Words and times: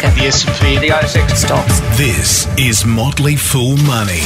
market, 0.00 0.18
the 0.18 0.26
S&P, 0.26 0.78
the 0.78 0.88
ASX 0.88 1.36
stocks. 1.36 1.80
This 1.98 2.46
is 2.58 2.86
Motley 2.86 3.36
Fool 3.36 3.76
Money. 3.78 4.22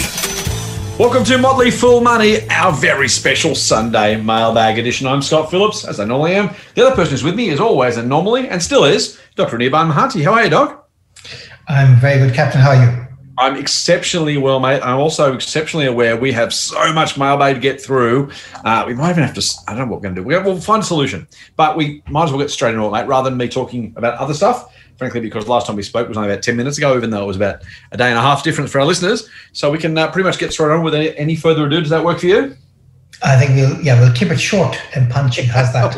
Welcome 1.00 1.24
to 1.24 1.38
Motley 1.38 1.72
Fool 1.72 2.00
Money, 2.00 2.48
our 2.48 2.72
very 2.72 3.08
special 3.08 3.56
Sunday 3.56 4.20
mailbag 4.20 4.78
edition. 4.78 5.08
I'm 5.08 5.20
Scott 5.20 5.50
Phillips, 5.50 5.84
as 5.84 5.98
I 5.98 6.04
normally 6.04 6.34
am. 6.34 6.54
The 6.76 6.86
other 6.86 6.94
person 6.94 7.12
who's 7.12 7.24
with 7.24 7.34
me, 7.34 7.50
as 7.50 7.58
always, 7.58 7.96
and 7.96 8.08
normally, 8.08 8.48
and 8.48 8.62
still 8.62 8.84
is, 8.84 9.18
Dr. 9.34 9.58
Anirban 9.58 9.92
Mahanti. 9.92 10.22
How 10.22 10.34
are 10.34 10.44
you, 10.44 10.50
Doc? 10.50 10.88
I'm 11.66 11.96
very 11.96 12.24
good, 12.24 12.34
Captain. 12.34 12.60
How 12.60 12.70
are 12.70 12.84
you? 12.84 13.06
I'm 13.36 13.56
exceptionally 13.56 14.36
well, 14.36 14.60
mate. 14.60 14.80
I'm 14.80 15.00
also 15.00 15.34
exceptionally 15.34 15.86
aware 15.86 16.16
we 16.16 16.30
have 16.30 16.54
so 16.54 16.92
much 16.92 17.18
mailbag 17.18 17.56
to 17.56 17.60
get 17.60 17.80
through. 17.80 18.30
Uh, 18.64 18.84
we 18.86 18.94
might 18.94 19.10
even 19.10 19.24
have 19.24 19.34
to, 19.34 19.58
I 19.66 19.72
don't 19.74 19.88
know 19.88 19.92
what 19.92 20.02
we're 20.02 20.12
going 20.12 20.14
to 20.14 20.20
do. 20.20 20.44
We'll 20.44 20.60
find 20.60 20.84
a 20.84 20.86
solution, 20.86 21.26
but 21.56 21.76
we 21.76 22.04
might 22.08 22.24
as 22.24 22.30
well 22.30 22.38
get 22.38 22.50
straight 22.50 22.74
into 22.74 22.86
it, 22.86 22.92
mate, 22.92 23.08
rather 23.08 23.28
than 23.28 23.36
me 23.36 23.48
talking 23.48 23.92
about 23.96 24.14
other 24.18 24.34
stuff 24.34 24.72
frankly, 24.96 25.20
because 25.20 25.48
last 25.48 25.66
time 25.66 25.76
we 25.76 25.82
spoke 25.82 26.08
was 26.08 26.16
only 26.16 26.30
about 26.30 26.42
10 26.42 26.56
minutes 26.56 26.78
ago, 26.78 26.96
even 26.96 27.10
though 27.10 27.22
it 27.22 27.26
was 27.26 27.36
about 27.36 27.62
a 27.92 27.96
day 27.96 28.08
and 28.08 28.18
a 28.18 28.22
half 28.22 28.42
difference 28.42 28.70
for 28.70 28.80
our 28.80 28.86
listeners. 28.86 29.28
So 29.52 29.70
we 29.70 29.78
can 29.78 29.96
uh, 29.96 30.10
pretty 30.10 30.26
much 30.26 30.38
get 30.38 30.52
straight 30.52 30.72
on 30.72 30.82
with 30.82 30.94
any, 30.94 31.16
any 31.16 31.36
further 31.36 31.66
ado. 31.66 31.80
Does 31.80 31.90
that 31.90 32.04
work 32.04 32.20
for 32.20 32.26
you? 32.26 32.56
I 33.22 33.38
think 33.38 33.56
we'll 33.56 33.80
yeah 33.80 34.00
we'll 34.00 34.12
keep 34.12 34.30
it 34.30 34.38
short 34.38 34.76
and 34.94 35.10
punchy. 35.10 35.42
How's 35.42 35.72
that? 35.72 35.96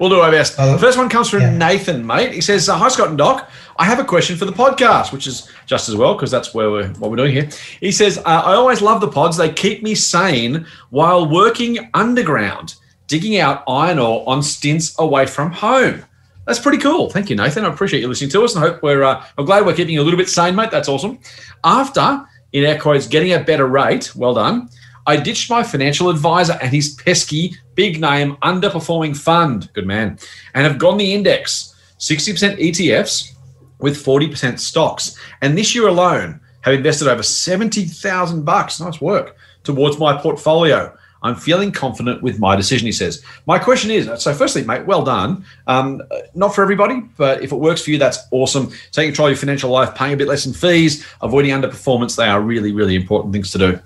we'll 0.00 0.08
do 0.08 0.20
our 0.20 0.30
best. 0.30 0.58
Uh, 0.58 0.78
First 0.78 0.98
one 0.98 1.08
comes 1.08 1.28
from 1.28 1.40
yeah. 1.40 1.56
Nathan, 1.56 2.06
mate. 2.06 2.32
He 2.32 2.40
says, 2.40 2.66
"Hi 2.66 2.88
Scott 2.88 3.08
and 3.08 3.18
Doc, 3.18 3.50
I 3.76 3.84
have 3.84 3.98
a 3.98 4.04
question 4.04 4.36
for 4.36 4.44
the 4.44 4.52
podcast, 4.52 5.12
which 5.12 5.26
is 5.26 5.50
just 5.66 5.88
as 5.88 5.96
well 5.96 6.14
because 6.14 6.30
that's 6.30 6.54
where 6.54 6.70
we're 6.70 6.88
what 6.94 7.10
we're 7.10 7.16
doing 7.16 7.32
here." 7.32 7.48
He 7.80 7.92
says, 7.92 8.18
uh, 8.18 8.22
"I 8.44 8.54
always 8.54 8.80
love 8.80 9.00
the 9.00 9.08
pods. 9.08 9.36
They 9.36 9.52
keep 9.52 9.82
me 9.82 9.94
sane 9.94 10.66
while 10.90 11.28
working 11.28 11.90
underground, 11.94 12.76
digging 13.06 13.38
out 13.38 13.62
iron 13.68 13.98
ore 13.98 14.24
on 14.26 14.42
stints 14.42 14.98
away 14.98 15.26
from 15.26 15.52
home." 15.52 16.04
That's 16.46 16.58
pretty 16.58 16.78
cool. 16.78 17.10
Thank 17.10 17.30
you, 17.30 17.36
Nathan. 17.36 17.64
I 17.64 17.72
appreciate 17.72 18.00
you 18.00 18.08
listening 18.08 18.30
to 18.30 18.44
us, 18.44 18.54
and 18.54 18.64
I 18.64 18.68
hope 18.68 18.82
we're. 18.82 19.02
Uh, 19.02 19.24
I'm 19.38 19.44
glad 19.44 19.64
we're 19.64 19.74
keeping 19.74 19.94
you 19.94 20.02
a 20.02 20.04
little 20.04 20.18
bit 20.18 20.28
sane, 20.28 20.54
mate. 20.54 20.70
That's 20.70 20.88
awesome. 20.88 21.18
After, 21.62 22.24
in 22.52 22.64
air 22.64 22.78
quotes, 22.78 23.06
getting 23.06 23.32
a 23.32 23.40
better 23.40 23.66
rate, 23.66 24.14
well 24.14 24.34
done. 24.34 24.68
I 25.06 25.16
ditched 25.16 25.50
my 25.50 25.62
financial 25.62 26.08
advisor 26.08 26.58
and 26.62 26.72
his 26.72 26.94
pesky, 26.94 27.56
big 27.74 28.00
name, 28.00 28.36
underperforming 28.36 29.16
fund. 29.16 29.70
Good 29.74 29.86
man. 29.86 30.18
And 30.54 30.66
have 30.66 30.78
gone 30.78 30.96
the 30.96 31.12
index 31.12 31.74
60% 31.98 32.58
ETFs 32.58 33.34
with 33.78 34.02
40% 34.02 34.58
stocks. 34.58 35.18
And 35.42 35.58
this 35.58 35.74
year 35.74 35.88
alone, 35.88 36.40
have 36.62 36.72
invested 36.72 37.08
over 37.08 37.22
70,000 37.22 38.44
bucks. 38.44 38.80
Nice 38.80 39.00
work 39.00 39.36
towards 39.62 39.98
my 39.98 40.16
portfolio. 40.16 40.96
I'm 41.24 41.34
feeling 41.34 41.72
confident 41.72 42.22
with 42.22 42.38
my 42.38 42.54
decision, 42.54 42.84
he 42.84 42.92
says. 42.92 43.24
My 43.46 43.58
question 43.58 43.90
is 43.90 44.08
so, 44.22 44.34
firstly, 44.34 44.62
mate, 44.62 44.84
well 44.84 45.02
done. 45.02 45.44
Um, 45.66 46.02
not 46.34 46.54
for 46.54 46.62
everybody, 46.62 47.00
but 47.16 47.42
if 47.42 47.50
it 47.50 47.56
works 47.56 47.82
for 47.82 47.90
you, 47.90 47.98
that's 47.98 48.18
awesome. 48.30 48.70
Taking 48.92 49.10
control 49.10 49.28
of 49.28 49.32
your 49.32 49.38
financial 49.38 49.70
life, 49.70 49.94
paying 49.94 50.12
a 50.12 50.16
bit 50.18 50.28
less 50.28 50.44
in 50.44 50.52
fees, 50.52 51.06
avoiding 51.22 51.50
underperformance, 51.50 52.14
they 52.14 52.28
are 52.28 52.42
really, 52.42 52.72
really 52.72 52.94
important 52.94 53.32
things 53.32 53.50
to 53.52 53.58
do. 53.58 53.80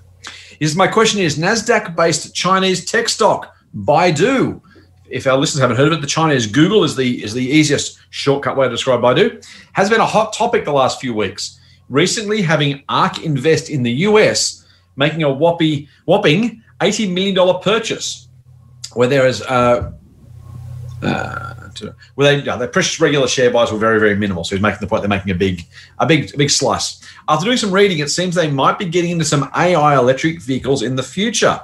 Is 0.59 0.75
my 0.75 0.87
question 0.87 1.21
is 1.21 1.37
NASDAQ 1.39 1.95
based 1.95 2.35
Chinese 2.35 2.83
tech 2.83 3.07
stock, 3.07 3.55
Baidu. 3.73 4.61
If 5.09 5.25
our 5.25 5.37
listeners 5.37 5.61
haven't 5.61 5.77
heard 5.77 5.87
of 5.87 5.99
it, 5.99 6.01
the 6.01 6.07
Chinese 6.07 6.45
Google 6.45 6.83
is 6.83 6.97
the 6.97 7.23
is 7.23 7.33
the 7.33 7.47
easiest 7.47 7.99
shortcut 8.09 8.57
way 8.57 8.67
to 8.67 8.71
describe 8.71 8.99
Baidu. 8.99 9.43
Has 9.71 9.89
been 9.89 10.01
a 10.01 10.05
hot 10.05 10.33
topic 10.33 10.65
the 10.65 10.73
last 10.73 10.99
few 10.99 11.13
weeks. 11.13 11.57
Recently, 11.87 12.41
having 12.41 12.83
ARK 12.89 13.23
Invest 13.23 13.69
in 13.69 13.81
the 13.81 13.91
US 13.91 14.65
making 14.99 15.23
a 15.23 15.31
whoppy, 15.31 15.87
whopping 16.05 16.61
$80 16.79 17.13
million 17.13 17.61
purchase 17.61 18.27
where 18.93 19.07
there 19.07 19.27
is 19.27 19.41
uh, 19.43 19.91
uh, 21.01 21.53
where 22.15 22.35
they, 22.35 22.41
their 22.41 22.67
precious 22.67 22.99
regular 22.99 23.27
share 23.27 23.51
buys 23.51 23.71
were 23.71 23.77
very, 23.77 23.99
very 23.99 24.15
minimal. 24.15 24.43
So 24.43 24.55
he's 24.55 24.61
making 24.61 24.79
the 24.81 24.87
point 24.87 25.01
they're 25.01 25.09
making 25.09 25.31
a 25.31 25.35
big, 25.35 25.65
a 25.99 26.05
big, 26.05 26.33
a 26.33 26.37
big 26.37 26.49
slice. 26.49 27.01
After 27.27 27.45
doing 27.45 27.57
some 27.57 27.71
reading, 27.71 27.99
it 27.99 28.09
seems 28.09 28.35
they 28.35 28.49
might 28.49 28.79
be 28.79 28.85
getting 28.85 29.11
into 29.11 29.25
some 29.25 29.49
AI 29.55 29.97
electric 29.97 30.41
vehicles 30.41 30.81
in 30.81 30.95
the 30.95 31.03
future. 31.03 31.59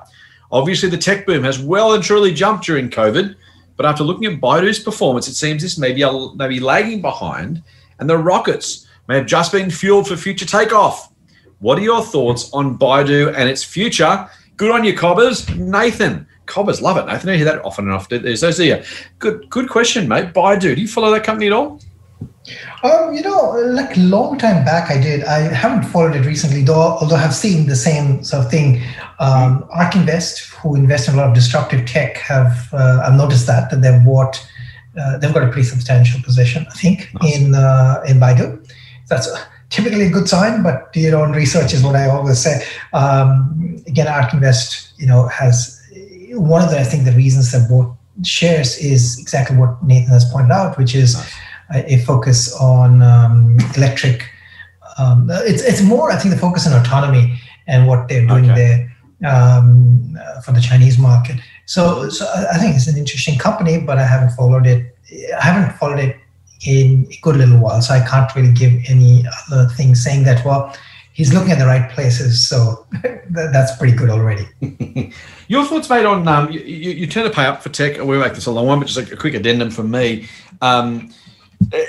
Obviously, 0.51 0.89
the 0.89 0.97
tech 0.97 1.25
boom 1.25 1.43
has 1.43 1.59
well 1.59 1.93
and 1.93 2.03
truly 2.03 2.33
jumped 2.33 2.65
during 2.65 2.89
COVID, 2.89 3.35
but 3.75 3.85
after 3.85 4.03
looking 4.03 4.25
at 4.25 4.39
Baidu's 4.39 4.79
performance, 4.79 5.27
it 5.27 5.33
seems 5.33 5.61
this 5.61 5.77
may 5.77 5.91
be, 5.91 6.03
a, 6.03 6.33
may 6.35 6.47
be 6.47 6.59
lagging 6.59 7.01
behind, 7.01 7.61
and 7.99 8.09
the 8.09 8.17
rockets 8.17 8.87
may 9.07 9.15
have 9.15 9.25
just 9.25 9.51
been 9.51 9.69
fueled 9.69 10.07
for 10.07 10.15
future 10.15 10.45
takeoff. 10.45 11.11
What 11.59 11.79
are 11.79 11.83
your 11.83 12.03
thoughts 12.03 12.51
on 12.53 12.77
Baidu 12.77 13.33
and 13.35 13.49
its 13.49 13.63
future? 13.63 14.29
Good 14.57 14.71
on 14.71 14.83
you, 14.83 14.95
Cobbers. 14.95 15.49
Nathan. 15.55 16.27
Cobbers, 16.45 16.81
love 16.81 16.97
it, 16.97 17.05
Nathan. 17.07 17.29
I 17.29 17.35
hear 17.35 17.45
that 17.45 17.65
often 17.65 17.85
enough. 17.85 18.07
So, 18.09 18.51
see 18.51 18.67
you. 18.67 18.83
Good, 19.19 19.49
good 19.49 19.69
question, 19.69 20.07
mate. 20.07 20.33
Baidu. 20.33 20.75
Do 20.75 20.81
you 20.81 20.87
follow 20.87 21.11
that 21.11 21.23
company 21.23 21.47
at 21.47 21.53
all? 21.53 21.81
Um, 22.83 23.13
you 23.15 23.21
know, 23.21 23.51
like 23.51 23.97
a 23.97 23.99
long 24.01 24.37
time 24.37 24.63
back, 24.63 24.91
I 24.91 25.01
did. 25.01 25.23
I 25.23 25.39
haven't 25.39 25.89
followed 25.89 26.15
it 26.15 26.25
recently, 26.25 26.63
though. 26.63 26.97
Although 26.99 27.15
I've 27.15 27.33
seen 27.33 27.67
the 27.67 27.75
same 27.75 28.23
sort 28.23 28.45
of 28.45 28.51
thing. 28.51 28.83
Um. 29.19 29.67
ARK 29.71 29.95
Invest, 29.95 30.51
who 30.55 30.75
invest 30.75 31.07
in 31.07 31.15
a 31.15 31.17
lot 31.17 31.27
of 31.27 31.33
disruptive 31.33 31.85
tech, 31.87 32.17
have 32.17 32.69
uh, 32.73 33.01
I've 33.05 33.15
noticed 33.15 33.47
that 33.47 33.71
that 33.71 33.81
they've 33.81 34.03
bought, 34.05 34.45
uh, 34.99 35.17
they've 35.17 35.33
got 35.33 35.43
a 35.43 35.47
pretty 35.47 35.67
substantial 35.67 36.21
position, 36.21 36.67
I 36.69 36.75
think, 36.75 37.09
nice. 37.21 37.35
in 37.35 37.55
uh, 37.55 38.03
in 38.07 38.19
Baidu. 38.19 38.71
That's 39.09 39.27
typically 39.69 40.07
a 40.07 40.09
good 40.09 40.27
sign, 40.27 40.63
but 40.63 40.93
do 40.93 40.99
your 40.99 41.17
own 41.17 41.31
research 41.31 41.73
is 41.73 41.83
what 41.83 41.95
I 41.95 42.07
always 42.09 42.39
say. 42.39 42.63
Um, 42.93 43.83
again, 43.87 44.07
ARK 44.07 44.33
Invest, 44.33 44.93
you 44.97 45.07
know, 45.07 45.27
has 45.27 45.81
one 46.31 46.61
of 46.61 46.69
the 46.69 46.79
I 46.79 46.83
think 46.83 47.05
the 47.05 47.11
reasons 47.11 47.51
that 47.51 47.69
bought 47.69 47.95
shares 48.23 48.77
is 48.77 49.19
exactly 49.19 49.57
what 49.57 49.81
Nathan 49.83 50.09
has 50.09 50.25
pointed 50.31 50.51
out, 50.51 50.77
which 50.77 50.95
is 50.95 51.15
nice. 51.15 51.33
a, 51.73 51.93
a, 51.93 51.97
focus 52.05 52.53
on 52.55 53.01
um, 53.01 53.57
electric. 53.75 54.29
Um, 54.97 55.29
it's 55.31 55.61
it's 55.61 55.81
more 55.81 56.11
I 56.11 56.17
think 56.17 56.33
the 56.33 56.39
focus 56.39 56.67
on 56.67 56.79
autonomy 56.79 57.39
and 57.67 57.87
what 57.87 58.07
they're 58.07 58.25
doing 58.25 58.49
okay. 58.49 58.87
there 59.19 59.31
um, 59.31 60.17
uh, 60.21 60.41
for 60.41 60.51
the 60.51 60.61
Chinese 60.61 60.97
market. 60.97 61.37
So, 61.65 62.09
so 62.09 62.27
I 62.51 62.57
think 62.57 62.75
it's 62.75 62.87
an 62.87 62.97
interesting 62.97 63.37
company, 63.39 63.79
but 63.79 63.97
I 63.97 64.05
haven't 64.05 64.31
followed 64.35 64.67
it. 64.67 64.95
I 65.11 65.41
haven't 65.41 65.77
followed 65.77 65.99
it 65.99 66.17
in 66.65 67.07
a 67.11 67.19
good 67.21 67.37
little 67.37 67.59
while. 67.59 67.81
So 67.81 67.93
I 67.93 68.05
can't 68.05 68.33
really 68.35 68.51
give 68.51 68.73
any 68.87 69.25
other 69.47 69.69
thing 69.69 69.95
saying 69.95 70.23
that, 70.23 70.45
well, 70.45 70.75
he's 71.13 71.33
looking 71.33 71.51
at 71.51 71.59
the 71.59 71.65
right 71.65 71.89
places. 71.91 72.47
So 72.47 72.85
that's 73.29 73.75
pretty 73.77 73.95
good 73.95 74.09
already. 74.09 74.47
Your 75.47 75.65
thoughts, 75.65 75.89
mate, 75.89 76.05
on 76.05 76.27
um, 76.27 76.51
you, 76.51 76.59
you, 76.59 77.07
tend 77.07 77.27
to 77.27 77.33
pay 77.33 77.45
up 77.45 77.61
for 77.61 77.69
tech. 77.69 77.97
We 77.97 78.17
make 78.17 78.33
this 78.33 78.45
a 78.45 78.51
long 78.51 78.67
one, 78.67 78.79
but 78.79 78.87
just 78.87 79.11
a 79.11 79.15
quick 79.15 79.33
addendum 79.33 79.69
from 79.69 79.91
me. 79.91 80.27
Um, 80.61 81.13
uh, 81.73 81.79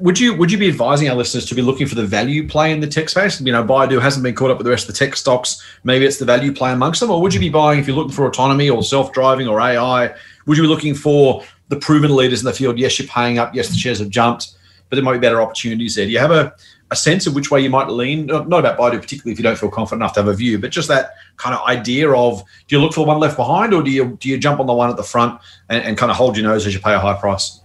would 0.00 0.20
you 0.20 0.34
would 0.34 0.52
you 0.52 0.58
be 0.58 0.68
advising 0.68 1.08
our 1.08 1.16
listeners 1.16 1.46
to 1.46 1.54
be 1.54 1.62
looking 1.62 1.86
for 1.86 1.94
the 1.94 2.06
value 2.06 2.46
play 2.46 2.70
in 2.72 2.80
the 2.80 2.86
tech 2.86 3.08
space? 3.08 3.40
You 3.40 3.52
know, 3.52 3.64
Baidu 3.64 4.00
hasn't 4.00 4.22
been 4.22 4.34
caught 4.34 4.50
up 4.50 4.58
with 4.58 4.66
the 4.66 4.70
rest 4.70 4.88
of 4.88 4.94
the 4.94 4.98
tech 4.98 5.16
stocks. 5.16 5.62
Maybe 5.84 6.04
it's 6.04 6.18
the 6.18 6.24
value 6.24 6.52
play 6.52 6.72
amongst 6.72 7.00
them, 7.00 7.10
or 7.10 7.20
would 7.20 7.34
you 7.34 7.40
be 7.40 7.48
buying 7.48 7.80
if 7.80 7.86
you're 7.86 7.96
looking 7.96 8.12
for 8.12 8.26
autonomy 8.26 8.70
or 8.70 8.82
self 8.82 9.12
driving 9.12 9.48
or 9.48 9.60
AI? 9.60 10.14
Would 10.46 10.56
you 10.56 10.62
be 10.62 10.68
looking 10.68 10.94
for 10.94 11.42
the 11.68 11.76
proven 11.76 12.14
leaders 12.14 12.40
in 12.40 12.46
the 12.46 12.52
field? 12.52 12.78
Yes, 12.78 12.98
you're 12.98 13.08
paying 13.08 13.38
up. 13.38 13.54
Yes, 13.54 13.68
the 13.68 13.76
shares 13.76 13.98
have 13.98 14.10
jumped, 14.10 14.56
but 14.88 14.96
there 14.96 15.04
might 15.04 15.14
be 15.14 15.18
better 15.18 15.40
opportunities 15.40 15.94
there. 15.94 16.06
Do 16.06 16.12
you 16.12 16.18
have 16.18 16.30
a, 16.30 16.52
a 16.90 16.96
sense 16.96 17.26
of 17.26 17.34
which 17.34 17.50
way 17.50 17.60
you 17.60 17.70
might 17.70 17.88
lean? 17.88 18.26
Not 18.26 18.46
about 18.46 18.78
Baidu 18.78 19.00
particularly 19.00 19.32
if 19.32 19.38
you 19.38 19.42
don't 19.42 19.58
feel 19.58 19.70
confident 19.70 20.02
enough 20.02 20.14
to 20.14 20.20
have 20.20 20.28
a 20.28 20.34
view, 20.34 20.58
but 20.58 20.70
just 20.70 20.88
that 20.88 21.12
kind 21.36 21.54
of 21.54 21.66
idea 21.66 22.10
of 22.10 22.42
do 22.66 22.76
you 22.76 22.80
look 22.80 22.92
for 22.92 23.00
the 23.00 23.08
one 23.08 23.18
left 23.18 23.36
behind, 23.36 23.74
or 23.74 23.82
do 23.82 23.90
you 23.90 24.16
do 24.20 24.28
you 24.28 24.38
jump 24.38 24.60
on 24.60 24.66
the 24.66 24.74
one 24.74 24.90
at 24.90 24.96
the 24.96 25.02
front 25.02 25.40
and, 25.68 25.82
and 25.84 25.98
kind 25.98 26.10
of 26.10 26.16
hold 26.16 26.36
your 26.36 26.46
nose 26.46 26.66
as 26.66 26.74
you 26.74 26.80
pay 26.80 26.94
a 26.94 26.98
high 26.98 27.18
price? 27.18 27.60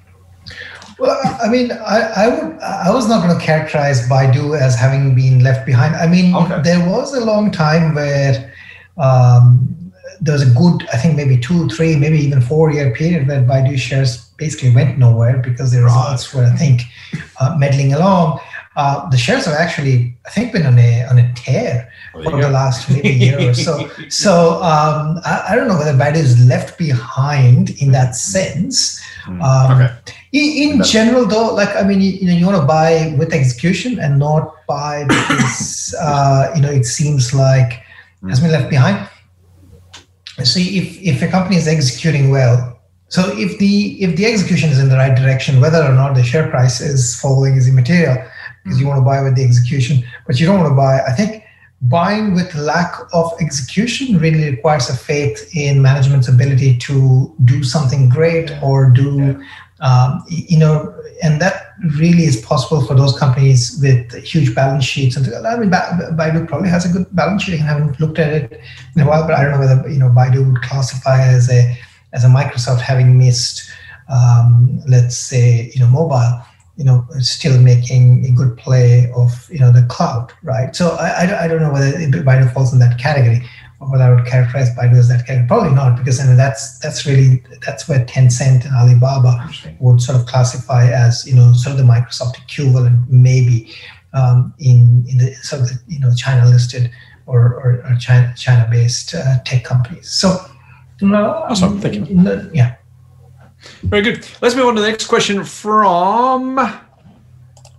Well, 0.99 1.19
I 1.43 1.49
mean, 1.49 1.71
I, 1.71 1.99
I 2.15 2.27
would, 2.29 2.59
I 2.61 2.91
was 2.91 3.09
not 3.09 3.25
going 3.25 3.37
to 3.37 3.43
characterize 3.43 4.07
Baidu 4.07 4.57
as 4.59 4.75
having 4.75 5.15
been 5.15 5.43
left 5.43 5.65
behind. 5.65 5.95
I 5.95 6.07
mean, 6.07 6.35
okay. 6.35 6.61
there 6.61 6.87
was 6.87 7.13
a 7.15 7.25
long 7.25 7.51
time 7.51 7.95
where 7.95 8.53
um, 8.97 9.82
there 10.23 10.33
was 10.33 10.49
a 10.49 10.53
good, 10.53 10.87
I 10.93 10.97
think 10.97 11.17
maybe 11.17 11.37
two, 11.37 11.67
three, 11.67 11.97
maybe 11.97 12.17
even 12.17 12.39
four 12.39 12.71
year 12.71 12.91
period 12.91 13.27
where 13.27 13.41
Baidu 13.41 13.77
shares 13.77 14.29
basically 14.37 14.73
went 14.73 14.97
nowhere 14.97 15.37
because 15.39 15.71
the 15.71 15.83
results 15.83 16.33
were, 16.33 16.45
I 16.45 16.55
think, 16.55 16.81
uh, 17.41 17.55
meddling 17.57 17.93
along. 17.93 18.39
Uh, 18.77 19.07
the 19.09 19.17
shares 19.17 19.45
have 19.45 19.55
actually, 19.55 20.15
I 20.25 20.29
think, 20.29 20.53
been 20.53 20.65
on 20.65 20.79
a 20.79 21.03
on 21.05 21.19
a 21.19 21.31
tear 21.33 21.91
for 22.13 22.41
the 22.41 22.49
last 22.49 22.89
maybe 22.89 23.09
year 23.09 23.49
or 23.49 23.53
so. 23.53 23.89
So 24.09 24.53
um, 24.63 25.19
I, 25.25 25.45
I, 25.49 25.55
don't 25.55 25.67
know 25.67 25.77
whether 25.77 25.93
Baidu 25.93 26.15
is 26.15 26.47
left 26.47 26.77
behind 26.77 27.71
in 27.81 27.91
that 27.91 28.15
sense. 28.15 28.99
Hmm. 29.25 29.41
Um, 29.41 29.81
okay. 29.81 29.93
In, 30.31 30.79
in 30.79 30.83
general, 30.83 31.25
though, 31.27 31.53
like 31.53 31.75
I 31.75 31.83
mean, 31.83 32.01
you, 32.01 32.11
you, 32.11 32.27
know, 32.27 32.33
you 32.33 32.45
want 32.47 32.59
to 32.61 32.65
buy 32.65 33.13
with 33.19 33.33
execution 33.33 33.99
and 33.99 34.17
not 34.17 34.65
buy 34.67 35.03
because 35.03 35.93
uh, 36.01 36.51
you 36.55 36.61
know 36.61 36.71
it 36.71 36.85
seems 36.85 37.33
like 37.33 37.83
has 38.29 38.39
been 38.39 38.51
left 38.51 38.69
behind 38.69 39.07
see 40.43 40.77
if, 40.77 41.01
if 41.01 41.21
a 41.21 41.27
company 41.27 41.55
is 41.55 41.67
executing 41.67 42.29
well 42.31 42.79
so 43.07 43.21
if 43.37 43.57
the 43.59 44.01
if 44.03 44.15
the 44.15 44.25
execution 44.25 44.69
is 44.69 44.79
in 44.79 44.89
the 44.89 44.95
right 44.95 45.15
direction 45.15 45.61
whether 45.61 45.83
or 45.83 45.93
not 45.93 46.15
the 46.15 46.23
share 46.23 46.49
price 46.49 46.81
is 46.81 47.19
following 47.19 47.55
is 47.55 47.67
immaterial 47.67 48.17
because 48.63 48.79
you 48.79 48.85
mm. 48.85 48.89
want 48.89 48.99
to 48.99 49.05
buy 49.05 49.21
with 49.21 49.35
the 49.35 49.43
execution 49.43 50.03
but 50.25 50.39
you 50.39 50.45
don't 50.45 50.59
want 50.59 50.69
to 50.69 50.75
buy 50.75 51.01
i 51.01 51.11
think 51.11 51.43
buying 51.83 52.33
with 52.33 52.55
lack 52.55 52.95
of 53.13 53.31
execution 53.41 54.17
really 54.17 54.49
requires 54.49 54.89
a 54.89 54.95
faith 54.95 55.49
in 55.53 55.81
management's 55.81 56.29
ability 56.29 56.77
to 56.77 57.35
do 57.43 57.61
something 57.61 58.07
great 58.07 58.51
or 58.63 58.89
do 58.89 59.43
Um, 59.83 60.23
you 60.29 60.57
know, 60.57 60.95
and 61.21 61.41
that 61.41 61.73
really 61.97 62.23
is 62.23 62.41
possible 62.41 62.85
for 62.85 62.95
those 62.95 63.17
companies 63.19 63.77
with 63.81 64.13
huge 64.23 64.55
balance 64.55 64.85
sheets. 64.85 65.17
And 65.17 65.27
I 65.45 65.57
mean, 65.57 65.69
Baidu 65.69 66.47
probably 66.47 66.69
has 66.69 66.85
a 66.85 66.93
good 66.93 67.13
balance 67.13 67.43
sheet. 67.43 67.55
I 67.55 67.63
haven't 67.63 67.99
looked 67.99 68.17
at 68.17 68.31
it 68.31 68.61
in 68.95 69.01
a 69.01 69.05
while, 69.05 69.27
but 69.27 69.35
I 69.35 69.43
don't 69.43 69.51
know 69.51 69.59
whether 69.59 69.89
you 69.89 69.99
know 69.99 70.09
Baidu 70.09 70.45
would 70.45 70.61
classify 70.61 71.21
as 71.21 71.49
a 71.49 71.77
as 72.13 72.23
a 72.23 72.27
Microsoft 72.27 72.79
having 72.79 73.17
missed, 73.17 73.69
um, 74.07 74.81
let's 74.87 75.17
say, 75.17 75.69
you 75.73 75.81
know, 75.81 75.87
mobile. 75.87 76.41
You 76.77 76.85
know, 76.85 77.05
still 77.19 77.61
making 77.61 78.25
a 78.25 78.31
good 78.31 78.57
play 78.57 79.11
of 79.15 79.47
you 79.51 79.59
know 79.59 79.71
the 79.71 79.83
cloud, 79.83 80.33
right? 80.41 80.75
So 80.75 80.95
I, 80.99 81.43
I, 81.43 81.47
don't 81.47 81.61
know 81.61 81.71
whether 81.71 81.91
Baidu 81.91 82.51
falls 82.51 82.73
in 82.73 82.79
that 82.79 82.97
category 82.97 83.47
what 83.89 84.01
I 84.01 84.13
would 84.13 84.25
characterize 84.25 84.73
Baidu 84.75 84.97
as 84.97 85.07
that 85.09 85.25
category. 85.25 85.47
Probably 85.47 85.75
not, 85.75 85.97
because 85.97 86.19
I 86.19 86.27
mean 86.27 86.37
that's 86.37 86.79
that's 86.79 87.05
really 87.05 87.43
that's 87.65 87.87
where 87.87 88.05
Tencent 88.05 88.65
and 88.65 88.75
Alibaba 88.75 89.49
would 89.79 90.01
sort 90.01 90.19
of 90.19 90.25
classify 90.25 90.89
as 90.89 91.25
you 91.25 91.35
know 91.35 91.53
sort 91.53 91.73
of 91.73 91.77
the 91.77 91.91
Microsoft 91.91 92.35
equivalent, 92.43 93.09
maybe 93.09 93.73
um, 94.13 94.53
in 94.59 95.05
in 95.09 95.17
the 95.17 95.33
sort 95.35 95.61
of 95.61 95.69
the, 95.69 95.79
you 95.87 95.99
know 95.99 96.13
China 96.15 96.49
listed 96.49 96.91
or 97.25 97.53
or, 97.55 97.83
or 97.85 97.95
China 97.99 98.33
China 98.37 98.67
based 98.69 99.15
uh, 99.15 99.39
tech 99.45 99.63
companies. 99.63 100.09
So, 100.09 100.37
no, 101.01 101.45
awesome. 101.49 101.79
Thank 101.79 102.09
you. 102.09 102.51
Yeah. 102.53 102.75
Very 103.83 104.01
good. 104.01 104.27
Let's 104.41 104.55
move 104.55 104.67
on 104.67 104.75
to 104.75 104.81
the 104.81 104.87
next 104.87 105.07
question 105.07 105.43
from. 105.43 106.55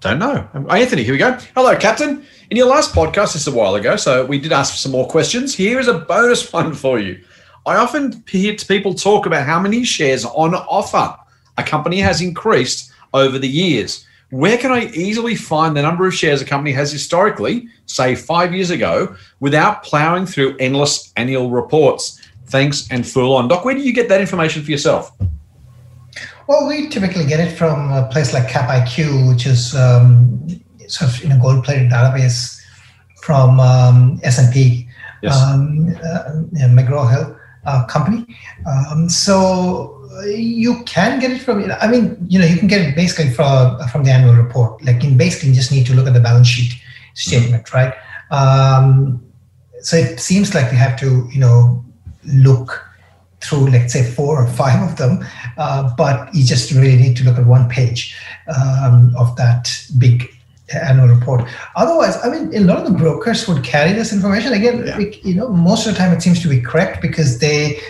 Don't 0.00 0.18
know. 0.18 0.46
Anthony, 0.68 1.02
here 1.02 1.14
we 1.14 1.18
go. 1.18 1.38
Hello, 1.54 1.74
Captain. 1.76 2.26
In 2.54 2.58
your 2.58 2.68
last 2.68 2.94
podcast, 2.94 3.32
this 3.32 3.48
is 3.48 3.48
a 3.48 3.50
while 3.50 3.74
ago, 3.74 3.96
so 3.96 4.24
we 4.24 4.38
did 4.38 4.52
ask 4.52 4.72
for 4.72 4.78
some 4.78 4.92
more 4.92 5.08
questions. 5.08 5.56
Here 5.56 5.80
is 5.80 5.88
a 5.88 5.98
bonus 5.98 6.52
one 6.52 6.72
for 6.72 7.00
you. 7.00 7.20
I 7.66 7.74
often 7.74 8.22
hear 8.28 8.54
people 8.54 8.94
talk 8.94 9.26
about 9.26 9.44
how 9.44 9.58
many 9.58 9.82
shares 9.82 10.24
on 10.24 10.54
offer 10.54 11.16
a 11.58 11.64
company 11.64 11.98
has 11.98 12.20
increased 12.20 12.92
over 13.12 13.40
the 13.40 13.48
years. 13.48 14.06
Where 14.30 14.56
can 14.56 14.70
I 14.70 14.84
easily 14.94 15.34
find 15.34 15.76
the 15.76 15.82
number 15.82 16.06
of 16.06 16.14
shares 16.14 16.42
a 16.42 16.44
company 16.44 16.70
has 16.74 16.92
historically, 16.92 17.66
say 17.86 18.14
five 18.14 18.54
years 18.54 18.70
ago, 18.70 19.16
without 19.40 19.82
plowing 19.82 20.24
through 20.24 20.56
endless 20.58 21.12
annual 21.16 21.50
reports? 21.50 22.20
Thanks 22.46 22.86
and 22.88 23.04
full 23.04 23.34
on. 23.34 23.48
Doc, 23.48 23.64
where 23.64 23.74
do 23.74 23.80
you 23.80 23.92
get 23.92 24.08
that 24.10 24.20
information 24.20 24.62
for 24.62 24.70
yourself? 24.70 25.10
Well, 26.46 26.68
we 26.68 26.88
typically 26.88 27.26
get 27.26 27.40
it 27.40 27.58
from 27.58 27.90
a 27.90 28.08
place 28.12 28.32
like 28.32 28.46
CapIQ, 28.46 29.28
which 29.28 29.44
is 29.44 29.74
um, 29.74 30.62
sort 30.88 31.10
of 31.10 31.24
in 31.24 31.32
a 31.32 31.38
gold-plated 31.38 31.90
database 31.90 32.60
from 33.22 33.58
um, 33.60 34.20
S&P, 34.22 34.88
yes. 35.22 35.40
um, 35.40 35.88
uh, 36.04 36.30
McGraw 36.68 37.10
Hill 37.10 37.36
uh, 37.64 37.84
company. 37.86 38.26
Um, 38.66 39.08
so 39.08 40.00
you 40.26 40.82
can 40.84 41.18
get 41.18 41.30
it 41.30 41.40
from. 41.40 41.70
I 41.80 41.88
mean, 41.88 42.16
you 42.28 42.38
know, 42.38 42.44
you 42.44 42.56
can 42.56 42.68
get 42.68 42.80
it 42.82 42.94
basically 42.94 43.30
from 43.32 43.78
from 43.88 44.04
the 44.04 44.10
annual 44.10 44.34
report. 44.34 44.82
Like, 44.84 45.02
you 45.02 45.10
basically 45.12 45.52
just 45.52 45.72
need 45.72 45.86
to 45.86 45.94
look 45.94 46.06
at 46.06 46.14
the 46.14 46.20
balance 46.20 46.48
sheet 46.48 46.80
statement, 47.14 47.64
mm-hmm. 47.66 47.76
right? 47.76 47.94
Um, 48.30 49.24
so 49.80 49.96
it 49.96 50.20
seems 50.20 50.54
like 50.54 50.70
you 50.72 50.78
have 50.78 50.98
to, 51.00 51.28
you 51.32 51.40
know, 51.40 51.84
look 52.24 52.84
through, 53.42 53.68
let's 53.68 53.92
say, 53.92 54.02
four 54.02 54.42
or 54.42 54.46
five 54.46 54.82
of 54.82 54.96
them, 54.96 55.24
uh, 55.58 55.94
but 55.96 56.34
you 56.34 56.44
just 56.44 56.72
really 56.72 56.96
need 56.96 57.16
to 57.18 57.24
look 57.24 57.36
at 57.36 57.46
one 57.46 57.68
page 57.68 58.16
um, 58.48 59.14
of 59.16 59.36
that 59.36 59.70
big 59.98 60.33
annual 60.72 61.08
report. 61.08 61.46
Otherwise, 61.76 62.16
I 62.24 62.30
mean, 62.30 62.54
a 62.54 62.60
lot 62.60 62.78
of 62.78 62.84
the 62.90 62.98
brokers 62.98 63.46
would 63.46 63.62
carry 63.62 63.92
this 63.92 64.12
information. 64.12 64.52
Again, 64.52 64.86
yeah. 64.86 64.98
you 64.98 65.34
know, 65.34 65.48
most 65.48 65.86
of 65.86 65.92
the 65.92 65.98
time 65.98 66.12
it 66.12 66.22
seems 66.22 66.40
to 66.42 66.48
be 66.48 66.60
correct 66.60 67.02
because 67.02 67.38
they 67.38 67.80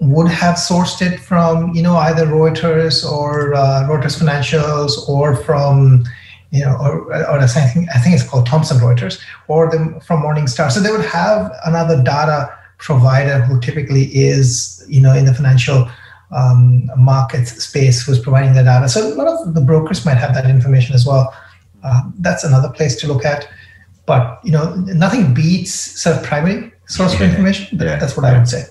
would 0.00 0.28
have 0.28 0.56
sourced 0.56 1.00
it 1.02 1.18
from, 1.20 1.74
you 1.74 1.82
know, 1.82 1.96
either 1.96 2.26
Reuters 2.26 3.08
or 3.08 3.54
uh, 3.54 3.88
Reuters 3.88 4.18
Financials 4.18 5.08
or 5.08 5.36
from, 5.36 6.04
you 6.50 6.64
know, 6.64 6.76
or, 6.80 7.12
or 7.12 7.38
I 7.38 7.46
think 7.46 7.88
I 7.94 7.98
think 7.98 8.14
it's 8.14 8.28
called 8.28 8.46
Thomson 8.46 8.78
Reuters 8.78 9.20
or 9.48 9.70
the, 9.70 10.00
from 10.04 10.22
Morningstar. 10.22 10.70
So 10.70 10.80
they 10.80 10.90
would 10.90 11.04
have 11.04 11.52
another 11.64 12.02
data 12.02 12.52
provider 12.78 13.42
who 13.42 13.60
typically 13.60 14.04
is, 14.14 14.84
you 14.88 15.00
know, 15.00 15.14
in 15.14 15.24
the 15.24 15.34
financial 15.34 15.88
um, 16.32 16.90
markets 16.96 17.62
space 17.62 18.04
who's 18.04 18.18
providing 18.18 18.54
the 18.54 18.64
data. 18.64 18.88
So 18.88 19.06
a 19.06 19.14
lot 19.14 19.28
of 19.28 19.54
the 19.54 19.60
brokers 19.60 20.04
might 20.04 20.16
have 20.16 20.34
that 20.34 20.48
information 20.48 20.94
as 20.94 21.06
well. 21.06 21.32
Uh, 21.82 22.02
that's 22.18 22.44
another 22.44 22.70
place 22.70 22.96
to 22.96 23.06
look 23.06 23.24
at. 23.24 23.48
But 24.06 24.40
you 24.44 24.52
know, 24.52 24.74
nothing 24.74 25.34
beats 25.34 25.72
sort 25.72 26.16
of 26.16 26.22
primary 26.22 26.72
source 26.86 27.14
yeah. 27.14 27.22
of 27.22 27.30
information. 27.30 27.78
Yeah. 27.78 27.96
That's 27.96 28.16
what 28.16 28.24
I 28.26 28.36
would 28.36 28.48
say. 28.48 28.64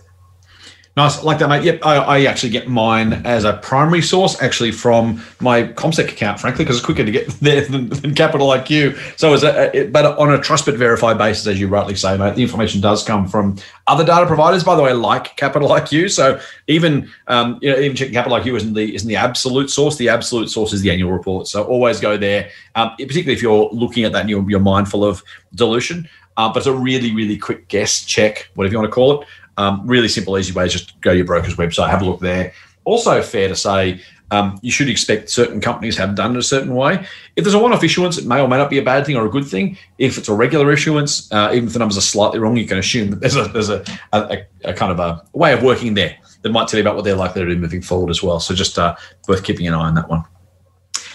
Nice, 0.97 1.23
like 1.23 1.39
that, 1.39 1.47
mate. 1.47 1.63
Yep, 1.63 1.85
I, 1.85 1.95
I, 1.95 2.23
actually 2.25 2.49
get 2.49 2.67
mine 2.67 3.13
as 3.25 3.45
a 3.45 3.53
primary 3.53 4.01
source, 4.01 4.41
actually 4.41 4.73
from 4.73 5.23
my 5.39 5.63
CommSec 5.63 6.09
account, 6.09 6.37
frankly, 6.37 6.65
because 6.65 6.77
it's 6.77 6.85
quicker 6.85 7.05
to 7.05 7.11
get 7.11 7.27
there 7.39 7.61
than, 7.61 7.87
than 7.87 8.13
Capital 8.13 8.49
IQ. 8.49 8.97
So, 9.17 9.33
a, 9.33 9.71
it, 9.73 9.93
but 9.93 10.17
on 10.17 10.33
a 10.33 10.37
trust 10.37 10.65
but 10.65 10.75
verified 10.75 11.17
basis, 11.17 11.47
as 11.47 11.61
you 11.61 11.69
rightly 11.69 11.95
say, 11.95 12.17
mate, 12.17 12.35
the 12.35 12.41
information 12.41 12.81
does 12.81 13.05
come 13.05 13.25
from 13.25 13.55
other 13.87 14.03
data 14.03 14.25
providers, 14.25 14.65
by 14.65 14.75
the 14.75 14.83
way, 14.83 14.91
like 14.91 15.37
Capital 15.37 15.69
IQ. 15.69 16.11
So, 16.11 16.41
even 16.67 17.09
um, 17.27 17.57
you 17.61 17.71
know, 17.71 17.79
even 17.79 17.95
checking 17.95 18.13
Capital 18.13 18.37
IQ 18.37 18.57
isn't 18.57 18.73
the 18.73 18.93
isn't 18.93 19.07
the 19.07 19.15
absolute 19.15 19.69
source. 19.69 19.95
The 19.95 20.09
absolute 20.09 20.49
source 20.49 20.73
is 20.73 20.81
the 20.81 20.91
annual 20.91 21.13
report. 21.13 21.47
So, 21.47 21.63
always 21.63 22.01
go 22.01 22.17
there, 22.17 22.49
um, 22.75 22.89
particularly 22.97 23.33
if 23.33 23.41
you're 23.41 23.69
looking 23.71 24.03
at 24.03 24.11
that 24.11 24.21
and 24.21 24.29
you're, 24.29 24.49
you're 24.49 24.59
mindful 24.59 25.05
of 25.05 25.23
dilution. 25.55 26.09
Uh, 26.37 26.47
but 26.49 26.57
it's 26.57 26.67
a 26.67 26.73
really, 26.73 27.13
really 27.13 27.37
quick 27.37 27.67
guess 27.67 28.03
check, 28.05 28.49
whatever 28.55 28.71
you 28.73 28.79
want 28.79 28.89
to 28.89 28.93
call 28.93 29.21
it. 29.21 29.27
Um, 29.61 29.85
really 29.85 30.07
simple, 30.07 30.37
easy 30.39 30.53
way 30.53 30.65
is 30.65 30.73
just 30.73 30.99
go 31.01 31.11
to 31.11 31.17
your 31.17 31.25
broker's 31.25 31.55
website, 31.55 31.89
have 31.89 32.01
a 32.01 32.05
look 32.05 32.19
there. 32.19 32.53
Also, 32.83 33.21
fair 33.21 33.47
to 33.47 33.55
say, 33.55 34.01
um, 34.31 34.57
you 34.63 34.71
should 34.71 34.89
expect 34.89 35.29
certain 35.29 35.61
companies 35.61 35.95
have 35.97 36.15
done 36.15 36.35
it 36.35 36.39
a 36.39 36.43
certain 36.43 36.73
way. 36.73 37.05
If 37.35 37.43
there's 37.43 37.53
a 37.53 37.59
one-off 37.59 37.83
issuance, 37.83 38.17
it 38.17 38.25
may 38.25 38.41
or 38.41 38.47
may 38.47 38.57
not 38.57 38.71
be 38.71 38.79
a 38.79 38.83
bad 38.83 39.05
thing 39.05 39.17
or 39.17 39.25
a 39.27 39.29
good 39.29 39.45
thing. 39.45 39.77
If 39.99 40.17
it's 40.17 40.29
a 40.29 40.33
regular 40.33 40.71
issuance, 40.71 41.31
uh, 41.31 41.51
even 41.53 41.67
if 41.67 41.73
the 41.73 41.79
numbers 41.79 41.97
are 41.97 42.01
slightly 42.01 42.39
wrong, 42.39 42.57
you 42.57 42.65
can 42.65 42.79
assume 42.79 43.11
that 43.11 43.19
there's 43.19 43.35
a 43.35 43.43
there's 43.49 43.69
a, 43.69 43.83
a, 44.13 44.45
a 44.63 44.73
kind 44.73 44.91
of 44.91 44.99
a 44.99 45.21
way 45.33 45.53
of 45.53 45.61
working 45.61 45.93
there 45.93 46.17
that 46.41 46.49
might 46.49 46.67
tell 46.67 46.79
you 46.79 46.83
about 46.83 46.95
what 46.95 47.03
they're 47.03 47.15
likely 47.15 47.43
to 47.43 47.49
do 47.53 47.57
moving 47.57 47.83
forward 47.83 48.09
as 48.09 48.23
well. 48.23 48.39
So 48.39 48.55
just 48.55 48.79
uh, 48.79 48.95
worth 49.27 49.43
keeping 49.43 49.67
an 49.67 49.75
eye 49.75 49.87
on 49.87 49.95
that 49.95 50.09
one. 50.09 50.23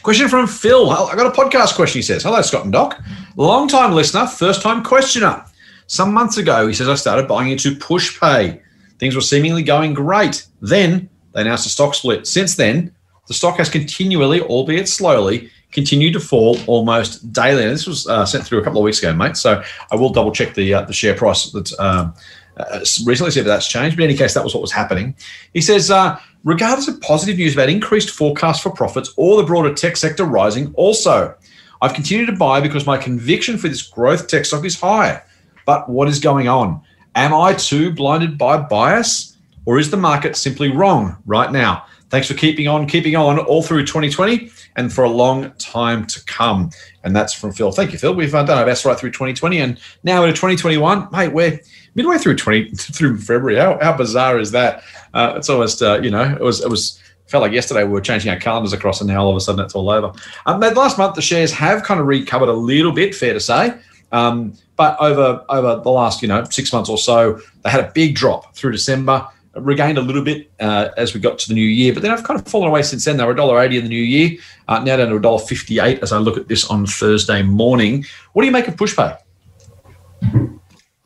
Question 0.03 0.29
from 0.29 0.47
Phil. 0.47 0.89
I 0.91 1.17
got 1.17 1.27
a 1.27 1.31
podcast 1.37 1.75
question. 1.75 1.99
He 1.99 2.03
says, 2.03 2.23
"Hello, 2.23 2.41
Scott 2.43 2.63
and 2.63 2.73
Doc, 2.73 3.03
long 3.37 3.67
time 3.67 3.93
listener, 3.93 4.27
first 4.27 4.63
time 4.63 4.85
questioner. 4.85 5.45
Some 5.87 6.13
months 6.13 6.37
ago, 6.37 6.67
he 6.67 6.75
says, 6.75 6.89
I 6.89 6.95
started 6.95 7.29
buying 7.29 7.51
into 7.51 7.75
Pushpay. 7.75 8.61
Things 8.99 9.15
were 9.15 9.21
seemingly 9.21 9.63
going 9.63 9.95
great. 9.95 10.47
Then 10.61 11.09
they 11.33 11.43
announced 11.43 11.67
a 11.67 11.71
stock 11.71 11.95
split. 11.95 12.27
Since 12.27 12.57
then, 12.57 12.95
the 13.29 13.35
stock 13.35 13.59
has 13.59 13.69
continually, 13.69 14.41
albeit 14.41 14.89
slowly, 14.89 15.51
continued 15.73 16.13
to 16.15 16.21
fall 16.21 16.59
almost 16.67 17.33
daily. 17.33 17.65
And 17.65 17.73
this 17.73 17.87
was 17.87 18.07
uh, 18.07 18.25
sent 18.25 18.45
through 18.45 18.59
a 18.59 18.65
couple 18.65 18.81
of 18.81 18.85
weeks 18.85 18.99
ago, 18.99 19.13
mate. 19.15 19.37
So 19.37 19.63
I 19.91 19.97
will 19.97 20.11
double 20.11 20.33
check 20.33 20.55
the 20.55 20.75
uh, 20.75 20.83
the 20.83 20.93
share 20.93 21.15
price 21.15 21.51
that 21.53 21.79
um, 21.79 22.15
uh, 22.57 22.81
recently, 23.05 23.31
see 23.31 23.41
if 23.41 23.47
that's 23.47 23.69
changed. 23.69 23.97
But 23.97 24.05
in 24.05 24.11
any 24.11 24.19
case, 24.19 24.35
that 24.35 24.45
was 24.45 24.55
what 24.55 24.63
was 24.63 24.73
happening. 24.73 25.15
He 25.53 25.61
says, 25.61 25.91
uh, 25.91 26.19
regardless 26.45 26.89
of 26.89 27.01
positive 27.01 27.37
news 27.37 27.55
about 27.55 27.69
increased 27.69 28.11
forecasts 28.11 28.61
for 28.61 28.71
profits 28.71 29.13
or 29.17 29.37
the 29.37 29.43
broader 29.43 29.75
tech 29.75 29.97
sector 29.97 30.25
rising, 30.25 30.73
also, 30.75 31.35
I've 31.83 31.95
continued 31.95 32.27
to 32.27 32.37
buy 32.37 32.61
because 32.61 32.87
my 32.87 32.97
conviction 32.97 33.59
for 33.59 33.69
this 33.69 33.83
growth 33.83 34.29
tech 34.29 34.47
stock 34.47 34.65
is 34.65 34.81
high. 34.81 35.23
But 35.67 35.91
what 35.91 36.09
is 36.09 36.19
going 36.19 36.49
on? 36.49 36.81
Am 37.15 37.35
I 37.35 37.53
too 37.53 37.93
blinded 37.93 38.39
by 38.39 38.57
bias, 38.57 39.37
or 39.67 39.79
is 39.79 39.91
the 39.91 39.97
market 39.99 40.37
simply 40.37 40.71
wrong 40.71 41.17
right 41.27 41.53
now? 41.53 41.85
Thanks 42.09 42.29
for 42.29 42.35
keeping 42.35 42.69
on, 42.69 42.87
keeping 42.87 43.17
on 43.17 43.39
all 43.39 43.63
through 43.63 43.85
2020 43.85 44.49
and 44.77 44.93
for 44.93 45.03
a 45.03 45.11
long 45.11 45.51
time 45.59 46.07
to 46.07 46.25
come. 46.27 46.71
And 47.03 47.17
that's 47.17 47.33
from 47.33 47.53
Phil. 47.53 47.73
Thank 47.73 47.93
you, 47.93 47.99
Phil. 47.99 48.15
We've 48.15 48.35
uh, 48.35 48.45
done 48.45 48.59
our 48.59 48.65
best 48.65 48.85
right 48.85 48.97
through 48.97 49.11
2020 49.11 49.59
and 49.59 49.81
now 50.05 50.23
into 50.23 50.35
2021. 50.35 51.09
Mate, 51.11 51.33
we're 51.33 51.61
midway 51.97 52.19
through 52.19 52.37
20 52.37 52.71
through 52.77 53.19
February. 53.19 53.57
How, 53.57 53.79
how 53.83 53.97
bizarre 53.97 54.39
is 54.39 54.53
that? 54.53 54.85
Uh, 55.15 55.35
it's 55.37 55.51
almost, 55.51 55.83
uh, 55.83 56.01
you 56.01 56.11
know, 56.11 56.23
it 56.23 56.41
was, 56.41 56.61
it 56.61 56.71
was, 56.71 57.01
felt 57.27 57.43
like 57.43 57.51
yesterday 57.51 57.83
we 57.83 57.91
were 57.91 58.01
changing 58.01 58.31
our 58.31 58.39
calendars 58.39 58.73
across 58.73 59.01
and 59.01 59.09
now 59.09 59.25
all 59.25 59.31
of 59.31 59.37
a 59.37 59.41
sudden 59.41 59.65
it's 59.65 59.75
all 59.75 59.91
over. 59.91 60.13
Um, 60.47 60.61
last 60.61 60.97
month, 60.97 61.17
the 61.17 61.23
shares 61.23 61.51
have 61.51 61.83
kind 61.83 61.99
of 61.99 62.07
recovered 62.07 62.49
a 62.49 62.53
little 62.53 62.93
bit, 62.93 63.17
fair 63.17 63.33
to 63.33 63.41
say. 63.41 63.75
Um, 64.13 64.55
but 64.77 64.97
over 65.01 65.45
over 65.49 65.81
the 65.83 65.91
last 65.91 66.23
you 66.23 66.29
know 66.29 66.45
six 66.45 66.73
months 66.73 66.89
or 66.89 66.99
so, 66.99 67.41
they 67.63 67.71
had 67.71 67.81
a 67.81 67.91
big 67.93 68.15
drop 68.15 68.55
through 68.55 68.73
December, 68.73 69.27
regained 69.57 69.99
a 69.99 70.03
little 70.03 70.23
bit 70.23 70.51
uh, 70.61 70.91
as 70.97 71.15
we 71.15 71.21
got 71.21 71.39
to 71.41 71.49
the 71.49 71.55
new 71.55 71.67
year, 71.67 71.93
but 71.93 72.03
then 72.03 72.13
I've 72.13 72.25
kind 72.25 72.39
of 72.39 72.47
fallen 72.47 72.69
away 72.69 72.83
since 72.83 73.05
then. 73.05 73.17
They 73.17 73.25
were 73.25 73.35
$1.80 73.35 73.79
in 73.79 73.83
the 73.85 73.89
new 73.89 74.03
year, 74.03 74.39
uh, 74.69 74.79
now 74.81 74.97
down 74.97 75.09
to 75.09 75.19
$1.58 75.19 76.03
as 76.03 76.13
I 76.13 76.19
look 76.19 76.37
at 76.37 76.49
this 76.49 76.69
on 76.69 76.87
Thursday 76.87 77.43
morning. 77.43 78.05
What 78.33 78.43
do 78.43 78.47
you 78.47 78.53
make 78.53 78.69
of 78.69 78.77
PushPay? 78.77 79.19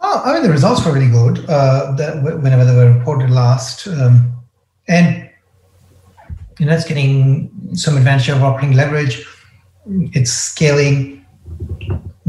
Oh, 0.03 0.23
I 0.25 0.33
mean, 0.35 0.43
the 0.43 0.51
results 0.51 0.85
were 0.85 0.93
really 0.93 1.11
good 1.11 1.45
uh, 1.49 1.93
that, 1.93 2.23
whenever 2.23 2.65
they 2.65 2.75
were 2.75 2.93
reported 2.93 3.31
last. 3.31 3.87
Um, 3.87 4.33
and, 4.89 5.31
you 6.59 6.67
know, 6.67 6.75
it's 6.75 6.87
getting 6.87 7.51
some 7.75 7.97
advantage 7.97 8.29
of 8.31 8.43
operating 8.43 8.77
leverage. 8.77 9.27
It's 9.87 10.33
scaling 10.33 11.25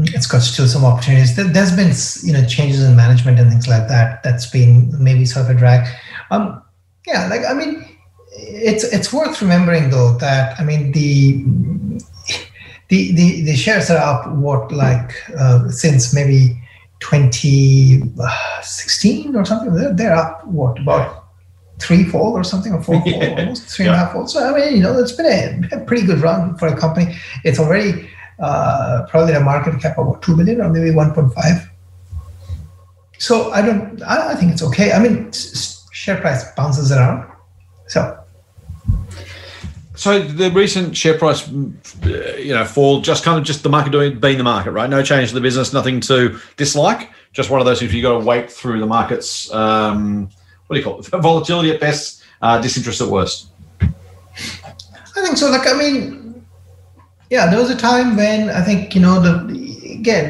it's 0.08 0.26
got 0.26 0.42
still 0.42 0.66
some 0.66 0.84
opportunities. 0.84 1.36
There's 1.36 1.74
been 1.74 1.92
you 2.26 2.32
know 2.32 2.44
changes 2.46 2.82
in 2.82 2.96
management 2.96 3.38
and 3.38 3.50
things 3.50 3.68
like 3.68 3.88
that. 3.88 4.22
That's 4.22 4.46
been 4.46 4.92
maybe 5.02 5.24
sort 5.24 5.46
of 5.46 5.56
a 5.56 5.58
drag. 5.58 5.88
Um, 6.30 6.62
yeah, 7.06 7.28
like 7.28 7.42
I 7.48 7.54
mean, 7.54 7.84
it's 8.32 8.84
it's 8.84 9.10
worth 9.12 9.42
remembering 9.42 9.90
though 9.90 10.16
that 10.18 10.58
I 10.58 10.64
mean 10.64 10.92
the 10.92 11.44
the 12.88 13.12
the, 13.12 13.42
the 13.42 13.56
shares 13.56 13.90
are 13.90 13.98
up 13.98 14.30
what 14.32 14.72
like 14.72 15.12
uh, 15.38 15.68
since 15.68 16.14
maybe 16.14 16.58
2016 17.00 19.36
or 19.36 19.44
something. 19.44 19.74
They're, 19.74 19.92
they're 19.92 20.14
up 20.14 20.46
what 20.46 20.78
about 20.78 21.24
three 21.80 22.04
fold 22.04 22.34
or 22.34 22.44
something, 22.44 22.72
or 22.72 22.80
four 22.82 23.02
fold, 23.02 23.06
yeah. 23.14 23.34
almost 23.38 23.64
three 23.64 23.86
yeah. 23.86 23.92
and 23.92 24.00
a 24.00 24.04
half 24.04 24.12
fold. 24.12 24.30
So 24.30 24.44
I 24.44 24.52
mean, 24.58 24.76
you 24.76 24.82
know, 24.82 24.98
it's 24.98 25.12
been 25.12 25.26
a, 25.26 25.60
a 25.76 25.80
pretty 25.84 26.06
good 26.06 26.20
run 26.20 26.56
for 26.56 26.68
a 26.68 26.76
company. 26.76 27.14
It's 27.44 27.58
already 27.58 28.08
uh, 28.38 29.06
probably 29.08 29.34
a 29.34 29.40
market 29.40 29.80
cap 29.80 29.98
of 29.98 30.06
what, 30.06 30.22
two 30.22 30.36
billion 30.36 30.60
or 30.60 30.68
maybe 30.68 30.90
1.5. 30.90 31.68
So 33.22 33.52
I 33.52 33.62
don't. 33.62 34.02
I, 34.02 34.32
I 34.32 34.34
think 34.34 34.50
it's 34.50 34.64
okay. 34.64 34.90
I 34.90 34.98
mean, 34.98 35.30
share 35.92 36.20
price 36.20 36.44
bounces 36.56 36.90
around. 36.90 37.30
So. 37.86 38.18
So 39.94 40.20
the 40.20 40.50
recent 40.50 40.96
share 40.96 41.16
price, 41.16 41.48
uh, 41.48 42.36
you 42.36 42.52
know, 42.52 42.64
fall 42.64 43.00
just 43.00 43.22
kind 43.22 43.38
of 43.38 43.44
just 43.44 43.62
the 43.62 43.68
market 43.68 43.90
doing 43.90 44.18
being 44.18 44.38
the 44.38 44.44
market, 44.44 44.72
right? 44.72 44.90
No 44.90 45.04
change 45.04 45.28
to 45.28 45.36
the 45.36 45.40
business, 45.40 45.72
nothing 45.72 46.00
to 46.00 46.36
dislike. 46.56 47.10
Just 47.32 47.48
one 47.48 47.60
of 47.60 47.66
those 47.66 47.78
things 47.78 47.94
you 47.94 48.02
got 48.02 48.18
to 48.18 48.24
wait 48.24 48.50
through 48.50 48.80
the 48.80 48.86
markets. 48.86 49.52
Um, 49.54 50.28
what 50.66 50.74
do 50.74 50.80
you 50.80 50.84
call 50.84 50.98
it? 50.98 51.06
Volatility 51.22 51.70
at 51.70 51.78
best, 51.78 52.24
uh, 52.40 52.60
disinterest 52.60 53.00
at 53.00 53.06
worst. 53.06 53.50
I 53.80 55.22
think 55.22 55.36
so. 55.36 55.48
Like 55.48 55.68
I 55.68 55.74
mean, 55.74 56.21
yeah, 57.32 57.48
there 57.48 57.58
was 57.58 57.70
a 57.70 57.76
time 57.76 58.14
when 58.14 58.50
I 58.50 58.60
think 58.60 58.94
you 58.94 59.00
know 59.00 59.18
the 59.18 59.32
again, 59.98 60.20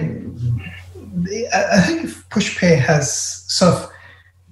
I 1.53 1.81
think 1.81 2.11
Pushpay 2.31 2.79
has 2.79 3.13
sort 3.49 3.75
of 3.75 3.91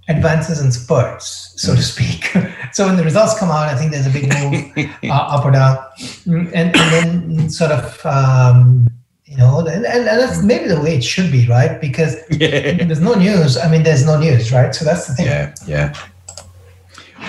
advances 0.08 0.60
in 0.60 0.72
spurts, 0.72 1.54
so 1.54 1.76
to 1.76 1.82
speak. 1.82 2.24
so 2.72 2.86
when 2.86 2.96
the 2.96 3.04
results 3.04 3.38
come 3.38 3.50
out, 3.50 3.68
I 3.68 3.76
think 3.76 3.92
there's 3.92 4.08
a 4.08 4.10
big 4.10 4.26
move 4.34 4.90
uh, 5.04 5.34
up 5.34 5.44
or 5.44 5.52
down, 5.52 5.78
and, 6.26 6.74
and 6.74 6.74
then 6.74 7.50
sort 7.50 7.70
of. 7.70 8.04
Um, 8.04 8.88
you 9.26 9.36
know, 9.36 9.60
and, 9.60 9.86
and 9.86 10.08
that's 10.08 10.42
maybe 10.42 10.66
the 10.66 10.80
way 10.80 10.96
it 10.96 11.04
should 11.04 11.30
be, 11.30 11.46
right? 11.46 11.80
Because 11.80 12.16
yeah. 12.32 12.82
there's 12.82 13.00
no 13.00 13.14
news. 13.14 13.56
I 13.56 13.70
mean, 13.70 13.84
there's 13.84 14.04
no 14.04 14.18
news, 14.18 14.50
right? 14.50 14.74
So 14.74 14.84
that's 14.84 15.06
the 15.06 15.14
thing. 15.14 15.26
Yeah, 15.26 15.54
yeah. 15.68 15.94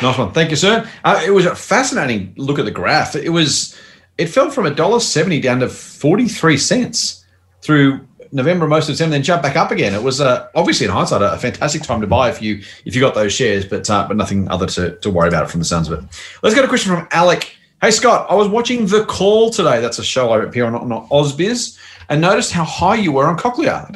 Nice 0.02 0.18
one, 0.18 0.32
thank 0.32 0.50
you, 0.50 0.56
sir. 0.56 0.90
Uh, 1.04 1.22
it 1.24 1.30
was 1.30 1.46
a 1.46 1.54
fascinating 1.54 2.34
look 2.38 2.58
at 2.58 2.66
the 2.66 2.72
graph. 2.72 3.16
It 3.16 3.30
was, 3.30 3.80
it 4.22 4.30
fell 4.30 4.50
from 4.52 4.66
a 4.66 4.74
dollar 4.74 5.00
seventy 5.00 5.42
down 5.42 5.60
to 5.60 5.68
forty 5.68 6.28
three 6.28 6.58
cents 6.58 7.26
through 7.62 8.08
November, 8.32 8.66
most 8.68 8.88
of 8.88 8.94
December, 8.94 9.12
then 9.12 9.24
jumped 9.24 9.44
back 9.44 9.56
up 9.56 9.72
again. 9.72 9.94
It 9.94 10.02
was 10.02 10.22
uh, 10.22 10.48
obviously 10.56 10.86
in 10.86 10.92
hindsight 10.92 11.22
a, 11.22 11.38
fantastic 11.38 11.82
time 11.84 12.02
to 12.02 12.08
buy 12.08 12.30
if 12.30 12.42
you 12.42 12.62
if 12.86 12.96
you 12.96 13.02
got 13.02 13.14
those 13.14 13.34
shares, 13.34 13.66
but 13.66 13.90
uh, 13.90 14.08
but 14.08 14.16
nothing 14.16 14.48
other 14.50 14.68
to, 14.68 14.96
to 14.98 15.10
worry 15.10 15.28
about 15.28 15.52
from 15.52 15.60
the 15.60 15.66
sounds 15.66 15.90
of 15.90 16.00
it. 16.00 16.10
Let's 16.42 16.56
get 16.56 16.64
a 16.64 16.68
question 16.68 16.96
from 16.96 17.08
Alec. 17.12 17.56
Hey 17.82 17.92
Scott, 17.92 18.28
I 18.30 18.36
was 18.36 18.48
watching 18.48 18.86
The 18.86 19.06
Call 19.06 19.50
today. 19.50 19.82
That's 19.82 20.00
a 20.00 20.04
show 20.04 20.30
I 20.30 20.44
appear 20.44 20.66
on, 20.66 20.76
on 20.76 21.08
Ausbiz, 21.10 21.78
and 22.10 22.22
noticed 22.22 22.52
how 22.52 22.64
high 22.64 22.96
you 22.96 23.12
were 23.12 23.28
on 23.28 23.38
Cochlear. 23.38 23.92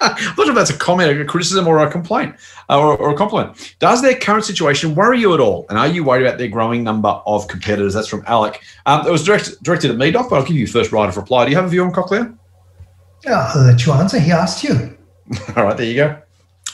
I 0.00 0.08
don't 0.08 0.18
know 0.18 0.22
if 0.26 0.26
that's 0.26 0.30
I'm 0.30 0.36
not 0.36 0.44
sure 0.44 0.50
if 0.50 0.54
that's 0.54 0.70
a 0.70 0.78
comment, 0.78 1.20
a 1.20 1.24
criticism, 1.24 1.66
or 1.66 1.78
a 1.78 1.90
complaint, 1.90 2.34
uh, 2.68 2.78
or, 2.78 2.96
or, 2.96 3.10
a 3.10 3.16
compliment. 3.16 3.74
Does 3.78 4.02
their 4.02 4.16
current 4.16 4.44
situation 4.44 4.94
worry 4.94 5.20
you 5.20 5.34
at 5.34 5.40
all? 5.40 5.66
And 5.68 5.78
are 5.78 5.88
you 5.88 6.04
worried 6.04 6.26
about 6.26 6.38
their 6.38 6.48
growing 6.48 6.84
number 6.84 7.08
of 7.08 7.48
competitors? 7.48 7.94
That's 7.94 8.08
from 8.08 8.24
Alec. 8.26 8.62
Um, 8.86 9.06
it 9.06 9.10
was 9.10 9.24
direct, 9.24 9.62
directed 9.62 9.90
at 9.90 9.96
me, 9.96 10.10
Doc, 10.10 10.30
but 10.30 10.36
I'll 10.36 10.44
give 10.44 10.56
you 10.56 10.66
first 10.66 10.92
right 10.92 11.08
of 11.08 11.16
reply. 11.16 11.44
Do 11.44 11.50
you 11.50 11.56
have 11.56 11.66
a 11.66 11.68
view 11.68 11.82
on 11.82 11.92
Cochlear? 11.92 12.36
Yeah, 13.24 13.50
I'll 13.54 13.62
let 13.62 13.84
you 13.84 13.92
answer. 13.92 14.18
He 14.18 14.32
asked 14.32 14.62
you. 14.62 14.96
All 15.56 15.64
right, 15.64 15.76
there 15.76 15.86
you 15.86 15.94
go. 15.94 16.22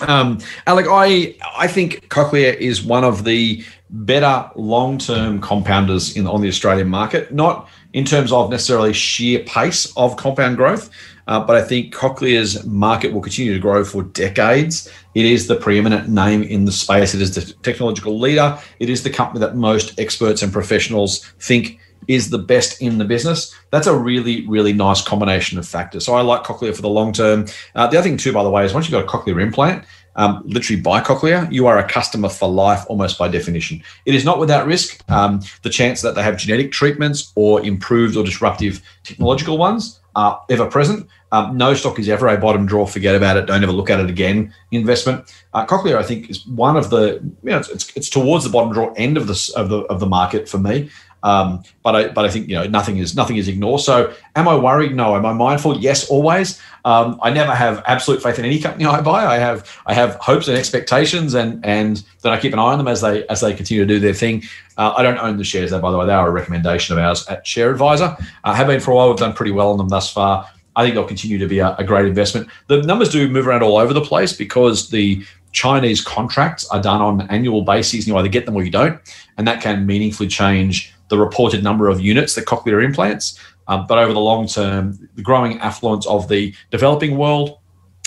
Um, 0.00 0.38
Alec, 0.66 0.86
I 0.88 1.36
I 1.56 1.68
think 1.68 2.08
Cochlear 2.08 2.54
is 2.56 2.82
one 2.82 3.04
of 3.04 3.24
the 3.24 3.64
better 3.90 4.50
long-term 4.56 5.40
compounders 5.40 6.16
in 6.16 6.26
on 6.26 6.40
the 6.40 6.48
Australian 6.48 6.88
market. 6.88 7.32
Not 7.32 7.68
in 7.92 8.04
terms 8.04 8.32
of 8.32 8.50
necessarily 8.50 8.92
sheer 8.92 9.40
pace 9.40 9.92
of 9.96 10.16
compound 10.16 10.56
growth, 10.56 10.90
uh, 11.26 11.40
but 11.40 11.56
I 11.56 11.62
think 11.62 11.94
Cochlear's 11.94 12.64
market 12.64 13.12
will 13.12 13.20
continue 13.20 13.54
to 13.54 13.60
grow 13.60 13.84
for 13.84 14.02
decades. 14.02 14.90
It 15.14 15.24
is 15.24 15.46
the 15.46 15.56
preeminent 15.56 16.08
name 16.08 16.42
in 16.42 16.64
the 16.64 16.72
space. 16.72 17.14
It 17.14 17.22
is 17.22 17.34
the 17.34 17.52
technological 17.62 18.18
leader. 18.18 18.58
It 18.78 18.90
is 18.90 19.02
the 19.02 19.10
company 19.10 19.40
that 19.40 19.56
most 19.56 19.98
experts 19.98 20.42
and 20.42 20.52
professionals 20.52 21.24
think 21.38 21.78
is 22.08 22.30
the 22.30 22.38
best 22.38 22.82
in 22.82 22.98
the 22.98 23.04
business. 23.04 23.54
That's 23.70 23.86
a 23.86 23.96
really, 23.96 24.46
really 24.48 24.72
nice 24.72 25.02
combination 25.02 25.58
of 25.58 25.68
factors. 25.68 26.04
So 26.04 26.14
I 26.14 26.22
like 26.22 26.42
Cochlear 26.42 26.74
for 26.74 26.82
the 26.82 26.88
long 26.88 27.12
term. 27.12 27.46
Uh, 27.74 27.86
the 27.86 27.98
other 27.98 28.08
thing, 28.08 28.16
too, 28.16 28.32
by 28.32 28.42
the 28.42 28.50
way, 28.50 28.64
is 28.64 28.74
once 28.74 28.88
you've 28.88 28.92
got 28.92 29.04
a 29.04 29.06
Cochlear 29.06 29.40
implant, 29.40 29.84
um, 30.16 30.42
literally 30.44 30.80
buy 30.80 31.00
Cochlear, 31.00 31.50
you 31.50 31.66
are 31.66 31.78
a 31.78 31.88
customer 31.88 32.28
for 32.28 32.48
life 32.48 32.84
almost 32.88 33.18
by 33.18 33.28
definition. 33.28 33.82
It 34.04 34.14
is 34.14 34.24
not 34.24 34.38
without 34.38 34.66
risk. 34.66 35.08
Um, 35.10 35.40
the 35.62 35.70
chance 35.70 36.02
that 36.02 36.14
they 36.14 36.22
have 36.22 36.36
genetic 36.36 36.72
treatments 36.72 37.32
or 37.34 37.64
improved 37.64 38.16
or 38.16 38.24
disruptive 38.24 38.82
technological 39.04 39.56
ones 39.56 40.00
are 40.14 40.42
ever 40.50 40.66
present. 40.66 41.08
Um, 41.32 41.56
no 41.56 41.74
stock 41.74 41.98
is 41.98 42.08
ever 42.08 42.28
a 42.28 42.36
bottom 42.36 42.66
draw. 42.66 42.86
Forget 42.86 43.14
about 43.14 43.36
it. 43.36 43.46
Don't 43.46 43.62
ever 43.62 43.72
look 43.72 43.90
at 43.90 44.00
it 44.00 44.10
again. 44.10 44.52
Investment. 44.70 45.32
Uh, 45.54 45.64
Cochlear, 45.64 45.96
I 45.96 46.02
think, 46.02 46.28
is 46.28 46.46
one 46.46 46.76
of 46.76 46.90
the 46.90 47.20
you 47.42 47.50
know 47.50 47.58
it's, 47.58 47.70
it's, 47.70 47.96
it's 47.96 48.10
towards 48.10 48.44
the 48.44 48.50
bottom 48.50 48.72
draw 48.72 48.92
end 48.94 49.16
of 49.16 49.26
the 49.26 49.52
of 49.56 49.68
the 49.68 49.78
of 49.84 50.00
the 50.00 50.06
market 50.06 50.48
for 50.48 50.58
me. 50.58 50.90
Um, 51.22 51.62
but 51.82 51.94
I 51.94 52.08
but 52.08 52.24
I 52.24 52.28
think 52.28 52.48
you 52.48 52.56
know 52.56 52.66
nothing 52.66 52.98
is 52.98 53.14
nothing 53.14 53.36
is 53.36 53.48
ignored. 53.48 53.80
So 53.80 54.12
am 54.34 54.48
I 54.48 54.56
worried? 54.56 54.94
No. 54.94 55.16
Am 55.16 55.24
I 55.24 55.32
mindful? 55.32 55.78
Yes, 55.78 56.08
always. 56.08 56.60
Um, 56.84 57.20
I 57.22 57.30
never 57.30 57.54
have 57.54 57.82
absolute 57.86 58.22
faith 58.22 58.38
in 58.38 58.44
any 58.44 58.58
company 58.58 58.84
I 58.86 59.00
buy. 59.00 59.24
I 59.24 59.38
have 59.38 59.68
I 59.86 59.94
have 59.94 60.16
hopes 60.16 60.48
and 60.48 60.56
expectations, 60.56 61.34
and 61.34 61.64
and 61.64 62.02
then 62.22 62.32
I 62.32 62.40
keep 62.40 62.52
an 62.52 62.58
eye 62.58 62.72
on 62.72 62.78
them 62.78 62.88
as 62.88 63.00
they 63.00 63.26
as 63.28 63.40
they 63.40 63.54
continue 63.54 63.86
to 63.86 63.94
do 63.94 64.00
their 64.00 64.14
thing. 64.14 64.42
Uh, 64.76 64.94
I 64.96 65.02
don't 65.02 65.18
own 65.18 65.36
the 65.36 65.44
shares, 65.44 65.70
though. 65.70 65.80
By 65.80 65.90
the 65.90 65.98
way, 65.98 66.06
they 66.06 66.12
are 66.12 66.28
a 66.28 66.32
recommendation 66.32 66.98
of 66.98 67.04
ours 67.04 67.26
at 67.28 67.46
Share 67.46 67.70
Advisor. 67.70 68.16
Uh, 68.44 68.54
have 68.54 68.66
been 68.66 68.80
for 68.80 68.92
a 68.92 68.94
while. 68.94 69.08
We've 69.08 69.18
done 69.18 69.34
pretty 69.34 69.52
well 69.52 69.70
on 69.70 69.78
them 69.78 69.88
thus 69.88 70.10
far. 70.12 70.48
I 70.74 70.82
think 70.82 70.94
they'll 70.94 71.04
continue 71.04 71.38
to 71.38 71.46
be 71.46 71.58
a, 71.58 71.76
a 71.76 71.84
great 71.84 72.06
investment. 72.06 72.48
The 72.68 72.82
numbers 72.82 73.10
do 73.10 73.28
move 73.28 73.46
around 73.46 73.62
all 73.62 73.76
over 73.76 73.92
the 73.92 74.00
place 74.00 74.32
because 74.32 74.88
the 74.88 75.22
Chinese 75.52 76.00
contracts 76.02 76.66
are 76.70 76.80
done 76.80 77.02
on 77.02 77.28
annual 77.28 77.62
bases. 77.62 78.08
You 78.08 78.16
either 78.16 78.28
get 78.28 78.46
them 78.46 78.56
or 78.56 78.62
you 78.62 78.70
don't, 78.70 78.98
and 79.36 79.46
that 79.46 79.62
can 79.62 79.86
meaningfully 79.86 80.28
change 80.28 80.94
the 81.12 81.18
reported 81.18 81.62
number 81.62 81.90
of 81.90 82.00
units 82.00 82.34
that 82.34 82.46
cochlear 82.46 82.82
implants. 82.82 83.38
Um, 83.68 83.86
but 83.86 83.98
over 83.98 84.14
the 84.14 84.18
long 84.18 84.46
term, 84.46 85.10
the 85.14 85.22
growing 85.22 85.58
affluence 85.58 86.06
of 86.06 86.26
the 86.26 86.54
developing 86.70 87.18
world, 87.18 87.58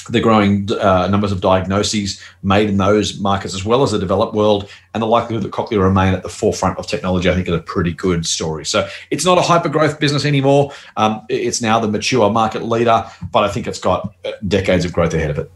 the 0.10 0.20
growing 0.20 0.68
uh, 0.72 1.08
numbers 1.08 1.32
of 1.32 1.40
diagnoses 1.40 2.20
made 2.42 2.68
in 2.68 2.78
those 2.78 3.20
markets 3.20 3.54
as 3.54 3.64
well 3.64 3.84
as 3.84 3.92
the 3.92 4.00
developed 4.00 4.34
world, 4.34 4.68
and 4.96 5.04
the 5.04 5.08
likelihood 5.08 5.44
that 5.44 5.52
cochlear 5.52 5.84
remain 5.84 6.16
at 6.16 6.24
the 6.24 6.30
forefront 6.30 6.80
of 6.80 6.88
technology, 6.88 7.30
I 7.30 7.36
think, 7.36 7.48
is 7.48 7.54
a 7.54 7.60
pretty 7.60 7.94
good 7.94 8.26
story. 8.26 8.66
So 8.66 8.90
it's 9.12 9.24
not 9.24 9.38
a 9.38 9.42
hyper 9.42 9.70
growth 9.70 10.00
business 10.00 10.26
anymore. 10.26 10.72
Um, 10.98 11.22
it's 11.30 11.62
now 11.62 11.80
the 11.80 11.88
mature 11.88 12.32
market 12.32 12.64
leader, 12.64 13.06
but 13.32 13.44
I 13.44 13.50
think 13.50 13.68
it's 13.68 13.80
got 13.80 14.16
uh, 14.26 14.32
decades 14.48 14.84
of 14.84 14.94
growth 14.94 15.14
ahead 15.14 15.30
of 15.30 15.38
it. 15.38 15.52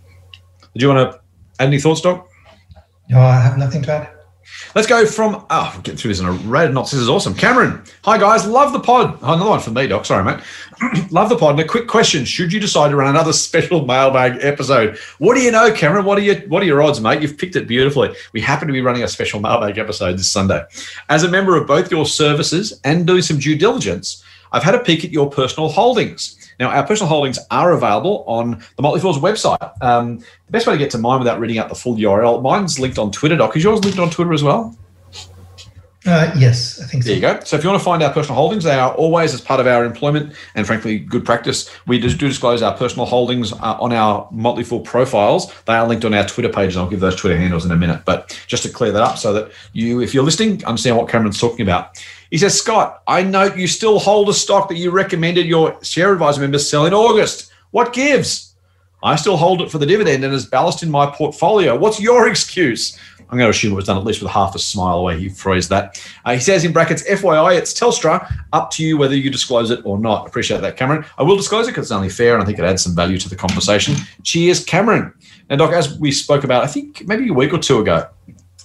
Do 0.76 0.86
you 0.86 0.94
want 0.94 1.12
to 1.12 1.20
add 1.60 1.68
any 1.68 1.80
thoughts, 1.80 2.02
Doc? 2.02 2.30
No, 3.10 3.20
I 3.20 3.40
have 3.42 3.58
nothing 3.58 3.82
to 3.84 3.92
add. 3.92 4.19
Let's 4.76 4.88
go 4.88 5.06
from 5.06 5.46
oh, 5.50 5.74
we're 5.76 5.82
getting 5.82 5.98
through 5.98 6.10
this 6.10 6.20
in 6.20 6.28
a 6.28 6.32
red 6.32 6.74
knots. 6.74 6.92
This 6.92 7.00
is 7.00 7.10
awesome. 7.10 7.34
Cameron, 7.34 7.84
hi 8.04 8.18
guys, 8.18 8.46
love 8.46 8.72
the 8.72 8.80
pod. 8.80 9.18
Oh, 9.22 9.34
another 9.34 9.50
one 9.50 9.60
for 9.60 9.72
me, 9.72 9.88
Doc. 9.88 10.06
Sorry, 10.06 10.24
mate. 10.24 10.40
love 11.12 11.30
the 11.30 11.38
pod. 11.38 11.52
And 11.52 11.62
a 11.62 11.68
quick 11.68 11.88
question: 11.88 12.24
Should 12.26 12.54
you 12.54 12.60
decide 12.60 12.90
to 12.90 12.96
run 12.96 13.10
another 13.10 13.34
special 13.50 13.86
mailbag 13.86 14.44
episode, 14.44 14.98
what 15.18 15.36
do 15.36 15.42
you 15.42 15.52
know, 15.52 15.72
Cameron? 15.74 16.06
What 16.06 16.18
are 16.18 16.22
your 16.22 16.36
what 16.48 16.62
are 16.62 16.68
your 16.68 16.82
odds, 16.82 17.02
mate? 17.02 17.22
You've 17.22 17.38
picked 17.38 17.56
it 17.56 17.68
beautifully. 17.68 18.14
We 18.34 18.42
happen 18.42 18.68
to 18.68 18.74
be 18.74 18.82
running 18.82 19.04
a 19.04 19.08
special 19.08 19.40
mailbag 19.40 19.78
episode 19.78 20.18
this 20.18 20.30
Sunday. 20.30 20.64
As 21.10 21.24
a 21.24 21.30
member 21.30 21.56
of 21.56 21.68
both 21.68 21.92
your 21.92 22.06
services 22.06 22.80
and 22.84 23.08
doing 23.08 23.22
some 23.22 23.40
due 23.40 23.58
diligence, 23.58 24.24
I've 24.52 24.64
had 24.64 24.76
a 24.76 24.80
peek 24.80 25.04
at 25.04 25.12
your 25.12 25.30
personal 25.30 25.70
holdings. 25.70 26.36
Now, 26.60 26.70
our 26.70 26.86
personal 26.86 27.08
holdings 27.08 27.40
are 27.52 27.72
available 27.72 28.24
on 28.28 28.64
the 28.76 28.82
Motley 28.82 29.00
Fool's 29.00 29.18
website. 29.18 29.72
Um, 29.82 30.20
the 30.20 30.52
best 30.52 30.68
way 30.68 30.74
to 30.74 30.78
get 30.78 30.92
to 30.92 30.98
mine 30.98 31.20
without 31.20 31.40
reading 31.40 31.58
out 31.58 31.70
the 31.70 31.76
full 31.76 31.96
URL, 31.96 32.42
mine's 32.42 32.80
linked 32.80 33.00
on 33.00 33.12
Twitter, 33.12 33.38
Doc. 33.38 33.56
Is 33.56 33.64
yours 33.64 33.84
linked 33.84 34.00
on 34.00 34.10
Twitter 34.10 34.34
as 34.34 34.44
well? 34.44 34.78
Uh, 36.06 36.34
yes, 36.38 36.82
I 36.82 36.86
think 36.86 37.04
so. 37.04 37.08
There 37.08 37.16
you 37.16 37.22
go. 37.22 37.40
So 37.44 37.58
if 37.58 37.64
you 37.64 37.70
want 37.70 37.80
to 37.80 37.84
find 37.84 38.02
our 38.02 38.12
personal 38.12 38.36
holdings, 38.36 38.64
they 38.64 38.74
are 38.74 38.94
always 38.94 39.34
as 39.34 39.42
part 39.42 39.60
of 39.60 39.68
our 39.68 39.84
employment 39.84 40.34
and 40.56 40.66
frankly 40.66 40.98
good 40.98 41.26
practice. 41.26 41.70
We 41.88 42.00
do 42.00 42.10
disclose 42.10 42.62
our 42.62 42.76
personal 42.76 43.06
holdings 43.06 43.52
uh, 43.52 43.78
on 43.80 43.92
our 43.92 44.28
Motley 44.32 44.64
Fool 44.64 44.80
profiles. 44.80 45.54
They 45.66 45.74
are 45.74 45.86
linked 45.86 46.06
on 46.06 46.14
our 46.14 46.26
Twitter 46.26 46.50
pages. 46.50 46.78
I'll 46.78 46.90
give 46.90 47.02
those 47.02 47.18
Twitter 47.18 47.38
handles 47.38 47.66
in 47.66 47.72
a 47.72 47.76
minute. 47.76 48.04
But 48.06 48.42
just 48.48 48.64
to 48.64 48.70
clear 48.70 48.92
that 48.94 49.04
up 49.04 49.18
so 49.18 49.34
that 49.34 49.52
you, 49.74 50.02
if 50.02 50.14
you're 50.14 50.24
listening, 50.24 50.64
understand 50.64 50.96
what 50.96 51.10
Cameron's 51.10 51.40
talking 51.40 51.62
about. 51.62 52.02
He 52.32 52.38
says, 52.38 52.60
Scott, 52.60 53.02
I 53.08 53.24
note 53.24 53.58
you 53.58 53.68
still 53.68 54.00
hold 54.00 54.30
a 54.30 54.34
stock 54.34 54.70
that 54.70 54.78
you 54.78 54.92
recommended 54.92 55.46
your 55.46 55.84
share 55.84 56.14
advisor 56.14 56.42
members 56.42 56.70
sell 56.70 56.86
in 56.86 56.94
August. 56.94 57.52
What 57.72 57.94
gives? 57.94 58.56
I 59.02 59.16
still 59.16 59.38
hold 59.38 59.62
it 59.62 59.72
for 59.72 59.78
the 59.78 59.86
dividend 59.86 60.24
and 60.24 60.34
as 60.34 60.46
ballast 60.46 60.84
in 60.84 60.92
my 60.92 61.08
portfolio. 61.08 61.78
What's 61.78 62.00
your 62.02 62.28
excuse? 62.30 62.98
I'm 63.32 63.38
going 63.38 63.52
to 63.52 63.56
assume 63.56 63.74
it 63.74 63.76
was 63.76 63.86
done 63.86 63.98
at 63.98 64.04
least 64.04 64.24
with 64.24 64.32
half 64.32 64.56
a 64.56 64.60
smile 64.60 64.98
the 64.98 65.04
way 65.04 65.20
he 65.20 65.30
phrased 65.30 65.70
that. 65.70 66.04
Uh, 66.26 66.34
he 66.34 66.40
says 66.40 66.66
in 66.66 66.74
brackets, 66.74 67.08
FYI, 67.08 67.58
it's 67.58 67.80
Telstra. 67.80 68.28
Up 68.54 68.72
to 68.72 68.84
you 68.84 68.98
whether 68.98 69.16
you 69.16 69.30
disclose 69.30 69.70
it 69.70 69.82
or 69.86 70.00
not. 70.00 70.28
Appreciate 70.28 70.62
that, 70.62 70.78
Cameron. 70.78 71.06
I 71.18 71.24
will 71.24 71.38
disclose 71.38 71.68
it 71.68 71.72
because 71.72 71.86
it's 71.86 71.92
only 71.92 72.10
fair 72.10 72.34
and 72.34 72.42
I 72.42 72.46
think 72.46 72.58
it 72.58 72.66
adds 72.66 72.84
some 72.84 72.96
value 72.96 73.20
to 73.20 73.30
the 73.30 73.36
conversation. 73.36 73.96
Cheers, 74.24 74.66
Cameron. 74.66 75.14
And 75.50 75.60
Doc, 75.60 75.74
as 75.74 75.98
we 76.00 76.12
spoke 76.12 76.44
about, 76.44 76.64
I 76.64 76.68
think 76.68 77.08
maybe 77.08 77.30
a 77.30 77.34
week 77.34 77.54
or 77.54 77.60
two 77.60 77.80
ago, 77.80 78.08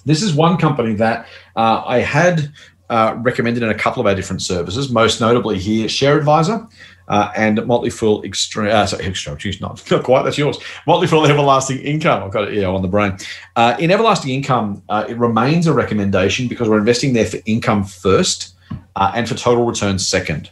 This 0.03 0.23
is 0.23 0.33
one 0.33 0.57
company 0.57 0.95
that 0.95 1.27
uh, 1.55 1.83
I 1.85 1.99
had 1.99 2.51
uh, 2.89 3.15
recommended 3.21 3.63
in 3.63 3.69
a 3.69 3.75
couple 3.75 4.01
of 4.01 4.07
our 4.07 4.15
different 4.15 4.41
services, 4.41 4.91
most 4.91 5.21
notably 5.21 5.57
here, 5.59 5.89
Share 5.89 6.17
Advisor. 6.17 6.67
Uh, 7.07 7.31
and 7.35 7.63
Motley 7.67 7.91
Fool 7.91 8.23
Extreme, 8.23 8.71
uh, 8.71 8.83
sorry, 8.83 9.05
Extreme, 9.05 9.37
geez, 9.37 9.61
not, 9.61 9.79
not 9.91 10.03
quite, 10.03 10.23
that's 10.23 10.39
yours. 10.39 10.57
Motley 10.87 11.05
Fool 11.05 11.25
Everlasting 11.27 11.77
Income, 11.79 12.23
I've 12.23 12.31
got 12.31 12.51
it 12.51 12.63
on 12.63 12.81
the 12.81 12.87
brain. 12.87 13.15
Uh, 13.55 13.75
in 13.77 13.91
Everlasting 13.91 14.31
Income, 14.31 14.81
uh, 14.89 15.05
it 15.07 15.15
remains 15.17 15.67
a 15.67 15.73
recommendation 15.73 16.47
because 16.47 16.67
we're 16.67 16.79
investing 16.79 17.13
there 17.13 17.27
for 17.27 17.37
income 17.45 17.83
first 17.83 18.55
uh, 18.95 19.11
and 19.13 19.29
for 19.29 19.35
total 19.35 19.65
return 19.65 19.99
second. 19.99 20.49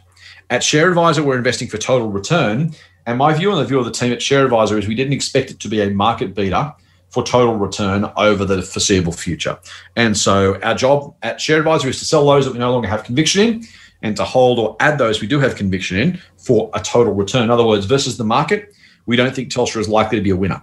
At 0.50 0.62
Share 0.62 0.88
Advisor, 0.88 1.24
we're 1.24 1.38
investing 1.38 1.66
for 1.66 1.78
total 1.78 2.08
return. 2.08 2.72
And 3.06 3.18
my 3.18 3.34
view 3.34 3.50
and 3.50 3.60
the 3.60 3.64
view 3.64 3.78
of 3.78 3.84
the 3.84 3.90
team 3.90 4.12
at 4.12 4.22
Share 4.22 4.44
Advisor 4.44 4.78
is 4.78 4.86
we 4.86 4.94
didn't 4.94 5.12
expect 5.12 5.50
it 5.50 5.58
to 5.60 5.68
be 5.68 5.80
a 5.80 5.90
market 5.90 6.34
beater 6.34 6.72
for 7.14 7.22
total 7.22 7.54
return 7.54 8.10
over 8.16 8.44
the 8.44 8.60
foreseeable 8.60 9.12
future. 9.12 9.56
And 9.94 10.18
so 10.18 10.60
our 10.62 10.74
job 10.74 11.14
at 11.22 11.40
Share 11.40 11.58
Advisor 11.58 11.88
is 11.88 12.00
to 12.00 12.04
sell 12.04 12.26
those 12.26 12.44
that 12.44 12.52
we 12.52 12.58
no 12.58 12.72
longer 12.72 12.88
have 12.88 13.04
conviction 13.04 13.40
in 13.42 13.64
and 14.02 14.16
to 14.16 14.24
hold 14.24 14.58
or 14.58 14.76
add 14.80 14.98
those 14.98 15.20
we 15.20 15.28
do 15.28 15.38
have 15.38 15.54
conviction 15.54 15.96
in 15.96 16.20
for 16.36 16.70
a 16.74 16.80
total 16.80 17.14
return. 17.14 17.44
In 17.44 17.50
other 17.50 17.64
words, 17.64 17.86
versus 17.86 18.16
the 18.16 18.24
market, 18.24 18.74
we 19.06 19.14
don't 19.14 19.32
think 19.32 19.50
Telstra 19.50 19.76
is 19.76 19.88
likely 19.88 20.18
to 20.18 20.24
be 20.24 20.30
a 20.30 20.36
winner. 20.36 20.60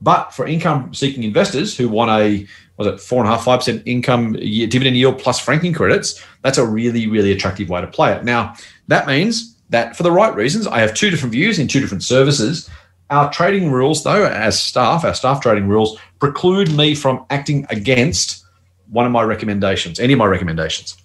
But 0.00 0.32
for 0.32 0.46
income 0.46 0.94
seeking 0.94 1.22
investors 1.22 1.76
who 1.76 1.90
want 1.90 2.10
a 2.10 2.46
was 2.78 2.86
it 2.86 2.98
four 2.98 3.20
and 3.20 3.28
a 3.28 3.32
half, 3.32 3.44
five 3.44 3.60
percent 3.60 3.82
income 3.84 4.32
dividend 4.32 4.96
yield 4.96 5.18
plus 5.18 5.38
franking 5.38 5.74
credits, 5.74 6.24
that's 6.42 6.58
a 6.58 6.66
really, 6.66 7.06
really 7.06 7.30
attractive 7.30 7.68
way 7.68 7.82
to 7.82 7.86
play 7.86 8.12
it. 8.14 8.24
Now, 8.24 8.54
that 8.88 9.06
means 9.06 9.54
that 9.68 9.96
for 9.96 10.02
the 10.02 10.10
right 10.10 10.34
reasons, 10.34 10.66
I 10.66 10.80
have 10.80 10.94
two 10.94 11.10
different 11.10 11.32
views 11.32 11.58
in 11.58 11.68
two 11.68 11.80
different 11.80 12.02
services 12.02 12.70
our 13.14 13.30
trading 13.30 13.70
rules, 13.70 14.02
though, 14.02 14.26
as 14.26 14.60
staff, 14.60 15.04
our 15.04 15.14
staff 15.14 15.40
trading 15.40 15.68
rules 15.68 15.98
preclude 16.18 16.74
me 16.74 16.94
from 16.94 17.24
acting 17.30 17.64
against 17.70 18.44
one 18.90 19.06
of 19.06 19.12
my 19.12 19.22
recommendations, 19.22 20.00
any 20.00 20.12
of 20.12 20.18
my 20.18 20.26
recommendations. 20.26 20.96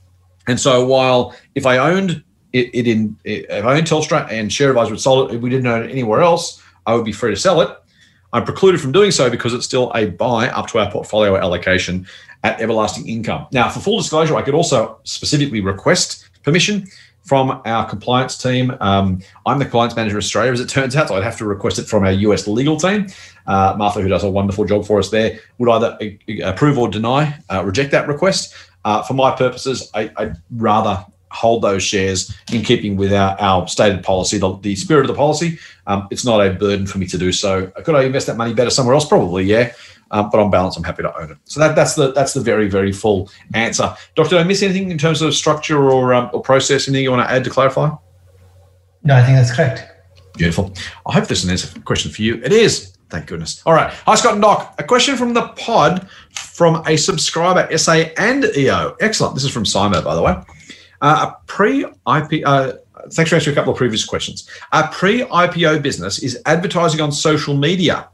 And 0.48 0.60
so, 0.60 0.86
while 0.86 1.36
if 1.54 1.68
I 1.68 1.78
owned 1.78 2.24
it, 2.52 2.72
it 2.74 2.88
in, 2.88 3.16
if 3.24 3.64
I 3.64 3.78
owned 3.78 3.86
Telstra 3.86 4.28
and 4.32 4.52
Share 4.52 4.70
Advisor 4.70 4.92
would 4.92 5.00
sell 5.00 5.28
it, 5.28 5.36
if 5.36 5.42
we 5.42 5.52
didn't 5.52 5.68
own 5.68 5.84
it 5.84 5.92
anywhere 5.92 6.22
else, 6.22 6.62
I 6.88 6.96
would 6.96 7.06
be 7.06 7.12
free 7.12 7.32
to 7.32 7.40
sell 7.40 7.62
it. 7.62 7.70
I'm 8.34 8.44
precluded 8.44 8.82
from 8.82 8.92
doing 8.92 9.12
so 9.12 9.30
because 9.30 9.54
it's 9.54 9.66
still 9.66 9.92
a 9.94 10.08
buy 10.08 10.50
up 10.50 10.68
to 10.70 10.80
our 10.80 10.92
portfolio 10.92 11.36
allocation 11.38 12.08
at 12.44 12.60
everlasting 12.60 13.08
income. 13.08 13.46
Now, 13.52 13.70
for 13.70 13.82
full 13.82 13.98
disclosure, 13.98 14.36
I 14.36 14.42
could 14.42 14.56
also 14.56 15.00
specifically 15.04 15.62
request 15.62 16.28
permission 16.44 16.88
from 17.24 17.62
our 17.66 17.88
compliance 17.88 18.38
team. 18.38 18.76
Um, 18.80 19.22
I'm 19.46 19.60
the 19.60 19.66
compliance 19.66 19.96
manager 19.96 20.18
of 20.18 20.24
Australia, 20.24 20.52
as 20.52 20.60
it 20.60 20.70
turns 20.70 20.96
out, 20.96 21.10
so 21.10 21.16
I'd 21.16 21.24
have 21.24 21.38
to 21.38 21.46
request 21.46 21.80
it 21.80 21.86
from 21.86 22.04
our 22.04 22.12
US 22.12 22.48
legal 22.48 22.78
team. 22.78 23.08
Uh, 23.46 23.76
Martha, 23.78 24.02
who 24.02 24.08
does 24.08 24.24
a 24.24 24.30
wonderful 24.30 24.66
job 24.66 24.86
for 24.86 25.00
us 25.00 25.10
there, 25.10 25.40
would 25.58 25.70
either 25.70 25.98
approve 26.44 26.78
or 26.78 26.90
deny, 26.90 27.38
uh, 27.52 27.64
reject 27.64 27.92
that 27.92 28.08
request. 28.08 28.54
Uh, 28.86 29.04
for 29.04 29.14
my 29.14 29.36
purposes, 29.36 29.90
I, 29.94 30.12
would 30.18 30.38
rather 30.52 31.06
hold 31.32 31.62
those 31.62 31.84
shares 31.84 32.36
in 32.52 32.64
keeping 32.64 32.98
with 32.98 33.14
our, 33.14 33.40
our 33.40 33.68
stated 33.68 34.04
policy, 34.04 34.38
the, 34.38 34.58
the 34.60 34.76
spirit 34.76 35.02
of 35.02 35.08
the 35.08 35.14
policy. 35.14 35.60
Um, 35.88 36.08
it's 36.12 36.26
not 36.26 36.46
a 36.46 36.52
burden 36.52 36.88
for 36.88 36.98
me 36.98 37.06
to 37.08 37.18
do 37.18 37.32
so. 37.32 37.68
Could 37.68 37.96
I 37.96 38.04
invest 38.04 38.28
that 38.28 38.38
money 38.38 38.54
better 38.54 38.70
somewhere 38.70 38.96
else? 38.96 39.08
Probably, 39.08 39.44
yeah. 39.44 39.74
Um, 40.12 40.30
but 40.32 40.40
on 40.40 40.50
balance, 40.50 40.76
I'm 40.76 40.84
happy 40.84 41.04
to 41.04 41.16
own 41.20 41.32
it. 41.32 41.38
So 41.46 41.60
that, 41.60 41.76
that's 41.76 41.96
the 41.96 42.12
that's 42.12 42.34
the 42.34 42.42
very 42.42 42.68
very 42.68 42.92
full 42.92 43.30
answer. 43.54 43.96
Doctor, 44.16 44.36
did 44.36 44.42
I 44.42 44.44
miss 44.44 44.64
anything 44.64 44.92
in 44.92 44.98
terms 44.98 45.22
of 45.22 45.34
structure 45.34 45.90
or 45.90 46.14
um, 46.14 46.30
or 46.34 46.42
process? 46.42 46.88
Anything 46.88 47.04
you 47.04 47.12
want 47.12 47.28
to 47.28 47.34
add 47.34 47.44
to 47.44 47.50
clarify? 47.50 47.90
No, 49.04 49.16
I 49.16 49.24
think 49.24 49.38
that's 49.38 49.56
correct. 49.56 49.86
Beautiful. 50.36 50.74
I 51.06 51.14
hope 51.14 51.28
this 51.28 51.44
is 51.44 51.50
answer. 51.50 51.80
question 51.82 52.12
for 52.12 52.22
you. 52.22 52.42
It 52.44 52.54
is. 52.54 52.98
Thank 53.10 53.28
goodness. 53.28 53.62
All 53.66 53.74
right. 53.74 53.92
Hi, 54.06 54.16
Scott 54.16 54.34
and 54.34 54.42
Doc. 54.42 54.76
A 54.78 54.84
question 54.84 55.16
from 55.18 55.34
the 55.34 55.48
pod 55.50 56.08
from 56.32 56.84
a 56.88 56.96
subscriber, 56.96 57.76
SA 57.78 58.06
and 58.18 58.46
EO. 58.56 58.96
Excellent. 59.00 59.36
This 59.36 59.44
is 59.44 59.52
from 59.52 59.66
Simon, 59.66 60.04
by 60.04 60.16
the 60.16 60.22
way. 60.22 60.36
Uh, 61.02 61.32
a 61.32 61.38
pre 61.48 61.86
IP. 61.86 62.44
Uh, 62.46 62.74
thanks 63.12 63.30
for 63.30 63.36
answering 63.36 63.56
a 63.56 63.60
couple 63.60 63.74
of 63.74 63.78
previous 63.78 64.06
questions. 64.06 64.50
A 64.72 64.88
pre 64.88 65.22
IPO 65.22 65.82
business 65.82 66.20
is 66.20 66.42
advertising 66.46 67.02
on 67.02 67.12
social 67.12 67.56
media 67.56 68.10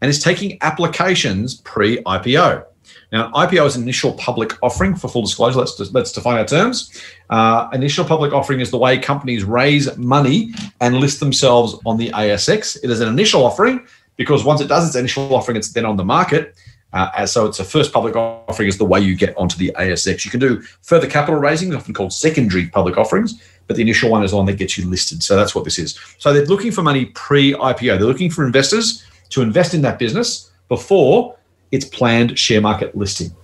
and 0.00 0.08
is 0.08 0.22
taking 0.22 0.58
applications 0.62 1.56
pre 1.56 1.98
IPO. 2.02 2.64
Now, 3.12 3.30
IPO 3.32 3.66
is 3.66 3.76
an 3.76 3.82
initial 3.82 4.12
public 4.14 4.52
offering. 4.62 4.94
For 4.94 5.08
full 5.08 5.22
disclosure, 5.22 5.58
let's 5.58 5.78
let's 5.92 6.12
define 6.12 6.38
our 6.38 6.44
terms. 6.44 7.02
Uh, 7.30 7.68
initial 7.72 8.04
public 8.04 8.32
offering 8.32 8.60
is 8.60 8.70
the 8.70 8.78
way 8.78 8.98
companies 8.98 9.44
raise 9.44 9.96
money 9.96 10.52
and 10.80 10.96
list 10.96 11.20
themselves 11.20 11.76
on 11.84 11.96
the 11.96 12.10
ASX. 12.10 12.76
It 12.82 12.90
is 12.90 13.00
an 13.00 13.08
initial 13.08 13.44
offering 13.44 13.86
because 14.16 14.44
once 14.44 14.60
it 14.60 14.68
does 14.68 14.86
its 14.86 14.96
initial 14.96 15.34
offering, 15.34 15.56
it's 15.56 15.72
then 15.72 15.84
on 15.84 15.96
the 15.96 16.04
market. 16.04 16.56
Uh, 16.92 17.26
so, 17.26 17.46
it's 17.46 17.60
a 17.60 17.64
first 17.64 17.92
public 17.92 18.16
offering 18.16 18.68
is 18.68 18.78
the 18.78 18.84
way 18.84 19.00
you 19.00 19.14
get 19.14 19.36
onto 19.36 19.56
the 19.58 19.70
ASX. 19.78 20.24
You 20.24 20.30
can 20.30 20.40
do 20.40 20.62
further 20.82 21.06
capital 21.06 21.38
raising, 21.38 21.74
often 21.74 21.92
called 21.92 22.12
secondary 22.12 22.68
public 22.68 22.96
offerings, 22.96 23.40
but 23.66 23.76
the 23.76 23.82
initial 23.82 24.10
one 24.10 24.24
is 24.24 24.30
the 24.30 24.36
one 24.36 24.46
that 24.46 24.56
gets 24.56 24.78
you 24.78 24.88
listed. 24.88 25.22
So 25.22 25.36
that's 25.36 25.54
what 25.54 25.64
this 25.64 25.78
is. 25.78 25.98
So 26.18 26.32
they're 26.32 26.46
looking 26.46 26.72
for 26.72 26.82
money 26.82 27.06
pre-IPO. 27.06 27.98
They're 27.98 28.00
looking 28.00 28.30
for 28.30 28.46
investors 28.46 29.04
to 29.30 29.42
invest 29.42 29.74
in 29.74 29.82
that 29.82 29.98
business 29.98 30.50
before 30.68 31.36
its 31.72 31.84
planned 31.84 32.38
share 32.38 32.60
market 32.60 32.96
listing. 32.96 33.34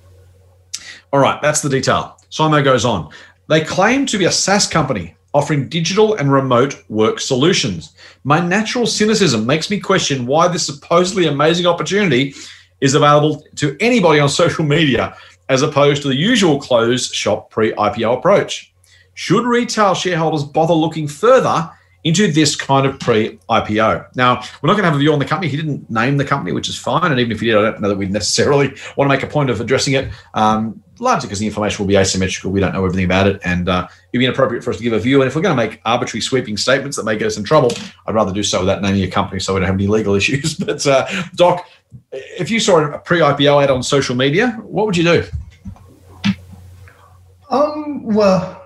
All 1.13 1.21
right, 1.21 1.41
that's 1.43 1.61
the 1.61 1.69
detail. 1.69 2.19
Simo 2.31 2.65
goes 2.65 2.85
on. 2.85 3.11
They 3.49 3.61
claim 3.61 4.07
to 4.07 4.19
be 4.19 4.25
a 4.25 4.33
SaaS 4.33 4.67
company 4.67 5.15
offering 5.35 5.69
digital 5.69 6.15
and 6.15 6.33
remote 6.33 6.83
work 6.89 7.21
solutions. 7.21 7.95
My 8.25 8.41
natural 8.41 8.87
cynicism 8.87 9.47
makes 9.47 9.71
me 9.71 9.81
question 9.81 10.27
why 10.27 10.49
this 10.49 10.67
supposedly 10.67 11.27
amazing 11.27 11.67
opportunity 11.67 12.35
is 12.81 12.95
available 12.95 13.43
to 13.57 13.77
anybody 13.81 14.21
on 14.21 14.29
social 14.43 14.65
media 14.65 15.17
as 15.49 15.63
opposed 15.63 16.03
to 16.03 16.09
the 16.09 16.17
usual 16.17 16.61
closed 16.61 17.15
shop 17.15 17.51
pre 17.51 17.73
IPO 17.73 18.19
approach. 18.19 18.73
Should 19.15 19.45
retail 19.45 19.95
shareholders 19.95 20.45
bother 20.45 20.75
looking 20.75 21.07
further 21.07 21.71
into 22.05 22.31
this 22.31 22.57
kind 22.57 22.85
of 22.85 22.99
pre-IPO. 22.99 24.17
Now, 24.17 24.43
we're 24.61 24.67
not 24.67 24.75
going 24.75 24.83
to 24.83 24.91
have 24.91 24.95
a 24.95 24.99
view 24.99 25.13
on 25.13 25.19
the 25.19 25.25
company. 25.25 25.49
He 25.49 25.57
didn't 25.57 25.89
name 25.89 26.17
the 26.17 26.25
company, 26.25 26.53
which 26.53 26.69
is 26.69 26.77
fine. 26.77 27.11
And 27.11 27.21
even 27.21 27.33
if 27.33 27.41
he 27.41 27.47
did, 27.47 27.57
I 27.57 27.63
don't 27.63 27.81
know 27.81 27.89
that 27.89 27.99
we 27.99 28.07
necessarily 28.07 28.69
want 28.97 29.11
to 29.11 29.17
make 29.17 29.23
a 29.23 29.27
point 29.27 29.51
of 29.51 29.61
addressing 29.61 29.95
it. 29.95 30.11
Um, 30.35 30.83
largely 30.99 31.27
because 31.27 31.41
the 31.41 31.47
information 31.47 31.83
will 31.83 31.89
be 31.89 31.97
asymmetrical. 31.97 32.51
We 32.51 32.61
don't 32.61 32.73
know 32.73 32.85
everything 32.85 33.05
about 33.05 33.27
it, 33.27 33.41
and 33.45 33.69
uh, 33.69 33.89
it'd 34.13 34.21
be 34.21 34.25
inappropriate 34.25 34.63
for 34.63 34.71
us 34.71 34.77
to 34.77 34.83
give 34.83 34.93
a 34.93 34.99
view. 34.99 35.21
And 35.21 35.29
if 35.29 35.35
we're 35.35 35.43
going 35.43 35.57
to 35.57 35.63
make 35.63 35.81
arbitrary, 35.85 36.21
sweeping 36.21 36.57
statements 36.57 36.97
that 36.97 37.05
may 37.05 37.17
get 37.17 37.27
us 37.27 37.37
in 37.37 37.45
trouble, 37.45 37.73
I'd 38.07 38.15
rather 38.15 38.33
do 38.33 38.43
so 38.43 38.61
without 38.61 38.83
naming 38.83 39.03
a 39.03 39.11
company, 39.11 39.41
so 39.41 39.55
we 39.55 39.61
don't 39.61 39.67
have 39.67 39.75
any 39.75 39.89
legal 39.89 40.15
issues. 40.17 40.55
but 40.55 40.87
uh, 40.87 41.07
Doc, 41.35 41.69
if 42.13 42.51
you 42.51 42.61
saw 42.61 42.79
a 42.85 42.99
pre-IPO 42.99 43.65
ad 43.65 43.71
on 43.71 43.83
social 43.83 44.15
media, 44.15 44.51
what 44.63 44.87
would 44.87 44.97
you 44.97 45.05
do? 45.05 45.25
Um. 47.51 48.05
Well 48.05 48.62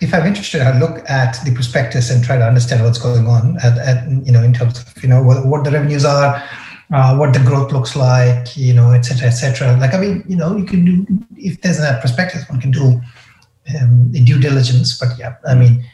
if 0.00 0.12
I'm 0.14 0.26
interested, 0.26 0.60
I'll 0.62 0.78
look 0.78 1.08
at 1.08 1.38
the 1.44 1.54
prospectus 1.54 2.10
and 2.10 2.22
try 2.22 2.36
to 2.36 2.46
understand 2.46 2.82
what's 2.82 2.98
going 2.98 3.26
on 3.26 3.56
at, 3.58 3.78
at 3.78 4.08
you 4.08 4.32
know 4.32 4.42
in 4.42 4.52
terms 4.52 4.78
of 4.78 5.02
you 5.02 5.08
know 5.08 5.22
what, 5.22 5.46
what 5.46 5.64
the 5.64 5.70
revenues 5.70 6.04
are, 6.04 6.42
uh, 6.92 7.16
what 7.16 7.32
the 7.32 7.40
growth 7.40 7.72
looks 7.72 7.96
like, 7.96 8.56
you 8.56 8.74
know, 8.74 8.92
et 8.92 9.02
cetera, 9.02 9.28
et 9.28 9.32
cetera. 9.32 9.76
Like 9.76 9.94
I 9.94 9.98
mean, 9.98 10.24
you 10.28 10.36
know, 10.36 10.56
you 10.56 10.64
can 10.64 10.84
do 10.84 11.06
if 11.36 11.60
there's 11.62 11.80
a 11.80 11.98
prospectus, 12.00 12.48
one 12.48 12.60
can 12.60 12.70
do 12.70 13.00
um, 13.80 14.12
due 14.12 14.38
diligence. 14.38 14.98
But 14.98 15.18
yeah, 15.18 15.36
I 15.46 15.54
mean, 15.54 15.84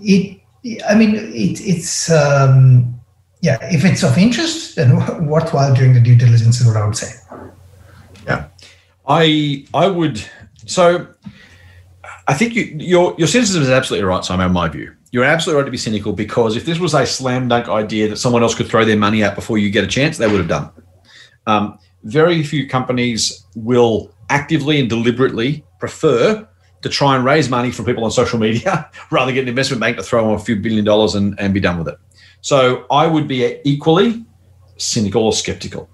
it. 0.00 0.40
I 0.88 0.94
mean, 0.94 1.14
it, 1.14 1.60
it's 1.60 2.10
um, 2.10 2.94
yeah. 3.40 3.58
If 3.62 3.84
it's 3.84 4.02
of 4.02 4.18
interest, 4.18 4.76
then 4.76 4.96
worthwhile 5.26 5.74
doing 5.74 5.94
the 5.94 6.00
due 6.00 6.16
diligence 6.16 6.60
is 6.60 6.66
what 6.66 6.76
I 6.76 6.84
would 6.84 6.96
say. 6.96 7.14
Yeah, 8.26 8.48
I 9.06 9.66
I 9.72 9.86
would 9.86 10.22
so 10.68 11.08
I 12.26 12.34
think 12.34 12.54
you, 12.54 12.64
your 12.78 13.14
your 13.18 13.26
cynicism 13.26 13.62
is 13.62 13.70
absolutely 13.70 14.04
right, 14.04 14.24
Simon. 14.24 14.46
In 14.46 14.52
my 14.52 14.68
view, 14.68 14.94
you're 15.10 15.24
absolutely 15.24 15.60
right 15.60 15.66
to 15.66 15.70
be 15.70 15.78
cynical 15.78 16.12
because 16.12 16.56
if 16.56 16.64
this 16.66 16.78
was 16.78 16.94
a 16.94 17.06
slam 17.06 17.48
dunk 17.48 17.68
idea 17.68 18.08
that 18.08 18.18
someone 18.18 18.42
else 18.42 18.54
could 18.54 18.68
throw 18.68 18.84
their 18.84 18.96
money 18.96 19.22
at 19.22 19.34
before 19.34 19.58
you 19.58 19.70
get 19.70 19.82
a 19.82 19.86
chance, 19.86 20.18
they 20.18 20.26
would 20.26 20.38
have 20.38 20.48
done. 20.48 20.70
Um, 21.46 21.78
very 22.04 22.42
few 22.42 22.68
companies 22.68 23.46
will 23.54 24.14
actively 24.28 24.78
and 24.78 24.88
deliberately 24.88 25.64
prefer 25.78 26.46
to 26.82 26.88
try 26.88 27.16
and 27.16 27.24
raise 27.24 27.48
money 27.48 27.72
from 27.72 27.86
people 27.86 28.04
on 28.04 28.10
social 28.10 28.38
media 28.38 28.90
rather 29.10 29.26
than 29.26 29.34
get 29.34 29.42
an 29.42 29.48
investment 29.48 29.80
bank 29.80 29.96
to 29.96 30.02
throw 30.02 30.24
them 30.24 30.34
a 30.34 30.38
few 30.38 30.56
billion 30.56 30.84
dollars 30.84 31.14
and, 31.14 31.38
and 31.40 31.54
be 31.54 31.60
done 31.60 31.78
with 31.78 31.88
it. 31.88 31.98
So 32.40 32.86
I 32.90 33.06
would 33.06 33.26
be 33.26 33.58
equally 33.64 34.24
cynical 34.76 35.24
or 35.24 35.32
skeptical. 35.32 35.88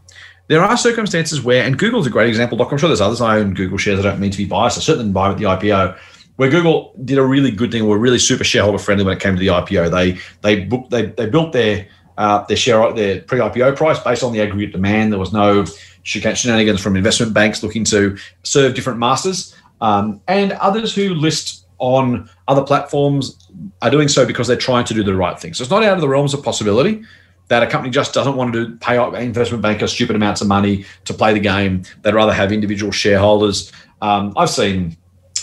There 0.46 0.62
are 0.62 0.76
circumstances 0.76 1.42
where, 1.42 1.62
and 1.64 1.78
Google's 1.78 2.06
a 2.06 2.10
great 2.10 2.28
example, 2.28 2.58
Doc. 2.58 2.70
I'm 2.70 2.78
sure 2.78 2.88
there's 2.88 3.00
others. 3.00 3.20
I 3.20 3.38
own 3.38 3.54
Google 3.54 3.78
shares. 3.78 3.98
I 3.98 4.02
don't 4.02 4.20
mean 4.20 4.30
to 4.30 4.36
be 4.36 4.44
biased. 4.44 4.76
I 4.76 4.80
certainly 4.82 5.04
didn't 5.04 5.14
buy 5.14 5.28
with 5.28 5.38
the 5.38 5.44
IPO, 5.44 5.96
where 6.36 6.50
Google 6.50 6.94
did 7.04 7.16
a 7.16 7.24
really 7.24 7.50
good 7.50 7.72
thing. 7.72 7.86
Were 7.86 7.98
really 7.98 8.18
super 8.18 8.44
shareholder 8.44 8.78
friendly 8.78 9.04
when 9.04 9.16
it 9.16 9.22
came 9.22 9.34
to 9.34 9.40
the 9.40 9.46
IPO. 9.46 9.90
They 9.90 10.18
they 10.42 10.64
booked 10.64 10.90
they 10.90 11.06
they 11.06 11.26
built 11.26 11.52
their 11.52 11.86
uh, 12.18 12.44
their 12.44 12.58
share 12.58 12.92
their 12.92 13.22
pre 13.22 13.38
IPO 13.38 13.76
price 13.76 13.98
based 14.00 14.22
on 14.22 14.32
the 14.32 14.42
aggregate 14.42 14.72
demand. 14.72 15.12
There 15.12 15.18
was 15.18 15.32
no 15.32 15.64
shenanigans 16.02 16.82
from 16.82 16.96
investment 16.96 17.32
banks 17.32 17.62
looking 17.62 17.84
to 17.84 18.18
serve 18.42 18.74
different 18.74 18.98
masters, 18.98 19.56
um, 19.80 20.20
and 20.28 20.52
others 20.52 20.94
who 20.94 21.14
list 21.14 21.66
on 21.78 22.28
other 22.48 22.62
platforms 22.62 23.48
are 23.80 23.90
doing 23.90 24.08
so 24.08 24.26
because 24.26 24.46
they're 24.46 24.56
trying 24.56 24.84
to 24.84 24.94
do 24.94 25.02
the 25.02 25.14
right 25.14 25.40
thing. 25.40 25.54
So 25.54 25.62
it's 25.62 25.70
not 25.70 25.82
out 25.82 25.94
of 25.94 26.00
the 26.02 26.08
realms 26.08 26.34
of 26.34 26.42
possibility 26.42 27.02
that 27.48 27.62
a 27.62 27.66
company 27.66 27.90
just 27.90 28.14
doesn't 28.14 28.36
want 28.36 28.52
to 28.54 28.66
do, 28.66 28.76
pay 28.76 28.96
investment 29.22 29.62
bankers 29.62 29.92
stupid 29.92 30.16
amounts 30.16 30.40
of 30.40 30.48
money 30.48 30.84
to 31.04 31.14
play 31.14 31.32
the 31.32 31.40
game. 31.40 31.82
They'd 32.02 32.14
rather 32.14 32.32
have 32.32 32.52
individual 32.52 32.90
shareholders. 32.90 33.70
Um, 34.00 34.32
I've 34.36 34.50
seen 34.50 34.96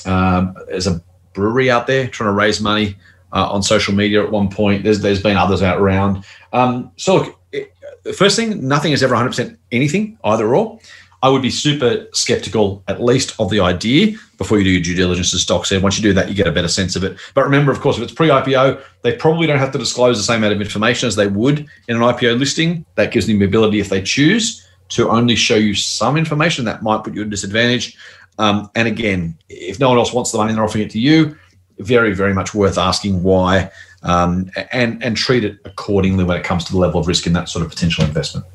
um, 0.05 0.55
there's 0.67 0.87
a 0.87 1.01
brewery 1.33 1.69
out 1.69 1.87
there 1.87 2.07
trying 2.07 2.29
to 2.29 2.33
raise 2.33 2.59
money 2.59 2.97
uh, 3.33 3.51
on 3.51 3.63
social 3.63 3.93
media 3.93 4.23
at 4.23 4.31
one 4.31 4.49
point. 4.49 4.83
There's 4.83 5.01
there's 5.01 5.21
been 5.21 5.37
others 5.37 5.61
out 5.61 5.79
around. 5.79 6.25
Um, 6.53 6.91
so 6.97 7.15
look, 7.15 7.39
it, 7.51 7.73
first 8.15 8.35
thing, 8.35 8.67
nothing 8.67 8.91
is 8.91 9.03
ever 9.03 9.15
100% 9.15 9.57
anything 9.71 10.17
either 10.23 10.55
or. 10.55 10.79
I 11.23 11.29
would 11.29 11.41
be 11.41 11.51
super 11.51 12.07
skeptical, 12.13 12.83
at 12.87 13.01
least, 13.01 13.35
of 13.39 13.49
the 13.51 13.59
idea 13.59 14.17
before 14.37 14.57
you 14.57 14.63
do 14.63 14.71
your 14.71 14.81
due 14.81 14.95
diligence, 14.95 15.33
as 15.33 15.41
stocks. 15.41 15.69
said. 15.69 15.83
Once 15.83 15.97
you 15.97 16.03
do 16.03 16.13
that, 16.13 16.29
you 16.29 16.33
get 16.33 16.47
a 16.47 16.51
better 16.51 16.67
sense 16.67 16.95
of 16.95 17.03
it. 17.03 17.17
But 17.35 17.43
remember, 17.43 17.71
of 17.71 17.79
course, 17.79 17.97
if 17.97 18.03
it's 18.03 18.13
pre 18.13 18.29
IPO, 18.29 18.81
they 19.03 19.15
probably 19.15 19.45
don't 19.45 19.59
have 19.59 19.71
to 19.73 19.77
disclose 19.77 20.17
the 20.17 20.23
same 20.23 20.37
amount 20.37 20.53
of 20.53 20.61
information 20.61 21.07
as 21.07 21.15
they 21.15 21.27
would 21.27 21.59
in 21.87 21.95
an 21.95 22.01
IPO 22.01 22.39
listing. 22.39 22.85
That 22.95 23.11
gives 23.11 23.27
them 23.27 23.37
the 23.37 23.45
ability, 23.45 23.79
if 23.79 23.89
they 23.89 24.01
choose, 24.01 24.67
to 24.89 25.09
only 25.09 25.35
show 25.35 25.55
you 25.55 25.75
some 25.75 26.17
information 26.17 26.65
that 26.65 26.81
might 26.81 27.03
put 27.03 27.13
you 27.13 27.21
at 27.21 27.27
a 27.27 27.29
disadvantage. 27.29 27.95
Um, 28.39 28.71
and 28.73 28.87
again, 28.87 29.37
if 29.49 29.79
no 29.79 29.89
one 29.89 29.99
else 29.99 30.13
wants 30.13 30.31
the 30.31 30.39
money, 30.39 30.53
they're 30.53 30.63
offering 30.63 30.85
it 30.85 30.91
to 30.91 30.99
you. 30.99 31.37
Very, 31.77 32.13
very 32.13 32.33
much 32.33 32.55
worth 32.55 32.77
asking 32.77 33.21
why, 33.21 33.71
um, 34.03 34.49
and 34.71 35.03
and 35.03 35.17
treat 35.17 35.43
it 35.43 35.57
accordingly 35.65 36.23
when 36.23 36.37
it 36.37 36.43
comes 36.43 36.63
to 36.65 36.71
the 36.71 36.77
level 36.77 36.99
of 36.99 37.07
risk 37.07 37.27
in 37.27 37.33
that 37.33 37.49
sort 37.49 37.63
of 37.63 37.69
potential 37.69 38.03
investment. 38.03 38.45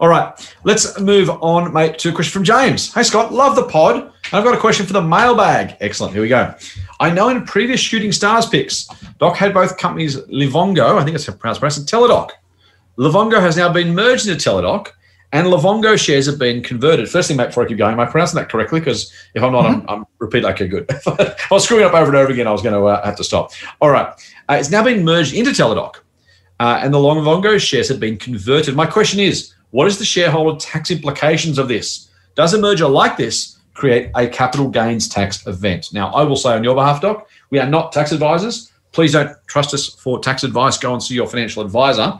All 0.00 0.08
right, 0.08 0.56
let's 0.64 0.98
move 0.98 1.28
on, 1.28 1.74
mate, 1.74 1.98
to 1.98 2.08
a 2.08 2.12
question 2.12 2.32
from 2.32 2.42
James. 2.42 2.90
Hey, 2.94 3.02
Scott, 3.02 3.34
love 3.34 3.54
the 3.54 3.64
pod. 3.64 4.10
I've 4.32 4.44
got 4.44 4.54
a 4.54 4.58
question 4.58 4.86
for 4.86 4.94
the 4.94 5.02
mailbag. 5.02 5.76
Excellent. 5.80 6.14
Here 6.14 6.22
we 6.22 6.28
go. 6.28 6.54
I 7.00 7.10
know 7.10 7.28
in 7.28 7.44
previous 7.44 7.80
Shooting 7.80 8.10
Stars 8.10 8.46
picks, 8.46 8.88
Doc 9.18 9.36
had 9.36 9.52
both 9.52 9.76
companies 9.76 10.16
Livongo, 10.16 10.98
I 10.98 11.04
think 11.04 11.16
it's 11.16 11.26
pronounced 11.26 11.60
pronounced, 11.60 11.78
and 11.78 11.86
Teladoc. 11.86 12.30
Livongo 12.96 13.42
has 13.42 13.58
now 13.58 13.70
been 13.70 13.94
merged 13.94 14.26
into 14.26 14.42
Teladoc, 14.42 14.88
and 15.32 15.48
Livongo 15.48 15.98
shares 15.98 16.24
have 16.24 16.38
been 16.38 16.62
converted. 16.62 17.06
First 17.06 17.28
thing, 17.28 17.36
mate, 17.36 17.48
before 17.48 17.64
I 17.64 17.68
keep 17.68 17.76
going, 17.76 17.92
am 17.92 18.00
I 18.00 18.06
pronouncing 18.06 18.38
that 18.38 18.48
correctly? 18.48 18.80
Because 18.80 19.12
if 19.34 19.42
I'm 19.42 19.52
not, 19.52 19.66
mm-hmm. 19.66 19.90
I'm, 19.90 20.00
I'm 20.00 20.06
repeat. 20.18 20.46
Okay, 20.46 20.66
good. 20.66 20.86
if 20.90 21.06
I 21.06 21.34
was 21.50 21.64
screwing 21.64 21.84
up 21.84 21.92
over 21.92 22.06
and 22.06 22.16
over 22.16 22.32
again, 22.32 22.46
I 22.46 22.52
was 22.52 22.62
going 22.62 22.74
to 22.74 22.86
uh, 22.86 23.04
have 23.04 23.16
to 23.16 23.24
stop. 23.24 23.52
All 23.82 23.90
right, 23.90 24.08
uh, 24.48 24.54
it's 24.54 24.70
now 24.70 24.82
been 24.82 25.04
merged 25.04 25.34
into 25.34 25.50
Teladoc, 25.50 25.96
uh, 26.58 26.80
and 26.82 26.94
the 26.94 26.98
Livongo 26.98 27.60
shares 27.60 27.90
have 27.90 28.00
been 28.00 28.16
converted. 28.16 28.74
My 28.74 28.86
question 28.86 29.20
is 29.20 29.54
what 29.70 29.86
is 29.86 29.98
the 29.98 30.04
shareholder 30.04 30.58
tax 30.58 30.90
implications 30.90 31.58
of 31.58 31.68
this? 31.68 32.08
Does 32.34 32.54
a 32.54 32.58
merger 32.58 32.88
like 32.88 33.16
this 33.16 33.58
create 33.74 34.10
a 34.16 34.26
capital 34.26 34.68
gains 34.68 35.08
tax 35.08 35.46
event? 35.46 35.92
Now, 35.92 36.12
I 36.12 36.22
will 36.22 36.36
say 36.36 36.50
on 36.50 36.64
your 36.64 36.74
behalf, 36.74 37.00
Doc, 37.00 37.28
we 37.50 37.58
are 37.58 37.68
not 37.68 37.92
tax 37.92 38.12
advisors. 38.12 38.72
Please 38.92 39.12
don't 39.12 39.36
trust 39.46 39.72
us 39.74 39.88
for 39.88 40.18
tax 40.18 40.42
advice. 40.42 40.76
Go 40.78 40.92
and 40.92 41.02
see 41.02 41.14
your 41.14 41.26
financial 41.26 41.62
advisor. 41.62 42.18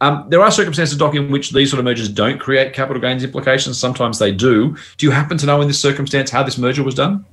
Um, 0.00 0.26
there 0.28 0.42
are 0.42 0.50
circumstances, 0.50 0.96
Doc, 0.98 1.14
in 1.14 1.30
which 1.30 1.52
these 1.52 1.70
sort 1.70 1.78
of 1.78 1.84
mergers 1.84 2.08
don't 2.08 2.38
create 2.38 2.74
capital 2.74 3.00
gains 3.00 3.24
implications. 3.24 3.78
Sometimes 3.78 4.18
they 4.18 4.30
do. 4.30 4.76
Do 4.98 5.06
you 5.06 5.10
happen 5.10 5.38
to 5.38 5.46
know 5.46 5.60
in 5.62 5.68
this 5.68 5.80
circumstance 5.80 6.30
how 6.30 6.42
this 6.42 6.58
merger 6.58 6.82
was 6.82 6.94
done? 6.94 7.24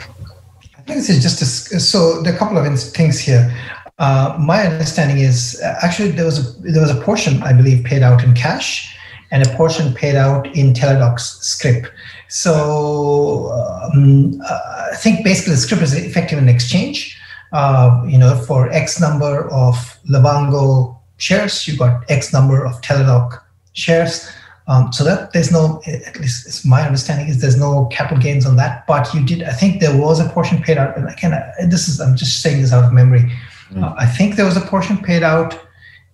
I 0.00 0.84
think 0.84 0.98
this 0.98 1.10
is 1.10 1.22
just 1.22 1.40
a, 1.40 1.78
so. 1.78 2.22
There 2.22 2.32
are 2.32 2.36
a 2.36 2.38
couple 2.38 2.58
of 2.58 2.80
things 2.80 3.20
here. 3.20 3.56
Uh, 4.02 4.36
my 4.36 4.66
understanding 4.66 5.18
is 5.18 5.60
uh, 5.62 5.78
actually 5.80 6.10
there 6.10 6.24
was 6.24 6.38
a 6.40 6.62
there 6.72 6.82
was 6.82 6.90
a 6.90 7.00
portion 7.02 7.40
I 7.44 7.52
believe 7.52 7.84
paid 7.84 8.02
out 8.02 8.24
in 8.24 8.34
cash, 8.34 8.96
and 9.30 9.46
a 9.46 9.50
portion 9.56 9.94
paid 9.94 10.16
out 10.16 10.44
in 10.56 10.74
Teladoc's 10.74 11.26
scrip. 11.52 11.86
So 12.28 13.52
um, 13.52 14.40
uh, 14.44 14.88
I 14.92 14.96
think 14.96 15.22
basically 15.22 15.54
the 15.54 15.60
scrip 15.60 15.82
is 15.82 15.94
effective 15.94 16.38
in 16.40 16.48
exchange. 16.48 17.16
Uh, 17.52 18.02
you 18.04 18.18
know, 18.18 18.34
for 18.48 18.68
X 18.72 19.00
number 19.00 19.48
of 19.52 19.76
Livongo 20.10 20.98
shares, 21.18 21.68
you 21.68 21.76
got 21.76 22.02
X 22.10 22.32
number 22.32 22.66
of 22.66 22.80
Teladoc 22.80 23.40
shares. 23.72 24.28
Um, 24.66 24.92
so 24.92 25.04
that 25.04 25.32
there's 25.32 25.52
no, 25.52 25.80
at 25.86 26.18
least 26.18 26.46
it's 26.46 26.64
my 26.64 26.82
understanding 26.82 27.28
is 27.28 27.40
there's 27.40 27.58
no 27.58 27.86
capital 27.86 28.20
gains 28.20 28.46
on 28.46 28.56
that. 28.56 28.84
But 28.88 29.12
you 29.14 29.24
did, 29.24 29.44
I 29.44 29.52
think 29.52 29.80
there 29.80 29.96
was 29.96 30.18
a 30.18 30.28
portion 30.28 30.60
paid 30.60 30.78
out, 30.78 30.96
and 30.96 31.08
again, 31.08 31.32
this 31.68 31.88
is 31.88 32.00
I'm 32.00 32.16
just 32.16 32.42
saying 32.42 32.62
this 32.62 32.72
out 32.72 32.84
of 32.84 32.92
memory. 32.92 33.30
Mm. 33.72 33.82
Uh, 33.82 33.94
I 33.98 34.06
think 34.06 34.36
there 34.36 34.44
was 34.44 34.56
a 34.56 34.60
portion 34.60 34.98
paid 34.98 35.22
out. 35.22 35.58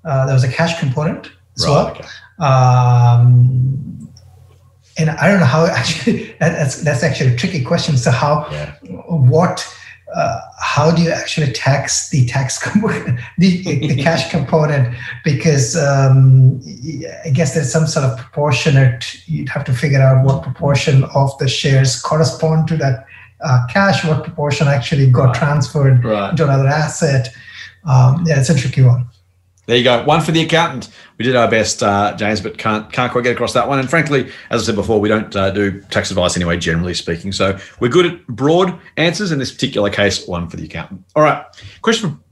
Uh, 0.05 0.27
there 0.27 0.35
was 0.35 0.45
a 0.45 0.53
cash 0.53 0.79
component 0.79 1.31
as 1.57 1.67
right, 1.67 1.73
well. 1.73 1.89
Okay. 1.91 2.05
Um, 2.39 4.09
and 4.99 5.11
I 5.11 5.29
don't 5.29 5.41
know 5.41 5.47
how 5.47 5.67
actually 5.83 6.35
that's 6.41 6.83
that's 6.83 7.03
actually 7.03 7.35
a 7.35 7.37
tricky 7.37 7.65
question. 7.65 7.97
So 7.97 8.11
how 8.11 8.49
yeah. 8.51 8.75
what 8.83 9.67
uh, 10.15 10.41
how 10.59 10.91
do 10.91 11.03
you 11.03 11.11
actually 11.11 11.53
tax 11.53 12.09
the 12.11 12.27
tax 12.27 12.59
component, 12.63 13.21
the, 13.37 13.63
the 13.63 14.03
cash 14.03 14.31
component? 14.31 14.97
Because 15.25 15.77
um, 15.77 16.61
I 17.25 17.31
guess 17.31 17.55
there's 17.55 17.71
some 17.71 17.87
sort 17.87 18.07
of 18.07 18.19
proportionate. 18.19 19.21
You'd 19.27 19.49
have 19.51 19.65
to 19.65 19.73
figure 19.73 20.01
out 20.01 20.25
what 20.25 20.43
proportion 20.43 21.05
of 21.15 21.37
the 21.39 21.49
shares 21.49 22.01
correspond 22.01 22.69
to 22.69 22.77
that 22.79 23.07
uh, 23.41 23.67
cash, 23.69 24.05
what 24.05 24.25
proportion 24.25 24.67
actually 24.67 25.11
got 25.11 25.27
right. 25.27 25.35
transferred 25.37 26.05
right. 26.05 26.31
into 26.31 26.45
another 26.45 26.67
asset 26.67 27.29
um, 27.89 28.25
yeah, 28.27 28.39
it's 28.39 28.51
a 28.51 28.55
tricky 28.55 28.83
one. 28.83 29.09
There 29.69 29.77
you 29.77 29.85
go. 29.85 30.03
One 30.05 30.23
for 30.23 30.33
the 30.33 30.41
accountant. 30.41 30.89
We 31.19 31.27
did 31.27 31.37
our 31.37 31.51
best, 31.51 31.83
uh, 31.83 32.17
James, 32.17 32.41
but 32.41 32.57
can't 32.57 32.91
can't 32.91 33.13
quite 33.13 33.25
get 33.25 33.35
across 33.35 33.53
that 33.53 33.69
one. 33.69 33.79
And 33.79 33.89
frankly, 33.89 34.33
as 34.49 34.63
I 34.63 34.65
said 34.65 34.77
before, 34.77 34.99
we 34.99 35.11
don't 35.11 35.35
uh, 35.37 35.51
do 35.51 35.83
tax 35.91 36.11
advice 36.11 36.37
anyway, 36.37 36.57
generally 36.57 36.95
speaking. 36.95 37.33
So 37.33 37.59
we're 37.79 37.91
good 37.91 38.07
at 38.07 38.27
broad 38.29 38.79
answers. 38.97 39.31
In 39.31 39.39
this 39.39 39.53
particular 39.53 39.91
case, 39.91 40.27
one 40.27 40.49
for 40.49 40.57
the 40.57 40.65
accountant. 40.65 41.05
All 41.15 41.23
right. 41.23 41.45
Question 41.83 42.11
from, 42.11 42.25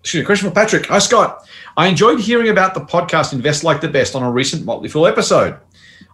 excuse 0.00 0.22
me, 0.22 0.26
question 0.26 0.48
for 0.48 0.54
Patrick. 0.54 0.86
Hi, 0.86 0.98
Scott. 0.98 1.48
I 1.76 1.86
enjoyed 1.86 2.18
hearing 2.18 2.48
about 2.48 2.74
the 2.74 2.80
podcast 2.80 3.32
Invest 3.32 3.62
Like 3.62 3.80
the 3.80 3.88
Best 3.88 4.16
on 4.16 4.24
a 4.24 4.30
recent 4.30 4.64
Motley 4.64 4.88
Fool 4.88 5.06
episode. 5.06 5.56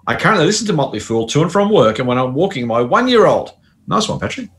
I 0.06 0.16
currently 0.16 0.44
listen 0.44 0.66
to 0.66 0.74
Motley 0.74 1.00
Fool 1.00 1.26
to 1.28 1.40
and 1.40 1.50
from 1.50 1.70
work 1.70 1.98
and 1.98 2.06
when 2.06 2.18
I'm 2.18 2.34
walking 2.34 2.66
my 2.66 2.82
one 2.82 3.08
year 3.08 3.24
old. 3.24 3.52
Nice 3.86 4.06
one, 4.06 4.20
Patrick. 4.20 4.50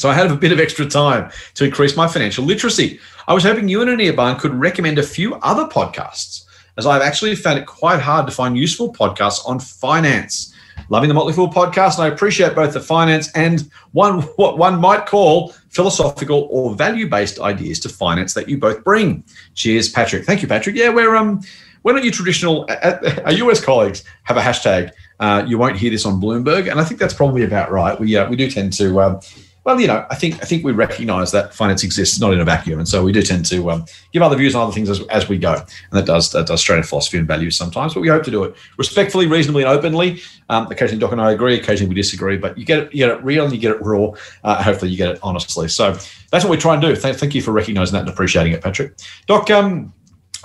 So 0.00 0.08
I 0.08 0.14
had 0.14 0.30
a 0.30 0.34
bit 0.34 0.50
of 0.50 0.58
extra 0.58 0.86
time 0.86 1.30
to 1.56 1.64
increase 1.66 1.94
my 1.94 2.08
financial 2.08 2.42
literacy. 2.42 2.98
I 3.28 3.34
was 3.34 3.42
hoping 3.42 3.68
you 3.68 3.82
and 3.82 3.90
Anirban 3.90 4.38
could 4.38 4.54
recommend 4.54 4.98
a 4.98 5.02
few 5.02 5.34
other 5.34 5.66
podcasts, 5.66 6.46
as 6.78 6.86
I've 6.86 7.02
actually 7.02 7.34
found 7.34 7.58
it 7.58 7.66
quite 7.66 8.00
hard 8.00 8.26
to 8.26 8.32
find 8.32 8.56
useful 8.56 8.94
podcasts 8.94 9.46
on 9.46 9.60
finance. 9.60 10.54
Loving 10.88 11.08
the 11.08 11.14
Motley 11.14 11.34
Fool 11.34 11.50
podcast, 11.50 11.96
and 11.98 12.04
I 12.04 12.06
appreciate 12.06 12.54
both 12.54 12.72
the 12.72 12.80
finance 12.80 13.30
and 13.34 13.70
one 13.92 14.22
what 14.36 14.56
one 14.56 14.80
might 14.80 15.04
call 15.04 15.50
philosophical 15.68 16.48
or 16.50 16.74
value-based 16.74 17.38
ideas 17.38 17.78
to 17.80 17.90
finance 17.90 18.32
that 18.32 18.48
you 18.48 18.56
both 18.56 18.82
bring. 18.82 19.22
Cheers, 19.54 19.90
Patrick. 19.90 20.24
Thank 20.24 20.40
you, 20.40 20.48
Patrick. 20.48 20.76
Yeah, 20.76 20.88
we're 20.88 21.14
um, 21.14 21.42
we're 21.82 21.92
not 21.92 22.04
your 22.04 22.14
traditional. 22.14 22.66
Our 22.70 23.32
US 23.32 23.62
colleagues 23.62 24.02
have 24.22 24.38
a 24.38 24.40
hashtag. 24.40 24.92
Uh, 25.20 25.44
you 25.46 25.58
won't 25.58 25.76
hear 25.76 25.90
this 25.90 26.06
on 26.06 26.18
Bloomberg, 26.18 26.70
and 26.70 26.80
I 26.80 26.84
think 26.84 26.98
that's 26.98 27.14
probably 27.14 27.44
about 27.44 27.70
right. 27.70 28.00
We 28.00 28.16
uh, 28.16 28.30
we 28.30 28.36
do 28.36 28.50
tend 28.50 28.72
to. 28.78 29.02
Um, 29.02 29.20
well, 29.64 29.78
you 29.78 29.86
know, 29.86 30.06
I 30.10 30.14
think 30.14 30.34
I 30.36 30.46
think 30.46 30.64
we 30.64 30.72
recognise 30.72 31.32
that 31.32 31.52
finance 31.52 31.84
exists 31.84 32.18
not 32.18 32.32
in 32.32 32.40
a 32.40 32.44
vacuum, 32.44 32.78
and 32.78 32.88
so 32.88 33.04
we 33.04 33.12
do 33.12 33.20
tend 33.20 33.44
to 33.46 33.70
um, 33.70 33.84
give 34.10 34.22
other 34.22 34.36
views 34.36 34.54
on 34.54 34.62
other 34.62 34.72
things 34.72 34.88
as, 34.88 35.00
as 35.08 35.28
we 35.28 35.36
go, 35.36 35.52
and 35.52 35.66
that 35.92 36.06
does 36.06 36.32
that 36.32 36.46
does 36.46 36.60
strain 36.60 36.82
philosophy 36.82 37.18
and 37.18 37.26
values 37.26 37.56
sometimes. 37.56 37.92
But 37.92 38.00
we 38.00 38.08
hope 38.08 38.22
to 38.24 38.30
do 38.30 38.44
it 38.44 38.54
respectfully, 38.78 39.26
reasonably, 39.26 39.62
and 39.62 39.70
openly. 39.70 40.22
Um, 40.48 40.66
occasionally, 40.70 40.98
Doc 40.98 41.12
and 41.12 41.20
I 41.20 41.32
agree. 41.32 41.56
Occasionally, 41.56 41.90
we 41.90 41.94
disagree. 41.94 42.38
But 42.38 42.56
you 42.56 42.64
get 42.64 42.78
it, 42.84 42.94
you 42.94 43.06
get 43.06 43.10
it 43.10 43.22
real, 43.22 43.44
and 43.44 43.52
you 43.52 43.60
get 43.60 43.72
it 43.72 43.82
raw. 43.82 44.12
Uh, 44.44 44.62
hopefully, 44.62 44.90
you 44.90 44.96
get 44.96 45.10
it 45.10 45.18
honestly. 45.22 45.68
So 45.68 45.92
that's 46.30 46.44
what 46.44 46.50
we 46.50 46.56
try 46.56 46.72
and 46.72 46.80
do. 46.80 46.96
Thank, 46.96 47.18
thank 47.18 47.34
you 47.34 47.42
for 47.42 47.52
recognising 47.52 47.92
that 47.92 48.00
and 48.00 48.08
appreciating 48.08 48.54
it, 48.54 48.62
Patrick. 48.62 48.94
Doc, 49.26 49.50
um, 49.50 49.92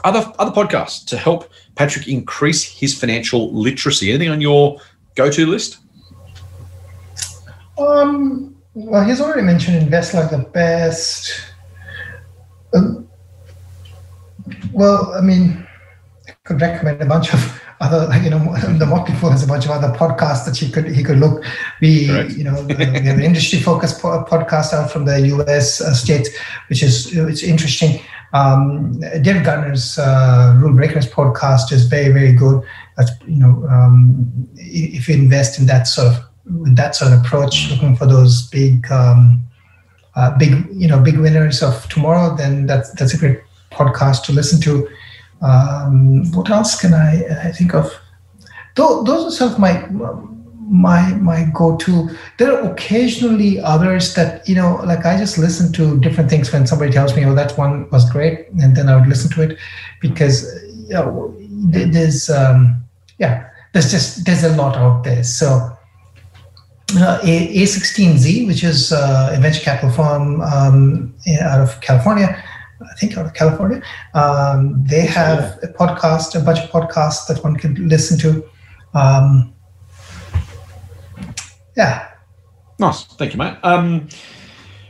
other 0.03 0.29
other 0.39 0.51
podcasts 0.51 1.05
to 1.05 1.17
help 1.17 1.49
Patrick 1.75 2.09
increase 2.09 2.63
his 2.63 2.99
financial 2.99 3.53
literacy. 3.53 4.09
Anything 4.09 4.29
on 4.29 4.41
your 4.41 4.81
go 5.15 5.31
to 5.31 5.45
list? 5.45 5.77
Um 7.77 8.54
well, 8.75 9.05
he's 9.05 9.21
already 9.21 9.41
mentioned 9.41 9.77
invest 9.77 10.13
like 10.13 10.29
the 10.29 10.37
best. 10.37 11.31
Um, 12.73 13.07
well, 14.73 15.13
I 15.13 15.21
mean, 15.21 15.65
I 16.27 16.33
could 16.43 16.59
recommend 16.59 17.01
a 17.01 17.05
bunch 17.05 17.33
of 17.33 17.61
other, 17.79 18.05
like, 18.07 18.23
you 18.23 18.29
know, 18.29 18.39
the 18.77 18.85
Motley 18.85 19.15
Fool 19.15 19.29
has 19.29 19.43
a 19.43 19.47
bunch 19.47 19.63
of 19.63 19.71
other 19.71 19.87
podcasts 19.97 20.45
that 20.45 20.57
he 20.57 20.69
could 20.69 20.87
he 20.87 21.03
could 21.03 21.19
look. 21.19 21.43
We, 21.79 22.07
Correct. 22.07 22.31
you 22.31 22.43
know, 22.43 22.61
we 22.63 22.75
have 22.75 23.17
an 23.17 23.21
industry 23.21 23.59
focused 23.59 24.01
podcast 24.01 24.73
out 24.73 24.91
from 24.91 25.05
the 25.05 25.21
U.S. 25.27 25.79
Uh, 25.79 25.93
states, 25.93 26.29
which 26.67 26.83
is 26.83 27.15
it's 27.15 27.43
interesting. 27.43 28.01
Um, 28.33 28.99
David 29.21 29.45
Gardner's 29.45 29.97
uh, 29.97 30.57
Rule 30.59 30.73
Breakers 30.73 31.09
podcast 31.09 31.71
is 31.71 31.85
very 31.85 32.11
very 32.11 32.33
good. 32.33 32.61
That's 32.97 33.11
you 33.25 33.37
know, 33.37 33.65
um, 33.69 34.49
if 34.55 35.07
you 35.07 35.15
invest 35.15 35.59
in 35.59 35.65
that 35.67 35.87
sort 35.87 36.07
of 36.07 36.34
with 36.45 36.75
that 36.75 36.95
sort 36.95 37.11
of 37.11 37.21
approach, 37.21 37.69
looking 37.71 37.95
for 37.95 38.05
those 38.05 38.47
big, 38.49 38.89
um, 38.91 39.43
uh, 40.15 40.37
big, 40.37 40.67
you 40.71 40.87
know, 40.87 40.99
big 40.99 41.17
winners 41.17 41.61
of 41.61 41.87
tomorrow, 41.89 42.35
then 42.35 42.65
that's 42.65 42.91
that's 42.93 43.13
a 43.13 43.17
great 43.17 43.41
podcast 43.71 44.23
to 44.25 44.33
listen 44.33 44.61
to. 44.61 44.87
Um, 45.41 46.31
what 46.31 46.49
else 46.49 46.79
can 46.79 46.93
I, 46.93 47.47
I 47.47 47.51
think 47.51 47.73
of? 47.73 47.91
Those, 48.75 49.05
those 49.05 49.25
are 49.25 49.31
sort 49.31 49.51
of 49.53 49.59
my 49.59 49.87
my 50.67 51.13
my 51.15 51.45
go-to. 51.53 52.09
There 52.37 52.53
are 52.53 52.71
occasionally 52.71 53.59
others 53.59 54.13
that 54.15 54.47
you 54.47 54.55
know, 54.55 54.75
like 54.85 55.05
I 55.05 55.17
just 55.17 55.37
listen 55.37 55.71
to 55.73 55.99
different 55.99 56.29
things 56.29 56.51
when 56.51 56.65
somebody 56.67 56.91
tells 56.91 57.15
me, 57.15 57.25
"Oh, 57.25 57.35
that 57.35 57.57
one 57.57 57.89
was 57.89 58.09
great," 58.09 58.49
and 58.49 58.75
then 58.75 58.89
I 58.89 58.95
would 58.95 59.07
listen 59.07 59.31
to 59.31 59.41
it 59.41 59.57
because 60.01 60.43
you 60.87 60.93
know, 60.93 61.35
there's 61.39 62.29
um, 62.29 62.83
yeah, 63.17 63.49
there's 63.73 63.91
just 63.91 64.25
there's 64.25 64.43
a 64.43 64.55
lot 64.55 64.75
out 64.77 65.03
there. 65.03 65.23
So 65.23 65.74
uh, 66.93 67.19
a, 67.23 67.63
A16Z, 67.63 68.47
which 68.47 68.63
is 68.63 68.91
uh, 68.91 69.33
a 69.35 69.39
venture 69.39 69.61
capital 69.61 69.91
firm 69.91 70.41
um, 70.41 71.15
out 71.41 71.59
of 71.59 71.81
California, 71.81 72.43
I 72.81 72.99
think 72.99 73.17
out 73.17 73.25
of 73.25 73.33
California. 73.33 73.81
Um, 74.13 74.83
they 74.85 75.01
have 75.01 75.57
a 75.63 75.67
podcast, 75.67 76.39
a 76.39 76.43
bunch 76.43 76.59
of 76.59 76.69
podcasts 76.69 77.27
that 77.27 77.43
one 77.43 77.55
can 77.55 77.87
listen 77.87 78.17
to. 78.19 78.47
Um, 78.93 79.53
yeah. 81.75 82.11
Nice. 82.79 83.03
Thank 83.03 83.33
you, 83.33 83.39
mate. 83.39 83.57
Um, 83.63 84.07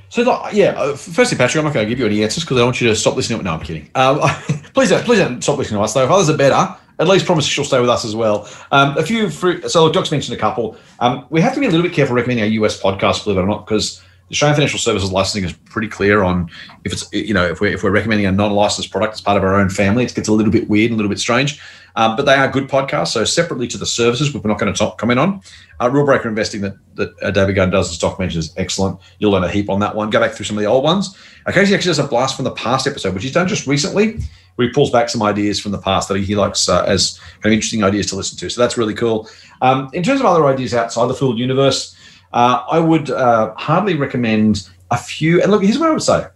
so, 0.10 0.24
like, 0.24 0.54
yeah, 0.54 0.72
uh, 0.72 0.96
firstly, 0.96 1.38
Patrick, 1.38 1.60
I'm 1.60 1.66
not 1.66 1.74
going 1.74 1.86
to 1.86 1.90
give 1.90 2.00
you 2.00 2.06
any 2.06 2.24
answers 2.24 2.44
because 2.44 2.60
I 2.60 2.64
want 2.64 2.80
you 2.82 2.88
to 2.90 2.96
stop 2.96 3.16
listening. 3.16 3.44
No, 3.44 3.54
I'm 3.54 3.62
kidding. 3.62 3.90
Um, 3.96 4.20
please 4.74 4.90
don't, 4.90 5.04
please 5.04 5.20
don't 5.20 5.42
stop 5.42 5.58
listening 5.58 5.80
to 5.80 5.84
us, 5.84 5.94
though. 5.94 6.04
If 6.04 6.10
others 6.10 6.30
are 6.30 6.38
better, 6.38 6.76
at 7.00 7.08
least 7.08 7.26
promise 7.26 7.46
she'll 7.46 7.66
stay 7.66 7.80
with 7.80 7.90
us 7.90 8.06
as 8.06 8.16
well. 8.16 8.50
Um, 8.72 8.98
a 8.98 9.04
few, 9.04 9.30
fruit, 9.30 9.70
so 9.70 9.92
Doc's 9.92 10.12
mentioned 10.12 10.38
a 10.38 10.40
couple. 10.40 10.78
Um, 11.00 11.26
we 11.30 11.42
have 11.42 11.54
to 11.54 11.60
be 11.60 11.66
a 11.66 11.70
little 11.70 11.86
bit 11.86 11.94
careful 11.94 12.16
recommending 12.16 12.44
our 12.44 12.50
US 12.64 12.82
podcast, 12.82 13.24
believe 13.24 13.38
it 13.38 13.42
or 13.42 13.48
not, 13.48 13.66
because 13.66 14.02
the 14.30 14.34
Australian 14.34 14.56
Financial 14.56 14.80
Services 14.80 15.12
licensing 15.12 15.44
is 15.44 15.54
pretty 15.54 15.88
clear 15.88 16.24
on 16.24 16.50
if 16.84 16.92
it's 16.92 17.08
you 17.14 17.34
know 17.34 17.46
if 17.46 17.62
we're 17.62 17.74
if 17.74 17.84
we're 17.84 17.92
recommending 17.92 18.26
a 18.26 18.32
non-licensed 18.32 18.90
product 18.90 19.14
as 19.14 19.22
part 19.22 19.38
of 19.38 19.44
our 19.44 19.56
own 19.56 19.70
family, 19.70 20.04
it 20.04 20.16
gets 20.16 20.28
a 20.28 20.34
little 20.34 20.52
bit 20.52 20.68
weird 20.68 20.92
and 20.92 20.96
a 20.96 20.98
little 20.98 21.10
bit 21.10 21.20
strange. 21.20 21.62
Um, 21.98 22.16
but 22.18 22.26
they 22.26 22.34
are 22.34 22.50
good 22.50 22.68
podcasts. 22.68 23.10
So 23.10 23.24
separately 23.24 23.68
to 23.70 23.78
the 23.78 23.86
services, 23.86 24.34
we're 24.34 24.42
not 24.44 24.60
going 24.60 24.74
to 24.74 24.92
comment 24.98 25.20
on. 25.20 25.42
Uh, 25.80 25.90
Rule 25.90 26.06
Breaker 26.06 26.28
Investing 26.28 26.62
that 26.62 26.76
that 26.96 27.14
uh, 27.22 27.32
David 27.32 27.56
Gunn 27.56 27.70
does, 27.70 27.92
as 27.92 28.00
Doc 28.00 28.18
mentions, 28.18 28.48
is 28.48 28.54
excellent. 28.58 29.00
You'll 29.20 29.32
learn 29.32 29.44
a 29.44 29.50
heap 29.50 29.70
on 29.70 29.80
that 29.82 29.96
one. 29.96 30.10
Go 30.10 30.20
back 30.20 30.32
through 30.32 30.46
some 30.46 30.58
of 30.58 30.64
the 30.64 30.68
old 30.68 30.84
ones. 30.84 31.16
Occasionally, 31.46 31.76
actually 31.76 31.90
does 31.90 32.00
a 32.00 32.08
blast 32.08 32.36
from 32.36 32.46
the 32.46 32.52
past 32.52 32.88
episode, 32.88 33.14
which 33.14 33.24
he's 33.24 33.32
done 33.32 33.48
just 33.48 33.68
recently, 33.68 34.20
where 34.56 34.68
he 34.68 34.74
pulls 34.74 34.92
back 34.92 35.10
some 35.10 35.22
ideas 35.22 35.60
from 35.60 35.72
the 35.72 35.78
past 35.78 36.08
that 36.10 36.18
he 36.18 36.36
likes 36.36 36.68
uh, 36.70 36.84
as 36.84 37.20
kind 37.42 37.46
of 37.46 37.52
interesting 37.54 37.84
ideas 37.84 38.08
to 38.08 38.16
listen 38.16 38.38
to. 38.38 38.50
So 38.50 38.62
that's 38.62 38.78
really 38.78 38.94
cool. 38.94 39.30
Um, 39.62 39.90
in 39.94 40.04
terms 40.04 40.20
of 40.20 40.26
other 40.26 40.46
ideas 40.46 40.74
outside 40.74 41.08
the 41.08 41.14
Fooled 41.14 41.38
universe, 41.38 41.96
uh, 42.34 42.64
I 42.70 42.80
would 42.80 43.10
uh, 43.10 43.54
hardly 43.56 43.96
recommend 43.96 44.70
a 44.92 44.98
few. 44.98 45.42
And 45.42 45.52
look, 45.52 45.64
here's 45.64 45.80
what 45.80 45.90
I 45.90 45.94
would 45.94 46.04
say 46.04 46.28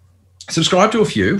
subscribe 0.49 0.91
to 0.91 1.01
a 1.01 1.05
few, 1.05 1.39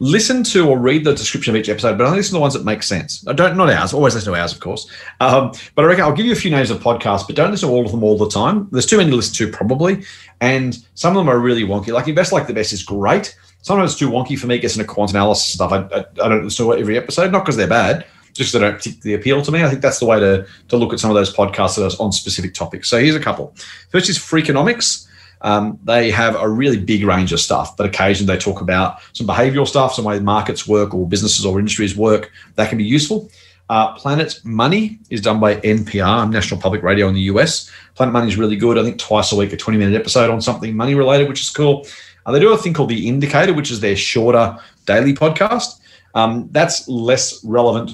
listen 0.00 0.42
to 0.42 0.68
or 0.68 0.78
read 0.78 1.04
the 1.04 1.14
description 1.14 1.54
of 1.54 1.60
each 1.60 1.68
episode, 1.68 1.98
but 1.98 2.04
only 2.06 2.18
listen 2.18 2.30
to 2.30 2.34
the 2.34 2.40
ones 2.40 2.54
that 2.54 2.64
make 2.64 2.82
sense. 2.82 3.26
I 3.26 3.32
don't, 3.32 3.56
not 3.56 3.70
ours, 3.70 3.92
always 3.92 4.14
listen 4.14 4.32
to 4.32 4.40
ours, 4.40 4.52
of 4.52 4.60
course. 4.60 4.90
Um, 5.20 5.52
but 5.74 5.84
I 5.84 5.88
reckon 5.88 6.04
I'll 6.04 6.14
give 6.14 6.26
you 6.26 6.32
a 6.32 6.36
few 6.36 6.50
names 6.50 6.70
of 6.70 6.80
podcasts, 6.80 7.26
but 7.26 7.36
don't 7.36 7.50
listen 7.50 7.68
to 7.68 7.74
all 7.74 7.84
of 7.84 7.90
them 7.90 8.02
all 8.02 8.16
the 8.16 8.28
time. 8.28 8.68
There's 8.70 8.86
too 8.86 8.96
many 8.96 9.10
to 9.10 9.16
listen 9.16 9.34
to, 9.34 9.52
probably. 9.52 10.04
And 10.40 10.78
some 10.94 11.16
of 11.16 11.20
them 11.20 11.28
are 11.28 11.38
really 11.38 11.64
wonky. 11.64 11.88
Like 11.88 12.08
Invest 12.08 12.32
Like 12.32 12.46
the 12.46 12.54
Best 12.54 12.72
is 12.72 12.82
great. 12.82 13.36
Sometimes 13.62 13.92
it's 13.92 13.98
too 13.98 14.10
wonky 14.10 14.38
for 14.38 14.46
me, 14.46 14.58
gets 14.58 14.76
into 14.76 14.86
quant 14.86 15.10
analysis 15.10 15.54
stuff. 15.54 15.72
I, 15.72 15.78
I, 15.78 16.04
I 16.24 16.28
don't 16.28 16.44
listen 16.44 16.66
to 16.66 16.74
every 16.74 16.96
episode, 16.96 17.32
not 17.32 17.44
because 17.44 17.56
they're 17.56 17.66
bad, 17.66 18.06
just 18.32 18.52
they 18.52 18.60
don't 18.60 18.76
particularly 18.76 19.20
appeal 19.20 19.42
to 19.42 19.52
me. 19.52 19.62
I 19.62 19.68
think 19.68 19.82
that's 19.82 19.98
the 19.98 20.06
way 20.06 20.20
to, 20.20 20.46
to 20.68 20.76
look 20.76 20.92
at 20.92 21.00
some 21.00 21.10
of 21.10 21.14
those 21.14 21.34
podcasts 21.34 21.76
that 21.76 21.84
are 21.84 22.02
on 22.02 22.12
specific 22.12 22.54
topics. 22.54 22.88
So 22.88 22.98
here's 22.98 23.16
a 23.16 23.20
couple. 23.20 23.54
First 23.90 24.08
is 24.08 24.18
Freakonomics. 24.18 25.06
Um, 25.42 25.78
they 25.84 26.10
have 26.10 26.34
a 26.34 26.48
really 26.48 26.78
big 26.78 27.04
range 27.04 27.32
of 27.32 27.40
stuff, 27.40 27.76
but 27.76 27.86
occasionally 27.86 28.34
they 28.34 28.40
talk 28.40 28.60
about 28.60 29.00
some 29.12 29.26
behavioral 29.26 29.66
stuff, 29.66 29.94
some 29.94 30.04
way 30.04 30.18
markets 30.18 30.66
work 30.66 30.94
or 30.94 31.06
businesses 31.06 31.44
or 31.44 31.58
industries 31.58 31.96
work. 31.96 32.32
That 32.56 32.68
can 32.68 32.78
be 32.78 32.84
useful. 32.84 33.30
Uh, 33.68 33.94
Planet 33.94 34.40
Money 34.44 34.98
is 35.10 35.20
done 35.20 35.40
by 35.40 35.56
NPR, 35.56 36.30
National 36.30 36.58
Public 36.58 36.82
Radio 36.82 37.06
in 37.06 37.14
the 37.14 37.20
US. 37.22 37.70
Planet 37.94 38.12
Money 38.12 38.28
is 38.28 38.36
really 38.36 38.56
good. 38.56 38.78
I 38.78 38.82
think 38.82 38.98
twice 38.98 39.30
a 39.30 39.36
week, 39.36 39.52
a 39.52 39.56
20 39.56 39.78
minute 39.78 39.98
episode 39.98 40.30
on 40.30 40.40
something 40.40 40.74
money 40.74 40.94
related, 40.94 41.28
which 41.28 41.42
is 41.42 41.50
cool. 41.50 41.86
Uh, 42.28 42.32
they 42.32 42.40
do 42.40 42.52
a 42.52 42.58
thing 42.58 42.74
called 42.74 42.90
The 42.90 43.08
Indicator, 43.08 43.54
which 43.54 43.70
is 43.70 43.80
their 43.80 43.96
shorter 43.96 44.58
daily 44.84 45.14
podcast. 45.14 45.80
Um, 46.14 46.50
that's 46.52 46.86
less 46.86 47.42
relevant 47.42 47.92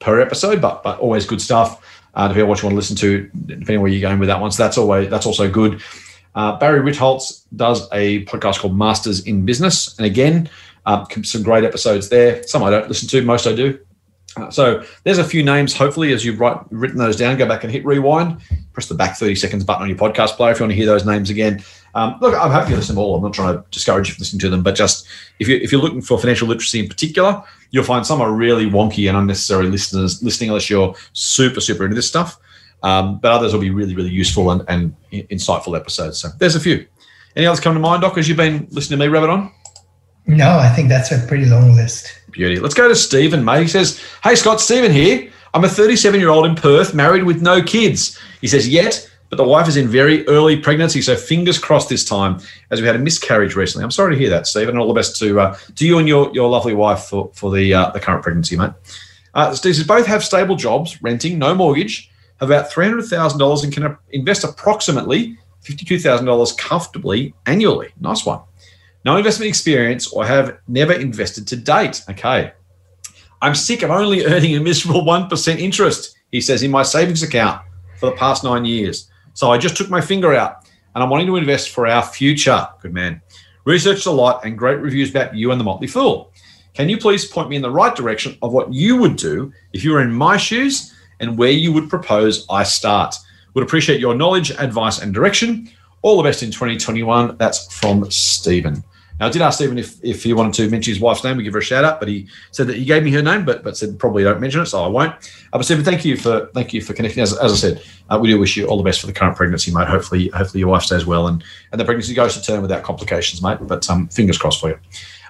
per 0.00 0.20
episode, 0.20 0.60
but 0.60 0.82
but 0.82 0.98
always 0.98 1.24
good 1.24 1.40
stuff. 1.40 1.80
Uh, 2.14 2.26
depending 2.26 2.42
on 2.42 2.48
what 2.48 2.60
you 2.60 2.66
want 2.66 2.72
to 2.72 2.76
listen 2.76 2.96
to, 2.96 3.30
depending 3.46 3.80
where 3.80 3.88
you're 3.88 4.00
going 4.00 4.18
with 4.18 4.26
that 4.26 4.40
one. 4.40 4.50
So 4.50 4.64
that's 4.64 4.76
always 4.76 5.08
that's 5.08 5.26
also 5.26 5.48
good. 5.48 5.80
Uh, 6.34 6.58
Barry 6.58 6.80
Ritholtz 6.80 7.44
does 7.54 7.88
a 7.92 8.24
podcast 8.24 8.58
called 8.58 8.76
Masters 8.76 9.20
in 9.26 9.46
Business, 9.46 9.96
and 9.96 10.06
again, 10.06 10.50
um, 10.84 11.06
some 11.22 11.44
great 11.44 11.62
episodes 11.62 12.08
there. 12.08 12.42
Some 12.48 12.64
I 12.64 12.70
don't 12.70 12.88
listen 12.88 13.08
to, 13.10 13.22
most 13.22 13.46
I 13.46 13.54
do. 13.54 13.78
Uh, 14.36 14.50
so 14.50 14.82
there's 15.04 15.18
a 15.18 15.24
few 15.24 15.44
names. 15.44 15.76
Hopefully, 15.76 16.12
as 16.12 16.24
you've 16.24 16.40
write, 16.40 16.58
written 16.70 16.98
those 16.98 17.16
down, 17.16 17.36
go 17.36 17.46
back 17.46 17.62
and 17.62 17.72
hit 17.72 17.84
rewind. 17.84 18.40
Press 18.72 18.88
the 18.88 18.94
back 18.94 19.16
30 19.16 19.36
seconds 19.36 19.62
button 19.62 19.82
on 19.82 19.88
your 19.88 19.98
podcast 19.98 20.36
player 20.36 20.50
if 20.50 20.58
you 20.58 20.64
want 20.64 20.72
to 20.72 20.76
hear 20.76 20.86
those 20.86 21.06
names 21.06 21.30
again. 21.30 21.62
Um, 21.94 22.16
look, 22.20 22.34
I'm 22.34 22.50
happy 22.50 22.70
to 22.70 22.76
listen 22.76 22.96
to 22.96 23.00
all. 23.00 23.16
I'm 23.16 23.22
not 23.22 23.34
trying 23.34 23.54
to 23.54 23.64
discourage 23.70 24.08
you 24.08 24.14
from 24.14 24.22
listening 24.22 24.40
to 24.40 24.50
them, 24.50 24.62
but 24.62 24.74
just 24.74 25.06
if 25.38 25.48
you 25.48 25.56
if 25.56 25.72
you're 25.72 25.80
looking 25.80 26.00
for 26.00 26.18
financial 26.18 26.48
literacy 26.48 26.80
in 26.80 26.88
particular, 26.88 27.42
you'll 27.70 27.84
find 27.84 28.06
some 28.06 28.20
are 28.20 28.32
really 28.32 28.66
wonky 28.66 29.08
and 29.08 29.16
unnecessary 29.16 29.66
listeners 29.66 30.22
listening 30.22 30.50
unless 30.50 30.70
you're 30.70 30.94
super 31.12 31.60
super 31.60 31.84
into 31.84 31.96
this 31.96 32.08
stuff. 32.08 32.38
Um, 32.82 33.18
but 33.18 33.30
others 33.30 33.52
will 33.52 33.60
be 33.60 33.70
really 33.70 33.94
really 33.94 34.10
useful 34.10 34.50
and, 34.50 34.64
and 34.68 34.96
insightful 35.12 35.76
episodes. 35.76 36.18
So 36.18 36.28
there's 36.38 36.56
a 36.56 36.60
few. 36.60 36.86
Any 37.36 37.46
others 37.46 37.60
come 37.60 37.74
to 37.74 37.80
mind, 37.80 38.02
Doc? 38.02 38.18
As 38.18 38.28
you've 38.28 38.36
been 38.36 38.68
listening 38.70 38.98
to 38.98 39.06
me 39.06 39.08
rabbit 39.08 39.30
on? 39.30 39.52
No, 40.26 40.58
I 40.58 40.68
think 40.68 40.88
that's 40.88 41.10
a 41.10 41.18
pretty 41.26 41.46
long 41.46 41.74
list. 41.74 42.20
Beauty. 42.30 42.58
Let's 42.58 42.74
go 42.74 42.88
to 42.88 42.94
Stephen, 42.94 43.44
mate. 43.44 43.62
He 43.62 43.68
says, 43.68 44.00
Hey, 44.22 44.34
Scott, 44.34 44.60
Stephen 44.60 44.92
here. 44.92 45.30
I'm 45.54 45.64
a 45.64 45.68
37 45.68 46.18
year 46.20 46.30
old 46.30 46.46
in 46.46 46.54
Perth, 46.54 46.94
married 46.94 47.24
with 47.24 47.42
no 47.42 47.62
kids. 47.62 48.18
He 48.40 48.46
says, 48.46 48.68
Yet, 48.68 49.10
but 49.32 49.38
the 49.38 49.48
wife 49.48 49.66
is 49.66 49.78
in 49.78 49.88
very 49.88 50.28
early 50.28 50.58
pregnancy. 50.58 51.00
So 51.00 51.16
fingers 51.16 51.58
crossed 51.58 51.88
this 51.88 52.04
time, 52.04 52.38
as 52.70 52.82
we 52.82 52.86
had 52.86 52.96
a 52.96 52.98
miscarriage 52.98 53.56
recently. 53.56 53.82
I'm 53.82 53.90
sorry 53.90 54.14
to 54.14 54.20
hear 54.20 54.28
that, 54.28 54.46
Stephen. 54.46 54.70
And 54.74 54.78
all 54.78 54.88
the 54.88 54.92
best 54.92 55.18
to 55.20 55.40
uh, 55.40 55.56
to 55.76 55.86
you 55.86 55.98
and 55.98 56.06
your, 56.06 56.30
your 56.34 56.50
lovely 56.50 56.74
wife 56.74 57.04
for, 57.04 57.30
for 57.32 57.50
the, 57.50 57.72
uh, 57.72 57.90
the 57.92 58.00
current 58.00 58.22
pregnancy, 58.22 58.58
mate. 58.58 58.72
Uh, 59.32 59.54
Steve 59.54 59.74
says, 59.74 59.86
Both 59.86 60.04
have 60.04 60.22
stable 60.22 60.54
jobs, 60.54 61.00
renting, 61.00 61.38
no 61.38 61.54
mortgage, 61.54 62.10
about 62.40 62.70
$300,000 62.70 63.64
and 63.64 63.72
can 63.72 63.96
invest 64.10 64.44
approximately 64.44 65.38
$52,000 65.64 66.58
comfortably 66.58 67.34
annually. 67.46 67.88
Nice 67.98 68.26
one 68.26 68.40
no 69.04 69.16
investment 69.16 69.48
experience, 69.48 70.12
or 70.12 70.24
have 70.24 70.58
never 70.68 70.92
invested 70.92 71.46
to 71.48 71.56
date. 71.56 72.04
Okay. 72.10 72.52
I'm 73.40 73.54
sick 73.54 73.82
of 73.82 73.90
only 73.90 74.24
earning 74.24 74.56
a 74.56 74.60
miserable 74.60 75.02
1% 75.02 75.58
interest, 75.58 76.16
he 76.30 76.40
says, 76.40 76.62
in 76.62 76.70
my 76.70 76.82
savings 76.82 77.22
account 77.22 77.62
for 77.98 78.10
the 78.10 78.16
past 78.16 78.44
nine 78.44 78.64
years. 78.64 79.10
So 79.34 79.50
I 79.50 79.58
just 79.58 79.76
took 79.76 79.90
my 79.90 80.00
finger 80.00 80.34
out 80.34 80.68
and 80.94 81.02
I'm 81.02 81.10
wanting 81.10 81.26
to 81.26 81.36
invest 81.36 81.70
for 81.70 81.86
our 81.86 82.02
future. 82.02 82.66
Good 82.80 82.92
man. 82.92 83.20
Researched 83.64 84.06
a 84.06 84.10
lot 84.10 84.44
and 84.44 84.58
great 84.58 84.78
reviews 84.80 85.10
about 85.10 85.34
you 85.34 85.52
and 85.52 85.60
the 85.60 85.64
Motley 85.64 85.86
Fool. 85.86 86.32
Can 86.74 86.88
you 86.88 86.98
please 86.98 87.24
point 87.24 87.50
me 87.50 87.56
in 87.56 87.62
the 87.62 87.70
right 87.70 87.94
direction 87.94 88.36
of 88.42 88.52
what 88.52 88.72
you 88.72 88.96
would 88.96 89.16
do 89.16 89.52
if 89.72 89.84
you 89.84 89.92
were 89.92 90.02
in 90.02 90.12
my 90.12 90.36
shoes 90.36 90.94
and 91.20 91.36
where 91.36 91.50
you 91.50 91.72
would 91.72 91.90
propose 91.90 92.46
I 92.50 92.62
start? 92.62 93.14
Would 93.54 93.64
appreciate 93.64 94.00
your 94.00 94.14
knowledge, 94.14 94.50
advice, 94.52 95.00
and 95.00 95.12
direction. 95.12 95.68
All 96.00 96.16
the 96.16 96.22
best 96.22 96.42
in 96.42 96.50
2021. 96.50 97.36
That's 97.36 97.72
from 97.72 98.10
Stephen. 98.10 98.82
Now, 99.20 99.26
I 99.26 99.30
did 99.30 99.42
ask 99.42 99.56
Stephen 99.56 99.78
if, 99.78 100.02
if 100.02 100.22
he 100.22 100.32
wanted 100.32 100.54
to 100.54 100.68
mention 100.68 100.92
his 100.92 101.00
wife's 101.00 101.22
name, 101.24 101.36
we 101.36 101.42
give 101.42 101.52
her 101.52 101.58
a 101.58 101.62
shout 101.62 101.84
out, 101.84 102.00
but 102.00 102.08
he 102.08 102.28
said 102.50 102.66
that 102.66 102.76
he 102.76 102.84
gave 102.84 103.02
me 103.02 103.10
her 103.12 103.22
name, 103.22 103.44
but 103.44 103.62
but 103.62 103.76
said 103.76 103.98
probably 103.98 104.24
don't 104.24 104.40
mention 104.40 104.60
it, 104.60 104.66
so 104.66 104.82
I 104.82 104.88
won't. 104.88 105.12
Uh, 105.14 105.58
but 105.58 105.64
Stephen, 105.64 105.84
thank 105.84 106.04
you 106.04 106.16
for 106.16 106.46
thank 106.54 106.72
you 106.72 106.80
for 106.80 106.94
connecting. 106.94 107.22
As, 107.22 107.36
as 107.38 107.52
I 107.52 107.56
said, 107.56 107.82
uh, 108.10 108.18
we 108.20 108.28
do 108.28 108.38
wish 108.38 108.56
you 108.56 108.66
all 108.66 108.76
the 108.76 108.82
best 108.82 109.00
for 109.00 109.06
the 109.06 109.12
current 109.12 109.36
pregnancy, 109.36 109.72
mate. 109.72 109.88
Hopefully, 109.88 110.28
hopefully 110.28 110.60
your 110.60 110.68
wife 110.68 110.82
stays 110.82 111.06
well 111.06 111.28
and 111.28 111.44
and 111.70 111.80
the 111.80 111.84
pregnancy 111.84 112.14
goes 112.14 112.34
to 112.34 112.42
term 112.42 112.62
without 112.62 112.82
complications, 112.82 113.42
mate. 113.42 113.58
But 113.60 113.88
um, 113.90 114.08
fingers 114.08 114.38
crossed 114.38 114.60
for 114.60 114.70
you. 114.70 114.78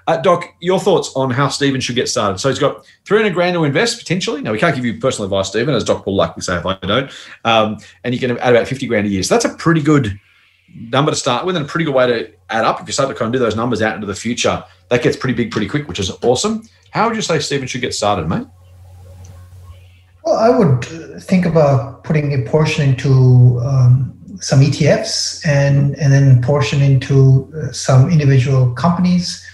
Uh, 0.07 0.17
Doc, 0.17 0.53
your 0.61 0.81
thoughts 0.81 1.13
on 1.15 1.31
how 1.31 1.49
Stephen 1.49 1.81
should 1.81 1.95
get 1.95 2.09
started? 2.09 2.39
So 2.39 2.49
he's 2.49 2.59
got 2.59 2.85
300 3.05 3.35
grand 3.35 3.55
to 3.55 3.65
invest 3.65 3.99
potentially. 3.99 4.43
Now, 4.43 4.53
we 4.53 4.59
can't 4.59 4.75
give 4.75 4.85
you 4.85 4.99
personal 4.99 5.27
advice, 5.27 5.49
Stephen, 5.49 5.75
as 5.75 5.85
Doc 5.85 6.07
will 6.07 6.17
likely 6.17 6.43
say 6.43 6.57
if 6.57 6.67
I 6.67 6.75
don't. 6.83 7.11
Um, 7.45 7.79
and 8.03 8.13
you 8.13 8.19
can 8.19 8.37
add 8.39 8.55
about 8.55 8.67
50 8.67 8.87
grand 8.87 9.07
a 9.07 9.11
year. 9.11 9.23
So 9.23 9.35
that's 9.35 9.45
a 9.45 9.55
pretty 9.57 9.81
good 9.81 10.19
number 10.75 11.11
to 11.11 11.17
start 11.17 11.45
with 11.47 11.57
and 11.57 11.65
a 11.65 11.69
pretty 11.69 11.85
good 11.85 11.95
way 11.95 12.07
to 12.07 12.31
add 12.51 12.65
up. 12.65 12.81
If 12.81 12.87
you 12.87 12.93
start 12.93 13.09
to 13.09 13.15
kind 13.15 13.29
of 13.29 13.33
do 13.33 13.39
those 13.39 13.57
numbers 13.57 13.83
out 13.83 13.95
into 13.95 14.07
the 14.07 14.15
future, 14.15 14.65
that 14.89 15.03
gets 15.03 15.17
pretty 15.17 15.35
big 15.35 15.51
pretty 15.51 15.69
quick, 15.69 15.89
which 15.89 15.99
is 15.99 16.11
awesome. 16.23 16.63
How 16.91 17.07
would 17.09 17.17
you 17.17 17.23
say 17.23 17.39
Stephen 17.39 17.67
should 17.67 17.81
get 17.81 17.95
started, 17.95 18.29
mate? 18.29 18.47
Well, 20.25 20.37
I 20.37 20.51
would 20.51 20.85
think 21.23 21.47
about 21.47 22.05
putting 22.05 22.33
a 22.33 22.49
portion 22.49 22.89
into 22.89 23.61
um, 23.65 24.17
some 24.41 24.61
ETFs 24.61 25.47
and 25.47 25.97
and 25.97 26.13
then 26.13 26.43
portion 26.43 26.81
into 26.81 27.53
uh, 27.57 27.73
some 27.73 28.11
individual 28.11 28.73
companies, 28.75 29.45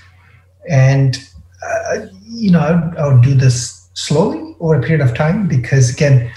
and 0.68 1.18
uh, 1.64 2.06
you 2.24 2.50
know 2.50 2.60
I 2.60 2.72
would, 2.72 2.98
I 2.98 3.08
would 3.08 3.22
do 3.22 3.34
this 3.34 3.88
slowly 3.94 4.54
over 4.60 4.76
a 4.76 4.82
period 4.82 5.00
of 5.00 5.14
time 5.14 5.48
because 5.48 5.90
again 5.90 6.30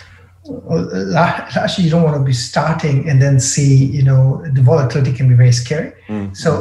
actually 1.56 1.86
you 1.86 1.90
don't 1.90 2.04
want 2.04 2.16
to 2.16 2.24
be 2.24 2.34
starting 2.34 3.10
and 3.10 3.22
then 3.22 3.40
see 3.40 3.86
you 3.86 4.04
know 4.04 4.42
the 4.54 4.62
volatility 4.62 5.14
can 5.14 5.28
be 5.28 5.36
very 5.36 5.52
scary. 5.52 5.92
Mm. 6.08 6.36
so 6.36 6.52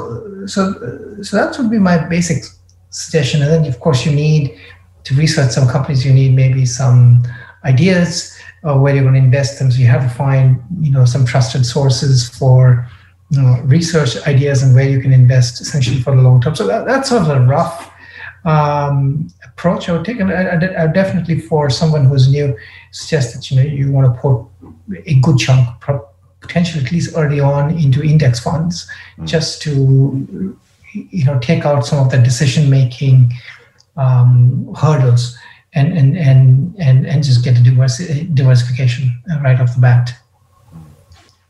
so 0.46 0.62
so 1.22 1.36
that 1.36 1.56
would 1.58 1.70
be 1.70 1.78
my 1.78 1.96
basic 2.08 2.44
suggestion. 2.90 3.42
And 3.42 3.50
then 3.50 3.66
of 3.66 3.80
course 3.80 4.04
you 4.06 4.12
need 4.12 4.58
to 5.04 5.14
research 5.14 5.50
some 5.52 5.68
companies. 5.68 6.04
You 6.04 6.12
need 6.12 6.34
maybe 6.34 6.64
some 6.66 7.22
ideas 7.64 8.38
of 8.62 8.80
where 8.80 8.94
you're 8.94 9.04
going 9.04 9.14
to 9.14 9.20
invest 9.20 9.58
them. 9.58 9.70
So 9.70 9.78
you 9.78 9.86
have 9.86 10.02
to 10.02 10.14
find 10.14 10.62
you 10.80 10.90
know 10.90 11.04
some 11.04 11.24
trusted 11.24 11.64
sources 11.64 12.28
for 12.28 12.88
you 13.30 13.40
know, 13.40 13.60
research 13.62 14.16
ideas 14.26 14.62
and 14.62 14.74
where 14.74 14.88
you 14.88 15.00
can 15.00 15.12
invest 15.12 15.60
essentially 15.60 16.00
for 16.00 16.14
the 16.16 16.22
long 16.22 16.40
term. 16.40 16.56
So 16.56 16.66
that, 16.66 16.84
that's 16.86 17.08
sort 17.08 17.22
of 17.22 17.28
a 17.28 17.40
rough 17.46 17.90
um, 18.44 19.28
approach 19.44 19.88
I 19.88 19.92
would 19.92 20.04
take, 20.04 20.18
and 20.20 20.32
I, 20.32 20.42
I, 20.42 20.84
I, 20.84 20.86
definitely 20.86 21.40
for 21.40 21.68
someone 21.68 22.06
who's 22.06 22.30
new, 22.30 22.56
suggest 22.90 23.34
that 23.34 23.50
you 23.50 23.56
know 23.56 23.62
you 23.62 23.92
want 23.92 24.12
to 24.12 24.20
put 24.20 24.46
a 25.06 25.14
good 25.20 25.38
chunk, 25.38 25.68
potentially 26.40 26.84
at 26.84 26.92
least 26.92 27.16
early 27.16 27.40
on, 27.40 27.76
into 27.78 28.02
index 28.02 28.40
funds, 28.40 28.88
mm. 29.18 29.26
just 29.26 29.62
to 29.62 30.56
you 30.92 31.24
know 31.24 31.38
take 31.38 31.64
out 31.64 31.86
some 31.86 32.04
of 32.04 32.10
the 32.10 32.18
decision 32.18 32.68
making 32.70 33.32
um, 33.96 34.72
hurdles 34.74 35.36
and 35.74 35.96
and 35.96 36.16
and 36.16 36.74
and 36.78 37.06
and 37.06 37.24
just 37.24 37.44
get 37.44 37.58
a 37.58 37.60
diversi- 37.60 38.34
diversification 38.34 39.22
right 39.42 39.60
off 39.60 39.74
the 39.74 39.80
bat. 39.80 40.14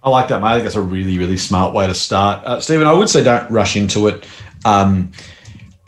I 0.02 0.08
like 0.08 0.28
that, 0.28 0.40
mate. 0.40 0.48
I 0.48 0.52
think 0.54 0.64
that's 0.64 0.76
a 0.76 0.80
really, 0.80 1.18
really 1.18 1.36
smart 1.36 1.74
way 1.74 1.86
to 1.86 1.94
start. 1.94 2.42
Uh, 2.44 2.58
Stephen, 2.58 2.86
I 2.86 2.92
would 2.92 3.10
say 3.10 3.22
don't 3.22 3.50
rush 3.50 3.76
into 3.76 4.08
it. 4.08 4.26
Um, 4.64 5.12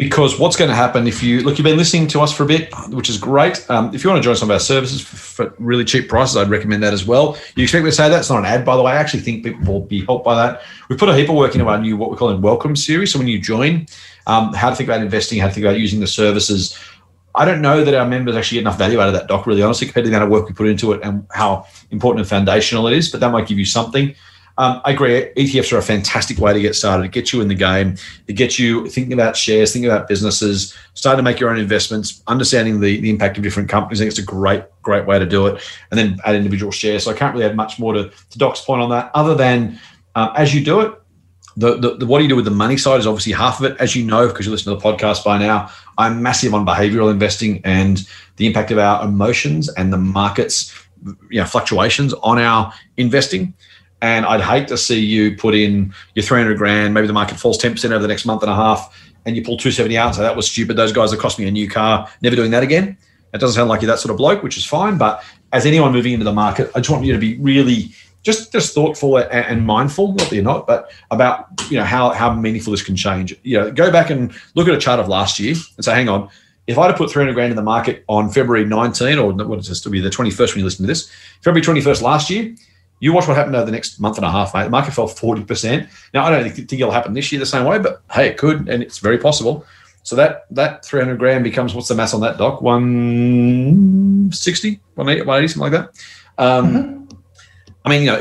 because 0.03 0.37
what's 0.37 0.57
going 0.57 0.69
to 0.69 0.75
happen 0.75 1.07
if 1.07 1.23
you 1.23 1.43
look, 1.43 1.59
you've 1.59 1.65
been 1.65 1.77
listening 1.77 2.09
to 2.09 2.21
us 2.21 2.33
for 2.33 2.43
a 2.43 2.47
bit, 2.47 2.73
which 2.88 3.09
is 3.09 3.19
great. 3.19 3.65
Um, 3.71 3.95
if 3.95 4.03
you 4.03 4.11
want 4.11 4.21
to 4.21 4.25
join 4.25 4.35
some 4.35 4.51
of 4.51 4.55
our 4.55 4.61
services 4.61 5.01
for 5.01 5.55
really 5.59 5.85
cheap 5.85 6.09
prices, 6.09 6.37
I'd 6.37 6.51
recommend 6.51 6.83
that 6.83 6.93
as 6.93 7.07
well. 7.07 7.38
You 7.55 7.62
expect 7.62 7.85
me 7.85 7.91
to 7.91 7.97
say 7.97 8.09
that? 8.09 8.19
It's 8.19 8.29
not 8.29 8.41
an 8.41 8.47
ad, 8.47 8.65
by 8.65 8.77
the 8.77 8.83
way. 8.83 8.93
I 8.93 8.97
actually 8.97 9.21
think 9.21 9.45
people 9.45 9.73
will 9.73 9.87
be 9.87 10.05
helped 10.05 10.25
by 10.25 10.35
that. 10.35 10.62
We've 10.88 10.99
put 10.99 11.09
a 11.09 11.15
heap 11.15 11.29
of 11.29 11.37
work 11.37 11.55
into 11.55 11.69
our 11.69 11.79
new, 11.79 11.97
what 11.97 12.11
we 12.11 12.17
call 12.17 12.31
a 12.31 12.37
welcome 12.37 12.75
series. 12.75 13.12
So 13.12 13.19
when 13.21 13.29
you 13.29 13.41
join, 13.41 13.87
um, 14.27 14.53
how 14.55 14.71
to 14.71 14.77
think 14.77 14.88
about 14.88 15.03
investing, 15.03 15.38
how 15.38 15.47
to 15.47 15.55
think 15.55 15.65
about 15.65 15.79
using 15.79 16.01
the 16.01 16.09
services. 16.09 16.77
I 17.37 17.45
don't 17.45 17.62
know 17.62 17.85
that 17.85 17.95
our 17.95 18.07
members 18.07 18.35
actually 18.35 18.57
get 18.57 18.62
enough 18.62 18.79
value 18.79 19.01
out 19.01 19.07
of 19.07 19.15
that 19.15 19.29
doc, 19.29 19.47
really 19.47 19.62
honestly, 19.62 19.87
compared 19.87 20.05
to 20.05 20.11
the 20.11 20.17
amount 20.17 20.33
of 20.33 20.33
work 20.33 20.49
we 20.49 20.55
put 20.55 20.67
into 20.67 20.93
it 20.93 21.01
and 21.05 21.27
how 21.31 21.67
important 21.91 22.21
and 22.21 22.29
foundational 22.29 22.88
it 22.88 22.97
is, 22.97 23.09
but 23.09 23.21
that 23.21 23.31
might 23.31 23.47
give 23.47 23.59
you 23.59 23.65
something. 23.65 24.15
Um, 24.59 24.83
I 24.85 24.93
agree. 24.93 25.33
ETFs 25.37 25.73
are 25.73 25.79
a 25.79 25.83
fantastic 25.83 26.38
way 26.38 26.53
to 26.53 26.61
get 26.61 26.75
started. 26.75 27.05
It 27.05 27.12
gets 27.12 27.33
you 27.33 27.41
in 27.41 27.49
the 27.49 27.55
game. 27.55 27.97
It 28.27 28.35
gets 28.35 28.59
you 28.59 28.87
thinking 28.88 29.15
about 29.15 29.37
shares, 29.37 29.73
thinking 29.73 29.91
about 29.91 30.09
businesses, 30.09 30.77
starting 30.95 31.19
to 31.19 31.23
make 31.23 31.41
your 31.41 31.51
own 31.51 31.59
investments, 31.59 32.23
understanding 32.27 32.81
the, 32.81 33.01
the 33.01 33.11
impact 33.11 33.38
of 33.38 33.43
different 33.43 33.69
companies. 33.69 34.01
I 34.01 34.05
think 34.05 34.11
it's 34.11 34.19
a 34.19 34.25
great, 34.25 34.65
great 34.83 35.07
way 35.07 35.19
to 35.19 35.27
do 35.27 35.47
it. 35.47 35.62
And 35.91 35.99
then 35.99 36.19
add 36.25 36.35
individual 36.35 36.71
shares. 36.71 37.05
So 37.05 37.11
I 37.11 37.15
can't 37.15 37.35
really 37.35 37.47
add 37.47 37.57
much 37.57 37.79
more 37.79 37.95
to, 37.95 38.11
to 38.11 38.38
Doc's 38.38 38.61
point 38.61 38.83
on 38.83 38.91
that, 38.91 39.11
other 39.15 39.35
than 39.35 39.81
um, 40.15 40.31
as 40.37 40.55
you 40.55 40.62
do 40.65 40.81
it, 40.81 40.99
the, 41.57 41.77
the, 41.77 41.97
the, 41.97 42.07
what 42.07 42.19
do 42.19 42.25
you 42.25 42.29
do 42.29 42.37
with 42.37 42.45
the 42.45 42.51
money 42.51 42.77
side 42.77 42.99
is 42.99 43.07
obviously 43.07 43.33
half 43.33 43.61
of 43.61 43.71
it. 43.71 43.77
As 43.79 43.95
you 43.95 44.05
know, 44.05 44.27
because 44.27 44.47
you 44.47 44.53
listen 44.53 44.73
to 44.73 44.79
the 44.79 44.85
podcast 44.85 45.25
by 45.25 45.38
now, 45.38 45.71
I'm 45.99 46.23
massive 46.23 46.55
on 46.55 46.65
behavioral 46.65 47.11
investing 47.11 47.61
and 47.65 48.07
the 48.37 48.47
impact 48.47 48.71
of 48.71 48.79
our 48.79 49.05
emotions 49.05 49.69
and 49.75 49.93
the 49.93 49.99
markets, 49.99 50.75
you 51.31 51.41
know, 51.41 51.45
fluctuations 51.45 52.15
on 52.15 52.38
our 52.38 52.73
investing. 52.97 53.55
And 54.03 54.27
I'd 54.27 54.41
hate 54.41 54.69
to 54.69 54.77
see 54.77 55.01
you 55.01 55.37
put 55.37 55.55
in 55.55 55.95
your 56.15 56.25
300 56.25 56.59
grand, 56.59 56.93
maybe 56.93 57.07
the 57.07 57.12
market 57.12 57.38
falls 57.38 57.57
10% 57.57 57.85
over 57.93 58.03
the 58.03 58.09
next 58.09 58.27
month 58.27 58.43
and 58.43 58.51
a 58.51 58.55
half, 58.55 58.95
and 59.25 59.37
you 59.37 59.43
pull 59.43 59.57
270 59.57 59.97
out 59.97 60.07
and 60.09 60.17
say, 60.17 60.23
that 60.23 60.37
was 60.37 60.51
stupid. 60.51 60.77
Those 60.77 60.93
guys 60.93 61.12
have 61.12 61.21
cost 61.21 61.38
me 61.38 61.47
a 61.47 61.51
new 61.51 61.71
car. 61.71 62.09
Never 62.21 62.35
doing 62.35 62.51
that 62.51 62.65
again. 62.65 62.99
It 63.33 63.38
doesn't 63.38 63.55
sound 63.55 63.71
like 63.71 63.81
you're 63.81 63.91
that 63.91 64.01
sort 64.01 64.11
of 64.11 64.19
bloke, 64.19 64.43
which 64.43 64.59
is 64.59 64.67
fine. 64.67 64.99
But 64.99 65.25
as 65.53 65.65
anyone 65.65 65.93
moving 65.93 66.12
into 66.12 66.25
the 66.25 66.33
market, 66.33 66.71
I 66.75 66.81
just 66.81 66.91
want 66.91 67.05
you 67.05 67.12
to 67.12 67.19
be 67.19 67.38
really 67.38 67.93
just 68.25 68.53
just 68.53 68.75
thoughtful 68.75 69.17
and, 69.17 69.31
and 69.31 69.67
mindful, 69.67 70.15
not 70.15 70.29
that 70.29 70.35
you're 70.35 70.45
not, 70.45 70.67
but 70.67 70.93
about 71.11 71.47
you 71.71 71.79
know 71.79 71.85
how 71.85 72.11
how 72.11 72.33
meaningful 72.33 72.73
this 72.73 72.83
can 72.83 72.97
change. 72.97 73.35
You 73.43 73.61
know, 73.61 73.71
go 73.71 73.91
back 73.91 74.11
and 74.11 74.33
look 74.55 74.69
at 74.69 74.75
a 74.75 74.79
chart 74.79 75.01
of 75.01 75.09
last 75.09 75.41
year 75.41 75.55
and 75.77 75.85
say, 75.85 75.95
hang 75.95 76.09
on, 76.09 76.29
if 76.67 76.79
I'd 76.79 76.88
have 76.88 76.97
put 76.97 77.11
300 77.11 77.35
grand 77.35 77.51
in 77.51 77.57
the 77.57 77.62
market 77.62 78.05
on 78.09 78.31
February 78.31 78.65
19, 78.65 79.19
or 79.19 79.33
what 79.33 79.59
is 79.59 79.69
this 79.69 79.81
to 79.83 79.91
be 79.91 80.01
the 80.01 80.11
21st 80.11 80.51
when 80.51 80.59
you 80.59 80.65
listen 80.65 80.85
to 80.85 80.88
this, 80.88 81.11
February 81.41 81.62
21st 81.62 82.03
last 82.03 82.31
year, 82.31 82.55
you 83.03 83.12
watch 83.12 83.27
what 83.27 83.37
happened 83.37 83.57
over 83.57 83.67
the 83.67 83.73
next 83.73 83.99
month 83.99 84.17
and 84.17 84.25
a 84.25 84.31
half, 84.31 84.55
mate. 84.55 84.62
The 84.62 84.71
market 84.71 84.95
fell 84.95 85.09
40%. 85.09 85.88
Now, 86.15 86.25
I 86.25 86.31
don't 86.31 86.49
think 86.49 86.73
it'll 86.73 86.93
happen 86.93 87.15
this 87.15 87.33
year 87.33 87.41
the 87.41 87.47
same 87.47 87.67
way, 87.67 87.81
but 87.81 88.01
hey, 88.12 88.29
it 88.29 88.38
could, 88.38 88.69
and 88.69 88.81
it's 88.81 88.99
very 88.99 89.19
possible. 89.19 89.67
So 90.05 90.15
that 90.15 90.45
that 90.53 90.85
300 90.85 91.19
grand 91.19 91.43
becomes, 91.43 91.75
what's 91.75 91.88
the 91.88 91.97
mass 91.97 92.15
on 92.15 92.21
that, 92.21 92.38
Doc? 92.38 92.62
160, 92.62 94.81
180, 94.95 95.49
something 95.49 95.73
like 95.73 95.73
that. 95.73 95.88
Um, 96.38 96.73
mm-hmm. 96.73 97.03
I 97.85 97.88
mean, 97.88 98.03
you 98.03 98.07
know, 98.07 98.21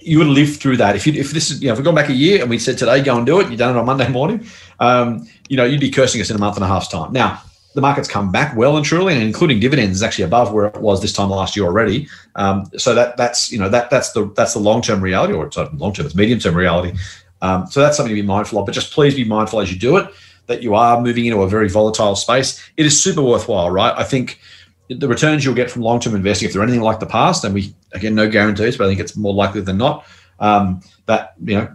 you 0.00 0.18
would 0.18 0.28
live 0.28 0.58
through 0.58 0.76
that. 0.76 0.94
If 0.94 1.08
you, 1.08 1.14
if 1.14 1.32
this 1.32 1.50
is, 1.50 1.60
you 1.60 1.66
know, 1.66 1.72
if 1.72 1.78
we've 1.78 1.84
gone 1.84 1.96
back 1.96 2.08
a 2.08 2.14
year 2.14 2.40
and 2.40 2.48
we 2.48 2.60
said 2.60 2.78
today, 2.78 3.02
go 3.02 3.16
and 3.16 3.26
do 3.26 3.40
it, 3.40 3.50
you've 3.50 3.58
done 3.58 3.74
it 3.74 3.78
on 3.80 3.84
Monday 3.84 4.08
morning, 4.08 4.46
um, 4.78 5.26
you 5.48 5.56
know, 5.56 5.64
you'd 5.64 5.80
be 5.80 5.90
cursing 5.90 6.20
us 6.20 6.30
in 6.30 6.36
a 6.36 6.38
month 6.38 6.54
and 6.54 6.64
a 6.64 6.68
half's 6.68 6.86
time. 6.86 7.12
Now, 7.12 7.42
the 7.74 7.80
market's 7.80 8.08
come 8.08 8.32
back 8.32 8.56
well 8.56 8.76
and 8.76 8.84
truly, 8.84 9.14
and 9.14 9.22
including 9.22 9.60
dividends 9.60 9.98
is 9.98 10.02
actually 10.02 10.24
above 10.24 10.52
where 10.52 10.66
it 10.66 10.80
was 10.80 11.00
this 11.00 11.12
time 11.12 11.30
last 11.30 11.56
year 11.56 11.66
already. 11.66 12.08
Um, 12.34 12.70
so 12.76 12.94
that 12.94 13.16
that's 13.16 13.52
you 13.52 13.58
know 13.58 13.68
that 13.68 13.90
that's 13.90 14.12
the 14.12 14.32
that's 14.36 14.54
the 14.54 14.58
long 14.58 14.82
term 14.82 15.00
reality, 15.00 15.34
or 15.34 15.46
it's 15.46 15.56
long 15.56 15.92
term, 15.92 16.06
it's 16.06 16.14
medium 16.14 16.40
term 16.40 16.56
reality. 16.56 16.98
Um, 17.42 17.66
so 17.68 17.80
that's 17.80 17.96
something 17.96 18.14
to 18.14 18.20
be 18.20 18.26
mindful 18.26 18.58
of. 18.58 18.66
But 18.66 18.72
just 18.72 18.92
please 18.92 19.14
be 19.14 19.24
mindful 19.24 19.60
as 19.60 19.72
you 19.72 19.78
do 19.78 19.96
it 19.96 20.10
that 20.46 20.62
you 20.62 20.74
are 20.74 21.00
moving 21.00 21.26
into 21.26 21.40
a 21.42 21.48
very 21.48 21.68
volatile 21.68 22.16
space. 22.16 22.60
It 22.76 22.84
is 22.84 23.02
super 23.02 23.22
worthwhile, 23.22 23.70
right? 23.70 23.94
I 23.96 24.02
think 24.02 24.40
the 24.88 25.06
returns 25.06 25.44
you'll 25.44 25.54
get 25.54 25.70
from 25.70 25.82
long 25.82 26.00
term 26.00 26.16
investing, 26.16 26.48
if 26.48 26.52
they're 26.52 26.62
anything 26.62 26.80
like 26.80 26.98
the 26.98 27.06
past, 27.06 27.44
and 27.44 27.54
we 27.54 27.72
again 27.92 28.16
no 28.16 28.28
guarantees, 28.28 28.76
but 28.76 28.86
I 28.86 28.88
think 28.88 29.00
it's 29.00 29.16
more 29.16 29.32
likely 29.32 29.60
than 29.60 29.78
not 29.78 30.04
um, 30.40 30.80
that 31.06 31.34
you 31.44 31.54
know 31.54 31.72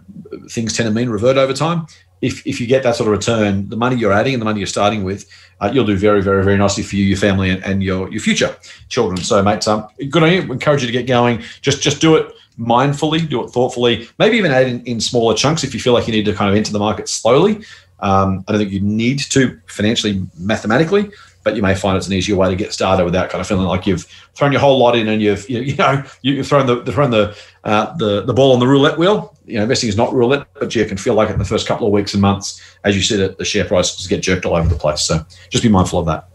things 0.50 0.76
tend 0.76 0.88
to 0.88 0.94
mean 0.94 1.08
revert 1.08 1.38
over 1.38 1.54
time 1.54 1.86
if, 2.22 2.46
if 2.46 2.60
you 2.60 2.66
get 2.66 2.82
that 2.82 2.96
sort 2.96 3.08
of 3.08 3.12
return, 3.12 3.68
the 3.68 3.76
money 3.76 3.96
you're 3.96 4.12
adding 4.12 4.34
and 4.34 4.40
the 4.40 4.44
money 4.44 4.60
you're 4.60 4.66
starting 4.66 5.04
with, 5.04 5.28
uh, 5.60 5.70
you'll 5.72 5.86
do 5.86 5.96
very, 5.96 6.22
very, 6.22 6.44
very 6.44 6.58
nicely 6.58 6.82
for 6.82 6.96
you, 6.96 7.04
your 7.04 7.16
family, 7.16 7.50
and, 7.50 7.64
and 7.64 7.82
your 7.82 8.10
your 8.10 8.20
future 8.20 8.54
children. 8.88 9.16
So, 9.18 9.42
mates, 9.42 9.66
um, 9.66 9.88
good 10.10 10.22
on 10.22 10.32
you. 10.32 10.40
Encourage 10.52 10.82
you 10.82 10.86
to 10.86 10.92
get 10.92 11.06
going. 11.06 11.42
Just 11.62 11.82
just 11.82 12.00
do 12.00 12.16
it 12.16 12.32
mindfully, 12.58 13.28
do 13.28 13.44
it 13.44 13.48
thoughtfully. 13.48 14.08
Maybe 14.18 14.36
even 14.36 14.50
add 14.50 14.66
in, 14.66 14.84
in 14.84 15.00
smaller 15.00 15.34
chunks 15.34 15.64
if 15.64 15.74
you 15.74 15.80
feel 15.80 15.92
like 15.92 16.06
you 16.06 16.12
need 16.12 16.24
to 16.24 16.34
kind 16.34 16.50
of 16.50 16.56
enter 16.56 16.72
the 16.72 16.78
market 16.78 17.08
slowly. 17.08 17.62
Um, 18.00 18.44
I 18.46 18.52
don't 18.52 18.60
think 18.60 18.72
you 18.72 18.80
need 18.80 19.20
to 19.20 19.58
financially, 19.66 20.22
mathematically, 20.38 21.10
but 21.44 21.56
you 21.56 21.62
may 21.62 21.74
find 21.74 21.96
it's 21.96 22.06
an 22.06 22.12
easier 22.12 22.36
way 22.36 22.50
to 22.50 22.56
get 22.56 22.72
started 22.72 23.04
without 23.04 23.30
kind 23.30 23.40
of 23.40 23.46
feeling 23.46 23.66
like 23.66 23.86
you've 23.86 24.04
thrown 24.34 24.52
your 24.52 24.60
whole 24.60 24.78
lot 24.78 24.96
in 24.96 25.08
and 25.08 25.22
you've 25.22 25.48
you, 25.48 25.76
know 25.76 26.02
you've 26.22 26.46
thrown 26.46 26.66
the 26.66 26.84
thrown 26.92 27.10
the 27.10 27.36
uh, 27.64 27.96
the 27.96 28.22
the 28.22 28.34
ball 28.34 28.52
on 28.52 28.60
the 28.60 28.66
roulette 28.66 28.98
wheel. 28.98 29.35
You 29.46 29.56
know, 29.56 29.62
investing 29.62 29.88
is 29.88 29.96
not 29.96 30.12
roulette, 30.12 30.46
but 30.54 30.74
you 30.74 30.84
can 30.84 30.96
feel 30.96 31.14
like 31.14 31.28
it 31.30 31.32
in 31.32 31.38
the 31.38 31.44
first 31.44 31.66
couple 31.66 31.86
of 31.86 31.92
weeks 31.92 32.14
and 32.14 32.20
months 32.20 32.60
as 32.84 32.96
you 32.96 33.02
see 33.02 33.22
it, 33.22 33.38
the 33.38 33.44
share 33.44 33.64
prices 33.64 34.06
get 34.06 34.22
jerked 34.22 34.44
all 34.44 34.56
over 34.56 34.68
the 34.68 34.74
place. 34.74 35.02
So 35.02 35.24
just 35.50 35.62
be 35.62 35.68
mindful 35.68 36.00
of 36.00 36.06
that. 36.06 36.28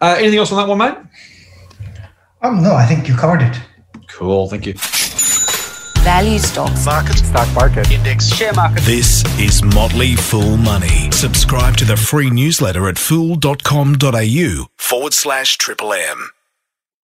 Uh, 0.00 0.16
anything 0.18 0.38
else 0.38 0.52
on 0.52 0.58
that 0.58 0.68
one, 0.68 0.78
mate? 0.78 0.96
Um, 2.42 2.62
no, 2.62 2.74
I 2.74 2.86
think 2.86 3.08
you 3.08 3.16
covered 3.16 3.42
it. 3.42 3.58
Cool, 4.08 4.48
thank 4.48 4.66
you 4.66 4.74
value 6.06 6.38
stocks, 6.38 6.86
market, 6.86 7.16
stock 7.16 7.52
market, 7.52 7.90
index, 7.90 8.28
share 8.32 8.52
market. 8.52 8.80
This 8.84 9.24
is 9.40 9.60
Motley 9.64 10.14
Fool 10.14 10.56
Money. 10.56 11.10
Subscribe 11.10 11.76
to 11.78 11.84
the 11.84 11.96
free 11.96 12.30
newsletter 12.30 12.88
at 12.88 12.96
fool.com.au 12.96 14.66
forward 14.76 15.12
slash 15.12 15.58
triple 15.58 15.92
M. 15.92 16.30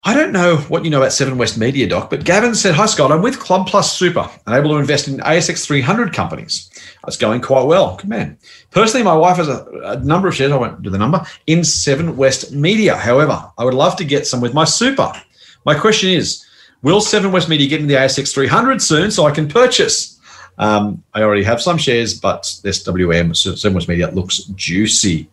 I 0.04 0.16
don't 0.16 0.32
know 0.32 0.58
what 0.58 0.84
you 0.84 0.90
know 0.90 0.98
about 0.98 1.14
Seven 1.14 1.38
West 1.38 1.60
Media, 1.60 1.88
Doc, 1.88 2.10
but 2.10 2.24
Gavin 2.24 2.56
said, 2.56 2.74
Hi, 2.74 2.88
Scott. 2.88 3.12
I'm 3.12 3.22
with 3.22 3.40
Club 3.40 3.68
Plus 3.68 3.96
Super 3.96 4.28
and 4.48 4.56
able 4.56 4.72
to 4.72 4.78
invest 4.78 5.08
in 5.08 5.18
ASX 5.18 5.64
300 5.64 6.12
companies. 6.12 6.72
It's 7.08 7.18
going 7.18 7.40
quite 7.40 7.66
well. 7.66 7.98
Good 7.98 8.10
man. 8.10 8.40
Personally, 8.72 9.04
my 9.04 9.14
wife 9.14 9.38
has 9.38 9.48
a, 9.48 9.64
a, 9.84 10.00
number 10.00 10.28
of 10.28 10.36
shares, 10.36 10.52
I 10.52 10.58
won't 10.58 10.82
do 10.82 10.90
the 10.90 10.98
number, 10.98 11.24
in 11.46 11.64
Seven 11.64 12.18
West 12.18 12.52
Media. 12.52 12.98
However, 12.98 13.52
I 13.60 13.64
would 13.64 13.76
love 13.76 13.96
to 13.98 14.04
get 14.04 14.26
some 14.26 14.42
with 14.42 14.56
my 14.56 14.64
super. 14.64 15.14
My 15.66 15.76
question 15.78 16.10
is, 16.10 16.44
Will 16.82 17.00
Seven 17.00 17.32
West 17.32 17.48
Media 17.48 17.68
get 17.68 17.80
in 17.80 17.86
the 17.86 17.94
ASX 17.94 18.34
300 18.34 18.82
soon 18.82 19.12
so 19.12 19.28
I 19.28 19.32
can 19.32 19.48
purchase? 19.48 20.20
Um, 20.58 21.04
I 21.14 21.22
already 21.22 21.44
have 21.44 21.62
some 21.62 21.78
shares, 21.78 22.20
but 22.20 22.42
SWM, 22.42 23.36
Seven 23.38 23.76
West 23.76 23.88
Media, 23.88 24.10
looks 24.10 24.46
juicy. 24.56 25.30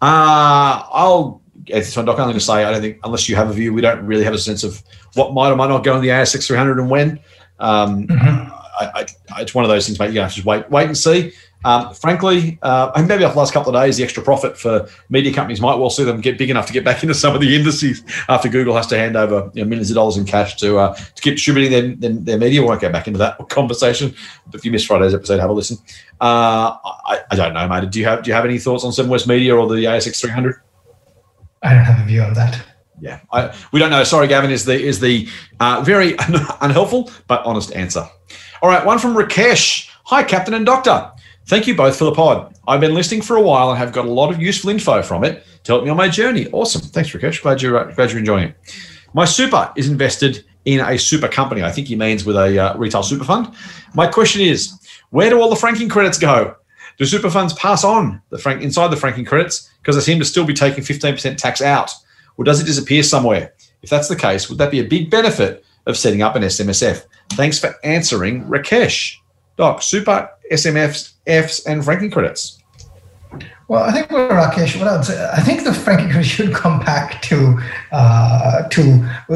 Uh, 0.00 0.82
I'll 0.90 1.41
Doc, 1.66 2.18
I'm 2.18 2.24
going 2.26 2.34
to 2.34 2.40
say 2.40 2.64
I 2.64 2.70
don't 2.72 2.80
think 2.80 2.98
unless 3.04 3.28
you 3.28 3.36
have 3.36 3.50
a 3.50 3.52
view, 3.52 3.72
we 3.72 3.80
don't 3.80 4.04
really 4.04 4.24
have 4.24 4.34
a 4.34 4.38
sense 4.38 4.64
of 4.64 4.82
what 5.14 5.32
might 5.32 5.50
or 5.50 5.56
might 5.56 5.68
not 5.68 5.84
go 5.84 5.96
in 5.96 6.02
the 6.02 6.08
ASX 6.08 6.46
300 6.46 6.78
and 6.78 6.90
when. 6.90 7.20
Um, 7.58 8.06
mm-hmm. 8.06 8.52
I, 8.80 9.06
I, 9.30 9.40
it's 9.42 9.54
one 9.54 9.64
of 9.64 9.68
those 9.68 9.86
things, 9.86 9.98
mate. 9.98 10.12
You 10.12 10.20
have 10.20 10.30
to 10.30 10.36
just 10.36 10.46
wait, 10.46 10.68
wait 10.70 10.86
and 10.86 10.96
see. 10.96 11.32
Um, 11.64 11.94
frankly, 11.94 12.58
uh, 12.62 12.90
I 12.92 12.98
think 12.98 13.08
maybe 13.08 13.24
after 13.24 13.34
the 13.34 13.38
last 13.38 13.52
couple 13.52 13.74
of 13.74 13.80
days, 13.80 13.96
the 13.96 14.02
extra 14.02 14.22
profit 14.22 14.58
for 14.58 14.88
media 15.10 15.32
companies 15.32 15.60
might 15.60 15.76
well 15.76 15.90
see 15.90 16.02
them 16.02 16.20
get 16.20 16.36
big 16.36 16.50
enough 16.50 16.66
to 16.66 16.72
get 16.72 16.84
back 16.84 17.02
into 17.02 17.14
some 17.14 17.34
of 17.34 17.40
the 17.40 17.54
indices 17.54 18.02
after 18.28 18.48
Google 18.48 18.74
has 18.74 18.86
to 18.88 18.98
hand 18.98 19.16
over 19.16 19.50
you 19.54 19.62
know, 19.62 19.68
millions 19.68 19.90
of 19.90 19.94
dollars 19.94 20.16
in 20.16 20.24
cash 20.24 20.56
to 20.56 20.78
uh, 20.78 20.94
to 20.94 21.22
keep 21.22 21.34
distributing 21.34 21.70
their, 21.70 21.94
their, 21.94 22.20
their, 22.20 22.38
media. 22.38 22.62
We 22.62 22.66
won't 22.66 22.80
go 22.80 22.90
back 22.90 23.06
into 23.06 23.18
that 23.18 23.38
conversation. 23.48 24.14
But 24.46 24.56
if 24.56 24.64
you 24.64 24.72
missed 24.72 24.86
Friday's 24.86 25.14
episode, 25.14 25.38
have 25.38 25.50
a 25.50 25.52
listen. 25.52 25.78
Uh, 26.20 26.76
I, 26.84 27.20
I, 27.30 27.36
don't 27.36 27.54
know, 27.54 27.68
mate. 27.68 27.88
Do 27.90 28.00
you 28.00 28.06
have 28.06 28.24
do 28.24 28.30
you 28.30 28.34
have 28.34 28.44
any 28.44 28.58
thoughts 28.58 28.84
on 28.84 28.92
Seven 28.92 29.10
West 29.10 29.28
Media 29.28 29.54
or 29.54 29.68
the 29.68 29.84
ASX 29.84 30.20
300? 30.20 30.60
I 31.62 31.74
don't 31.74 31.84
have 31.84 32.00
a 32.00 32.06
view 32.06 32.22
on 32.22 32.34
that. 32.34 32.64
Yeah, 33.00 33.20
I, 33.32 33.54
we 33.72 33.80
don't 33.80 33.90
know. 33.90 34.04
Sorry, 34.04 34.28
Gavin 34.28 34.50
is 34.50 34.64
the 34.64 34.80
is 34.80 35.00
the 35.00 35.28
uh, 35.60 35.82
very 35.84 36.14
unhelpful 36.60 37.10
but 37.26 37.44
honest 37.44 37.72
answer. 37.74 38.06
All 38.62 38.68
right, 38.68 38.84
one 38.84 38.98
from 38.98 39.14
Rakesh. 39.14 39.88
Hi, 40.04 40.22
Captain 40.22 40.54
and 40.54 40.64
Doctor. 40.64 41.10
Thank 41.46 41.66
you 41.66 41.74
both 41.74 41.96
for 41.96 42.04
the 42.04 42.12
pod. 42.12 42.56
I've 42.68 42.80
been 42.80 42.94
listening 42.94 43.22
for 43.22 43.36
a 43.36 43.42
while 43.42 43.70
and 43.70 43.78
have 43.78 43.92
got 43.92 44.06
a 44.06 44.10
lot 44.10 44.30
of 44.30 44.40
useful 44.40 44.70
info 44.70 45.02
from 45.02 45.24
it 45.24 45.44
to 45.64 45.72
help 45.72 45.84
me 45.84 45.90
on 45.90 45.96
my 45.96 46.08
journey. 46.08 46.48
Awesome. 46.52 46.82
Thanks, 46.82 47.10
Rakesh. 47.10 47.42
Glad 47.42 47.60
you're, 47.60 47.92
glad 47.92 48.10
you're 48.10 48.20
enjoying 48.20 48.48
it. 48.50 48.56
My 49.14 49.24
super 49.24 49.72
is 49.76 49.88
invested 49.88 50.44
in 50.64 50.80
a 50.80 50.96
super 50.96 51.28
company. 51.28 51.62
I 51.62 51.72
think 51.72 51.88
he 51.88 51.96
means 51.96 52.24
with 52.24 52.36
a 52.36 52.58
uh, 52.58 52.76
retail 52.76 53.02
super 53.02 53.24
fund. 53.24 53.52
My 53.94 54.06
question 54.06 54.42
is 54.42 54.78
where 55.10 55.28
do 55.28 55.40
all 55.40 55.50
the 55.50 55.56
franking 55.56 55.88
credits 55.88 56.18
go? 56.18 56.56
Do 56.98 57.04
super 57.04 57.30
funds 57.30 57.52
pass 57.54 57.84
on 57.84 58.22
the 58.30 58.38
frank 58.38 58.62
inside 58.62 58.88
the 58.88 58.96
franking 58.96 59.24
credits 59.24 59.70
because 59.80 59.96
they 59.96 60.02
seem 60.02 60.18
to 60.18 60.24
still 60.24 60.44
be 60.44 60.54
taking 60.54 60.84
15% 60.84 61.36
tax 61.36 61.60
out? 61.60 61.90
Or 62.36 62.44
does 62.44 62.60
it 62.60 62.66
disappear 62.66 63.02
somewhere? 63.02 63.52
If 63.82 63.90
that's 63.90 64.08
the 64.08 64.16
case, 64.16 64.48
would 64.48 64.58
that 64.58 64.70
be 64.70 64.80
a 64.80 64.84
big 64.84 65.10
benefit 65.10 65.64
of 65.86 65.96
setting 65.96 66.22
up 66.22 66.36
an 66.36 66.42
SMSF? 66.42 67.04
Thanks 67.32 67.58
for 67.58 67.74
answering, 67.84 68.44
Rakesh. 68.44 69.16
Doc, 69.56 69.82
super 69.82 70.30
SMFs, 70.50 71.12
Fs, 71.26 71.66
and 71.66 71.84
franking 71.84 72.10
credits. 72.10 72.62
Well, 73.68 73.84
I 73.84 73.92
think 73.92 74.08
Rakesh, 74.08 74.78
what 74.78 74.86
I 74.86 75.32
I 75.34 75.40
think 75.40 75.64
the 75.64 75.72
franking 75.72 76.10
credit 76.10 76.26
should 76.26 76.52
come 76.52 76.80
back 76.80 77.22
to 77.22 77.58
uh, 77.90 78.68
to 78.68 78.82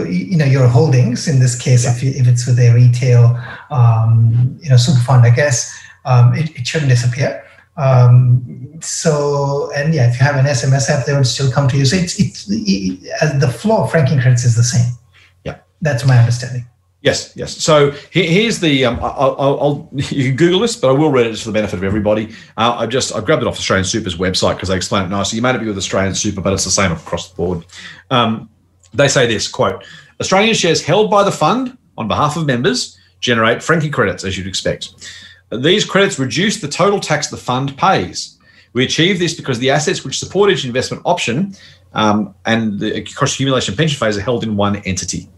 you 0.07 0.36
know 0.36 0.44
your 0.44 0.68
holdings. 0.68 1.26
In 1.26 1.38
this 1.38 1.59
case, 1.59 1.86
if, 1.86 2.02
you, 2.02 2.11
if 2.11 2.26
it's 2.26 2.46
with 2.46 2.59
a 2.59 2.70
retail 2.74 3.40
um, 3.70 4.59
you 4.61 4.68
know 4.68 4.76
super 4.76 5.00
fund, 5.00 5.24
I 5.24 5.30
guess 5.30 5.74
um, 6.04 6.34
it, 6.34 6.54
it 6.54 6.66
shouldn't 6.66 6.90
disappear. 6.90 7.45
Um, 7.77 8.79
so, 8.81 9.70
and 9.74 9.95
yeah, 9.95 10.09
if 10.09 10.18
you 10.18 10.24
have 10.24 10.37
an 10.37 10.47
SMSF, 10.47 11.05
they 11.05 11.14
would 11.14 11.27
still 11.27 11.51
come 11.51 11.68
to 11.68 11.77
you. 11.77 11.85
So 11.85 11.97
it's, 11.97 12.18
it's 12.18 12.47
it, 12.51 13.41
the 13.41 13.49
flow 13.49 13.85
of 13.85 13.91
franking 13.91 14.20
credits 14.20 14.45
is 14.45 14.57
the 14.57 14.64
same. 14.64 14.93
Yeah. 15.45 15.59
That's 15.83 16.07
my 16.07 16.18
understanding. 16.18 16.66
Yes, 17.03 17.33
yes. 17.37 17.57
So 17.57 17.93
here's 18.11 18.59
the. 18.59 18.85
Um, 18.85 18.99
I'll, 19.01 19.37
I'll, 19.39 19.89
you 19.93 20.24
can 20.29 20.37
Google 20.37 20.61
this, 20.61 20.74
but 20.74 20.89
I 20.89 20.93
will 20.93 21.11
read 21.11 21.27
it 21.27 21.31
just 21.31 21.45
for 21.45 21.51
the 21.51 21.55
benefit 21.55 21.77
of 21.77 21.85
everybody. 21.85 22.35
Uh, 22.57 22.77
I 22.79 22.87
just 22.87 23.14
I 23.14 23.20
grabbed 23.20 23.43
it 23.43 23.49
off 23.49 23.59
Australian 23.59 23.85
Super's 23.85 24.16
website 24.16 24.55
because 24.55 24.70
they 24.70 24.77
explain 24.77 25.05
it 25.05 25.09
nicely. 25.09 25.37
You 25.37 25.43
may 25.43 25.53
not 25.53 25.61
be 25.61 25.68
with 25.68 25.79
Australian 25.79 26.14
Super, 26.14 26.41
but 26.41 26.53
it's 26.53 26.64
the 26.64 26.70
same 26.70 26.91
across 26.91 27.31
the 27.31 27.37
board. 27.37 27.64
Um, 28.11 28.51
they 28.93 29.07
say 29.07 29.27
this 29.27 29.47
quote: 29.47 29.85
Australian 30.20 30.55
shares 30.55 30.83
held 30.83 31.11
by 31.11 31.22
the 31.22 31.31
fund 31.31 31.79
on 31.97 32.09
behalf 32.09 32.37
of 32.37 32.45
members 32.47 32.99
generate 33.20 33.62
franking 33.62 33.93
credits, 33.93 34.24
as 34.24 34.37
you'd 34.37 34.47
expect. 34.47 34.95
These 35.51 35.84
credits 35.84 36.18
reduce 36.18 36.61
the 36.61 36.68
total 36.68 37.01
tax 37.01 37.28
the 37.28 37.36
fund 37.36 37.76
pays. 37.76 38.38
We 38.72 38.84
achieve 38.84 39.18
this 39.18 39.34
because 39.34 39.59
the 39.59 39.70
assets 39.70 40.05
which 40.05 40.18
support 40.18 40.51
each 40.51 40.64
investment 40.64 41.03
option 41.07 41.55
um, 41.94 42.34
and 42.44 42.78
the 42.78 43.03
cross 43.14 43.34
accumulation 43.34 43.74
pension 43.74 43.99
phase 43.99 44.18
are 44.18 44.20
held 44.20 44.44
in 44.44 44.57
one 44.57 44.76
entity. 44.84 45.30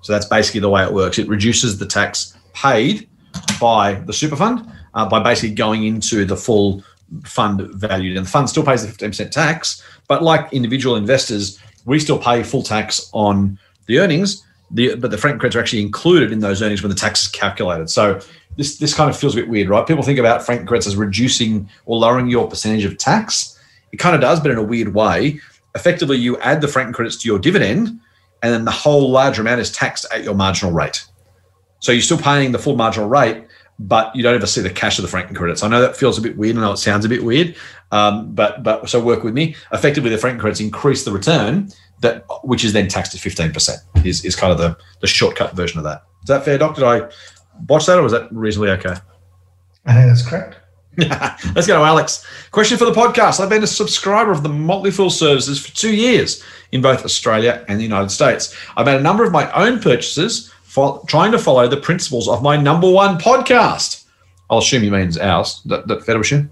So 0.00 0.12
that's 0.12 0.26
basically 0.26 0.60
the 0.60 0.70
way 0.70 0.82
it 0.84 0.92
works. 0.92 1.18
It 1.18 1.28
reduces 1.28 1.78
the 1.78 1.86
tax 1.86 2.36
paid 2.54 3.08
by 3.60 3.94
the 3.94 4.12
super 4.12 4.36
fund 4.36 4.66
uh, 4.94 5.08
by 5.08 5.22
basically 5.22 5.54
going 5.54 5.84
into 5.84 6.24
the 6.24 6.36
full 6.36 6.82
fund 7.24 7.60
value. 7.72 8.16
And 8.16 8.24
the 8.24 8.30
fund 8.30 8.48
still 8.48 8.64
pays 8.64 8.86
the 8.86 8.92
15% 8.92 9.30
tax, 9.30 9.82
but 10.08 10.22
like 10.22 10.52
individual 10.52 10.96
investors, 10.96 11.58
we 11.84 11.98
still 11.98 12.18
pay 12.18 12.42
full 12.42 12.62
tax 12.62 13.10
on 13.12 13.58
the 13.86 13.98
earnings. 13.98 14.42
The, 14.70 14.96
but 14.96 15.12
the 15.12 15.18
franking 15.18 15.38
credits 15.38 15.56
are 15.56 15.60
actually 15.60 15.82
included 15.82 16.32
in 16.32 16.40
those 16.40 16.60
earnings 16.60 16.82
when 16.82 16.90
the 16.90 16.96
tax 16.96 17.22
is 17.22 17.28
calculated. 17.28 17.88
So 17.88 18.20
this 18.56 18.78
this 18.78 18.94
kind 18.94 19.10
of 19.10 19.16
feels 19.16 19.34
a 19.34 19.40
bit 19.40 19.48
weird, 19.48 19.68
right? 19.68 19.86
People 19.86 20.02
think 20.02 20.18
about 20.18 20.44
Frank 20.44 20.66
credits 20.66 20.86
as 20.86 20.96
reducing 20.96 21.68
or 21.84 21.98
lowering 21.98 22.28
your 22.28 22.48
percentage 22.48 22.84
of 22.84 22.96
tax. 22.98 23.58
It 23.92 23.98
kind 23.98 24.14
of 24.14 24.20
does, 24.20 24.40
but 24.40 24.50
in 24.50 24.58
a 24.58 24.62
weird 24.62 24.94
way. 24.94 25.40
Effectively, 25.74 26.16
you 26.16 26.38
add 26.38 26.60
the 26.60 26.68
franking 26.68 26.94
credits 26.94 27.16
to 27.18 27.28
your 27.28 27.38
dividend, 27.38 27.88
and 28.42 28.52
then 28.52 28.64
the 28.64 28.70
whole 28.70 29.10
larger 29.10 29.42
amount 29.42 29.60
is 29.60 29.70
taxed 29.70 30.06
at 30.12 30.24
your 30.24 30.34
marginal 30.34 30.72
rate. 30.72 31.06
So 31.80 31.92
you're 31.92 32.02
still 32.02 32.18
paying 32.18 32.52
the 32.52 32.58
full 32.58 32.76
marginal 32.76 33.08
rate, 33.08 33.44
but 33.78 34.14
you 34.16 34.22
don't 34.22 34.34
ever 34.34 34.46
see 34.46 34.62
the 34.62 34.70
cash 34.70 34.98
of 34.98 35.02
the 35.02 35.08
franking 35.08 35.34
credits. 35.34 35.62
I 35.62 35.68
know 35.68 35.80
that 35.82 35.96
feels 35.96 36.18
a 36.18 36.22
bit 36.22 36.36
weird. 36.36 36.56
I 36.56 36.60
know 36.60 36.72
it 36.72 36.78
sounds 36.78 37.04
a 37.04 37.08
bit 37.08 37.22
weird, 37.22 37.54
um, 37.92 38.34
but 38.34 38.62
but 38.62 38.88
so 38.88 39.02
work 39.02 39.22
with 39.22 39.34
me. 39.34 39.54
Effectively, 39.72 40.10
the 40.10 40.18
franking 40.18 40.40
credits 40.40 40.60
increase 40.60 41.04
the 41.04 41.12
return 41.12 41.70
that 42.00 42.24
which 42.42 42.64
is 42.64 42.72
then 42.72 42.88
taxed 42.88 43.14
at 43.14 43.20
15%. 43.20 44.04
Is 44.04 44.24
is 44.24 44.36
kind 44.36 44.52
of 44.52 44.58
the 44.58 44.76
the 45.00 45.06
shortcut 45.06 45.54
version 45.54 45.78
of 45.78 45.84
that. 45.84 46.04
Is 46.22 46.28
that 46.28 46.44
fair, 46.44 46.58
Doc? 46.58 46.74
Did 46.74 46.84
I 46.84 47.08
watch 47.68 47.86
that, 47.86 47.98
or 47.98 48.02
was 48.02 48.12
that 48.12 48.32
reasonably 48.32 48.70
okay? 48.70 48.94
I 49.86 49.94
think 49.94 50.08
that's 50.08 50.26
correct. 50.26 50.56
Let's 50.98 51.66
go 51.66 51.78
to 51.78 51.84
Alex. 51.84 52.24
Question 52.52 52.78
for 52.78 52.86
the 52.86 52.92
podcast. 52.92 53.38
I've 53.38 53.50
been 53.50 53.62
a 53.62 53.66
subscriber 53.66 54.32
of 54.32 54.42
the 54.42 54.48
Motley 54.48 54.90
Fool 54.90 55.10
services 55.10 55.64
for 55.64 55.74
two 55.76 55.94
years 55.94 56.42
in 56.72 56.80
both 56.80 57.04
Australia 57.04 57.64
and 57.68 57.78
the 57.78 57.84
United 57.84 58.10
States. 58.10 58.56
I've 58.76 58.86
made 58.86 58.98
a 58.98 59.02
number 59.02 59.22
of 59.22 59.30
my 59.30 59.50
own 59.52 59.78
purchases 59.78 60.50
for 60.62 61.02
trying 61.06 61.32
to 61.32 61.38
follow 61.38 61.68
the 61.68 61.76
principles 61.76 62.28
of 62.28 62.42
my 62.42 62.56
number 62.56 62.90
one 62.90 63.18
podcast. 63.18 64.04
I'll 64.48 64.58
assume 64.58 64.82
he 64.82 64.90
means 64.90 65.18
ours. 65.18 65.60
That, 65.66 65.86
that 65.88 66.04
fair 66.04 66.14
to 66.14 66.20
assume? 66.20 66.50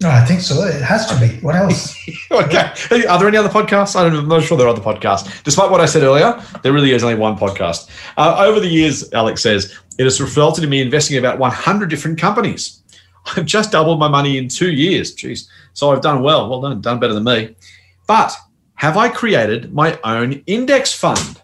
No, 0.00 0.08
I 0.10 0.24
think 0.24 0.40
so. 0.40 0.62
It 0.62 0.80
has 0.80 1.06
to 1.06 1.18
be. 1.18 1.40
What 1.40 1.56
else? 1.56 1.96
okay. 2.30 2.72
Are 3.08 3.18
there 3.18 3.26
any 3.26 3.36
other 3.36 3.48
podcasts? 3.48 3.96
I'm 3.96 4.28
not 4.28 4.44
sure 4.44 4.56
there 4.56 4.68
are 4.68 4.70
other 4.70 4.80
podcasts. 4.82 5.42
Despite 5.42 5.72
what 5.72 5.80
I 5.80 5.86
said 5.86 6.04
earlier, 6.04 6.40
there 6.62 6.72
really 6.72 6.92
is 6.92 7.02
only 7.02 7.16
one 7.16 7.36
podcast. 7.36 7.90
Uh, 8.16 8.36
over 8.38 8.60
the 8.60 8.68
years, 8.68 9.12
Alex 9.12 9.42
says, 9.42 9.76
it 9.98 10.04
has 10.04 10.20
resulted 10.20 10.62
in 10.62 10.70
me 10.70 10.80
investing 10.80 11.16
in 11.16 11.24
about 11.24 11.40
100 11.40 11.90
different 11.90 12.16
companies. 12.16 12.80
I've 13.36 13.44
just 13.44 13.72
doubled 13.72 13.98
my 13.98 14.06
money 14.06 14.38
in 14.38 14.46
two 14.48 14.72
years. 14.72 15.14
Jeez. 15.16 15.48
So 15.72 15.90
I've 15.90 16.00
done 16.00 16.22
well. 16.22 16.48
Well 16.48 16.60
done. 16.60 16.80
Done 16.80 17.00
better 17.00 17.14
than 17.14 17.24
me. 17.24 17.56
But 18.06 18.36
have 18.76 18.96
I 18.96 19.08
created 19.08 19.74
my 19.74 19.98
own 20.04 20.44
index 20.46 20.92
fund? 20.92 21.42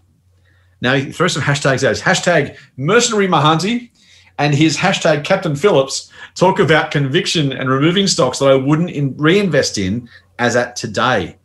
Now, 0.80 1.00
throw 1.10 1.26
some 1.26 1.42
hashtags 1.42 1.82
out. 1.82 1.96
Hashtag 1.96 2.56
mercenary 2.76 3.26
Mahanti 3.26 3.90
and 4.38 4.54
his 4.54 4.76
hashtag 4.76 5.24
Captain 5.24 5.54
Phillips 5.54 6.10
talk 6.34 6.58
about 6.58 6.90
conviction 6.90 7.52
and 7.52 7.68
removing 7.68 8.06
stocks 8.06 8.38
that 8.38 8.50
I 8.50 8.54
wouldn't 8.54 8.90
in, 8.90 9.16
reinvest 9.16 9.78
in 9.78 10.08
as 10.38 10.56
at 10.56 10.76
today. 10.76 11.36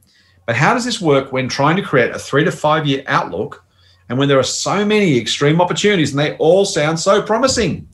But 0.45 0.55
how 0.55 0.73
does 0.73 0.85
this 0.85 0.99
work 0.99 1.31
when 1.31 1.47
trying 1.47 1.75
to 1.75 1.83
create 1.83 2.11
a 2.11 2.19
three 2.19 2.43
to 2.43 2.51
five 2.51 2.87
year 2.87 3.03
outlook 3.05 3.63
and 4.09 4.17
when 4.17 4.27
there 4.27 4.39
are 4.39 4.43
so 4.43 4.83
many 4.83 5.17
extreme 5.17 5.61
opportunities 5.61 6.11
and 6.11 6.19
they 6.19 6.35
all 6.37 6.65
sound 6.65 6.99
so 6.99 7.21
promising? 7.21 7.87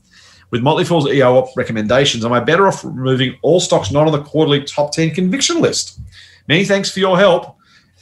With 0.50 0.62
Motley 0.62 0.84
Fool's 0.84 1.08
EO 1.08 1.48
recommendations, 1.56 2.24
am 2.24 2.32
I 2.32 2.40
better 2.40 2.68
off 2.68 2.84
removing 2.84 3.36
all 3.42 3.60
stocks 3.60 3.90
not 3.90 4.06
on 4.06 4.12
the 4.12 4.22
quarterly 4.22 4.62
top 4.62 4.92
10 4.92 5.10
conviction 5.10 5.60
list? 5.60 6.00
Many 6.48 6.64
thanks 6.64 6.90
for 6.90 7.00
your 7.00 7.18
help. 7.18 7.55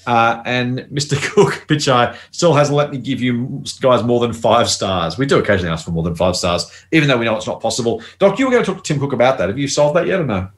Uh, 0.07 0.43
and 0.45 0.81
Mr. 0.93 1.21
Cook 1.33 1.67
Pichai 1.69 2.17
still 2.31 2.55
hasn't 2.55 2.77
let 2.77 2.91
me 2.91 2.99
give 2.99 3.21
you 3.21 3.63
guys 3.81 4.03
more 4.03 4.21
than 4.21 4.33
five 4.33 4.69
stars. 4.69 5.19
We 5.19 5.27
do 5.27 5.39
occasionally 5.39 5.73
ask 5.73 5.85
for 5.85 5.91
more 5.91 6.03
than 6.03 6.15
five 6.15 6.37
stars, 6.37 6.71
even 6.93 7.09
though 7.09 7.17
we 7.17 7.25
know 7.25 7.37
it's 7.37 7.47
not 7.47 7.61
possible. 7.61 8.03
Doc, 8.19 8.39
you 8.39 8.47
were 8.47 8.51
going 8.51 8.65
to 8.65 8.73
talk 8.73 8.83
to 8.83 8.93
Tim 8.93 9.01
Cook 9.01 9.13
about 9.13 9.39
that. 9.39 9.49
Have 9.49 9.59
you 9.59 9.69
solved 9.69 9.97
that 9.97 10.07
yet 10.07 10.21
or 10.21 10.27
no? 10.27 10.49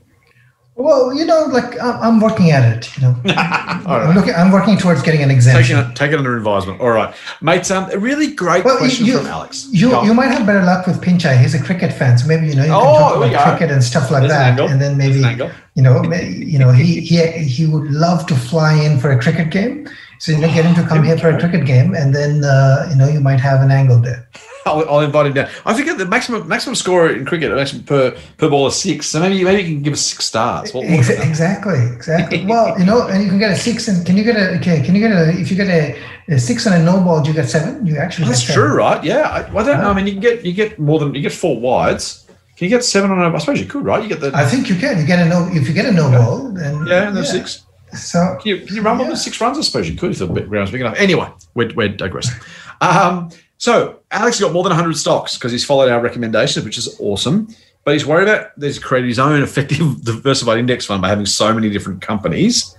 Well, 0.77 1.14
you 1.14 1.24
know, 1.24 1.47
like 1.47 1.81
I'm 1.81 2.20
working 2.20 2.51
at 2.51 2.77
it. 2.77 2.97
You 2.97 3.05
know, 3.05 3.16
I'm, 3.24 4.14
looking, 4.14 4.35
I'm 4.35 4.53
working 4.53 4.77
towards 4.77 5.01
getting 5.01 5.22
an 5.22 5.31
exemption. 5.31 5.77
Take 5.79 5.87
it, 5.87 5.97
take 5.97 6.12
it 6.12 6.18
under 6.18 6.37
advisement. 6.37 6.83
All 6.83 6.91
right, 6.91 7.14
mate. 7.41 7.70
Um, 7.70 7.91
a 7.91 7.99
really 7.99 8.35
great 8.35 8.62
well, 8.62 8.77
question 8.77 9.07
you, 9.07 9.16
from 9.16 9.27
Alex. 9.27 9.68
You 9.72 10.03
you 10.05 10.12
might 10.12 10.27
have 10.27 10.45
better 10.45 10.62
luck 10.62 10.87
with 10.87 11.01
Pichai. 11.01 11.41
He's 11.41 11.55
a 11.55 11.62
cricket 11.62 11.95
fan, 11.95 12.18
so 12.18 12.27
maybe 12.29 12.49
you 12.49 12.55
know 12.55 12.62
you 12.62 12.68
can 12.68 12.77
oh, 12.77 12.99
talk 12.99 13.16
about 13.16 13.57
cricket 13.57 13.72
and 13.72 13.83
stuff 13.83 14.11
like 14.11 14.20
There's 14.20 14.33
that, 14.33 14.61
an 14.61 14.70
and 14.70 14.81
then 14.81 14.99
maybe 14.99 15.24
an 15.24 15.51
you 15.74 15.83
know 15.83 16.03
you 16.12 16.59
know 16.59 16.72
he 16.72 17.01
he 17.01 17.27
he 17.27 17.64
would 17.64 17.91
love 17.91 18.27
to 18.27 18.37
fly 18.37 18.74
in 18.74 19.01
for 19.01 19.11
a 19.11 19.18
cricket 19.18 19.49
game. 19.49 19.89
So 20.18 20.32
you 20.32 20.38
know, 20.38 20.48
get 20.48 20.64
him 20.64 20.74
to 20.74 20.88
come 20.88 21.04
here 21.04 21.18
for 21.18 21.28
a 21.28 21.38
cricket 21.38 21.66
game, 21.66 21.94
and 21.94 22.14
then 22.14 22.44
uh, 22.44 22.88
you 22.90 22.96
know 22.96 23.08
you 23.08 23.20
might 23.20 23.40
have 23.40 23.60
an 23.60 23.70
angle 23.70 23.98
there. 23.98 24.28
I'll, 24.66 24.88
I'll, 24.88 25.00
invite 25.00 25.26
him 25.26 25.32
down. 25.32 25.48
I 25.64 25.78
forget 25.78 25.96
the 25.96 26.06
maximum 26.06 26.48
maximum 26.48 26.74
score 26.74 27.08
in 27.08 27.24
cricket 27.24 27.54
maximum 27.54 27.84
per 27.84 28.16
per 28.36 28.50
ball 28.50 28.66
is 28.66 28.74
six. 28.74 29.06
So 29.06 29.20
maybe 29.20 29.42
maybe 29.44 29.62
you 29.62 29.74
can 29.76 29.82
give 29.82 29.92
us 29.92 30.00
six 30.00 30.24
stars. 30.24 30.74
What, 30.74 30.84
what 30.84 31.08
exactly, 31.08 31.80
exactly. 31.94 32.44
well, 32.48 32.78
you 32.78 32.84
know, 32.84 33.06
and 33.06 33.22
you 33.22 33.28
can 33.28 33.38
get 33.38 33.52
a 33.52 33.56
six. 33.56 33.86
And 33.86 34.04
can 34.04 34.16
you 34.16 34.24
get 34.24 34.36
a 34.36 34.56
okay? 34.58 34.82
Can 34.82 34.94
you 34.94 35.00
get 35.00 35.12
a 35.12 35.30
if 35.30 35.50
you 35.50 35.56
get 35.56 35.68
a, 35.68 35.96
a 36.28 36.38
six 36.38 36.66
and 36.66 36.74
a 36.74 36.82
no 36.84 37.00
ball, 37.00 37.22
do 37.22 37.28
you 37.28 37.34
get 37.34 37.48
seven? 37.48 37.86
You 37.86 37.98
actually 37.98 38.28
that's 38.28 38.42
true, 38.42 38.74
right? 38.74 39.02
Yeah, 39.04 39.28
I, 39.28 39.40
I 39.56 39.62
don't 39.62 39.80
know. 39.80 39.90
I 39.90 39.94
mean, 39.94 40.06
you 40.06 40.12
can 40.12 40.22
get 40.22 40.44
you 40.44 40.52
get 40.52 40.78
more 40.78 40.98
than 40.98 41.14
you 41.14 41.22
get 41.22 41.32
four 41.32 41.60
wides. 41.60 42.26
Can 42.56 42.64
you 42.64 42.70
get 42.70 42.84
seven 42.84 43.10
on 43.10 43.20
a? 43.20 43.34
I 43.34 43.38
suppose 43.38 43.60
you 43.60 43.66
could, 43.66 43.84
right? 43.84 44.02
You 44.02 44.08
get 44.08 44.20
the. 44.20 44.32
I 44.34 44.46
think 44.46 44.70
you 44.70 44.76
can. 44.76 44.98
You 44.98 45.06
get 45.06 45.24
a 45.24 45.28
no. 45.28 45.48
If 45.52 45.68
you 45.68 45.74
get 45.74 45.84
a 45.84 45.92
no 45.92 46.06
okay. 46.06 46.16
ball, 46.16 46.48
then 46.52 46.86
yeah, 46.86 47.08
and 47.08 47.16
yeah. 47.16 47.22
six. 47.22 47.65
So 47.95 48.37
can 48.41 48.49
you, 48.49 48.66
can 48.66 48.76
you 48.76 48.82
run 48.82 48.99
yeah. 48.99 49.09
with 49.09 49.18
six 49.18 49.41
runs? 49.41 49.59
I 49.59 49.61
suppose 49.62 49.89
you 49.89 49.97
could 49.97 50.11
if 50.12 50.18
the 50.18 50.26
ground's 50.26 50.70
big 50.70 50.80
enough. 50.80 50.97
Anyway, 50.99 51.28
we're, 51.55 51.72
we're 51.74 51.89
digressing. 51.89 52.41
Um, 52.80 53.30
so 53.59 54.01
Alex 54.11 54.41
got 54.41 54.53
more 54.53 54.62
than 54.62 54.70
100 54.70 54.97
stocks 54.97 55.37
because 55.37 55.53
he's 55.53 55.64
followed 55.64 55.91
our 55.91 56.01
recommendations, 56.01 56.64
which 56.64 56.78
is 56.78 56.99
awesome. 57.01 57.49
But 57.84 57.95
he's 57.95 58.05
worried 58.05 58.28
about 58.28 58.51
he's 58.61 58.78
created 58.78 59.09
his 59.09 59.18
own 59.18 59.43
effective 59.43 60.03
diversified 60.05 60.59
index 60.59 60.84
fund 60.84 61.01
by 61.01 61.09
having 61.09 61.26
so 61.26 61.55
many 61.55 61.70
different 61.70 62.03
companies. 62.03 62.76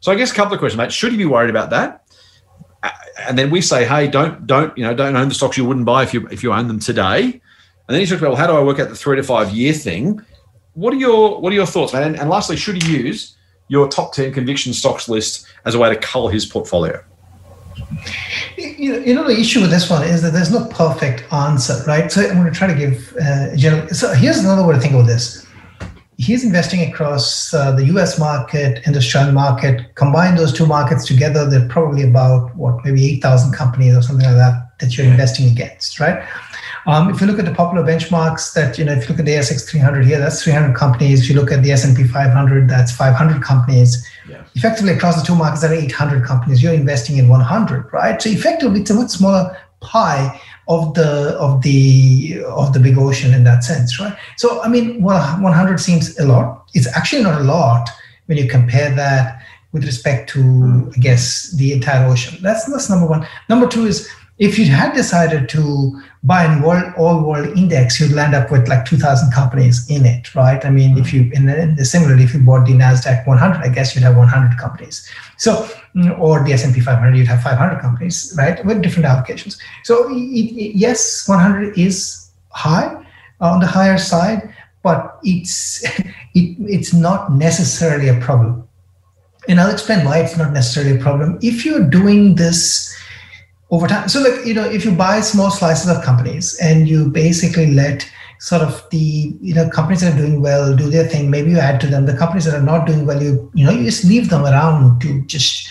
So 0.00 0.12
I 0.12 0.14
guess 0.14 0.32
a 0.32 0.34
couple 0.34 0.52
of 0.52 0.58
questions, 0.58 0.78
mate. 0.78 0.92
Should 0.92 1.12
he 1.12 1.18
be 1.18 1.24
worried 1.24 1.50
about 1.50 1.70
that? 1.70 2.04
And 3.26 3.38
then 3.38 3.50
we 3.50 3.60
say, 3.60 3.84
hey, 3.86 4.06
don't 4.06 4.46
don't 4.46 4.76
you 4.76 4.84
know 4.84 4.94
don't 4.94 5.16
own 5.16 5.28
the 5.28 5.34
stocks 5.34 5.56
you 5.56 5.64
wouldn't 5.64 5.86
buy 5.86 6.02
if 6.02 6.14
you 6.14 6.26
if 6.28 6.42
you 6.42 6.52
own 6.52 6.68
them 6.68 6.78
today. 6.78 7.22
And 7.22 7.94
then 7.94 8.00
he 8.00 8.06
talks 8.06 8.20
about, 8.20 8.30
well, 8.30 8.38
how 8.38 8.46
do 8.46 8.52
I 8.52 8.62
work 8.62 8.78
out 8.78 8.88
the 8.88 8.94
three 8.94 9.16
to 9.16 9.22
five 9.22 9.50
year 9.50 9.72
thing? 9.72 10.24
What 10.74 10.94
are 10.94 10.98
your 10.98 11.40
what 11.40 11.52
are 11.52 11.56
your 11.56 11.66
thoughts, 11.66 11.92
man? 11.92 12.02
And, 12.02 12.20
and 12.20 12.30
lastly, 12.30 12.56
should 12.56 12.82
he 12.82 12.98
use 12.98 13.36
your 13.70 13.88
top 13.88 14.12
10 14.12 14.32
conviction 14.32 14.72
stocks 14.72 15.08
list 15.08 15.46
as 15.64 15.76
a 15.76 15.78
way 15.78 15.88
to 15.88 15.96
cull 15.96 16.26
his 16.26 16.44
portfolio? 16.44 17.00
You 18.58 19.14
know, 19.14 19.24
the 19.28 19.38
issue 19.38 19.60
with 19.60 19.70
this 19.70 19.88
one 19.88 20.02
is 20.02 20.22
that 20.22 20.32
there's 20.32 20.50
no 20.50 20.66
perfect 20.66 21.32
answer, 21.32 21.82
right? 21.86 22.10
So 22.10 22.20
I'm 22.20 22.34
going 22.34 22.52
to 22.52 22.58
try 22.58 22.66
to 22.66 22.74
give 22.74 23.16
uh, 23.22 23.54
general. 23.54 23.88
So 23.90 24.12
here's 24.12 24.38
another 24.38 24.66
way 24.66 24.74
to 24.74 24.80
think 24.80 24.94
of 24.94 25.06
this. 25.06 25.46
He's 26.18 26.44
investing 26.44 26.90
across 26.90 27.54
uh, 27.54 27.72
the 27.72 27.84
U.S. 27.86 28.18
market 28.18 28.82
and 28.84 28.94
the 28.94 28.98
Australian 28.98 29.34
market. 29.34 29.94
Combine 29.94 30.34
those 30.34 30.52
two 30.52 30.66
markets 30.66 31.06
together, 31.06 31.48
they're 31.48 31.68
probably 31.68 32.02
about 32.02 32.54
what 32.56 32.84
maybe 32.84 33.06
eight 33.06 33.22
thousand 33.22 33.52
companies 33.52 33.96
or 33.96 34.02
something 34.02 34.26
like 34.26 34.36
that 34.36 34.78
that 34.80 34.98
you're 34.98 35.06
investing 35.06 35.48
against, 35.48 36.00
right? 36.00 36.26
Um, 36.86 37.10
if 37.10 37.20
you 37.20 37.26
look 37.26 37.38
at 37.38 37.44
the 37.44 37.54
popular 37.54 37.84
benchmarks, 37.84 38.54
that 38.54 38.78
you 38.78 38.84
know, 38.84 38.92
if 38.92 39.02
you 39.02 39.08
look 39.10 39.20
at 39.20 39.26
the 39.26 39.32
ASX 39.32 39.68
300 39.68 40.04
here, 40.04 40.18
that's 40.18 40.42
300 40.42 40.74
companies. 40.74 41.22
If 41.22 41.28
you 41.28 41.34
look 41.34 41.52
at 41.52 41.62
the 41.62 41.72
S&P 41.72 42.04
500, 42.04 42.68
that's 42.68 42.92
500 42.92 43.42
companies. 43.42 44.06
Yeah. 44.28 44.44
Effectively, 44.54 44.92
across 44.92 45.20
the 45.20 45.26
two 45.26 45.34
markets, 45.34 45.62
there 45.62 45.70
are 45.70 45.74
800 45.74 46.24
companies. 46.24 46.62
You're 46.62 46.74
investing 46.74 47.18
in 47.18 47.28
100, 47.28 47.92
right? 47.92 48.20
So 48.20 48.30
effectively, 48.30 48.80
it's 48.80 48.90
a 48.90 48.94
much 48.94 49.10
smaller 49.10 49.56
pie 49.80 50.40
of 50.68 50.94
the 50.94 51.36
of 51.38 51.62
the 51.62 52.42
of 52.46 52.72
the 52.72 52.80
big 52.80 52.96
ocean 52.96 53.34
in 53.34 53.44
that 53.44 53.64
sense, 53.64 53.98
right? 53.98 54.16
So 54.36 54.62
I 54.62 54.68
mean, 54.68 55.02
well, 55.02 55.40
100 55.40 55.80
seems 55.80 56.18
a 56.18 56.26
lot. 56.26 56.64
It's 56.74 56.86
actually 56.96 57.22
not 57.22 57.40
a 57.40 57.44
lot 57.44 57.90
when 58.26 58.38
you 58.38 58.48
compare 58.48 58.94
that 58.94 59.42
with 59.72 59.84
respect 59.84 60.30
to, 60.30 60.38
mm. 60.38 60.96
I 60.96 61.00
guess, 61.00 61.52
the 61.52 61.72
entire 61.72 62.06
ocean. 62.06 62.38
That's 62.42 62.64
that's 62.64 62.90
number 62.90 63.06
one. 63.06 63.26
Number 63.48 63.66
two 63.66 63.86
is 63.86 64.08
if 64.40 64.58
you 64.58 64.64
had 64.64 64.94
decided 64.94 65.50
to 65.50 66.00
buy 66.22 66.44
an 66.44 66.62
world 66.62 66.94
all 66.96 67.22
world 67.22 67.56
index, 67.58 68.00
you'd 68.00 68.12
land 68.12 68.34
up 68.34 68.50
with 68.50 68.68
like 68.68 68.86
2,000 68.86 69.30
companies 69.32 69.88
in 69.90 70.06
it, 70.06 70.34
right? 70.34 70.64
I 70.64 70.70
mean, 70.70 70.96
mm. 70.96 71.00
if 71.00 71.12
you 71.12 71.30
in 71.34 71.44
the, 71.44 71.84
similarly, 71.84 72.24
if 72.24 72.32
you 72.32 72.40
bought 72.40 72.66
the 72.66 72.72
Nasdaq 72.72 73.26
100, 73.26 73.58
I 73.62 73.68
guess 73.68 73.94
you'd 73.94 74.02
have 74.02 74.16
100 74.16 74.58
companies. 74.58 75.06
So 75.36 75.68
or 76.18 76.42
the 76.42 76.54
S&P 76.54 76.80
500, 76.80 77.16
you'd 77.16 77.28
have 77.28 77.42
500 77.42 77.80
companies, 77.80 78.34
right, 78.38 78.64
with 78.64 78.80
different 78.80 79.06
allocations. 79.06 79.58
So 79.84 80.08
it, 80.08 80.16
it, 80.16 80.74
yes, 80.74 81.28
100 81.28 81.78
is 81.78 82.30
high 82.48 83.04
on 83.40 83.60
the 83.60 83.66
higher 83.66 83.98
side, 83.98 84.54
but 84.82 85.18
it's 85.22 85.84
it, 86.34 86.56
it's 86.60 86.94
not 86.94 87.30
necessarily 87.30 88.08
a 88.08 88.18
problem. 88.20 88.66
And 89.48 89.60
I'll 89.60 89.70
explain 89.70 90.06
why 90.06 90.20
it's 90.20 90.38
not 90.38 90.52
necessarily 90.52 90.98
a 90.98 91.02
problem. 91.02 91.38
If 91.42 91.66
you're 91.66 91.84
doing 91.84 92.36
this 92.36 92.96
over 93.70 93.86
time, 93.86 94.08
so 94.08 94.20
like 94.20 94.44
you 94.44 94.54
know, 94.54 94.68
if 94.68 94.84
you 94.84 94.92
buy 94.92 95.20
small 95.20 95.50
slices 95.50 95.88
of 95.88 96.02
companies 96.02 96.58
and 96.60 96.88
you 96.88 97.08
basically 97.10 97.72
let 97.72 98.08
sort 98.40 98.62
of 98.62 98.88
the 98.90 99.36
you 99.40 99.54
know 99.54 99.68
companies 99.68 100.00
that 100.00 100.14
are 100.14 100.16
doing 100.16 100.40
well 100.40 100.74
do 100.74 100.88
their 100.88 101.06
thing 101.06 101.30
maybe 101.30 101.50
you 101.50 101.58
add 101.58 101.80
to 101.80 101.86
them. 101.86 102.06
The 102.06 102.16
companies 102.16 102.46
that 102.46 102.54
are 102.54 102.62
not 102.62 102.86
doing 102.86 103.06
well 103.06 103.22
you 103.22 103.50
you 103.54 103.64
know 103.64 103.70
you 103.70 103.84
just 103.84 104.04
leave 104.04 104.30
them 104.30 104.44
around 104.44 105.00
to 105.02 105.22
just 105.26 105.68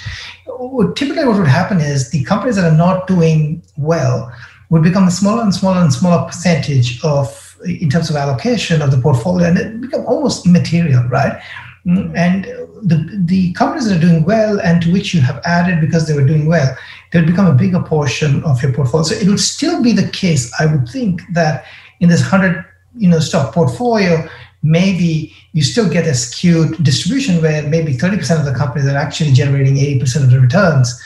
typically 0.96 1.26
what 1.26 1.38
would 1.38 1.48
happen 1.48 1.82
is 1.82 2.12
the 2.12 2.24
companies 2.24 2.56
that 2.56 2.72
are 2.72 2.78
not 2.78 3.08
doing 3.08 3.64
well 3.78 4.32
would 4.70 4.84
become 4.84 5.08
a 5.08 5.12
smaller 5.12 5.42
and 5.42 5.54
smaller 5.54 5.82
and 5.82 5.92
smaller 5.92 6.26
percentage 6.26 7.04
of 7.04 7.58
in 7.66 7.90
terms 7.90 8.10
of 8.10 8.16
allocation 8.16 8.82
of 8.82 8.92
the 8.92 9.02
portfolio 9.02 9.48
and 9.48 9.58
it 9.58 9.82
become 9.82 10.06
almost 10.06 10.46
immaterial 10.46 11.04
right? 11.06 11.42
Mm, 11.86 12.16
and 12.16 12.46
the 12.84 12.98
the 13.26 13.52
companies 13.54 13.90
that 13.90 13.98
are 13.98 14.08
doing 14.08 14.24
well 14.24 14.60
and 14.62 14.82
to 14.82 14.92
which 14.92 15.14
you 15.14 15.22
have 15.22 15.42
added 15.44 15.82
because 15.82 16.08
they 16.08 16.14
were 16.14 16.26
doing 16.26 16.46
well 16.46 16.78
they 17.12 17.20
would 17.20 17.28
become 17.28 17.48
a 17.48 17.54
bigger 17.54 17.82
portion 17.82 18.44
of 18.44 18.62
your 18.62 18.74
portfolio. 18.74 19.04
So 19.04 19.16
it 19.16 19.28
would 19.28 19.40
still 19.40 19.82
be 19.82 19.92
the 19.92 20.08
case 20.10 20.52
i 20.60 20.66
would 20.66 20.88
think 20.90 21.22
that 21.34 21.66
in 22.00 22.10
this 22.10 22.22
100 22.22 22.66
you 22.96 23.10
know 23.10 23.20
stock 23.20 23.54
portfolio 23.54 24.28
maybe 24.62 25.34
you 25.54 25.64
still 25.64 25.90
get 25.90 26.06
a 26.06 26.14
skewed 26.14 26.84
distribution 26.84 27.42
where 27.42 27.64
maybe 27.68 27.94
30% 27.94 28.40
of 28.40 28.46
the 28.46 28.54
companies 28.54 28.88
are 28.88 28.98
actually 28.98 29.32
generating 29.32 29.76
80% 29.76 30.24
of 30.24 30.32
the 30.32 30.40
returns. 30.40 31.02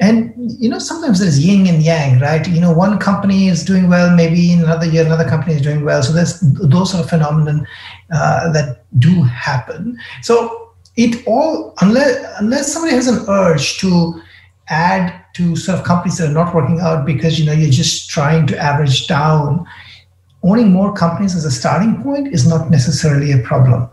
And 0.00 0.32
you 0.36 0.68
know 0.70 0.78
sometimes 0.78 1.20
there's 1.20 1.38
yin 1.38 1.66
and 1.66 1.82
yang 1.82 2.20
right? 2.20 2.46
You 2.48 2.60
know 2.60 2.72
one 2.72 2.98
company 2.98 3.48
is 3.48 3.62
doing 3.62 3.88
well 3.88 4.16
maybe 4.16 4.50
in 4.50 4.60
another 4.60 4.86
year 4.86 5.04
another 5.04 5.28
company 5.28 5.54
is 5.56 5.62
doing 5.62 5.84
well. 5.84 6.02
So 6.02 6.14
there's 6.14 6.40
those 6.40 6.90
sort 6.92 7.04
of 7.04 7.10
phenomenon 7.10 7.66
uh, 8.10 8.50
that 8.52 8.84
do 8.98 9.22
happen. 9.22 9.98
So 10.22 10.72
it 10.96 11.22
all 11.26 11.74
unless 11.82 12.40
unless 12.40 12.72
somebody 12.72 12.94
has 12.94 13.08
an 13.08 13.26
urge 13.28 13.78
to 13.80 14.22
add 14.68 15.19
to 15.34 15.54
of 15.68 15.84
companies 15.84 16.18
that 16.18 16.30
are 16.30 16.32
not 16.32 16.54
working 16.54 16.80
out 16.80 17.06
because 17.06 17.38
you 17.38 17.46
know 17.46 17.52
you're 17.52 17.70
just 17.70 18.10
trying 18.10 18.46
to 18.46 18.58
average 18.58 19.06
down 19.06 19.66
owning 20.42 20.72
more 20.72 20.92
companies 20.92 21.34
as 21.36 21.44
a 21.44 21.50
starting 21.50 22.02
point 22.02 22.28
is 22.28 22.46
not 22.46 22.70
necessarily 22.70 23.32
a 23.32 23.38
problem. 23.38 23.88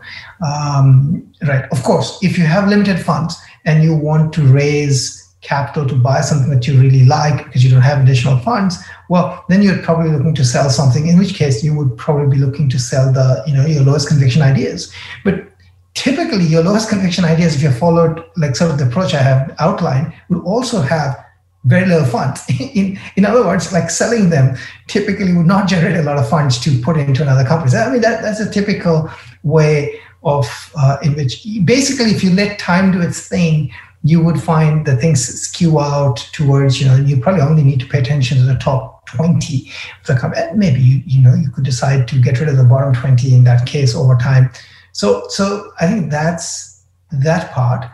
Um, 0.45 1.29
right. 1.45 1.65
Of 1.71 1.83
course, 1.83 2.17
if 2.21 2.37
you 2.37 2.45
have 2.45 2.67
limited 2.67 2.99
funds 2.99 3.37
and 3.65 3.83
you 3.83 3.95
want 3.95 4.33
to 4.33 4.43
raise 4.43 5.23
capital 5.41 5.87
to 5.87 5.95
buy 5.95 6.21
something 6.21 6.49
that 6.49 6.67
you 6.67 6.79
really 6.79 7.05
like 7.05 7.45
because 7.45 7.63
you 7.63 7.69
don't 7.69 7.81
have 7.81 8.01
additional 8.01 8.39
funds, 8.39 8.77
well, 9.09 9.45
then 9.49 9.61
you're 9.61 9.81
probably 9.81 10.09
looking 10.11 10.35
to 10.35 10.45
sell 10.45 10.69
something. 10.69 11.07
In 11.07 11.17
which 11.17 11.33
case, 11.33 11.63
you 11.63 11.75
would 11.75 11.97
probably 11.97 12.37
be 12.37 12.43
looking 12.43 12.69
to 12.69 12.79
sell 12.79 13.11
the 13.11 13.43
you 13.45 13.53
know 13.53 13.65
your 13.65 13.83
lowest 13.83 14.07
conviction 14.07 14.41
ideas. 14.41 14.91
But 15.23 15.47
typically, 15.95 16.45
your 16.45 16.63
lowest 16.63 16.89
conviction 16.89 17.25
ideas, 17.25 17.55
if 17.55 17.61
you 17.61 17.71
followed 17.71 18.23
like 18.37 18.55
sort 18.55 18.71
of 18.71 18.77
the 18.77 18.87
approach 18.87 19.13
I 19.13 19.21
have 19.21 19.53
outlined, 19.59 20.13
would 20.29 20.43
also 20.43 20.81
have 20.81 21.26
very 21.65 21.85
little 21.85 22.05
funds. 22.05 22.43
In, 22.59 22.99
in 23.15 23.25
other 23.25 23.43
words, 23.45 23.73
like 23.73 23.89
selling 23.89 24.29
them 24.29 24.57
typically 24.87 25.33
would 25.33 25.45
not 25.45 25.67
generate 25.67 25.97
a 25.97 26.03
lot 26.03 26.17
of 26.17 26.29
funds 26.29 26.57
to 26.59 26.79
put 26.81 26.97
into 26.97 27.21
another 27.21 27.43
company. 27.43 27.71
So, 27.71 27.79
I 27.79 27.91
mean, 27.91 28.01
that, 28.01 28.21
that's 28.21 28.39
a 28.39 28.49
typical 28.49 29.09
way 29.43 29.99
of 30.23 30.71
uh, 30.75 30.97
in 31.03 31.15
which 31.15 31.45
basically 31.63 32.11
if 32.11 32.23
you 32.23 32.31
let 32.31 32.59
time 32.59 32.91
do 32.91 33.01
its 33.01 33.27
thing, 33.27 33.71
you 34.03 34.23
would 34.23 34.41
find 34.41 34.85
that 34.85 34.97
things 34.97 35.23
skew 35.25 35.79
out 35.79 36.17
towards, 36.31 36.79
you 36.79 36.87
know, 36.87 36.95
you 36.95 37.19
probably 37.19 37.41
only 37.41 37.63
need 37.63 37.79
to 37.79 37.85
pay 37.85 37.99
attention 37.99 38.37
to 38.37 38.43
the 38.43 38.55
top 38.55 39.05
20 39.07 39.71
of 40.01 40.07
the 40.07 40.15
company. 40.15 40.45
Maybe 40.55 40.79
you, 40.79 41.01
you 41.05 41.21
know, 41.21 41.33
you 41.33 41.49
could 41.49 41.65
decide 41.65 42.07
to 42.09 42.21
get 42.21 42.39
rid 42.39 42.49
of 42.49 42.57
the 42.57 42.63
bottom 42.63 42.93
20 42.93 43.33
in 43.33 43.43
that 43.45 43.65
case 43.65 43.95
over 43.95 44.15
time. 44.15 44.49
So, 44.91 45.27
so 45.29 45.71
I 45.79 45.87
think 45.87 46.11
that's 46.11 46.83
that 47.11 47.51
part 47.51 47.85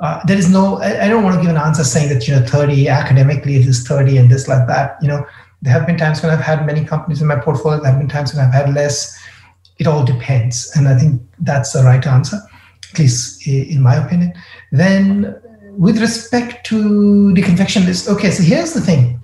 uh, 0.00 0.24
there 0.26 0.38
is 0.38 0.50
no 0.50 0.78
I, 0.78 1.06
I, 1.06 1.08
don't 1.08 1.24
want 1.24 1.36
to 1.36 1.40
give 1.40 1.50
an 1.50 1.56
answer 1.56 1.82
saying 1.82 2.08
that 2.10 2.28
you 2.28 2.34
know 2.34 2.46
30 2.46 2.88
academically 2.88 3.56
it 3.56 3.66
is 3.66 3.86
30 3.86 4.16
and 4.16 4.30
this 4.30 4.46
like 4.46 4.66
that. 4.68 4.96
You 5.02 5.08
know 5.08 5.26
there 5.60 5.72
have 5.72 5.86
been 5.86 5.96
times 5.96 6.22
when 6.22 6.30
i've 6.30 6.44
had 6.44 6.64
many 6.64 6.84
companies 6.84 7.20
in 7.20 7.26
my 7.26 7.34
portfolio 7.34 7.80
there 7.82 7.90
have 7.90 7.98
been 7.98 8.08
times 8.08 8.32
when 8.32 8.44
i've 8.44 8.52
had 8.52 8.72
less. 8.74 9.18
It 9.78 9.86
all 9.86 10.04
depends 10.04 10.72
and 10.76 10.88
i 10.88 10.98
think 10.98 11.22
that's 11.40 11.72
the 11.72 11.82
right 11.82 12.04
answer 12.06 12.38
at 12.92 12.98
least 12.98 13.46
in 13.46 13.82
my 13.82 13.96
opinion. 13.96 14.34
Then 14.72 15.40
with 15.76 16.00
respect 16.00 16.64
to 16.66 17.32
the 17.34 17.42
conviction 17.42 17.84
list 17.84 18.08
okay 18.08 18.30
so 18.30 18.42
here's 18.42 18.72
the 18.72 18.80
thing. 18.80 19.20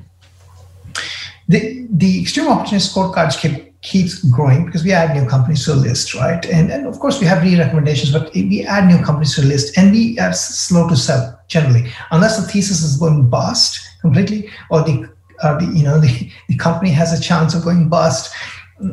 The 1.47 1.87
the 1.91 2.21
extreme 2.21 2.49
opportunity 2.49 2.85
scorecards 2.85 3.39
keep 3.39 3.64
keeps 3.85 4.25
growing 4.25 4.65
because 4.65 4.83
we 4.83 4.93
add 4.93 5.15
new 5.15 5.29
companies 5.29 5.65
to 5.65 5.75
the 5.75 5.77
list, 5.77 6.15
right? 6.15 6.45
And, 6.47 6.73
and 6.73 6.87
of 6.87 6.99
course, 6.99 7.21
we 7.21 7.27
have 7.27 7.43
re-recommendations, 7.43 8.13
but 8.13 8.33
we 8.35 8.65
add 8.67 8.87
new 8.87 9.05
companies 9.05 9.35
to 9.35 9.43
the 9.43 9.47
list 9.47 9.77
and 9.77 9.93
we 9.93 10.19
are 10.19 10.33
slow 10.33 10.89
to 10.89 10.97
sell 10.97 11.39
generally, 11.49 11.91
unless 12.11 12.41
the 12.41 12.51
thesis 12.51 12.83
is 12.83 12.97
going 12.97 13.29
bust 13.29 13.79
completely 14.01 14.49
or 14.71 14.83
the, 14.83 15.09
uh, 15.43 15.59
the 15.59 15.67
you 15.67 15.85
know 15.85 16.01
the, 16.05 16.31
the 16.49 16.57
company 16.57 16.91
has 16.91 17.19
a 17.19 17.23
chance 17.23 17.55
of 17.55 17.63
going 17.63 17.89
bust. 17.89 18.35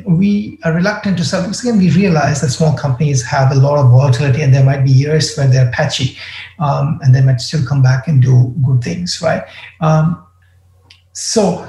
We 0.06 0.60
are 0.64 0.74
reluctant 0.74 1.18
to 1.18 1.26
sell 1.26 1.42
because 1.42 1.62
again 1.62 1.80
we 1.80 1.90
realize 1.90 2.42
that 2.42 2.50
small 2.50 2.78
companies 2.78 3.24
have 3.24 3.52
a 3.52 3.56
lot 3.56 3.80
of 3.80 3.90
volatility 3.90 4.42
and 4.44 4.54
there 4.54 4.64
might 4.64 4.84
be 4.84 4.92
years 4.92 5.36
where 5.36 5.48
they're 5.48 5.72
patchy, 5.72 6.18
um, 6.60 7.00
and 7.02 7.16
they 7.16 7.22
might 7.22 7.40
still 7.40 7.66
come 7.66 7.82
back 7.82 8.08
and 8.10 8.22
do 8.22 8.54
good 8.64 8.84
things, 8.84 9.22
right? 9.24 9.44
Um, 9.80 10.22
so 11.14 11.68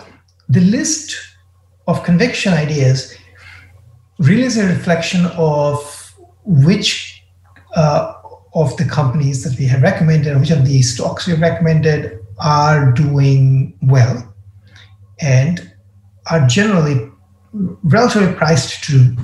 the 0.49 0.61
list 0.61 1.17
of 1.87 2.03
conviction 2.05 2.53
ideas 2.53 3.17
really 4.19 4.43
is 4.43 4.57
a 4.57 4.67
reflection 4.67 5.27
of 5.37 6.15
which 6.45 7.25
uh, 7.75 8.15
of 8.55 8.77
the 8.77 8.85
companies 8.85 9.43
that 9.45 9.59
we 9.59 9.67
have 9.67 9.83
recommended, 9.83 10.39
which 10.39 10.51
of 10.51 10.67
the 10.67 10.83
stocks 10.83 11.27
we 11.27 11.33
have 11.33 11.41
recommended 11.41 12.19
are 12.39 12.93
doing 12.93 13.77
well 13.83 14.35
and 15.21 15.73
are 16.31 16.47
generally 16.47 17.11
relatively 17.53 18.35
priced 18.35 18.85
to 18.85 19.17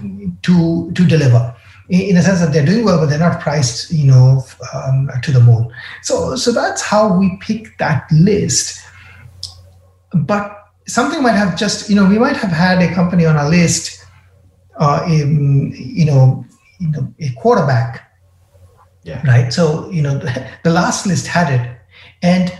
to 0.42 0.92
to 0.92 1.04
deliver. 1.04 1.54
In 1.88 2.18
a 2.18 2.22
sense 2.22 2.40
that 2.40 2.52
they're 2.52 2.66
doing 2.66 2.84
well 2.84 2.98
but 2.98 3.08
they're 3.08 3.18
not 3.18 3.40
priced 3.40 3.90
you 3.90 4.06
know 4.06 4.44
um, 4.74 5.08
to 5.22 5.32
the 5.32 5.40
moon. 5.40 5.70
So 6.02 6.36
so 6.36 6.52
that's 6.52 6.82
how 6.82 7.16
we 7.16 7.38
pick 7.40 7.78
that 7.78 8.10
list. 8.12 8.80
But 10.12 10.57
something 10.88 11.22
might 11.22 11.32
have 11.32 11.56
just 11.56 11.88
you 11.88 11.96
know 11.96 12.08
we 12.08 12.18
might 12.18 12.36
have 12.36 12.50
had 12.50 12.82
a 12.82 12.92
company 12.94 13.24
on 13.24 13.36
our 13.36 13.48
list 13.48 14.04
uh, 14.78 15.04
in, 15.06 15.72
you 15.76 16.04
know 16.04 16.44
you 16.80 16.88
know 16.88 17.14
a 17.20 17.30
quarterback 17.34 18.10
yeah. 19.04 19.22
right 19.26 19.52
so 19.52 19.88
you 19.90 20.02
know 20.02 20.18
the, 20.18 20.50
the 20.64 20.70
last 20.70 21.06
list 21.06 21.26
had 21.26 21.52
it 21.52 21.78
and 22.22 22.52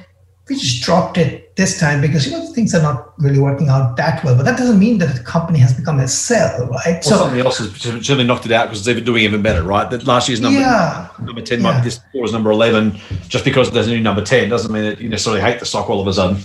we 0.49 0.57
just 0.57 0.83
dropped 0.83 1.19
it 1.19 1.55
this 1.57 1.79
time 1.79 2.01
because 2.01 2.27
you 2.27 2.33
know 2.33 2.47
things 2.55 2.75
are 2.75 2.81
not 2.83 3.13
really 3.19 3.39
working 3.39 3.69
out 3.69 3.97
that 3.97 4.25
well. 4.25 4.37
But 4.37 4.45
that 4.45 4.57
doesn't 4.57 4.79
mean 4.79 4.99
that 4.99 5.15
the 5.15 5.23
company 5.23 5.59
has 5.59 5.75
become 5.75 5.99
a 5.99 6.09
sell, 6.09 6.67
right? 6.69 6.87
Well, 6.87 7.03
so 7.03 7.17
something 7.17 7.41
else 7.41 7.59
has 7.59 7.75
certainly 7.77 8.25
knocked 8.25 8.47
it 8.47 8.53
out 8.53 8.67
because 8.67 8.81
it's 8.81 8.89
even 8.89 9.05
doing 9.05 9.25
even 9.25 9.43
better, 9.43 9.63
right? 9.63 9.91
That 9.91 10.07
last 10.07 10.29
year's 10.29 10.41
number 10.41 10.61
yeah, 10.61 11.09
number 11.21 11.43
ten 11.43 11.59
yeah. 11.59 11.65
might 11.65 11.79
be 11.81 11.85
this 11.85 12.01
quarter's 12.13 12.33
number 12.33 12.51
eleven. 12.51 12.99
Just 13.29 13.45
because 13.45 13.71
there's 13.71 13.89
a 13.89 13.91
new 13.91 14.01
number 14.01 14.23
ten 14.23 14.49
doesn't 14.49 14.73
mean 14.73 14.85
that 14.85 15.01
you 15.01 15.09
necessarily 15.09 15.43
hate 15.43 15.59
the 15.61 15.67
stock 15.67 15.91
all 15.91 16.01
of 16.01 16.07
a 16.07 16.15
sudden. 16.15 16.43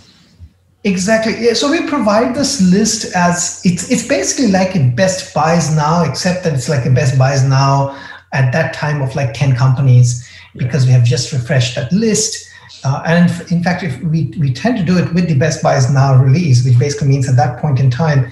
Exactly. 0.84 1.36
Yeah. 1.40 1.54
So 1.54 1.72
we 1.72 1.88
provide 1.88 2.36
this 2.36 2.62
list 2.62 3.16
as 3.16 3.62
it's 3.64 3.90
it's 3.90 4.08
basically 4.08 4.52
like 4.52 4.76
a 4.76 4.90
best 4.90 5.34
buys 5.34 5.74
now, 5.76 6.04
except 6.04 6.44
that 6.44 6.54
it's 6.54 6.68
like 6.68 6.86
a 6.86 6.90
best 6.90 7.18
buys 7.18 7.44
now 7.44 7.98
at 8.34 8.52
that 8.52 8.74
time 8.74 9.02
of 9.02 9.16
like 9.16 9.34
10 9.34 9.56
companies 9.56 10.28
because 10.56 10.86
we 10.86 10.92
have 10.92 11.04
just 11.04 11.32
refreshed 11.32 11.76
that 11.76 11.92
list. 11.92 12.50
Uh, 12.84 13.02
and 13.06 13.52
in, 13.52 13.64
fact, 13.64 13.82
if 13.84 14.02
we, 14.02 14.34
we 14.40 14.52
tend 14.52 14.78
to 14.78 14.84
do 14.84 14.98
it 14.98 15.14
with 15.14 15.28
the 15.30 15.36
best 15.36 15.64
buys 15.64 15.90
now 15.94 16.22
release, 16.22 16.66
which 16.66 16.78
basically 16.78 17.08
means 17.08 17.30
at 17.30 17.38
that 17.38 17.60
point 17.60 17.80
in 17.80 17.90
time, 17.90 18.30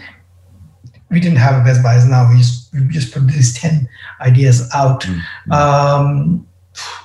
we 1.12 1.20
didn't 1.20 1.38
have 1.38 1.62
a 1.62 1.64
Best 1.64 1.84
Buys 1.84 2.08
now. 2.08 2.30
We 2.30 2.38
just 2.38 2.74
we 2.74 2.88
just 2.88 3.14
put 3.14 3.28
these 3.28 3.54
ten 3.54 3.88
ideas 4.22 4.68
out. 4.74 5.02
Mm-hmm. 5.02 5.52
Um, 5.52 6.48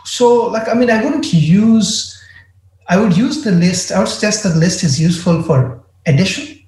so, 0.05 0.47
like, 0.47 0.69
I 0.69 0.75
mean, 0.75 0.91
I 0.91 1.05
wouldn't 1.05 1.33
use. 1.33 2.13
I 2.89 2.97
would 2.99 3.17
use 3.17 3.43
the 3.45 3.53
list. 3.53 3.93
I 3.93 3.99
would 3.99 4.09
suggest 4.09 4.43
that 4.43 4.51
the 4.51 4.61
list 4.61 4.85
is 4.85 5.01
useful 5.01 5.43
for 5.43 5.83
addition. 6.07 6.59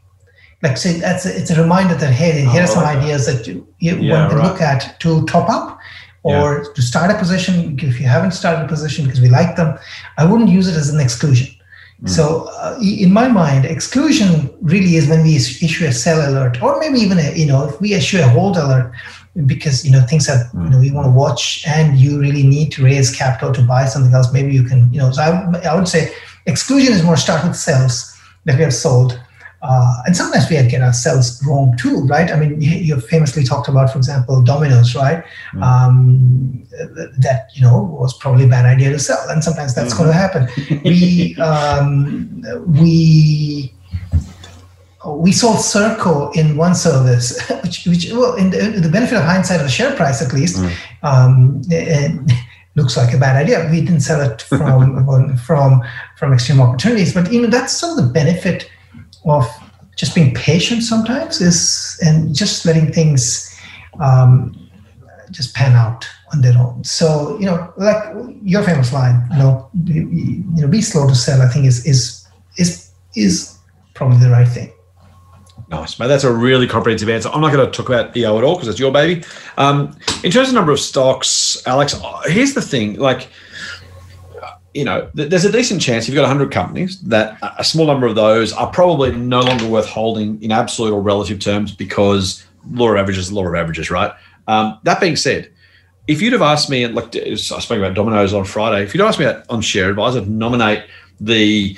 Like, 0.63 0.77
say, 0.77 0.99
that's 0.99 1.25
a, 1.25 1.37
it's 1.37 1.51
a 1.51 1.61
reminder 1.61 1.95
that 1.95 2.13
hey, 2.13 2.41
here 2.41 2.61
oh, 2.61 2.65
are 2.65 2.67
some 2.67 2.83
right. 2.83 2.97
ideas 2.97 3.27
that 3.27 3.47
you, 3.47 3.67
you 3.79 3.97
yeah, 3.97 4.13
want 4.13 4.31
to 4.33 4.37
right. 4.37 4.47
look 4.47 4.61
at 4.61 4.99
to 5.01 5.25
top 5.27 5.49
up 5.49 5.79
or 6.25 6.59
yeah. 6.59 6.73
to 6.75 6.83
start 6.83 7.13
a 7.13 7.19
position 7.19 7.79
if 7.81 8.01
you 8.01 8.07
haven't 8.07 8.33
started 8.33 8.65
a 8.65 8.69
position 8.69 9.05
because 9.05 9.21
we 9.21 9.29
like 9.29 9.55
them. 9.55 9.79
I 10.17 10.25
wouldn't 10.25 10.51
use 10.51 10.67
it 10.67 10.75
as 10.75 10.91
an 10.91 10.99
exclusion 10.99 11.55
Mm. 12.03 12.09
So, 12.09 12.49
uh, 12.53 12.79
in 12.81 13.13
my 13.13 13.27
mind, 13.27 13.65
exclusion 13.65 14.51
really 14.63 14.95
is 14.95 15.09
when 15.09 15.25
we 15.25 15.35
issue 15.35 15.85
a 15.85 15.93
sell 15.93 16.31
alert, 16.31 16.63
or 16.63 16.79
maybe 16.79 17.01
even 17.01 17.19
a, 17.19 17.33
you 17.37 17.47
know 17.47 17.69
if 17.69 17.81
we 17.81 17.95
issue 17.95 18.21
a 18.21 18.29
hold 18.29 18.57
alert 18.57 18.93
because 19.47 19.85
you 19.85 19.93
know 19.93 20.03
things 20.03 20.27
that 20.27 20.51
you 20.55 20.71
know 20.71 20.81
we 20.81 20.91
want 20.91 21.07
to 21.07 21.11
watch, 21.11 21.63
and 21.67 21.99
you 21.99 22.19
really 22.19 22.43
need 22.43 22.73
to 22.73 22.85
raise 22.85 23.15
capital 23.15 23.53
to 23.53 23.63
buy 23.63 23.85
something 23.87 24.13
else. 24.13 24.33
Maybe 24.33 24.53
you 24.53 24.65
can 24.65 24.93
you 24.93 25.01
know. 25.01 25.11
So 25.11 25.23
I, 25.23 25.59
I 25.69 25.75
would 25.75 25.89
say 25.89 26.13
exclusion 26.47 26.93
is 26.93 27.03
more 27.03 27.17
start 27.17 27.45
with 27.47 27.57
sells 27.57 28.17
that 28.45 28.57
we 28.57 28.63
have 28.63 28.75
sold 28.75 29.21
uh, 29.61 30.03
and 30.07 30.17
sometimes 30.17 30.49
we 30.49 30.57
get 30.69 30.83
ourselves 30.83 31.43
wrong 31.45 31.77
too, 31.77 32.07
right? 32.07 32.31
I 32.31 32.39
mean, 32.39 32.61
you, 32.61 32.95
have 32.95 33.05
famously 33.07 33.43
talked 33.43 33.67
about, 33.67 33.91
for 33.91 33.99
example, 33.99 34.41
Domino's 34.41 34.95
right? 34.95 35.25
Mm. 35.53 35.63
Um, 35.63 36.67
that 37.19 37.49
you 37.55 37.63
know 37.63 37.83
was 37.83 38.17
probably 38.19 38.45
a 38.45 38.49
bad 38.49 38.67
idea 38.67 38.91
to 38.91 38.99
sell, 39.01 39.29
and 39.29 39.43
sometimes 39.43 39.75
that's 39.75 39.95
mm. 39.95 39.99
going 39.99 40.11
to 40.11 40.15
happen. 40.15 40.49
we 40.85 41.35
um, 41.37 42.45
we 42.69 43.75
we 45.07 45.31
sold 45.31 45.59
Serco 45.59 46.35
in 46.35 46.57
one 46.57 46.75
service, 46.75 47.41
which, 47.63 47.87
which 47.87 48.13
well, 48.13 48.35
in 48.35 48.51
the, 48.51 48.81
the, 48.81 48.89
benefit 48.89 49.17
of 49.17 49.25
hindsight 49.25 49.61
of 49.61 49.67
the 49.67 49.71
share 49.71 49.95
price 49.95 50.21
at 50.21 50.33
least, 50.33 50.57
mm. 50.57 50.75
um, 51.03 51.63
it, 51.69 52.33
looks 52.75 52.97
like 52.97 53.13
a 53.13 53.19
bad 53.19 53.37
idea. 53.37 53.69
We 53.71 53.81
didn't 53.81 54.01
sell 54.01 54.21
it 54.21 54.43
from 54.43 55.37
from 55.47 55.83
from 56.17 56.33
extreme 56.33 56.61
opportunities, 56.61 57.15
but 57.15 57.33
you 57.33 57.43
know 57.43 57.49
that's 57.49 57.73
sort 57.73 57.99
of 57.99 58.07
the 58.07 58.13
benefit 58.13 58.71
of 59.25 59.47
just 59.97 60.15
being 60.15 60.33
patient 60.35 60.83
sometimes 60.83 61.41
is 61.41 61.99
and 62.03 62.35
just 62.35 62.65
letting 62.65 62.93
things 62.93 63.57
um, 64.01 64.69
just 65.31 65.55
pan 65.55 65.75
out 65.75 66.09
on 66.33 66.41
their 66.41 66.57
own. 66.57 66.83
So 66.85 67.39
you 67.39 67.47
know, 67.47 67.73
like 67.77 68.15
your 68.43 68.63
famous 68.63 68.93
line, 68.93 69.27
you 69.33 69.39
know, 69.39 69.69
you 69.85 70.45
know, 70.63 70.69
be 70.69 70.83
slow 70.83 71.07
to 71.07 71.15
sell. 71.15 71.41
I 71.43 71.49
think 71.49 71.67
is 71.67 71.85
is 71.87 72.27
is 72.57 72.91
is 73.15 73.59
probably 73.95 74.19
the 74.19 74.31
right 74.31 74.49
thing. 74.49 74.73
Nice, 75.71 75.99
mate. 75.99 76.07
That's 76.07 76.25
a 76.25 76.33
really 76.33 76.67
comprehensive 76.67 77.11
answer. 77.11 77.29
I'm 77.29 77.43
not 77.43 77.53
going 77.53 77.67
to 77.67 77.71
talk 77.71 77.89
about 77.89 78.17
EO 78.17 78.39
at 78.39 78.45
all 78.45 78.55
because 78.55 78.69
it's 78.69 78.81
your 78.81 78.91
baby. 78.91 79.23
Um, 79.59 79.97
in 80.25 80.31
terms 80.31 80.49
of 80.49 80.55
number 80.55 80.73
of 80.73 80.81
stocks, 80.81 81.63
Alex, 81.67 81.95
here's 82.27 82.55
the 82.55 82.63
thing: 82.63 82.99
like 82.99 83.29
you 84.75 84.85
know, 84.85 85.11
there's 85.15 85.45
a 85.45 85.53
decent 85.53 85.81
chance 85.81 86.07
you've 86.07 86.15
got 86.15 86.23
100 86.23 86.53
companies 86.53 87.01
that 87.03 87.37
a 87.59 87.65
small 87.65 87.87
number 87.87 88.07
of 88.07 88.15
those 88.15 88.53
are 88.53 88.71
probably 88.71 89.11
no 89.13 89.41
longer 89.41 89.67
worth 89.67 89.89
holding 89.89 90.41
in 90.43 90.53
absolute 90.53 90.93
or 90.93 91.01
relative 91.01 91.41
terms 91.41 91.73
because 91.73 92.47
law 92.71 92.91
of 92.91 92.97
averages 92.97 93.33
law 93.33 93.47
of 93.47 93.55
averages, 93.55 93.91
right? 93.91 94.13
Um, 94.47 94.79
that 94.85 95.01
being 95.01 95.17
said, 95.17 95.51
if 96.07 96.23
you'd 96.23 96.33
have 96.33 96.43
asked 96.43 96.71
me, 96.71 96.85
and 96.85 96.95
looked, 96.95 97.17
I 97.17 97.35
spoke 97.35 97.79
about 97.79 97.95
Domino's 97.95 98.33
on 98.33 98.45
Friday, 98.45 98.85
if 98.85 98.95
you'd 98.95 99.03
asked 99.03 99.19
me 99.19 99.27
on 99.51 99.61
Share 99.61 99.91
Advisor 99.91 100.21
to 100.21 100.31
nominate 100.31 100.85
the 101.21 101.77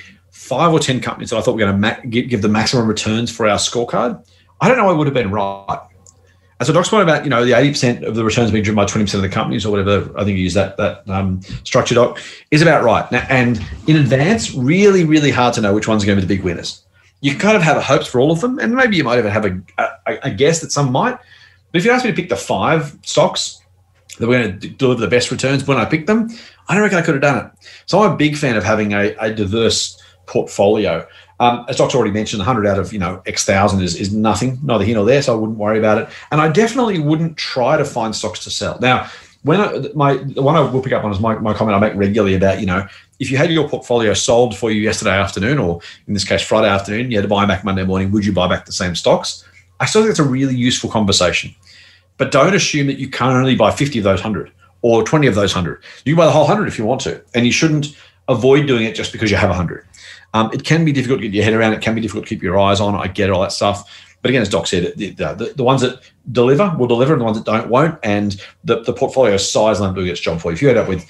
five 0.50 0.72
or 0.72 0.80
10 0.80 1.00
companies 1.00 1.30
that 1.30 1.36
I 1.36 1.42
thought 1.42 1.54
were 1.54 1.60
going 1.60 1.80
to 1.80 2.06
give 2.10 2.42
the 2.42 2.48
maximum 2.48 2.88
returns 2.88 3.30
for 3.30 3.48
our 3.48 3.56
scorecard, 3.56 4.26
I 4.60 4.66
don't 4.66 4.76
know 4.76 4.90
I 4.90 4.92
would 4.92 5.06
have 5.06 5.14
been 5.14 5.30
right. 5.30 5.78
And 6.58 6.66
so 6.66 6.72
Doc's 6.72 6.88
point 6.88 7.04
about, 7.04 7.22
you 7.22 7.30
know, 7.30 7.44
the 7.44 7.52
80% 7.52 8.02
of 8.02 8.16
the 8.16 8.24
returns 8.24 8.50
being 8.50 8.64
driven 8.64 8.74
by 8.74 8.84
20% 8.84 9.14
of 9.14 9.22
the 9.22 9.28
companies 9.28 9.64
or 9.64 9.70
whatever, 9.70 10.12
I 10.18 10.24
think 10.24 10.36
you 10.36 10.42
use 10.42 10.54
that 10.54 10.76
that 10.76 11.08
um, 11.08 11.40
structure, 11.62 11.94
Doc, 11.94 12.20
is 12.50 12.62
about 12.62 12.82
right. 12.82 13.10
Now, 13.12 13.24
and 13.30 13.64
in 13.86 13.94
advance, 13.94 14.52
really, 14.52 15.04
really 15.04 15.30
hard 15.30 15.54
to 15.54 15.60
know 15.60 15.72
which 15.72 15.86
ones 15.86 16.02
are 16.02 16.06
going 16.06 16.20
to 16.20 16.26
be 16.26 16.28
the 16.28 16.36
big 16.36 16.44
winners. 16.44 16.84
You 17.20 17.36
kind 17.36 17.56
of 17.56 17.62
have 17.62 17.80
hopes 17.80 18.08
for 18.08 18.20
all 18.20 18.32
of 18.32 18.40
them, 18.40 18.58
and 18.58 18.74
maybe 18.74 18.96
you 18.96 19.04
might 19.04 19.18
even 19.18 19.30
have 19.30 19.46
a, 19.46 19.62
a, 19.78 20.18
a 20.24 20.30
guess 20.32 20.60
that 20.62 20.72
some 20.72 20.90
might. 20.90 21.16
But 21.70 21.78
if 21.78 21.84
you 21.84 21.92
ask 21.92 22.04
me 22.04 22.10
to 22.10 22.16
pick 22.16 22.28
the 22.28 22.36
five 22.36 22.98
stocks 23.04 23.62
that 24.18 24.26
were 24.26 24.34
going 24.34 24.58
to 24.58 24.68
deliver 24.68 25.00
the 25.00 25.08
best 25.08 25.30
returns 25.30 25.66
when 25.66 25.78
I 25.78 25.84
picked 25.84 26.08
them, 26.08 26.28
I 26.68 26.74
don't 26.74 26.82
reckon 26.82 26.98
I 26.98 27.02
could 27.02 27.14
have 27.14 27.22
done 27.22 27.46
it. 27.46 27.52
So 27.86 28.02
I'm 28.02 28.12
a 28.12 28.16
big 28.16 28.36
fan 28.36 28.56
of 28.56 28.64
having 28.64 28.92
a, 28.92 29.14
a 29.20 29.32
diverse 29.32 29.99
portfolio. 30.30 31.06
Um, 31.40 31.66
as 31.68 31.76
Doc's 31.76 31.94
already 31.94 32.12
mentioned, 32.12 32.38
100 32.38 32.66
out 32.66 32.78
of 32.78 32.92
you 32.92 32.98
know 32.98 33.22
X 33.26 33.44
thousand 33.44 33.82
is, 33.82 33.96
is 33.96 34.14
nothing, 34.14 34.58
neither 34.62 34.84
here 34.84 34.94
nor 34.94 35.04
there, 35.04 35.20
so 35.20 35.34
I 35.34 35.36
wouldn't 35.36 35.58
worry 35.58 35.78
about 35.78 35.98
it. 35.98 36.08
And 36.30 36.40
I 36.40 36.48
definitely 36.48 36.98
wouldn't 36.98 37.36
try 37.36 37.76
to 37.76 37.84
find 37.84 38.14
stocks 38.14 38.44
to 38.44 38.50
sell. 38.50 38.78
Now, 38.80 39.10
when 39.42 39.60
I, 39.60 39.88
my 39.94 40.14
the 40.16 40.42
one 40.42 40.56
I 40.56 40.60
will 40.60 40.82
pick 40.82 40.92
up 40.92 41.04
on 41.04 41.12
is 41.12 41.20
my, 41.20 41.34
my 41.38 41.52
comment 41.52 41.76
I 41.76 41.80
make 41.80 41.94
regularly 41.96 42.34
about 42.34 42.60
you 42.60 42.66
know 42.66 42.86
if 43.18 43.30
you 43.30 43.36
had 43.36 43.50
your 43.50 43.68
portfolio 43.68 44.14
sold 44.14 44.56
for 44.56 44.70
you 44.70 44.80
yesterday 44.80 45.16
afternoon, 45.18 45.58
or 45.58 45.80
in 46.06 46.14
this 46.14 46.24
case 46.24 46.42
Friday 46.42 46.68
afternoon, 46.68 47.10
you 47.10 47.18
had 47.18 47.22
to 47.22 47.28
buy 47.28 47.44
back 47.44 47.64
Monday 47.64 47.84
morning, 47.84 48.10
would 48.12 48.24
you 48.24 48.32
buy 48.32 48.48
back 48.48 48.64
the 48.64 48.72
same 48.72 48.94
stocks? 48.94 49.44
I 49.80 49.86
still 49.86 50.02
think 50.02 50.10
it's 50.10 50.18
a 50.18 50.24
really 50.24 50.54
useful 50.54 50.90
conversation, 50.90 51.54
but 52.18 52.30
don't 52.30 52.54
assume 52.54 52.86
that 52.86 52.98
you 52.98 53.08
can 53.08 53.36
only 53.36 53.56
buy 53.56 53.70
50 53.70 53.98
of 53.98 54.04
those 54.04 54.20
100 54.20 54.52
or 54.82 55.02
20 55.02 55.26
of 55.26 55.34
those 55.34 55.54
100. 55.54 55.82
You 56.04 56.14
can 56.14 56.18
buy 56.18 56.26
the 56.26 56.32
whole 56.32 56.46
100 56.46 56.66
if 56.66 56.78
you 56.78 56.84
want 56.84 57.00
to, 57.02 57.22
and 57.34 57.44
you 57.44 57.52
shouldn't 57.52 57.96
avoid 58.30 58.66
doing 58.66 58.84
it 58.84 58.94
just 58.94 59.12
because 59.12 59.30
you 59.30 59.36
have 59.36 59.50
100. 59.50 59.86
Um, 60.32 60.50
it 60.52 60.64
can 60.64 60.84
be 60.84 60.92
difficult 60.92 61.20
to 61.20 61.28
get 61.28 61.34
your 61.34 61.44
head 61.44 61.54
around. 61.54 61.72
It 61.72 61.80
can 61.80 61.94
be 61.94 62.00
difficult 62.00 62.26
to 62.26 62.28
keep 62.28 62.42
your 62.42 62.58
eyes 62.58 62.80
on. 62.80 62.94
I 62.94 63.08
get 63.08 63.30
all 63.30 63.42
that 63.42 63.52
stuff. 63.52 63.88
But 64.22 64.30
again, 64.30 64.42
as 64.42 64.48
Doc 64.48 64.66
said, 64.66 64.92
the, 64.96 65.10
the, 65.10 65.52
the, 65.56 65.64
ones 65.64 65.80
that 65.80 66.00
deliver 66.30 66.74
will 66.78 66.86
deliver, 66.86 67.14
and 67.14 67.20
the 67.20 67.24
ones 67.24 67.38
that 67.38 67.46
don't 67.46 67.68
won't. 67.68 67.98
And 68.02 68.40
the, 68.64 68.82
the 68.82 68.92
portfolio 68.92 69.36
size 69.36 69.80
will 69.80 69.92
do 69.92 70.04
its 70.04 70.20
job 70.20 70.40
for 70.40 70.50
you. 70.50 70.54
If 70.54 70.62
you 70.62 70.68
end 70.68 70.78
up 70.78 70.88
with 70.88 71.06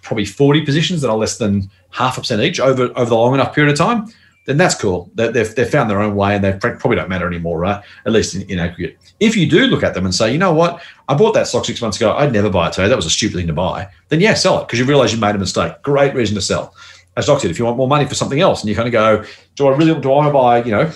probably 0.00 0.24
40 0.24 0.64
positions 0.64 1.02
that 1.02 1.10
are 1.10 1.16
less 1.16 1.38
than 1.38 1.70
half 1.90 2.16
a 2.16 2.20
percent 2.20 2.42
each 2.42 2.58
over, 2.58 2.84
over 2.96 3.04
the 3.04 3.14
long 3.14 3.34
enough 3.34 3.54
period 3.54 3.72
of 3.72 3.78
time, 3.78 4.06
then 4.46 4.56
that's 4.56 4.74
cool. 4.74 5.10
They've, 5.14 5.54
they've 5.54 5.68
found 5.68 5.88
their 5.88 6.00
own 6.00 6.16
way 6.16 6.34
and 6.34 6.42
they 6.42 6.52
probably 6.52 6.96
don't 6.96 7.08
matter 7.08 7.28
anymore, 7.28 7.60
right? 7.60 7.82
At 8.06 8.12
least 8.12 8.34
in, 8.34 8.42
in 8.42 8.58
aggregate. 8.58 8.98
If 9.20 9.36
you 9.36 9.48
do 9.48 9.66
look 9.66 9.84
at 9.84 9.94
them 9.94 10.04
and 10.04 10.14
say, 10.14 10.32
you 10.32 10.38
know 10.38 10.52
what, 10.52 10.82
I 11.08 11.14
bought 11.14 11.34
that 11.34 11.46
stock 11.46 11.64
six 11.64 11.80
months 11.80 11.98
ago, 11.98 12.12
I'd 12.16 12.32
never 12.32 12.50
buy 12.50 12.68
it 12.68 12.72
today. 12.72 12.88
That 12.88 12.96
was 12.96 13.06
a 13.06 13.10
stupid 13.10 13.36
thing 13.36 13.46
to 13.46 13.52
buy. 13.52 13.88
Then 14.08 14.20
yeah, 14.20 14.34
sell 14.34 14.60
it 14.60 14.66
because 14.66 14.80
you 14.80 14.84
realize 14.84 15.12
you 15.12 15.20
made 15.20 15.36
a 15.36 15.38
mistake. 15.38 15.80
Great 15.82 16.14
reason 16.14 16.34
to 16.34 16.40
sell 16.40 16.74
as 17.16 17.26
Doc 17.26 17.40
said, 17.40 17.50
if 17.50 17.58
you 17.58 17.64
want 17.64 17.76
more 17.76 17.88
money 17.88 18.06
for 18.06 18.14
something 18.14 18.40
else, 18.40 18.62
and 18.62 18.68
you 18.70 18.74
kind 18.76 18.88
of 18.88 18.92
go, 18.92 19.24
do 19.54 19.68
I 19.68 19.76
really 19.76 19.98
do 20.00 20.12
I 20.12 20.14
want 20.16 20.28
to 20.28 20.32
buy, 20.32 20.62
you 20.64 20.70
know, 20.70 20.90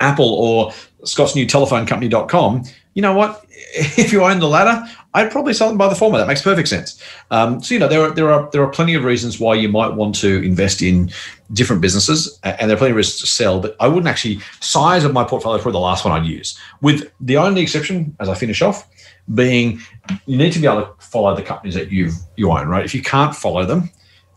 Apple 0.00 0.34
or 0.34 0.72
Scott's 1.04 1.34
new 1.34 1.46
telephone 1.46 1.86
company.com? 1.86 2.64
You 2.94 3.02
know 3.02 3.14
what? 3.14 3.44
If 3.74 4.12
you 4.12 4.24
own 4.24 4.38
the 4.38 4.48
latter, 4.48 4.88
I'd 5.14 5.32
probably 5.32 5.52
sell 5.52 5.68
them 5.68 5.76
by 5.78 5.88
the 5.88 5.94
former. 5.94 6.16
That 6.16 6.28
makes 6.28 6.42
perfect 6.42 6.68
sense. 6.68 7.02
Um, 7.30 7.60
so 7.60 7.74
you 7.74 7.80
know 7.80 7.88
there 7.88 8.02
are 8.02 8.10
there 8.10 8.30
are 8.30 8.48
there 8.52 8.62
are 8.62 8.70
plenty 8.70 8.94
of 8.94 9.04
reasons 9.04 9.40
why 9.40 9.54
you 9.54 9.68
might 9.68 9.92
want 9.94 10.14
to 10.16 10.42
invest 10.42 10.80
in 10.80 11.10
different 11.52 11.82
businesses, 11.82 12.38
and 12.44 12.70
there 12.70 12.76
are 12.76 12.78
plenty 12.78 12.92
of 12.92 12.96
reasons 12.96 13.20
to 13.20 13.26
sell. 13.26 13.60
But 13.60 13.74
I 13.80 13.88
wouldn't 13.88 14.06
actually 14.06 14.40
size 14.60 15.04
of 15.04 15.12
my 15.12 15.24
portfolio 15.24 15.60
probably 15.60 15.72
the 15.72 15.80
last 15.80 16.04
one 16.04 16.18
I'd 16.18 16.26
use. 16.26 16.58
With 16.82 17.10
the 17.20 17.36
only 17.36 17.62
exception, 17.62 18.14
as 18.20 18.28
I 18.28 18.34
finish 18.34 18.62
off, 18.62 18.88
being 19.34 19.80
you 20.26 20.36
need 20.36 20.52
to 20.52 20.60
be 20.60 20.66
able 20.66 20.82
to 20.82 20.92
follow 20.98 21.34
the 21.34 21.42
companies 21.42 21.74
that 21.74 21.90
you 21.90 22.12
you 22.36 22.50
own. 22.50 22.68
Right? 22.68 22.84
If 22.84 22.94
you 22.94 23.02
can't 23.02 23.34
follow 23.34 23.64
them, 23.64 23.90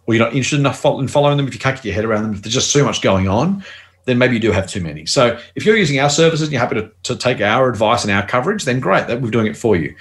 or 0.05 0.13
you're 0.13 0.23
not 0.23 0.33
interested 0.33 0.59
enough 0.59 0.83
in 0.85 1.07
following 1.07 1.37
them, 1.37 1.47
if 1.47 1.53
you 1.53 1.59
can't 1.59 1.75
get 1.75 1.85
your 1.85 1.93
head 1.93 2.05
around 2.05 2.23
them, 2.23 2.33
if 2.33 2.41
there's 2.41 2.53
just 2.53 2.73
too 2.73 2.83
much 2.83 3.01
going 3.01 3.27
on, 3.27 3.63
then 4.05 4.17
maybe 4.17 4.33
you 4.33 4.39
do 4.39 4.51
have 4.51 4.67
too 4.67 4.81
many. 4.81 5.05
So 5.05 5.39
if 5.55 5.65
you're 5.65 5.77
using 5.77 5.99
our 5.99 6.09
services 6.09 6.47
and 6.47 6.51
you're 6.51 6.61
happy 6.61 6.75
to, 6.75 6.91
to 7.03 7.15
take 7.15 7.39
our 7.41 7.69
advice 7.69 8.03
and 8.03 8.11
our 8.11 8.25
coverage, 8.25 8.63
then 8.63 8.79
great, 8.79 9.07
that 9.07 9.21
we're 9.21 9.31
doing 9.31 9.47
it 9.47 9.55
for 9.55 9.75
you. 9.75 9.95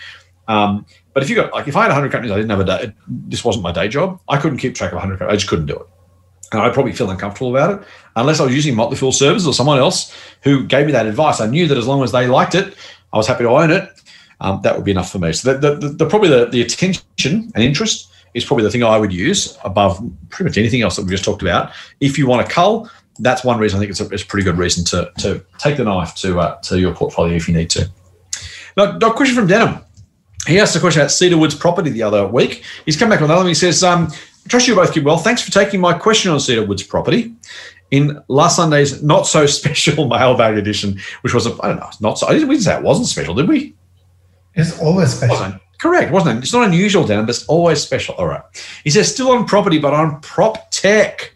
Um, 0.49 0.87
but 1.13 1.23
if 1.23 1.31
you 1.31 1.37
got 1.37 1.53
like 1.53 1.69
if 1.69 1.77
I 1.77 1.83
had 1.83 1.89
100 1.89 2.11
companies, 2.11 2.33
I 2.33 2.37
didn't 2.37 2.51
have 2.51 2.61
a 2.61 2.65
day. 2.65 2.93
This 3.07 3.45
wasn't 3.45 3.63
my 3.63 3.73
day 3.73 3.89
job. 3.89 4.21
I 4.29 4.37
couldn't 4.39 4.59
keep 4.59 4.75
track 4.75 4.93
of 4.93 4.99
100. 4.99 5.23
I 5.23 5.35
just 5.35 5.49
couldn't 5.49 5.67
do 5.67 5.77
it, 5.77 5.87
and 6.53 6.61
I'd 6.61 6.75
probably 6.75 6.93
feel 6.93 7.11
uncomfortable 7.11 7.55
about 7.55 7.81
it 7.81 7.89
unless 8.17 8.41
I 8.41 8.45
was 8.45 8.55
using 8.55 8.75
Motley 8.75 8.97
Fool 8.97 9.13
Services 9.13 9.47
or 9.47 9.53
someone 9.53 9.79
else 9.79 10.15
who 10.43 10.65
gave 10.65 10.87
me 10.87 10.93
that 10.93 11.07
advice. 11.07 11.41
I 11.41 11.47
knew 11.47 11.69
that 11.69 11.79
as 11.79 11.87
long 11.87 12.03
as 12.03 12.13
they 12.13 12.27
liked 12.27 12.55
it, 12.55 12.75
I 13.13 13.17
was 13.17 13.27
happy 13.27 13.45
to 13.45 13.51
own 13.51 13.71
it. 13.71 13.89
Um, 14.41 14.61
that 14.63 14.75
would 14.75 14.85
be 14.85 14.91
enough 14.91 15.13
for 15.13 15.19
me. 15.19 15.33
So 15.33 15.53
the, 15.53 15.77
the, 15.77 15.89
the 15.89 16.07
probably 16.07 16.31
the, 16.31 16.47
the 16.47 16.63
attention 16.63 17.53
and 17.55 17.63
interest 17.63 18.11
is 18.35 18.45
probably 18.45 18.65
the 18.65 18.71
thing 18.71 18.83
I 18.83 18.99
would 18.99 19.13
use 19.13 19.59
above 19.65 20.03
pretty 20.29 20.49
much 20.49 20.59
anything 20.59 20.83
else 20.83 20.97
that 20.97 21.03
we've 21.03 21.11
just 21.11 21.25
talked 21.25 21.43
about. 21.43 21.73
If 22.01 22.19
you 22.19 22.27
want 22.27 22.47
to 22.47 22.53
cull, 22.53 22.91
that's 23.19 23.45
one 23.45 23.59
reason 23.59 23.79
I 23.79 23.81
think 23.81 23.91
it's 23.91 24.01
a, 24.01 24.09
it's 24.09 24.23
a 24.23 24.27
pretty 24.27 24.45
good 24.45 24.59
reason 24.59 24.85
to, 24.87 25.13
to 25.19 25.45
take 25.59 25.77
the 25.77 25.85
knife 25.85 26.15
to 26.17 26.41
uh, 26.41 26.57
to 26.63 26.79
your 26.79 26.95
portfolio 26.95 27.35
if 27.35 27.49
you 27.49 27.55
need 27.55 27.71
to. 27.71 27.91
Now, 28.77 28.93
Doc, 28.93 29.17
question 29.17 29.37
from 29.37 29.47
Denham. 29.47 29.85
He 30.47 30.59
asked 30.59 30.75
a 30.75 30.81
question 30.81 31.03
about 31.03 31.11
Cedar 31.11 31.37
Woods 31.37 31.55
property 31.55 31.91
the 31.91 32.03
other 32.03 32.27
week. 32.27 32.65
He's 32.87 32.97
come 32.97 33.11
back 33.11 33.21
with 33.21 33.29
another 33.29 33.43
one. 33.43 33.49
He 33.49 33.55
says, 33.55 33.85
um, 33.85 34.11
trust 34.49 34.67
you 34.67 34.75
both 34.75 34.93
keep 34.93 35.05
well. 35.05 35.19
Thanks 35.19 35.43
for 35.43 35.53
taking 35.53 35.81
my 35.81 35.93
question 35.93 36.31
on 36.31 36.41
Cedar 36.41 36.65
Woods 36.65 36.83
property. 36.83 37.35
In 37.91 38.23
last 38.29 38.57
Sunday's 38.57 39.03
not 39.03 39.27
so 39.27 39.45
special 39.61 40.09
mailbag 40.09 40.57
edition, 40.57 40.99
which 41.21 41.35
was, 41.35 41.47
a, 41.47 41.57
I 41.63 41.69
don't 41.69 41.77
know, 41.77 41.91
not 42.01 42.19
so, 42.19 42.29
we 42.29 42.39
didn't 42.39 42.61
say 42.61 42.77
it 42.77 42.83
wasn't 42.83 43.09
special, 43.09 43.35
did 43.35 43.49
we? 43.49 43.75
It's 44.55 44.79
always 44.81 45.15
special. 45.15 45.61
Correct, 45.81 46.13
wasn't 46.13 46.39
it? 46.39 46.43
It's 46.43 46.53
not 46.53 46.67
unusual, 46.67 47.07
Dan, 47.07 47.25
but 47.25 47.31
it's 47.31 47.47
always 47.47 47.83
special. 47.83 48.15
All 48.17 48.27
right. 48.27 48.43
He 48.85 48.91
says, 48.91 49.13
still 49.13 49.31
on 49.31 49.47
property, 49.47 49.79
but 49.79 49.95
on 49.95 50.21
prop 50.21 50.71
tech. 50.71 51.33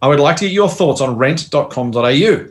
I 0.00 0.06
would 0.06 0.20
like 0.20 0.36
to 0.36 0.44
get 0.44 0.52
your 0.52 0.68
thoughts 0.68 1.00
on 1.00 1.16
rent.com.au. 1.16 2.46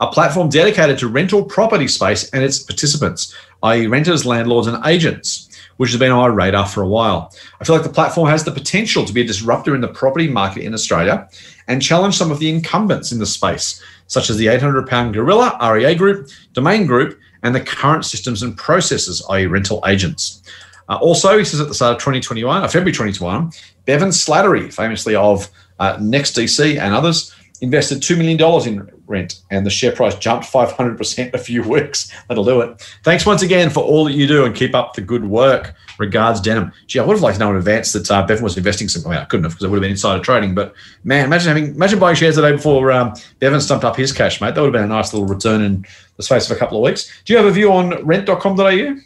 a 0.00 0.12
platform 0.12 0.48
dedicated 0.50 0.98
to 0.98 1.08
rental 1.08 1.42
property 1.42 1.88
space 1.88 2.28
and 2.30 2.44
its 2.44 2.58
participants, 2.58 3.34
i.e., 3.62 3.86
renters, 3.86 4.26
landlords, 4.26 4.66
and 4.66 4.84
agents 4.84 5.50
which 5.80 5.92
has 5.92 5.98
been 5.98 6.12
on 6.12 6.18
my 6.18 6.26
radar 6.26 6.66
for 6.66 6.82
a 6.82 6.86
while. 6.86 7.34
I 7.58 7.64
feel 7.64 7.74
like 7.74 7.86
the 7.86 7.90
platform 7.90 8.28
has 8.28 8.44
the 8.44 8.50
potential 8.50 9.06
to 9.06 9.14
be 9.14 9.22
a 9.22 9.26
disruptor 9.26 9.74
in 9.74 9.80
the 9.80 9.88
property 9.88 10.28
market 10.28 10.62
in 10.62 10.74
Australia 10.74 11.26
and 11.68 11.80
challenge 11.80 12.18
some 12.18 12.30
of 12.30 12.38
the 12.38 12.50
incumbents 12.50 13.12
in 13.12 13.18
the 13.18 13.24
space, 13.24 13.82
such 14.06 14.28
as 14.28 14.36
the 14.36 14.48
800 14.48 14.86
pound 14.86 15.14
gorilla, 15.14 15.56
REA 15.72 15.94
Group, 15.94 16.28
Domain 16.52 16.84
Group, 16.84 17.18
and 17.42 17.54
the 17.54 17.62
current 17.62 18.04
systems 18.04 18.42
and 18.42 18.58
processes, 18.58 19.24
i.e., 19.30 19.46
rental 19.46 19.82
agents. 19.86 20.42
Uh, 20.90 20.96
also, 20.96 21.38
he 21.38 21.44
says 21.44 21.60
at 21.60 21.68
the 21.68 21.74
start 21.74 21.92
of 21.92 21.98
2021, 21.98 22.64
uh, 22.64 22.68
February 22.68 22.90
2021, 22.90 23.52
Bevan 23.86 24.08
Slattery, 24.08 24.74
famously 24.74 25.14
of 25.14 25.48
uh, 25.78 25.96
NextDC 25.96 26.78
and 26.80 26.92
others, 26.92 27.34
invested 27.60 27.98
$2 27.98 28.18
million 28.18 28.68
in 28.68 28.90
rent 29.06 29.40
and 29.50 29.64
the 29.64 29.70
share 29.70 29.92
price 29.92 30.14
jumped 30.16 30.46
500% 30.46 31.18
in 31.18 31.34
a 31.34 31.38
few 31.38 31.62
weeks. 31.68 32.12
That'll 32.28 32.44
do 32.44 32.60
it. 32.62 32.80
Thanks 33.04 33.24
once 33.24 33.42
again 33.42 33.70
for 33.70 33.84
all 33.84 34.04
that 34.04 34.12
you 34.12 34.26
do 34.26 34.44
and 34.44 34.54
keep 34.54 34.74
up 34.74 34.94
the 34.94 35.00
good 35.00 35.24
work. 35.24 35.74
Regards, 35.98 36.40
Denim. 36.40 36.72
Gee, 36.86 36.98
I 36.98 37.04
would 37.04 37.14
have 37.14 37.22
liked 37.22 37.38
to 37.38 37.44
know 37.44 37.50
in 37.50 37.56
advance 37.56 37.92
that 37.92 38.10
uh, 38.10 38.26
Bevan 38.26 38.42
was 38.42 38.56
investing 38.56 38.88
some. 38.88 39.06
I, 39.06 39.14
mean, 39.14 39.18
I 39.18 39.26
couldn't 39.26 39.44
have 39.44 39.52
because 39.52 39.64
it 39.64 39.68
would 39.68 39.76
have 39.76 39.82
been 39.82 39.90
insider 39.90 40.22
trading. 40.22 40.54
But 40.54 40.74
man, 41.04 41.26
imagine 41.26 41.48
having 41.48 41.74
imagine 41.74 41.98
buying 41.98 42.16
shares 42.16 42.36
the 42.36 42.42
day 42.42 42.52
before 42.52 42.90
um, 42.90 43.12
Bevan 43.38 43.60
stumped 43.60 43.84
up 43.84 43.96
his 43.96 44.10
cash, 44.10 44.40
mate. 44.40 44.54
That 44.54 44.62
would 44.62 44.68
have 44.68 44.80
been 44.80 44.90
a 44.90 44.94
nice 44.94 45.12
little 45.12 45.28
return 45.28 45.60
in 45.60 45.84
the 46.16 46.22
space 46.22 46.50
of 46.50 46.56
a 46.56 46.58
couple 46.58 46.78
of 46.78 46.82
weeks. 46.82 47.22
Do 47.26 47.34
you 47.34 47.36
have 47.36 47.46
a 47.46 47.50
view 47.50 47.70
on 47.70 48.02
rent.com.au? 48.06 48.96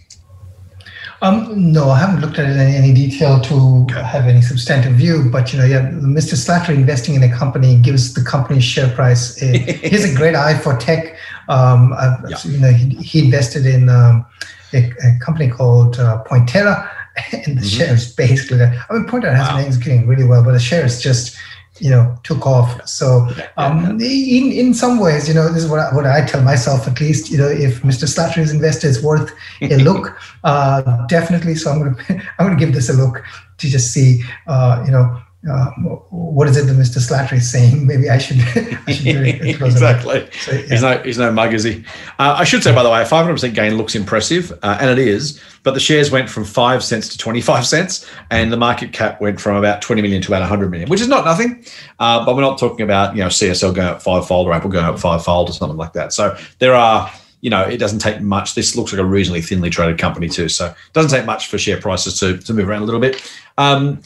Um, 1.22 1.72
no, 1.72 1.90
I 1.90 1.98
haven't 1.98 2.20
looked 2.20 2.38
at 2.38 2.48
it 2.48 2.52
in 2.52 2.58
any 2.60 2.92
detail 2.92 3.40
to 3.40 3.86
okay. 3.90 4.02
have 4.02 4.26
any 4.26 4.42
substantive 4.42 4.94
view. 4.94 5.28
But 5.30 5.52
you 5.52 5.58
know, 5.58 5.64
yeah, 5.64 5.90
Mr. 5.90 6.34
Slattery 6.34 6.74
investing 6.74 7.14
in 7.14 7.22
a 7.22 7.34
company 7.34 7.76
gives 7.76 8.14
the 8.14 8.22
company's 8.22 8.64
share 8.64 8.90
price. 8.94 9.40
A, 9.42 9.58
he 9.58 9.88
has 9.90 10.04
a 10.04 10.14
great 10.14 10.34
eye 10.34 10.58
for 10.58 10.76
tech. 10.76 11.16
Um, 11.48 11.94
yeah. 12.28 12.36
You 12.44 12.58
know, 12.58 12.72
he, 12.72 12.96
he 12.96 13.24
invested 13.24 13.66
in 13.66 13.88
um, 13.88 14.26
a, 14.72 14.90
a, 15.02 15.18
company 15.20 15.48
called 15.48 15.98
uh, 15.98 16.22
Pointerra, 16.24 16.88
and 17.32 17.58
the 17.58 17.60
mm-hmm. 17.60 17.64
shares 17.64 18.14
basically. 18.14 18.62
I 18.62 18.92
mean, 18.92 19.04
Pointerra 19.04 19.34
has 19.34 19.48
wow. 19.48 19.56
been 19.58 19.66
executing 19.66 20.06
really 20.06 20.24
well, 20.24 20.42
but 20.42 20.52
the 20.52 20.60
shares 20.60 21.00
just 21.00 21.36
you 21.80 21.90
know 21.90 22.16
took 22.22 22.46
off 22.46 22.86
so 22.86 23.28
um, 23.56 24.00
in 24.00 24.52
in 24.52 24.72
some 24.74 25.00
ways 25.00 25.28
you 25.28 25.34
know 25.34 25.48
this 25.48 25.64
is 25.64 25.68
what 25.68 25.80
I, 25.80 25.94
what 25.94 26.06
I 26.06 26.24
tell 26.24 26.42
myself 26.42 26.86
at 26.86 27.00
least 27.00 27.30
you 27.30 27.38
know 27.38 27.48
if 27.48 27.82
Mr. 27.82 28.06
Slattery's 28.06 28.52
investor 28.52 28.86
is 28.86 29.02
worth 29.02 29.32
a 29.60 29.76
look 29.88 30.16
uh, 30.44 31.06
definitely 31.06 31.54
so 31.56 31.72
I'm 31.72 31.78
gonna 31.80 31.96
I'm 32.38 32.46
gonna 32.46 32.56
give 32.56 32.74
this 32.74 32.88
a 32.88 32.92
look 32.92 33.24
to 33.58 33.68
just 33.68 33.92
see 33.92 34.22
uh, 34.46 34.82
you 34.86 34.92
know 34.92 35.20
uh, 35.50 35.70
what 36.10 36.48
is 36.48 36.56
it 36.56 36.66
that 36.66 36.76
Mr. 36.76 36.98
Slattery 36.98 37.38
is 37.38 37.50
saying? 37.50 37.86
Maybe 37.86 38.08
I 38.08 38.18
should, 38.18 38.38
I 38.40 38.92
should 38.92 39.04
do 39.04 39.22
it. 39.22 39.60
exactly. 39.60 40.28
So, 40.32 40.52
yeah. 40.52 40.66
He's 40.66 40.82
no 40.82 40.98
he's 40.98 41.18
no 41.18 41.32
mug, 41.32 41.52
is 41.52 41.64
he? 41.64 41.84
Uh, 42.18 42.36
I 42.38 42.44
should 42.44 42.62
say, 42.62 42.74
by 42.74 42.82
the 42.82 42.90
way, 42.90 43.02
a 43.02 43.04
500% 43.04 43.54
gain 43.54 43.76
looks 43.76 43.94
impressive, 43.94 44.52
uh, 44.62 44.78
and 44.80 44.90
it 44.90 44.98
is. 44.98 45.40
But 45.62 45.74
the 45.74 45.80
shares 45.80 46.10
went 46.10 46.28
from 46.28 46.44
five 46.44 46.84
cents 46.84 47.08
to 47.08 47.18
25 47.18 47.66
cents, 47.66 48.10
and 48.30 48.52
the 48.52 48.56
market 48.56 48.92
cap 48.92 49.20
went 49.20 49.40
from 49.40 49.56
about 49.56 49.80
20 49.82 50.02
million 50.02 50.22
to 50.22 50.28
about 50.28 50.40
100 50.40 50.70
million, 50.70 50.88
which 50.88 51.00
is 51.00 51.08
not 51.08 51.24
nothing. 51.24 51.64
Uh, 51.98 52.24
but 52.24 52.34
we're 52.34 52.42
not 52.42 52.58
talking 52.58 52.82
about 52.82 53.14
you 53.14 53.22
know 53.22 53.28
CSL 53.28 53.74
going 53.74 53.88
up 53.88 54.02
fivefold 54.02 54.46
or 54.46 54.52
Apple 54.52 54.70
going 54.70 54.84
up 54.84 54.98
fivefold 54.98 55.50
or 55.50 55.52
something 55.52 55.78
like 55.78 55.92
that. 55.92 56.12
So 56.12 56.36
there 56.58 56.74
are 56.74 57.10
you 57.40 57.50
know, 57.50 57.60
it 57.60 57.76
doesn't 57.76 57.98
take 57.98 58.22
much. 58.22 58.54
This 58.54 58.74
looks 58.74 58.90
like 58.90 59.02
a 59.02 59.04
reasonably 59.04 59.42
thinly 59.42 59.68
traded 59.68 59.98
company 59.98 60.30
too, 60.30 60.48
so 60.48 60.68
it 60.68 60.92
doesn't 60.94 61.10
take 61.10 61.26
much 61.26 61.48
for 61.48 61.58
share 61.58 61.78
prices 61.78 62.18
to, 62.20 62.38
to 62.38 62.54
move 62.54 62.70
around 62.70 62.80
a 62.80 62.84
little 62.86 63.02
bit. 63.02 63.30
Um, 63.58 64.00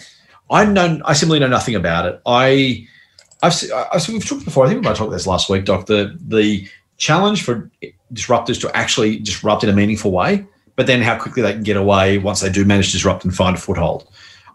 I 0.51 0.65
know 0.65 1.01
I 1.05 1.13
simply 1.13 1.39
know 1.39 1.47
nothing 1.47 1.75
about 1.75 2.07
it. 2.07 2.21
I 2.27 2.87
I've, 3.43 3.55
I've 3.93 4.09
we've 4.09 4.27
talked 4.27 4.45
before. 4.45 4.65
I 4.65 4.69
think 4.69 4.81
we 4.81 4.89
might 4.89 4.97
talk 4.97 5.11
this 5.11 5.27
last 5.27 5.49
week, 5.49 5.65
Doc. 5.65 5.87
The 5.87 6.17
the 6.21 6.69
challenge 6.97 7.45
for 7.45 7.71
disruptors 8.13 8.61
to 8.61 8.77
actually 8.77 9.19
disrupt 9.19 9.63
in 9.63 9.71
a 9.71 9.73
meaningful 9.73 10.11
way, 10.11 10.47
but 10.77 10.87
then 10.87 11.03
how 11.03 11.19
quickly 11.19 11.43
they 11.43 11.53
can 11.53 11.63
get 11.63 11.77
away 11.77 12.19
once 12.19 12.41
they 12.41 12.51
do 12.51 12.65
manage 12.65 12.87
to 12.89 12.93
disrupt 12.93 13.25
and 13.25 13.35
find 13.35 13.57
a 13.57 13.61
foothold. 13.61 14.09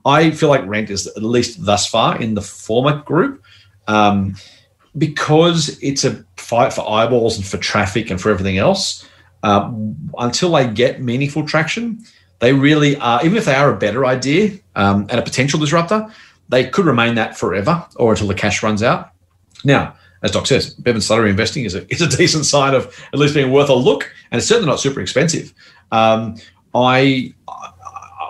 I 0.05 0.31
feel 0.31 0.49
like 0.49 0.65
Rent 0.65 0.89
is 0.89 1.07
at 1.07 1.23
least 1.23 1.63
thus 1.65 1.87
far 1.87 2.19
in 2.19 2.33
the 2.33 2.41
former 2.41 3.01
group. 3.03 3.41
Um, 3.87 4.35
because 4.97 5.79
it's 5.81 6.03
a 6.03 6.23
fight 6.37 6.73
for 6.73 6.87
eyeballs 6.89 7.37
and 7.37 7.45
for 7.45 7.57
traffic 7.57 8.09
and 8.09 8.21
for 8.21 8.29
everything 8.29 8.57
else, 8.57 9.07
um, 9.43 9.95
until 10.17 10.51
they 10.51 10.67
get 10.67 11.01
meaningful 11.01 11.45
traction, 11.45 12.03
they 12.43 12.51
really 12.51 12.97
are, 12.97 13.23
even 13.23 13.37
if 13.37 13.45
they 13.45 13.55
are 13.55 13.71
a 13.71 13.77
better 13.77 14.05
idea 14.05 14.59
um, 14.75 15.07
and 15.09 15.17
a 15.17 15.21
potential 15.21 15.61
disruptor, 15.61 16.13
they 16.49 16.67
could 16.67 16.85
remain 16.85 17.15
that 17.15 17.37
forever 17.37 17.87
or 17.95 18.11
until 18.11 18.27
the 18.27 18.35
cash 18.35 18.61
runs 18.61 18.83
out. 18.83 19.11
Now, 19.63 19.95
as 20.23 20.31
Doc 20.31 20.47
says, 20.47 20.73
Bevan 20.73 20.99
Slattery 20.99 21.29
investing 21.29 21.63
is 21.63 21.73
a, 21.73 21.87
is 21.93 22.01
a 22.01 22.17
decent 22.17 22.45
sign 22.45 22.73
of 22.73 22.93
at 23.13 23.17
least 23.17 23.33
being 23.33 23.53
worth 23.53 23.69
a 23.69 23.73
look, 23.73 24.11
and 24.29 24.39
it's 24.39 24.47
certainly 24.47 24.69
not 24.69 24.81
super 24.81 24.99
expensive. 24.99 25.53
Um, 25.93 26.35
I, 26.75 27.33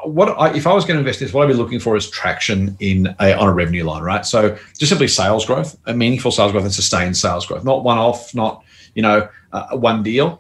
what 0.03 0.37
I, 0.37 0.53
if 0.55 0.67
I 0.67 0.73
was 0.73 0.85
going 0.85 0.97
to 0.97 0.99
invest 0.99 1.19
in 1.19 1.25
this, 1.25 1.33
what 1.33 1.45
I'd 1.45 1.51
be 1.51 1.55
looking 1.55 1.79
for 1.79 1.95
is 1.95 2.07
traction 2.07 2.77
in 2.79 3.15
a, 3.19 3.35
on 3.35 3.47
a 3.47 3.51
revenue 3.51 3.83
line, 3.83 4.03
right? 4.03 4.23
So 4.27 4.55
just 4.77 4.89
simply 4.89 5.07
sales 5.07 5.43
growth, 5.43 5.75
a 5.87 5.93
meaningful 5.95 6.29
sales 6.29 6.51
growth 6.51 6.65
and 6.65 6.73
sustained 6.73 7.17
sales 7.17 7.47
growth, 7.47 7.63
not 7.63 7.83
one 7.83 7.97
off, 7.97 8.35
not 8.35 8.63
you 8.93 9.01
know 9.01 9.27
uh, 9.53 9.75
one 9.75 10.03
deal, 10.03 10.39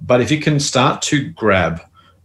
but 0.00 0.20
if 0.20 0.32
you 0.32 0.40
can 0.40 0.58
start 0.58 1.02
to 1.02 1.28
grab 1.30 1.82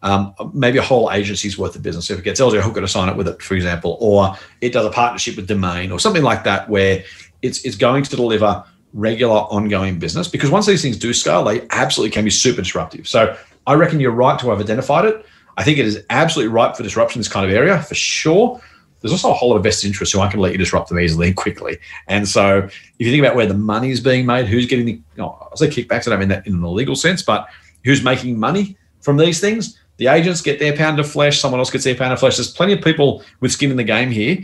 um, 0.07 0.33
maybe 0.53 0.77
a 0.77 0.81
whole 0.81 1.11
agency's 1.11 1.57
worth 1.57 1.75
of 1.75 1.83
business. 1.83 2.09
If 2.09 2.19
it 2.19 2.23
gets 2.23 2.39
LJ 2.39 2.61
Hooker 2.61 2.79
to 2.79 2.87
sign 2.87 3.09
up 3.09 3.17
with 3.17 3.27
it, 3.27 3.41
for 3.41 3.55
example, 3.55 3.97
or 3.99 4.35
it 4.61 4.71
does 4.71 4.85
a 4.85 4.89
partnership 4.89 5.35
with 5.35 5.47
Domain 5.47 5.91
or 5.91 5.99
something 5.99 6.23
like 6.23 6.45
that, 6.45 6.69
where 6.69 7.03
it's 7.41 7.65
it's 7.65 7.75
going 7.75 8.03
to 8.03 8.15
deliver 8.15 8.63
regular 8.93 9.35
ongoing 9.35 9.99
business. 9.99 10.29
Because 10.29 10.49
once 10.49 10.65
these 10.65 10.81
things 10.81 10.97
do 10.97 11.13
scale, 11.13 11.43
they 11.43 11.67
absolutely 11.71 12.11
can 12.11 12.23
be 12.23 12.31
super 12.31 12.61
disruptive. 12.61 13.05
So 13.05 13.37
I 13.67 13.73
reckon 13.73 13.99
you're 13.99 14.11
right 14.11 14.39
to 14.39 14.49
have 14.49 14.61
identified 14.61 15.03
it. 15.03 15.25
I 15.57 15.63
think 15.63 15.77
it 15.77 15.85
is 15.85 16.05
absolutely 16.09 16.53
ripe 16.53 16.77
for 16.77 16.83
disruption 16.83 17.19
in 17.19 17.21
this 17.21 17.27
kind 17.27 17.45
of 17.45 17.51
area 17.51 17.81
for 17.81 17.95
sure. 17.95 18.61
There's 19.01 19.11
also 19.11 19.29
a 19.29 19.33
whole 19.33 19.49
lot 19.49 19.57
of 19.57 19.63
vested 19.63 19.89
interest 19.89 20.13
who 20.13 20.21
I 20.21 20.31
can 20.31 20.39
let 20.39 20.53
you 20.53 20.57
disrupt 20.57 20.87
them 20.87 20.99
easily 20.99 21.27
and 21.27 21.35
quickly. 21.35 21.77
And 22.07 22.27
so 22.27 22.59
if 22.59 23.05
you 23.05 23.11
think 23.11 23.23
about 23.23 23.35
where 23.35 23.45
the 23.45 23.53
money 23.53 23.91
is 23.91 23.99
being 23.99 24.25
made, 24.25 24.47
who's 24.47 24.67
getting 24.67 24.85
the, 24.85 25.01
know, 25.17 25.37
I 25.51 25.55
say 25.55 25.67
kickbacks, 25.67 26.07
I 26.07 26.11
don't 26.11 26.19
mean 26.19 26.29
that 26.29 26.47
in 26.47 26.61
a 26.63 26.69
legal 26.69 26.95
sense, 26.95 27.21
but 27.21 27.47
who's 27.83 28.03
making 28.03 28.39
money 28.39 28.77
from 29.01 29.17
these 29.17 29.39
things, 29.39 29.79
the 29.97 30.07
agents 30.07 30.41
get 30.41 30.59
their 30.59 30.75
pound 30.75 30.99
of 30.99 31.09
flesh, 31.09 31.39
someone 31.39 31.59
else 31.59 31.69
gets 31.69 31.83
their 31.83 31.95
pound 31.95 32.13
of 32.13 32.19
flesh. 32.19 32.37
There's 32.37 32.51
plenty 32.51 32.73
of 32.73 32.81
people 32.81 33.23
with 33.39 33.51
skin 33.51 33.71
in 33.71 33.77
the 33.77 33.83
game 33.83 34.11
here. 34.11 34.37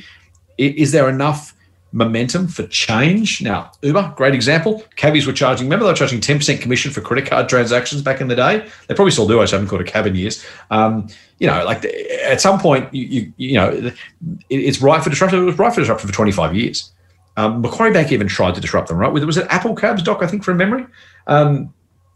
Is 0.58 0.92
there 0.92 1.10
enough 1.10 1.56
momentum 1.92 2.48
for 2.48 2.66
change? 2.68 3.42
Now, 3.42 3.72
Uber, 3.82 4.14
great 4.18 4.34
example. 4.34 4.84
Cabbies 4.96 5.26
were 5.26 5.34
charging, 5.34 5.68
remember 5.68 5.86
they 5.86 5.92
were 5.92 5.98
charging 5.98 6.20
10% 6.20 6.60
commission 6.60 6.92
for 6.92 7.02
credit 7.02 7.30
card 7.30 7.48
transactions 7.48 8.02
back 8.02 8.20
in 8.20 8.28
the 8.28 8.36
day? 8.36 8.68
They 8.88 8.96
probably 8.96 9.12
still 9.12 9.28
do. 9.28 9.40
I 9.40 9.48
haven't 9.48 9.68
caught 9.68 9.82
a 9.82 9.86
cab 9.86 10.08
in 10.08 10.16
years. 10.16 10.46
Um, 10.72 11.08
you 11.40 11.48
know, 11.48 11.64
like 11.64 11.86
at 11.86 12.42
some 12.42 12.60
point, 12.60 12.92
you, 12.94 13.04
you, 13.04 13.34
you 13.38 13.54
know, 13.54 13.92
it's 14.50 14.82
right 14.82 15.04
for 15.04 15.10
disruption. 15.10 15.40
It 15.40 15.46
was 15.46 15.58
right 15.58 15.74
for 15.74 15.82
disruption 15.82 16.08
for 16.08 16.14
25 16.14 16.56
years. 16.56 16.92
Um, 17.38 17.62
Macquarie 17.62 17.94
Bank 17.94 18.12
even 18.12 18.28
tried 18.28 18.56
to 18.56 18.62
disrupt 18.62 18.90
them, 18.90 18.98
right? 18.98 19.12
Was 19.12 19.38
it 19.38 19.48
Apple 19.50 19.76
Cabs, 19.76 20.04
Doc, 20.04 20.22
I 20.22 20.28
think, 20.28 20.44
from 20.44 20.58
memory? 20.58 20.86
Um, 21.28 21.74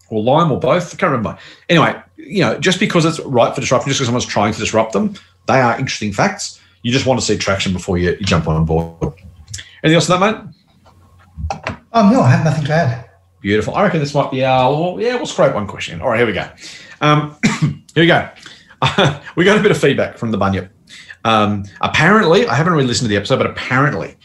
or 0.10 0.24
Lime 0.24 0.51
or 0.51 0.60
both. 0.60 0.93
I 0.93 0.97
can't 0.97 1.12
remember. 1.12 1.38
Anyway, 1.70 1.95
you 2.18 2.41
know, 2.41 2.60
just 2.60 2.80
because 2.80 3.05
it's 3.05 3.20
right 3.22 3.53
for 3.53 3.62
disruption, 3.62 3.89
just 3.89 3.99
because 3.99 4.08
someone's 4.08 4.26
trying 4.26 4.53
to 4.53 4.60
disrupt 4.60 4.93
them, 4.93 5.16
they 5.47 5.60
are 5.60 5.78
interesting 5.80 6.14
facts. 6.14 6.60
You 6.84 6.91
just 6.91 7.05
want 7.05 7.20
to 7.20 7.26
see 7.26 7.38
traction 7.38 7.74
before 7.74 7.97
you, 7.97 8.12
you 8.12 8.26
jump 8.26 8.47
on 8.47 8.66
board. 8.66 9.14
Anything 9.84 9.95
else 9.95 10.10
on 10.10 10.20
that, 10.20 10.32
mate? 10.34 11.74
Um, 11.93 12.12
no, 12.12 12.22
I 12.22 12.30
have 12.30 12.45
nothing 12.45 12.66
to 12.66 12.74
add. 12.74 13.10
Beautiful. 13.41 13.76
I 13.76 13.84
reckon 13.84 13.99
this 13.99 14.14
might 14.14 14.32
be 14.32 14.43
our, 14.43 14.72
well, 14.72 15.01
yeah, 15.01 15.16
we'll 15.16 15.26
scrape 15.26 15.53
one 15.53 15.68
question. 15.68 16.01
All 16.01 16.10
right, 16.10 16.18
here 16.18 16.28
we 16.28 16.34
go. 16.34 16.49
Um, 17.01 17.36
here 17.93 18.03
we 18.03 18.08
go. 18.08 18.30
we 19.36 19.45
got 19.45 19.58
a 19.58 19.62
bit 19.62 19.72
of 19.72 19.78
feedback 19.78 20.18
from 20.18 20.32
the 20.32 20.38
bunyip. 20.38 20.72
Um, 21.24 21.66
apparently, 21.82 22.47
I 22.47 22.55
haven't 22.55 22.74
really 22.74 22.88
listened 22.88 23.05
to 23.05 23.10
the 23.10 23.18
episode, 23.18 23.38
but 23.38 23.47
apparently, 23.47 24.16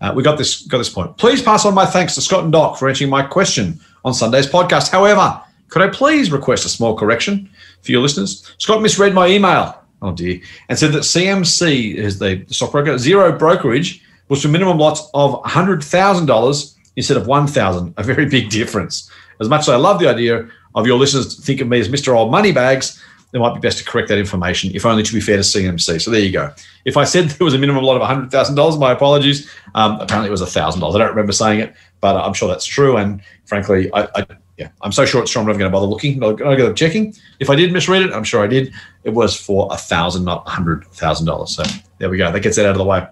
uh, 0.00 0.12
we 0.14 0.22
got 0.22 0.36
this 0.36 0.66
got 0.66 0.78
this 0.78 0.90
point. 0.90 1.16
Please 1.16 1.40
pass 1.40 1.64
on 1.64 1.74
my 1.74 1.86
thanks 1.86 2.14
to 2.16 2.20
Scott 2.20 2.44
and 2.44 2.52
Doc 2.52 2.78
for 2.78 2.88
answering 2.88 3.10
my 3.10 3.22
question 3.22 3.80
on 4.04 4.14
Sunday's 4.14 4.46
podcast. 4.46 4.90
However, 4.90 5.40
could 5.68 5.82
I 5.82 5.88
please 5.88 6.30
request 6.30 6.66
a 6.66 6.68
small 6.68 6.96
correction 6.96 7.48
for 7.82 7.92
your 7.92 8.02
listeners? 8.02 8.54
Scott 8.58 8.82
misread 8.82 9.14
my 9.14 9.26
email. 9.26 9.78
Oh 10.02 10.12
dear, 10.12 10.40
and 10.68 10.78
said 10.78 10.92
that 10.92 11.04
CMC 11.04 11.94
is 11.94 12.18
the 12.18 12.44
stockbroker 12.48 12.98
zero 12.98 13.36
brokerage 13.38 14.02
was 14.28 14.42
for 14.42 14.48
minimum 14.48 14.78
lots 14.78 15.08
of 15.14 15.40
hundred 15.44 15.82
thousand 15.82 16.26
dollars 16.26 16.76
instead 16.96 17.16
of 17.16 17.26
one 17.26 17.46
thousand. 17.46 17.94
A 17.96 18.02
very 18.02 18.26
big 18.26 18.50
difference. 18.50 19.10
As 19.40 19.48
much 19.48 19.62
as 19.62 19.68
I 19.68 19.76
love 19.76 20.00
the 20.00 20.08
idea 20.08 20.48
of 20.74 20.86
your 20.86 20.98
listeners 20.98 21.38
think 21.44 21.60
of 21.60 21.68
me 21.68 21.78
as 21.78 21.88
Mr. 21.88 22.16
Old 22.16 22.30
Moneybags, 22.30 23.02
it 23.32 23.38
might 23.38 23.54
be 23.54 23.60
best 23.60 23.78
to 23.78 23.84
correct 23.84 24.08
that 24.08 24.18
information, 24.18 24.70
if 24.74 24.84
only 24.84 25.02
to 25.02 25.12
be 25.12 25.20
fair 25.20 25.36
to 25.36 25.42
CMC. 25.42 26.02
So 26.02 26.10
there 26.10 26.20
you 26.20 26.32
go. 26.32 26.52
If 26.84 26.96
I 26.96 27.04
said 27.04 27.28
there 27.30 27.44
was 27.44 27.54
a 27.54 27.58
minimum 27.58 27.82
lot 27.84 28.00
of 28.00 28.06
$100,000, 28.06 28.78
my 28.78 28.92
apologies. 28.92 29.50
Um, 29.74 30.00
apparently 30.00 30.28
it 30.28 30.32
was 30.32 30.42
$1,000. 30.42 30.94
I 30.94 30.98
don't 30.98 31.08
remember 31.08 31.32
saying 31.32 31.60
it, 31.60 31.74
but 32.02 32.14
I'm 32.16 32.34
sure 32.34 32.48
that's 32.48 32.66
true. 32.66 32.98
And 32.98 33.22
frankly, 33.46 33.90
I, 33.94 34.06
I 34.14 34.26
yeah, 34.58 34.68
I'm 34.82 34.92
so 34.92 35.06
sure 35.06 35.22
it's 35.22 35.30
true. 35.30 35.40
I'm 35.40 35.46
never 35.46 35.58
going 35.58 35.70
to 35.70 35.72
bother 35.72 35.86
looking. 35.86 36.22
I'm 36.22 36.36
going 36.36 36.58
to 36.58 36.62
go 36.62 36.72
checking. 36.74 37.14
If 37.40 37.48
I 37.48 37.54
did 37.54 37.72
misread 37.72 38.02
it, 38.02 38.12
I'm 38.12 38.24
sure 38.24 38.44
I 38.44 38.46
did. 38.46 38.74
It 39.04 39.10
was 39.10 39.34
for 39.34 39.66
a 39.70 39.78
thousand, 39.78 40.24
not 40.24 40.44
a 40.46 40.50
hundred 40.50 40.84
thousand 40.88 41.24
dollars. 41.24 41.56
So 41.56 41.62
there 41.98 42.10
we 42.10 42.18
go. 42.18 42.30
That 42.30 42.40
gets 42.40 42.56
that 42.56 42.66
out 42.66 42.72
of 42.72 42.78
the 42.78 42.84
way. 42.84 43.06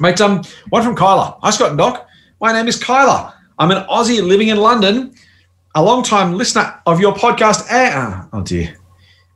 Mate, 0.00 0.20
um, 0.20 0.42
one 0.70 0.82
from 0.82 0.96
Kyla. 0.96 1.38
Hi, 1.40 1.50
Scott 1.50 1.68
and 1.68 1.78
Doc. 1.78 2.08
My 2.40 2.52
name 2.52 2.66
is 2.66 2.82
Kyla. 2.82 3.38
I'm 3.60 3.70
an 3.70 3.84
Aussie 3.84 4.26
living 4.26 4.48
in 4.48 4.56
London 4.56 5.14
a 5.74 5.82
long-time 5.82 6.34
listener 6.34 6.80
of 6.86 7.00
your 7.00 7.14
podcast. 7.14 7.66
Uh, 7.70 8.26
oh 8.32 8.42
dear. 8.42 8.76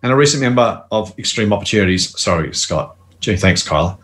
And 0.03 0.13
a 0.13 0.17
recent 0.17 0.43
member 0.43 0.85
of 0.93 1.19
Extreme 1.19 1.53
Opportunities. 1.53 2.19
Sorry, 2.19 2.55
Scott. 2.55 2.97
Gee, 3.21 3.37
thanks, 3.37 3.63
Kyla. 3.63 3.99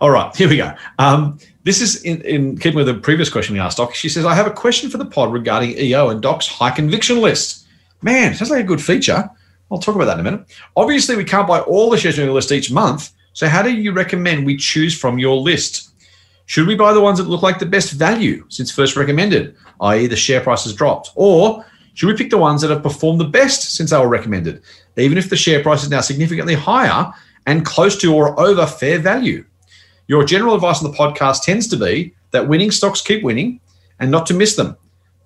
All 0.00 0.10
right, 0.10 0.34
here 0.34 0.48
we 0.48 0.56
go. 0.56 0.74
Um, 0.98 1.38
this 1.68 1.82
is 1.82 2.02
in, 2.02 2.22
in 2.22 2.56
keeping 2.56 2.76
with 2.76 2.86
the 2.86 2.94
previous 2.94 3.28
question 3.28 3.52
we 3.52 3.60
asked 3.60 3.76
Doc. 3.76 3.94
She 3.94 4.08
says, 4.08 4.24
I 4.24 4.34
have 4.34 4.46
a 4.46 4.50
question 4.50 4.88
for 4.88 4.96
the 4.96 5.04
pod 5.04 5.34
regarding 5.34 5.76
EO 5.76 6.08
and 6.08 6.22
Doc's 6.22 6.46
high 6.46 6.70
conviction 6.70 7.20
list. 7.20 7.66
Man, 8.00 8.34
sounds 8.34 8.50
like 8.50 8.64
a 8.64 8.66
good 8.66 8.82
feature. 8.82 9.28
I'll 9.70 9.78
talk 9.78 9.94
about 9.94 10.06
that 10.06 10.18
in 10.18 10.26
a 10.26 10.30
minute. 10.30 10.46
Obviously, 10.76 11.14
we 11.14 11.24
can't 11.24 11.46
buy 11.46 11.60
all 11.60 11.90
the 11.90 11.98
shares 11.98 12.18
on 12.18 12.24
the 12.24 12.32
list 12.32 12.52
each 12.52 12.70
month. 12.70 13.10
So, 13.34 13.48
how 13.48 13.60
do 13.60 13.70
you 13.70 13.92
recommend 13.92 14.46
we 14.46 14.56
choose 14.56 14.98
from 14.98 15.18
your 15.18 15.36
list? 15.36 15.90
Should 16.46 16.66
we 16.66 16.74
buy 16.74 16.94
the 16.94 17.02
ones 17.02 17.18
that 17.18 17.28
look 17.28 17.42
like 17.42 17.58
the 17.58 17.66
best 17.66 17.92
value 17.92 18.46
since 18.48 18.70
first 18.70 18.96
recommended, 18.96 19.54
i.e., 19.82 20.06
the 20.06 20.16
share 20.16 20.40
price 20.40 20.64
has 20.64 20.72
dropped? 20.72 21.10
Or 21.16 21.66
should 21.92 22.06
we 22.06 22.16
pick 22.16 22.30
the 22.30 22.38
ones 22.38 22.62
that 22.62 22.70
have 22.70 22.82
performed 22.82 23.20
the 23.20 23.26
best 23.26 23.74
since 23.74 23.90
they 23.90 23.98
were 23.98 24.08
recommended, 24.08 24.62
even 24.96 25.18
if 25.18 25.28
the 25.28 25.36
share 25.36 25.62
price 25.62 25.82
is 25.82 25.90
now 25.90 26.00
significantly 26.00 26.54
higher 26.54 27.12
and 27.46 27.66
close 27.66 27.98
to 27.98 28.14
or 28.14 28.40
over 28.40 28.66
fair 28.66 28.98
value? 28.98 29.44
Your 30.08 30.24
general 30.24 30.54
advice 30.54 30.82
on 30.82 30.90
the 30.90 30.96
podcast 30.96 31.42
tends 31.42 31.68
to 31.68 31.76
be 31.76 32.14
that 32.30 32.48
winning 32.48 32.70
stocks 32.70 33.02
keep 33.02 33.22
winning 33.22 33.60
and 34.00 34.10
not 34.10 34.26
to 34.26 34.34
miss 34.34 34.56
them, 34.56 34.76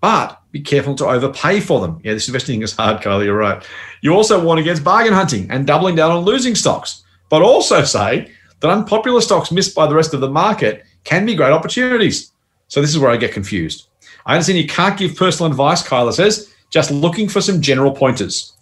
but 0.00 0.40
be 0.50 0.60
careful 0.60 0.96
to 0.96 1.06
overpay 1.06 1.60
for 1.60 1.80
them. 1.80 2.00
Yeah, 2.02 2.14
this 2.14 2.28
investing 2.28 2.62
is 2.62 2.76
hard, 2.76 3.00
Kylie. 3.00 3.24
You're 3.24 3.36
right. 3.36 3.62
You 4.00 4.12
also 4.12 4.42
warn 4.42 4.58
against 4.58 4.82
bargain 4.82 5.12
hunting 5.12 5.48
and 5.50 5.66
doubling 5.66 5.94
down 5.94 6.10
on 6.10 6.24
losing 6.24 6.56
stocks, 6.56 7.04
but 7.28 7.42
also 7.42 7.84
say 7.84 8.32
that 8.58 8.70
unpopular 8.70 9.20
stocks 9.20 9.52
missed 9.52 9.74
by 9.74 9.86
the 9.86 9.94
rest 9.94 10.14
of 10.14 10.20
the 10.20 10.28
market 10.28 10.84
can 11.04 11.24
be 11.24 11.36
great 11.36 11.52
opportunities. 11.52 12.32
So 12.66 12.80
this 12.80 12.90
is 12.90 12.98
where 12.98 13.10
I 13.10 13.16
get 13.16 13.32
confused. 13.32 13.86
I 14.26 14.34
understand 14.34 14.58
you 14.58 14.66
can't 14.66 14.98
give 14.98 15.16
personal 15.16 15.50
advice, 15.50 15.86
Kyla 15.86 16.12
says, 16.12 16.52
just 16.70 16.90
looking 16.90 17.28
for 17.28 17.40
some 17.40 17.60
general 17.60 17.92
pointers. 17.92 18.54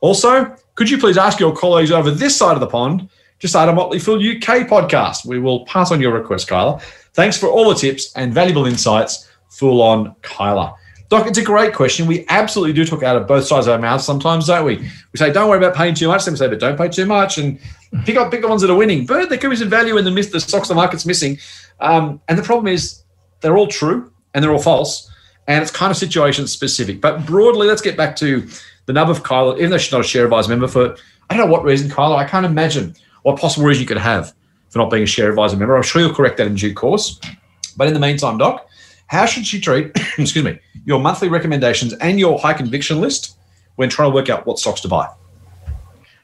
Also, 0.00 0.56
could 0.76 0.90
you 0.90 0.98
please 0.98 1.18
ask 1.18 1.40
your 1.40 1.56
colleagues 1.56 1.90
over 1.90 2.10
this 2.10 2.36
side 2.36 2.54
of 2.54 2.60
the 2.60 2.66
pond 2.66 3.08
to 3.40 3.48
start 3.48 3.68
a 3.68 3.72
Motley 3.72 3.98
Fool 3.98 4.16
UK 4.16 4.66
podcast? 4.66 5.26
We 5.26 5.38
will 5.38 5.64
pass 5.66 5.90
on 5.92 6.00
your 6.00 6.12
request, 6.12 6.48
Kyla. 6.48 6.80
Thanks 7.12 7.38
for 7.38 7.48
all 7.48 7.68
the 7.68 7.74
tips 7.74 8.12
and 8.16 8.32
valuable 8.32 8.66
insights. 8.66 9.28
Fool 9.50 9.80
on, 9.82 10.14
Kyla. 10.22 10.74
Doc, 11.08 11.26
it's 11.28 11.38
a 11.38 11.44
great 11.44 11.72
question. 11.72 12.06
We 12.06 12.26
absolutely 12.28 12.72
do 12.72 12.84
talk 12.84 13.04
out 13.04 13.16
of 13.16 13.28
both 13.28 13.44
sides 13.44 13.68
of 13.68 13.74
our 13.74 13.78
mouths 13.78 14.04
sometimes, 14.04 14.48
don't 14.48 14.64
we? 14.64 14.78
We 14.78 15.16
say, 15.16 15.32
don't 15.32 15.48
worry 15.48 15.58
about 15.58 15.76
paying 15.76 15.94
too 15.94 16.08
much. 16.08 16.24
Then 16.24 16.32
we 16.32 16.38
say, 16.38 16.48
but 16.48 16.58
don't 16.58 16.76
pay 16.76 16.88
too 16.88 17.06
much 17.06 17.38
and 17.38 17.60
pick 18.04 18.16
up 18.16 18.30
pick 18.30 18.42
the 18.42 18.48
ones 18.48 18.60
that 18.62 18.70
are 18.70 18.76
winning. 18.76 19.06
But 19.06 19.28
there 19.28 19.38
could 19.38 19.50
be 19.50 19.56
some 19.56 19.70
value 19.70 19.96
in 19.98 20.04
the 20.04 20.10
miss 20.10 20.30
the 20.30 20.40
stocks 20.40 20.68
the 20.68 20.74
market's 20.74 21.06
missing. 21.06 21.38
Um, 21.80 22.20
and 22.28 22.36
the 22.36 22.42
problem 22.42 22.66
is 22.66 23.04
they're 23.40 23.56
all 23.56 23.68
true 23.68 24.12
and 24.34 24.42
they're 24.42 24.50
all 24.50 24.58
false. 24.58 25.10
And 25.46 25.62
it's 25.62 25.70
kind 25.70 25.92
of 25.92 25.96
situation 25.96 26.48
specific. 26.48 27.00
But 27.00 27.24
broadly, 27.24 27.68
let's 27.68 27.82
get 27.82 27.96
back 27.96 28.16
to 28.16 28.48
the 28.86 28.92
nub 28.92 29.08
of 29.08 29.22
Kyla, 29.22 29.58
even 29.58 29.70
though 29.70 29.78
she's 29.78 29.92
not 29.92 30.00
a 30.00 30.04
share 30.04 30.24
advisor 30.24 30.48
member 30.48 30.66
for 30.66 30.96
I 31.30 31.36
don't 31.36 31.46
know 31.46 31.52
what 31.52 31.64
reason, 31.64 31.88
Kyla, 31.88 32.16
I 32.16 32.24
can't 32.24 32.46
imagine 32.46 32.96
what 33.26 33.40
possible 33.40 33.66
reason 33.66 33.80
you 33.80 33.88
could 33.88 33.98
have 33.98 34.32
for 34.68 34.78
not 34.78 34.88
being 34.88 35.02
a 35.02 35.06
share 35.06 35.28
advisor 35.28 35.56
member. 35.56 35.76
I'm 35.76 35.82
sure 35.82 36.00
you'll 36.00 36.14
correct 36.14 36.36
that 36.36 36.46
in 36.46 36.54
due 36.54 36.72
course. 36.72 37.18
But 37.76 37.88
in 37.88 37.94
the 37.94 37.98
meantime, 37.98 38.38
Doc, 38.38 38.68
how 39.08 39.26
should 39.26 39.44
she 39.44 39.60
treat, 39.60 39.90
excuse 40.18 40.44
me, 40.44 40.60
your 40.84 41.00
monthly 41.00 41.28
recommendations 41.28 41.92
and 41.94 42.20
your 42.20 42.38
high 42.38 42.52
conviction 42.52 43.00
list 43.00 43.36
when 43.74 43.88
trying 43.88 44.12
to 44.12 44.14
work 44.14 44.30
out 44.30 44.46
what 44.46 44.60
stocks 44.60 44.80
to 44.82 44.88
buy? 44.88 45.08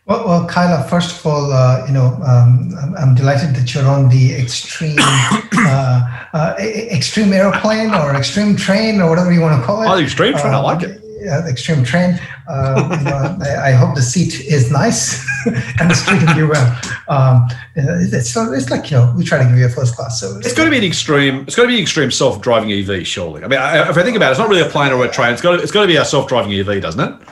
Well, 0.06 0.24
well, 0.28 0.46
Kyla, 0.46 0.84
first 0.88 1.18
of 1.18 1.26
all, 1.26 1.52
uh, 1.52 1.84
you 1.88 1.92
know, 1.92 2.06
um, 2.24 2.70
I'm, 2.80 2.94
I'm, 2.96 3.14
delighted 3.16 3.56
that 3.56 3.74
you're 3.74 3.86
on 3.86 4.08
the 4.08 4.34
extreme, 4.34 4.96
uh, 5.00 6.26
uh, 6.32 6.54
extreme 6.60 7.32
airplane 7.32 7.92
or 7.94 8.14
extreme 8.14 8.54
train 8.54 9.00
or 9.00 9.10
whatever 9.10 9.32
you 9.32 9.40
want 9.40 9.60
to 9.60 9.66
call 9.66 9.82
it. 9.82 9.88
Oh, 9.88 9.96
the 9.96 10.04
extreme 10.04 10.34
train, 10.34 10.54
I 10.54 10.58
like 10.58 10.84
it. 10.84 11.01
The 11.22 11.48
extreme 11.48 11.84
train. 11.84 12.18
Uh, 12.48 12.96
you 12.98 13.04
know, 13.04 13.38
I, 13.42 13.68
I, 13.68 13.72
hope 13.72 13.94
the 13.94 14.02
seat 14.02 14.40
is 14.40 14.70
nice 14.72 15.24
and 15.46 15.90
it's 15.90 16.04
treating 16.04 16.36
you 16.36 16.48
well. 16.48 16.80
Um, 17.08 17.48
it's, 17.76 18.36
it's 18.36 18.70
like 18.70 18.90
you 18.90 18.96
know 18.96 19.14
we 19.16 19.24
try 19.24 19.38
to 19.38 19.44
give 19.44 19.56
you 19.56 19.66
a 19.66 19.68
first 19.68 19.94
class 19.94 20.20
service. 20.20 20.44
It's 20.44 20.54
got 20.54 20.64
to 20.64 20.70
be 20.70 20.78
an 20.78 20.84
extreme. 20.84 21.44
It's 21.46 21.54
got 21.54 21.62
to 21.62 21.68
be 21.68 21.76
an 21.76 21.82
extreme 21.82 22.10
self-driving 22.10 22.72
EV, 22.72 23.06
surely. 23.06 23.44
I 23.44 23.48
mean, 23.48 23.60
if 23.60 23.96
I 23.96 24.02
think 24.02 24.16
about 24.16 24.28
it, 24.28 24.30
it's 24.32 24.40
not 24.40 24.48
really 24.48 24.62
a 24.62 24.68
plane 24.68 24.92
or 24.92 25.04
a 25.04 25.10
train. 25.10 25.32
It's 25.32 25.42
got 25.42 25.56
to, 25.56 25.62
it's 25.62 25.72
got 25.72 25.82
to 25.82 25.86
be 25.86 25.96
a 25.96 26.04
self-driving 26.04 26.52
EV, 26.52 26.82
doesn't 26.82 27.00
it? 27.00 27.28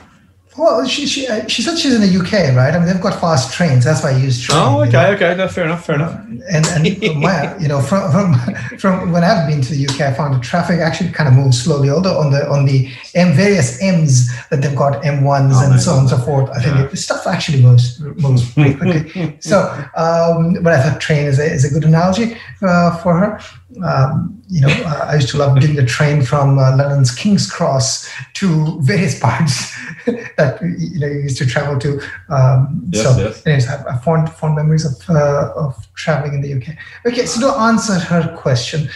Well, 0.57 0.85
she 0.85 1.07
she, 1.07 1.27
uh, 1.27 1.47
she 1.47 1.61
said 1.61 1.77
she's 1.77 1.93
in 1.93 2.01
the 2.01 2.19
UK, 2.19 2.53
right? 2.55 2.73
I 2.73 2.77
mean, 2.77 2.85
they've 2.87 3.01
got 3.01 3.21
fast 3.21 3.53
trains. 3.53 3.85
That's 3.85 4.03
why 4.03 4.11
I 4.11 4.17
use 4.17 4.41
train. 4.41 4.59
Oh, 4.59 4.81
okay, 4.81 4.87
you 4.87 4.91
know? 4.91 5.11
okay, 5.13 5.35
no, 5.35 5.47
fair 5.47 5.63
enough, 5.63 5.85
fair 5.85 5.95
enough. 5.95 6.19
And 6.49 6.65
and 6.67 7.21
my, 7.21 7.57
you 7.59 7.69
know, 7.69 7.81
from, 7.81 8.11
from 8.11 8.33
from 8.77 9.11
when 9.13 9.23
I've 9.23 9.47
been 9.47 9.61
to 9.61 9.73
the 9.73 9.87
UK, 9.87 10.01
I 10.01 10.13
found 10.13 10.35
the 10.35 10.39
traffic 10.39 10.79
actually 10.79 11.11
kind 11.11 11.29
of 11.29 11.35
moves 11.35 11.63
slowly. 11.63 11.89
Although 11.89 12.19
on 12.19 12.31
the 12.31 12.49
on 12.49 12.65
the 12.65 12.91
M 13.15 13.33
various 13.33 13.81
M's 13.81 14.29
that 14.49 14.61
they've 14.61 14.75
got 14.75 15.01
M1s 15.03 15.51
oh, 15.53 15.71
and 15.71 15.81
so 15.81 15.91
on 15.93 15.99
and 15.99 16.09
so 16.09 16.17
forth, 16.17 16.49
I 16.49 16.61
think 16.61 16.75
yeah. 16.75 16.85
it, 16.85 16.97
stuff 16.97 17.25
actually 17.27 17.61
moves 17.61 18.01
moves 18.01 18.53
pretty 18.53 18.73
quickly. 18.75 19.37
so, 19.39 19.61
um, 19.95 20.61
but 20.61 20.73
I 20.73 20.83
thought 20.83 20.99
train 20.99 21.27
is 21.27 21.39
a, 21.39 21.45
is 21.45 21.63
a 21.63 21.73
good 21.73 21.85
analogy 21.85 22.35
uh, 22.61 22.97
for 22.97 23.17
her. 23.17 23.39
Um, 23.85 24.40
you 24.51 24.59
know, 24.59 24.67
uh, 24.67 25.05
I 25.07 25.15
used 25.15 25.29
to 25.29 25.37
love 25.37 25.57
getting 25.57 25.77
the 25.77 25.85
train 25.85 26.21
from 26.23 26.59
uh, 26.59 26.75
London's 26.75 27.15
King's 27.15 27.49
Cross 27.49 28.09
to 28.33 28.81
various 28.81 29.17
parts 29.25 29.73
that 30.05 30.59
you 30.61 30.99
know 30.99 31.07
you 31.07 31.21
used 31.21 31.37
to 31.37 31.45
travel 31.45 31.79
to. 31.79 32.01
Um, 32.27 32.83
yes, 32.91 33.03
so, 33.03 33.17
yes. 33.17 33.47
anyways, 33.47 33.67
I 33.69 33.93
have 33.93 34.03
fond 34.03 34.29
fond 34.29 34.55
memories 34.55 34.85
of 34.85 35.09
uh, 35.09 35.53
of 35.55 35.87
traveling 35.93 36.33
in 36.33 36.41
the 36.41 36.53
UK. 36.53 36.75
Okay, 37.05 37.25
so 37.25 37.39
to 37.39 37.59
answer 37.61 37.93
her 37.93 38.35
question, 38.35 38.89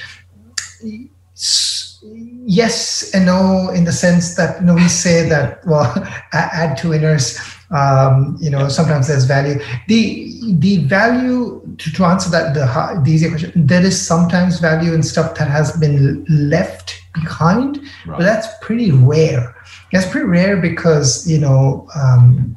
yes 2.48 3.12
and 3.14 3.26
no, 3.26 3.70
in 3.70 3.86
the 3.86 3.92
sense 3.92 4.36
that 4.36 4.60
you 4.60 4.68
know 4.68 4.76
we 4.76 4.88
say 4.88 5.28
that 5.28 5.66
well, 5.66 5.94
add 6.34 6.78
two 6.78 6.90
winners 6.90 7.40
um, 7.72 8.38
you 8.40 8.50
know 8.50 8.70
sometimes 8.70 9.08
there's 9.08 9.26
value 9.26 9.60
the 9.88 10.32
the 10.54 10.78
value 10.86 11.62
to, 11.78 11.92
to 11.92 12.06
answer 12.06 12.30
that 12.30 12.54
the, 12.54 13.02
the 13.04 13.12
easier 13.12 13.30
question 13.30 13.52
there 13.56 13.84
is 13.84 14.00
sometimes 14.00 14.60
value 14.60 14.94
in 14.94 15.02
stuff 15.02 15.36
that 15.36 15.50
has 15.50 15.76
been 15.78 16.24
left 16.30 17.02
behind 17.14 17.78
right. 18.06 18.18
but 18.18 18.24
that's 18.24 18.48
pretty 18.62 18.92
rare 18.92 19.56
that's 19.92 20.08
pretty 20.10 20.28
rare 20.28 20.58
because 20.58 21.30
you 21.30 21.40
know 21.40 21.88
um, 21.96 22.56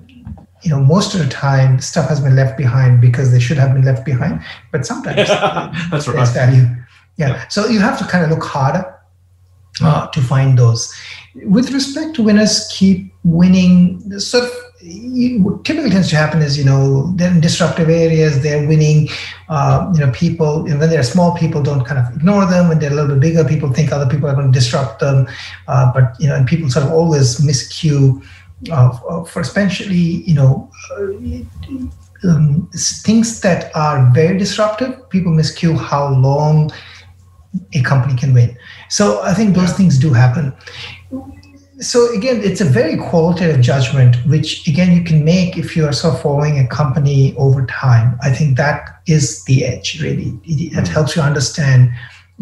you 0.62 0.70
know 0.70 0.80
most 0.80 1.14
of 1.14 1.20
the 1.20 1.28
time 1.28 1.80
stuff 1.80 2.08
has 2.08 2.20
been 2.20 2.36
left 2.36 2.58
behind 2.58 3.00
because 3.00 3.32
they 3.32 3.40
should 3.40 3.56
have 3.56 3.72
been 3.72 3.84
left 3.84 4.04
behind 4.04 4.42
but 4.72 4.84
sometimes 4.84 5.16
that's 5.90 6.04
there's 6.04 6.08
right. 6.08 6.28
value 6.28 6.66
yeah. 7.16 7.28
yeah 7.28 7.48
so 7.48 7.66
you 7.66 7.80
have 7.80 7.98
to 7.98 8.04
kind 8.04 8.24
of 8.24 8.30
look 8.30 8.44
harder 8.44 8.97
uh, 9.82 10.08
to 10.08 10.20
find 10.20 10.58
those. 10.58 10.92
With 11.44 11.70
respect 11.70 12.14
to 12.16 12.22
winners 12.22 12.68
keep 12.72 13.12
winning 13.24 14.18
sort 14.18 14.44
of 14.44 14.50
what 15.42 15.64
typically 15.64 15.90
tends 15.90 16.08
to 16.08 16.16
happen 16.16 16.40
is 16.40 16.56
you 16.56 16.64
know 16.64 17.10
they're 17.16 17.32
in 17.32 17.40
disruptive 17.40 17.88
areas 17.88 18.42
they're 18.42 18.66
winning 18.68 19.08
uh, 19.48 19.90
you 19.92 20.00
know 20.00 20.10
people 20.12 20.66
and 20.66 20.78
when 20.78 20.88
they're 20.88 21.02
small 21.02 21.36
people 21.36 21.60
don't 21.62 21.84
kind 21.84 21.98
of 21.98 22.14
ignore 22.14 22.46
them. 22.46 22.68
When 22.68 22.78
they're 22.78 22.92
a 22.92 22.94
little 22.94 23.10
bit 23.16 23.20
bigger 23.20 23.44
people 23.44 23.72
think 23.72 23.90
other 23.90 24.06
people 24.06 24.28
are 24.28 24.34
going 24.34 24.52
to 24.52 24.58
disrupt 24.58 25.00
them. 25.00 25.26
Uh, 25.66 25.92
but 25.92 26.14
you 26.20 26.28
know 26.28 26.36
and 26.36 26.46
people 26.46 26.70
sort 26.70 26.86
of 26.86 26.92
always 26.92 27.38
miscue 27.40 28.22
uh, 28.70 29.24
for 29.24 29.40
especially 29.40 30.22
you 30.28 30.34
know 30.34 30.70
uh, 30.96 32.28
um, 32.28 32.68
things 33.04 33.40
that 33.40 33.74
are 33.74 34.10
very 34.12 34.38
disruptive 34.38 35.08
people 35.10 35.32
miscue 35.32 35.78
how 35.78 36.08
long 36.08 36.70
a 37.74 37.82
company 37.82 38.16
can 38.16 38.34
win 38.34 38.56
so 38.88 39.22
i 39.22 39.32
think 39.34 39.54
those 39.54 39.72
things 39.72 39.98
do 39.98 40.12
happen. 40.12 40.52
So 41.80 42.12
again 42.12 42.40
it's 42.42 42.60
a 42.60 42.64
very 42.64 42.96
qualitative 42.96 43.60
judgment 43.60 44.16
which 44.26 44.66
again 44.66 44.96
you 44.96 45.04
can 45.04 45.24
make 45.24 45.56
if 45.56 45.76
you 45.76 45.86
are 45.86 45.92
sort 45.92 46.14
of 46.14 46.22
following 46.22 46.58
a 46.58 46.66
company 46.66 47.36
over 47.36 47.64
time. 47.66 48.18
I 48.20 48.30
think 48.30 48.56
that 48.56 49.00
is 49.06 49.44
the 49.44 49.64
edge 49.64 50.00
really. 50.02 50.36
It, 50.44 50.76
it 50.76 50.88
helps 50.88 51.14
you 51.14 51.22
understand 51.22 51.90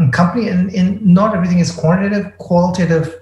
a 0.01 0.09
company 0.09 0.49
and, 0.49 0.75
and 0.75 1.05
not 1.05 1.35
everything 1.35 1.59
is 1.59 1.71
quantitative. 1.71 2.33
Qualitative 2.39 3.15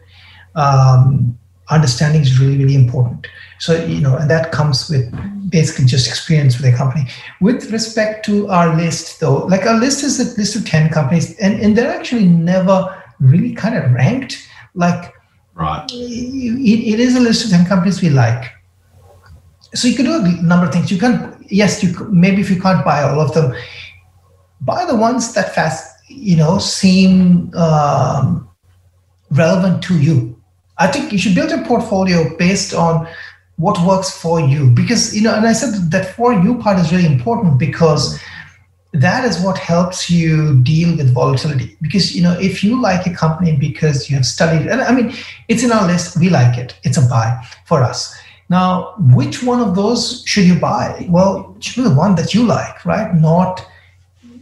um, 0.54 1.36
understanding 1.68 2.22
is 2.22 2.38
really 2.38 2.58
really 2.58 2.76
important. 2.76 3.26
So 3.58 3.84
you 3.84 4.00
know 4.00 4.16
and 4.16 4.30
that 4.30 4.52
comes 4.52 4.88
with 4.88 5.12
basically 5.50 5.86
just 5.86 6.06
experience 6.06 6.60
with 6.60 6.72
a 6.72 6.76
company. 6.76 7.10
With 7.40 7.72
respect 7.72 8.24
to 8.26 8.46
our 8.50 8.76
list 8.76 9.18
though 9.18 9.46
like 9.46 9.66
our 9.66 9.80
list 9.80 10.04
is 10.04 10.20
a 10.20 10.38
list 10.38 10.54
of 10.54 10.64
10 10.64 10.90
companies 10.90 11.36
and, 11.40 11.60
and 11.60 11.76
they're 11.76 11.92
actually 11.92 12.26
never 12.26 13.02
really 13.20 13.54
kind 13.54 13.76
of 13.76 13.92
ranked 13.92 14.46
like 14.74 15.14
Right. 15.54 15.88
It, 15.92 16.94
it 16.94 17.00
is 17.00 17.16
a 17.16 17.20
list 17.20 17.44
of 17.44 17.50
10 17.50 17.66
companies 17.66 18.02
we 18.02 18.10
like. 18.10 18.52
So 19.74 19.88
you 19.88 19.94
can 19.94 20.04
do 20.04 20.14
a 20.14 20.42
number 20.42 20.66
of 20.66 20.72
things. 20.72 20.90
You 20.90 20.98
can, 20.98 21.44
yes, 21.48 21.82
you 21.82 21.92
could, 21.94 22.12
maybe 22.12 22.40
if 22.40 22.50
you 22.50 22.60
can't 22.60 22.84
buy 22.84 23.02
all 23.02 23.20
of 23.20 23.32
them, 23.34 23.54
buy 24.60 24.84
the 24.84 24.96
ones 24.96 25.32
that 25.34 25.54
fast, 25.54 25.96
you 26.08 26.36
know, 26.36 26.58
seem 26.58 27.54
um, 27.54 28.48
relevant 29.30 29.82
to 29.84 29.98
you. 29.98 30.40
I 30.78 30.88
think 30.88 31.12
you 31.12 31.18
should 31.18 31.34
build 31.34 31.52
a 31.52 31.62
portfolio 31.64 32.36
based 32.36 32.74
on 32.74 33.08
what 33.56 33.78
works 33.86 34.10
for 34.10 34.40
you 34.40 34.68
because 34.70 35.14
you 35.14 35.22
know 35.22 35.32
and 35.32 35.46
i 35.46 35.52
said 35.52 35.88
that 35.92 36.12
for 36.16 36.32
you 36.32 36.56
part 36.58 36.76
is 36.76 36.90
really 36.90 37.06
important 37.06 37.56
because 37.56 38.20
that 38.95 39.24
is 39.24 39.40
what 39.40 39.59
helps 39.59 40.09
you 40.09 40.61
deal 40.61 40.97
with 40.97 41.12
volatility. 41.12 41.76
Because 41.82 42.14
you 42.14 42.22
know 42.22 42.38
if 42.38 42.62
you 42.62 42.80
like 42.80 43.07
a 43.07 43.12
company 43.12 43.57
because 43.57 44.09
you 44.09 44.16
have 44.16 44.24
studied 44.24 44.68
and 44.68 44.80
i 44.80 44.92
mean 44.95 45.12
it's 45.49 45.64
in 45.64 45.72
our 45.72 45.86
list 45.86 46.16
we 46.18 46.30
like 46.30 46.57
it 46.57 46.78
it's 46.84 46.97
a 46.97 47.07
buy 47.09 47.45
for 47.66 47.82
us. 47.82 48.14
Now 48.49 48.95
which 48.99 49.42
one 49.42 49.61
of 49.61 49.74
those 49.74 50.22
should 50.26 50.45
you 50.45 50.55
buy? 50.55 51.07
Well 51.09 51.57
be 51.76 51.82
the 51.82 51.95
one 51.95 52.14
that 52.14 52.34
you 52.34 52.47
like 52.47 52.84
right? 52.86 53.14
Not 53.14 53.66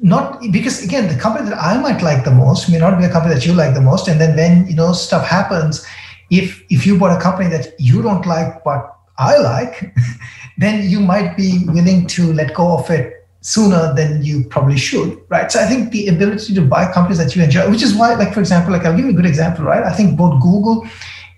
not 0.03 0.43
because 0.53 0.83
again 0.85 1.09
the 1.09 1.19
company 1.19 1.49
that 1.49 1.59
i 1.59 1.81
might 1.81 2.03
like 2.03 2.25
the 2.25 2.31
most 2.33 2.69
may 2.69 2.79
not 2.79 2.99
be 2.99 3.07
the 3.07 3.13
company 3.13 3.35
that 3.35 3.47
you 3.47 3.55
like 3.55 3.75
the 3.75 3.81
most. 3.81 4.07
And 4.07 4.21
then 4.21 4.37
when 4.37 4.67
you 4.67 4.77
know 4.77 4.93
stuff 4.93 5.27
happens 5.27 5.87
if 6.31 6.63
if 6.71 6.87
you 6.87 6.99
bought 6.99 7.17
a 7.17 7.21
company 7.21 7.49
that 7.51 7.75
you 7.79 8.03
don't 8.03 8.27
like 8.27 8.65
but 8.65 8.97
i 9.19 9.37
like 9.37 9.95
then 10.59 10.89
you 10.89 10.99
might 10.99 11.37
be 11.37 11.65
willing 11.69 12.07
to 12.07 12.33
let 12.33 12.55
go 12.55 12.77
of 12.79 12.91
it 12.91 13.22
sooner 13.43 13.93
than 13.95 14.23
you 14.23 14.45
probably 14.45 14.79
should, 14.79 15.21
right? 15.29 15.51
So 15.51 15.61
I 15.61 15.67
think 15.67 15.91
the 15.91 16.09
ability 16.09 16.55
to 16.55 16.63
buy 16.63 16.91
companies 16.91 17.19
that 17.19 17.35
you 17.37 17.43
enjoy, 17.43 17.69
which 17.69 17.83
is 17.83 17.93
why, 17.95 18.15
like 18.15 18.33
for 18.33 18.41
example, 18.41 18.73
like 18.73 18.85
I'll 18.85 18.97
give 18.97 19.05
you 19.05 19.11
a 19.11 19.15
good 19.15 19.27
example, 19.27 19.65
right? 19.65 19.83
I 19.83 19.93
think 19.93 20.17
both 20.17 20.41
Google 20.41 20.87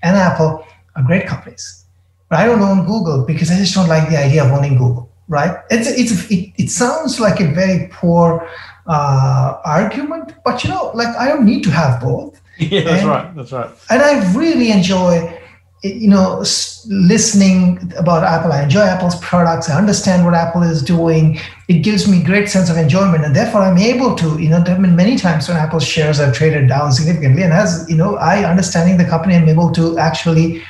and 0.02 0.14
Apple 0.16 0.64
are 0.94 1.02
great 1.02 1.26
companies, 1.26 1.86
but 2.28 2.38
I 2.38 2.46
don't 2.46 2.60
own 2.60 2.86
Google 2.86 3.24
because 3.24 3.50
I 3.50 3.56
just 3.56 3.74
don't 3.74 3.88
like 3.88 4.10
the 4.10 4.18
idea 4.18 4.44
of 4.44 4.52
owning 4.52 4.76
Google, 4.76 5.10
right? 5.28 5.56
It's 5.70 5.88
it's 5.88 6.30
it, 6.30 6.52
it 6.58 6.70
sounds 6.70 7.18
like 7.18 7.40
a 7.40 7.46
very 7.46 7.88
poor 7.90 8.46
uh, 8.86 9.60
argument, 9.64 10.34
but 10.44 10.62
you 10.62 10.70
know, 10.70 10.92
like 10.94 11.16
I 11.16 11.28
don't 11.28 11.46
need 11.46 11.64
to 11.64 11.70
have 11.70 12.00
both. 12.00 12.40
Yeah, 12.56 12.82
that's 12.82 13.00
and, 13.00 13.08
right. 13.10 13.34
That's 13.34 13.50
right. 13.50 13.70
And 13.90 14.00
I 14.00 14.32
really 14.32 14.70
enjoy 14.70 15.36
you 15.84 16.08
know 16.08 16.42
listening 16.86 17.92
about 17.96 18.24
apple. 18.24 18.52
I 18.52 18.62
enjoy 18.62 18.80
apple's 18.80 19.18
products. 19.20 19.68
I 19.68 19.78
understand 19.78 20.24
what 20.24 20.34
apple 20.34 20.62
is 20.62 20.82
doing. 20.82 21.38
It 21.68 21.80
gives 21.80 22.08
me 22.08 22.22
great 22.22 22.48
sense 22.48 22.70
of 22.70 22.76
enjoyment 22.76 23.24
and 23.24 23.34
therefore 23.34 23.62
i'm 23.62 23.78
able 23.78 24.14
to 24.16 24.38
you 24.40 24.50
know 24.50 24.60
there 24.62 24.74
have 24.74 24.82
been 24.82 24.96
many 24.96 25.16
times 25.16 25.48
when 25.48 25.56
apple's 25.56 25.86
shares 25.86 26.18
have 26.18 26.34
traded 26.34 26.68
down 26.68 26.92
significantly 26.92 27.42
and 27.42 27.52
as 27.52 27.86
you 27.88 27.96
know 27.96 28.16
i 28.16 28.44
understanding 28.44 28.98
the 28.98 29.04
company 29.04 29.34
i'm 29.34 29.48
able 29.48 29.70
to 29.70 29.98
actually 29.98 30.62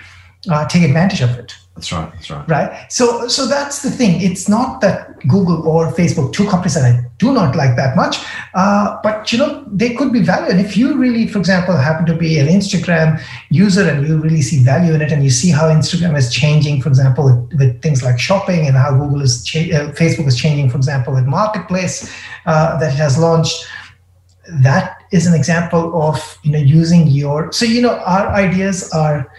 uh, 0.50 0.66
take 0.68 0.82
advantage 0.82 1.20
of 1.20 1.30
it 1.38 1.54
that's 1.74 1.90
right. 1.90 2.10
That's 2.12 2.30
right. 2.30 2.48
Right. 2.48 2.92
So, 2.92 3.26
so 3.26 3.48
that's 3.48 3.82
the 3.82 3.90
thing. 3.90 4.20
It's 4.20 4.48
not 4.48 4.80
that 4.80 5.18
Google 5.26 5.66
or 5.66 5.90
Facebook, 5.92 6.32
two 6.32 6.48
companies 6.48 6.74
that 6.74 6.84
I 6.84 7.04
do 7.18 7.32
not 7.32 7.56
like 7.56 7.74
that 7.74 7.96
much, 7.96 8.18
uh, 8.54 8.96
but 9.02 9.32
you 9.32 9.38
know 9.38 9.64
they 9.66 9.92
could 9.92 10.12
be 10.12 10.20
value. 10.20 10.52
And 10.52 10.60
if 10.60 10.76
you 10.76 10.96
really, 10.96 11.26
for 11.26 11.38
example, 11.38 11.76
happen 11.76 12.06
to 12.06 12.14
be 12.14 12.38
an 12.38 12.46
Instagram 12.46 13.20
user 13.50 13.88
and 13.88 14.06
you 14.06 14.18
really 14.18 14.40
see 14.40 14.62
value 14.62 14.94
in 14.94 15.02
it, 15.02 15.10
and 15.10 15.24
you 15.24 15.30
see 15.30 15.50
how 15.50 15.64
Instagram 15.64 16.16
is 16.16 16.32
changing, 16.32 16.80
for 16.80 16.88
example, 16.88 17.24
with, 17.24 17.58
with 17.58 17.82
things 17.82 18.04
like 18.04 18.20
shopping, 18.20 18.68
and 18.68 18.76
how 18.76 18.92
Google 18.92 19.22
is, 19.22 19.42
cha- 19.42 19.58
uh, 19.58 19.90
Facebook 19.92 20.28
is 20.28 20.36
changing, 20.36 20.70
for 20.70 20.76
example, 20.76 21.12
with 21.12 21.24
Marketplace 21.24 22.08
uh, 22.46 22.78
that 22.78 22.92
it 22.92 22.96
has 22.96 23.18
launched, 23.18 23.66
that 24.62 25.02
is 25.10 25.26
an 25.26 25.34
example 25.34 26.00
of 26.00 26.38
you 26.44 26.52
know 26.52 26.58
using 26.58 27.08
your. 27.08 27.50
So 27.50 27.64
you 27.64 27.82
know 27.82 27.98
our 27.98 28.28
ideas 28.28 28.92
are 28.92 29.32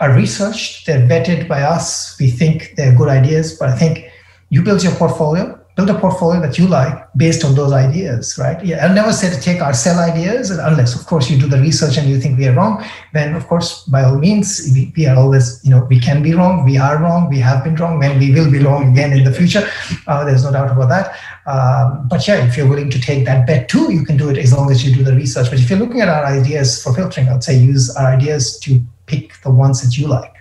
are 0.00 0.14
researched, 0.14 0.86
they're 0.86 1.06
vetted 1.08 1.48
by 1.48 1.62
us. 1.62 2.18
We 2.20 2.30
think 2.30 2.74
they're 2.76 2.94
good 2.94 3.08
ideas, 3.08 3.58
but 3.58 3.68
I 3.70 3.76
think 3.76 4.10
you 4.50 4.62
build 4.62 4.82
your 4.82 4.92
portfolio, 4.92 5.58
build 5.74 5.90
a 5.90 5.98
portfolio 5.98 6.40
that 6.40 6.56
you 6.58 6.66
like 6.66 6.96
based 7.16 7.44
on 7.44 7.54
those 7.54 7.72
ideas, 7.72 8.38
right? 8.38 8.62
Yeah, 8.64 8.86
I'll 8.86 8.94
never 8.94 9.12
say 9.12 9.28
to 9.28 9.40
take 9.40 9.60
our 9.60 9.74
sell 9.74 9.98
ideas, 9.98 10.50
unless, 10.50 10.94
of 10.94 11.06
course, 11.06 11.30
you 11.30 11.38
do 11.38 11.46
the 11.46 11.60
research 11.60 11.96
and 11.98 12.08
you 12.08 12.20
think 12.20 12.38
we 12.38 12.46
are 12.46 12.54
wrong. 12.54 12.84
Then, 13.12 13.34
of 13.34 13.46
course, 13.46 13.84
by 13.84 14.04
all 14.04 14.18
means, 14.18 14.70
we, 14.72 14.92
we 14.96 15.06
are 15.06 15.16
always, 15.16 15.60
you 15.64 15.70
know, 15.70 15.84
we 15.84 15.98
can 15.98 16.22
be 16.22 16.34
wrong, 16.34 16.64
we 16.64 16.78
are 16.78 16.98
wrong, 16.98 17.28
we 17.28 17.38
have 17.40 17.64
been 17.64 17.76
wrong, 17.76 18.02
and 18.04 18.18
we 18.18 18.32
will 18.32 18.50
be 18.50 18.58
wrong 18.58 18.92
again 18.92 19.12
in 19.12 19.24
the 19.24 19.32
future. 19.32 19.68
Uh, 20.06 20.24
there's 20.24 20.44
no 20.44 20.52
doubt 20.52 20.70
about 20.70 20.88
that. 20.88 21.16
Um, 21.46 22.08
but 22.08 22.26
yeah, 22.26 22.46
if 22.46 22.56
you're 22.56 22.68
willing 22.68 22.90
to 22.90 23.00
take 23.00 23.24
that 23.24 23.46
bet 23.46 23.68
too, 23.68 23.92
you 23.92 24.04
can 24.04 24.16
do 24.16 24.28
it 24.28 24.38
as 24.38 24.52
long 24.52 24.70
as 24.70 24.86
you 24.86 24.94
do 24.94 25.04
the 25.04 25.14
research. 25.14 25.50
But 25.50 25.58
if 25.58 25.68
you're 25.68 25.78
looking 25.78 26.00
at 26.00 26.08
our 26.08 26.24
ideas 26.24 26.82
for 26.82 26.94
filtering, 26.94 27.28
I'd 27.28 27.44
say 27.44 27.56
use 27.58 27.94
our 27.96 28.06
ideas 28.06 28.58
to 28.60 28.80
pick 29.06 29.40
the 29.42 29.50
ones 29.50 29.82
that 29.82 29.96
you 29.96 30.08
like. 30.08 30.34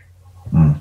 Mm. 0.54 0.80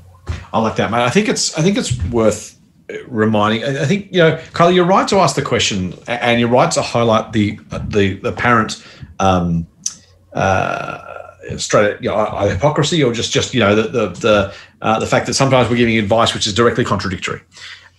I 0.52 0.60
like 0.60 0.76
that, 0.76 0.90
man. 0.90 1.00
I 1.00 1.10
think 1.10 1.28
it's 1.28 1.56
I 1.58 1.62
think 1.62 1.76
it's 1.76 2.02
worth 2.04 2.58
reminding. 3.06 3.64
I 3.64 3.84
think 3.84 4.12
you 4.12 4.18
know, 4.18 4.40
Carly, 4.52 4.74
you're 4.74 4.84
right 4.84 5.06
to 5.08 5.16
ask 5.16 5.36
the 5.36 5.42
question, 5.42 5.94
and 6.06 6.40
you're 6.40 6.48
right 6.48 6.70
to 6.72 6.82
highlight 6.82 7.32
the 7.32 7.58
the 7.88 8.20
apparent 8.24 8.84
um, 9.20 9.66
uh, 10.32 11.56
straight 11.56 12.00
you 12.00 12.10
know, 12.10 12.26
hypocrisy 12.48 13.02
or 13.02 13.12
just 13.12 13.32
just 13.32 13.54
you 13.54 13.60
know 13.60 13.74
the 13.74 13.82
the 13.82 14.08
the, 14.08 14.54
uh, 14.82 14.98
the 14.98 15.06
fact 15.06 15.26
that 15.26 15.34
sometimes 15.34 15.68
we're 15.68 15.76
giving 15.76 15.98
advice 15.98 16.34
which 16.34 16.46
is 16.46 16.54
directly 16.54 16.84
contradictory. 16.84 17.40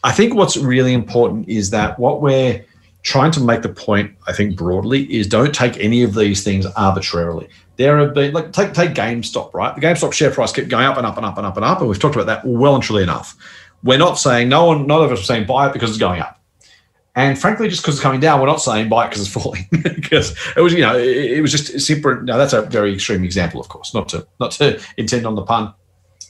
I 0.04 0.12
think 0.12 0.36
what's 0.36 0.56
really 0.56 0.94
important 0.94 1.50
is 1.50 1.72
that 1.72 1.98
what 1.98 2.22
we're 2.22 2.64
trying 3.06 3.32
to 3.32 3.40
make 3.40 3.62
the 3.62 3.70
point, 3.70 4.14
I 4.28 4.34
think 4.34 4.58
broadly, 4.58 5.04
is 5.14 5.28
don't 5.28 5.56
take 5.56 5.78
any 5.78 6.04
of 6.04 6.14
these 6.14 6.44
things 6.44 6.66
arbitrarily 6.76 7.48
there 7.78 7.98
have 7.98 8.14
been 8.14 8.34
like 8.34 8.52
take 8.54 8.74
take 8.74 8.92
GameStop, 8.92 9.54
right? 9.54 9.76
The 9.76 9.82
GameStop 9.82 10.14
share 10.14 10.32
price 10.32 10.52
kept 10.52 10.70
going 10.70 10.86
up 10.86 10.98
and 10.98 11.06
up 11.06 11.18
and 11.18 11.26
up 11.26 11.38
and 11.38 11.46
up 11.46 11.56
and 11.58 11.66
up, 11.66 11.80
and 11.80 11.90
we've 11.90 12.00
talked 12.00 12.16
about 12.16 12.28
that 12.28 12.46
well 12.46 12.76
and 12.76 12.84
truly 12.84 13.04
enough. 13.04 13.36
We're 13.84 13.98
not 13.98 14.18
saying 14.18 14.50
no 14.50 14.66
one, 14.66 14.88
none 14.88 15.04
of 15.04 15.12
us 15.12 15.20
are 15.20 15.24
saying 15.24 15.46
buy 15.46 15.68
it 15.68 15.74
because 15.74 15.90
it's 15.90 16.00
going 16.00 16.22
up. 16.22 16.42
And 17.18 17.40
frankly, 17.40 17.70
just 17.70 17.82
because 17.82 17.96
it's 17.96 18.04
coming 18.04 18.20
down, 18.20 18.42
we're 18.42 18.48
not 18.48 18.62
saying 18.62 18.90
buy 18.90 19.06
it 19.06 19.10
because 19.10 19.22
it's 19.22 19.32
falling. 19.32 19.68
because 19.72 20.36
it 20.58 20.62
was, 20.62 20.74
you 20.74 20.82
know, 20.82 20.98
it, 20.98 21.08
it 21.08 21.42
was 21.42 21.52
just 21.52 21.80
simple. 21.80 22.22
Now 22.22 22.38
that's 22.38 22.54
a 22.54 22.62
very 22.64 22.94
extreme 22.94 23.24
example, 23.24 23.62
of 23.62 23.70
course, 23.70 23.94
not 23.94 24.10
to 24.10 24.28
not 24.40 24.52
to 24.52 24.82
intend 24.98 25.26
on 25.26 25.36
the 25.36 25.44
pun. 25.44 25.74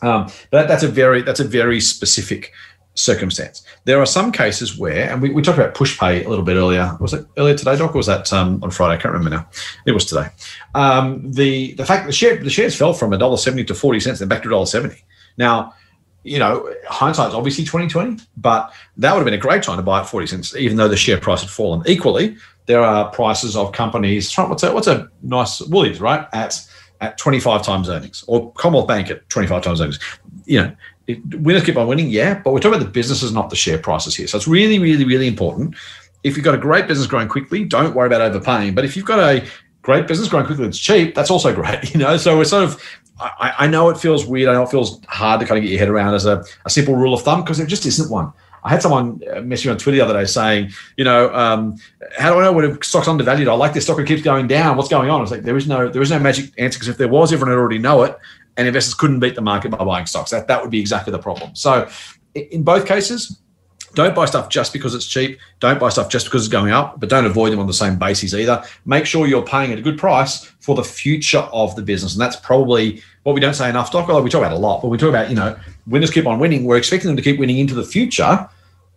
Um, 0.01 0.29
but 0.51 0.67
that's 0.67 0.83
a 0.83 0.87
very 0.87 1.21
that's 1.21 1.39
a 1.39 1.45
very 1.45 1.79
specific 1.79 2.51
circumstance. 2.95 3.63
There 3.83 4.01
are 4.01 4.05
some 4.05 4.31
cases 4.31 4.77
where, 4.77 5.11
and 5.11 5.21
we, 5.21 5.29
we 5.29 5.41
talked 5.41 5.59
about 5.59 5.75
Pushpay 5.75 6.25
a 6.25 6.29
little 6.29 6.43
bit 6.43 6.55
earlier. 6.55 6.97
Was 6.99 7.13
it 7.13 7.25
earlier 7.37 7.55
today, 7.55 7.77
Doc, 7.77 7.93
or 7.93 7.97
was 7.97 8.07
that 8.07 8.31
um, 8.33 8.63
on 8.63 8.71
Friday? 8.71 8.95
I 8.95 8.97
can't 8.97 9.13
remember 9.13 9.37
now. 9.37 9.47
It 9.85 9.91
was 9.91 10.05
today. 10.05 10.27
Um, 10.73 11.31
the 11.31 11.73
the 11.73 11.85
fact 11.85 12.03
that 12.03 12.07
the 12.07 12.13
share 12.13 12.37
the 12.37 12.49
shares 12.49 12.75
fell 12.75 12.93
from 12.93 13.11
$1.70 13.11 13.67
to 13.67 13.75
40 13.75 13.99
cents, 13.99 14.19
then 14.19 14.27
back 14.27 14.43
to 14.43 14.49
$1.70. 14.49 14.97
Now, 15.37 15.73
you 16.23 16.39
know, 16.39 16.73
hindsight's 16.87 17.35
obviously 17.35 17.65
2020, 17.65 18.23
but 18.37 18.73
that 18.97 19.13
would 19.13 19.19
have 19.19 19.25
been 19.25 19.35
a 19.35 19.37
great 19.37 19.61
time 19.61 19.77
to 19.77 19.83
buy 19.83 19.99
at 19.99 20.09
40 20.09 20.27
cents, 20.27 20.55
even 20.55 20.77
though 20.77 20.87
the 20.87 20.97
share 20.97 21.19
price 21.19 21.41
had 21.41 21.49
fallen. 21.49 21.83
Equally, 21.85 22.35
there 22.65 22.81
are 22.81 23.11
prices 23.11 23.55
of 23.55 23.71
companies. 23.73 24.35
What's 24.35 24.63
a 24.63 24.73
what's 24.73 24.87
a 24.87 25.09
nice 25.21 25.61
Woolies, 25.61 26.01
right? 26.01 26.27
At 26.33 26.59
at 27.01 27.17
25 27.17 27.61
times 27.61 27.89
earnings, 27.89 28.23
or 28.27 28.51
Commonwealth 28.53 28.87
Bank 28.87 29.11
at 29.11 29.27
25 29.29 29.63
times 29.63 29.81
earnings. 29.81 29.99
You 30.45 30.61
know, 30.61 30.75
winners 31.07 31.63
keep 31.63 31.77
on 31.77 31.87
winning, 31.87 32.09
yeah, 32.09 32.41
but 32.43 32.53
we're 32.53 32.59
talking 32.59 32.75
about 32.75 32.85
the 32.85 32.91
businesses, 32.91 33.31
not 33.31 33.49
the 33.49 33.55
share 33.55 33.77
prices 33.77 34.15
here. 34.15 34.27
So 34.27 34.37
it's 34.37 34.47
really, 34.47 34.79
really, 34.79 35.05
really 35.05 35.27
important. 35.27 35.75
If 36.23 36.35
you've 36.35 36.45
got 36.45 36.55
a 36.55 36.59
great 36.59 36.87
business 36.87 37.07
growing 37.07 37.27
quickly, 37.27 37.63
don't 37.63 37.93
worry 37.93 38.07
about 38.07 38.21
overpaying. 38.21 38.73
But 38.73 38.85
if 38.85 38.95
you've 38.95 39.05
got 39.05 39.19
a 39.19 39.45
great 39.83 40.07
business 40.07 40.27
growing 40.27 40.47
quickly 40.47 40.65
that's 40.65 40.79
cheap, 40.79 41.13
that's 41.13 41.29
also 41.29 41.53
great. 41.61 41.93
You 41.93 41.99
know, 41.99 42.17
so 42.17 42.37
we're 42.37 42.45
sort 42.45 42.63
of 42.63 42.81
I, 43.19 43.53
I 43.59 43.67
know 43.67 43.89
it 43.89 43.97
feels 43.97 44.25
weird. 44.25 44.49
I 44.49 44.53
know 44.53 44.63
it 44.63 44.69
feels 44.69 44.99
hard 45.07 45.39
to 45.39 45.45
kind 45.45 45.57
of 45.57 45.63
get 45.63 45.69
your 45.71 45.79
head 45.79 45.89
around 45.89 46.15
as 46.15 46.25
a, 46.25 46.43
a 46.65 46.69
simple 46.69 46.95
rule 46.95 47.13
of 47.13 47.21
thumb 47.21 47.43
because 47.43 47.57
there 47.57 47.67
just 47.67 47.85
isn't 47.85 48.11
one. 48.11 48.33
I 48.63 48.69
had 48.69 48.81
someone 48.81 49.21
uh, 49.31 49.41
message 49.41 49.67
me 49.67 49.71
on 49.71 49.77
Twitter 49.77 49.97
the 49.97 50.03
other 50.03 50.19
day 50.19 50.25
saying, 50.25 50.71
you 50.97 51.05
know, 51.05 51.33
um, 51.35 51.77
how 52.17 52.33
do 52.33 52.39
I 52.39 52.43
know 52.43 52.51
when 52.51 52.65
a 52.65 52.83
stock's 52.83 53.07
undervalued? 53.07 53.47
I 53.47 53.53
like 53.53 53.73
this 53.73 53.83
stock; 53.83 53.99
and 53.99 54.07
it 54.07 54.11
keeps 54.11 54.23
going 54.23 54.47
down. 54.47 54.75
What's 54.75 54.89
going 54.89 55.09
on? 55.09 55.19
I 55.19 55.21
was 55.21 55.31
like 55.31 55.43
there 55.43 55.55
is 55.55 55.67
no 55.67 55.87
there 55.87 56.01
is 56.01 56.09
no 56.09 56.19
magic 56.19 56.51
answer 56.57 56.79
because 56.79 56.89
if 56.89 56.97
there 56.97 57.07
was, 57.07 57.31
everyone 57.31 57.55
would 57.55 57.61
already 57.61 57.77
know 57.77 58.03
it 58.03 58.17
and 58.57 58.67
investors 58.67 58.93
couldn't 58.93 59.19
beat 59.19 59.35
the 59.35 59.41
market 59.41 59.71
by 59.71 59.83
buying 59.83 60.05
stocks. 60.05 60.31
That 60.31 60.47
that 60.47 60.61
would 60.61 60.71
be 60.71 60.79
exactly 60.79 61.11
the 61.11 61.19
problem. 61.19 61.55
So 61.55 61.89
in 62.33 62.63
both 62.63 62.85
cases, 62.85 63.39
don't 63.95 64.13
buy 64.13 64.25
stuff 64.25 64.49
just 64.49 64.73
because 64.73 64.93
it's 64.93 65.05
cheap. 65.05 65.39
Don't 65.61 65.79
buy 65.79 65.89
stuff 65.89 66.09
just 66.09 66.25
because 66.25 66.43
it's 66.43 66.51
going 66.51 66.71
up, 66.71 66.99
but 66.99 67.09
don't 67.09 67.25
avoid 67.25 67.53
them 67.53 67.59
on 67.59 67.67
the 67.67 67.73
same 67.73 67.97
basis 67.97 68.33
either. 68.33 68.63
Make 68.85 69.05
sure 69.05 69.25
you're 69.25 69.45
paying 69.45 69.71
at 69.71 69.79
a 69.79 69.81
good 69.81 69.97
price 69.97 70.43
for 70.59 70.75
the 70.75 70.83
future 70.83 71.39
of 71.39 71.75
the 71.77 71.81
business. 71.81 72.13
And 72.13 72.21
that's 72.21 72.35
probably 72.35 73.01
what 73.23 73.33
we 73.33 73.41
don't 73.41 73.53
say 73.53 73.69
enough, 73.69 73.91
Doc. 73.91 74.07
We 74.07 74.29
talk 74.29 74.39
about 74.39 74.51
a 74.51 74.57
lot, 74.57 74.81
but 74.81 74.89
we 74.89 74.97
talk 74.97 75.09
about, 75.09 75.29
you 75.29 75.35
know, 75.35 75.57
winners 75.87 76.11
keep 76.11 76.27
on 76.27 76.39
winning. 76.39 76.65
We're 76.65 76.77
expecting 76.77 77.07
them 77.07 77.15
to 77.15 77.23
keep 77.23 77.39
winning 77.39 77.57
into 77.57 77.73
the 77.73 77.85
future. 77.85 78.49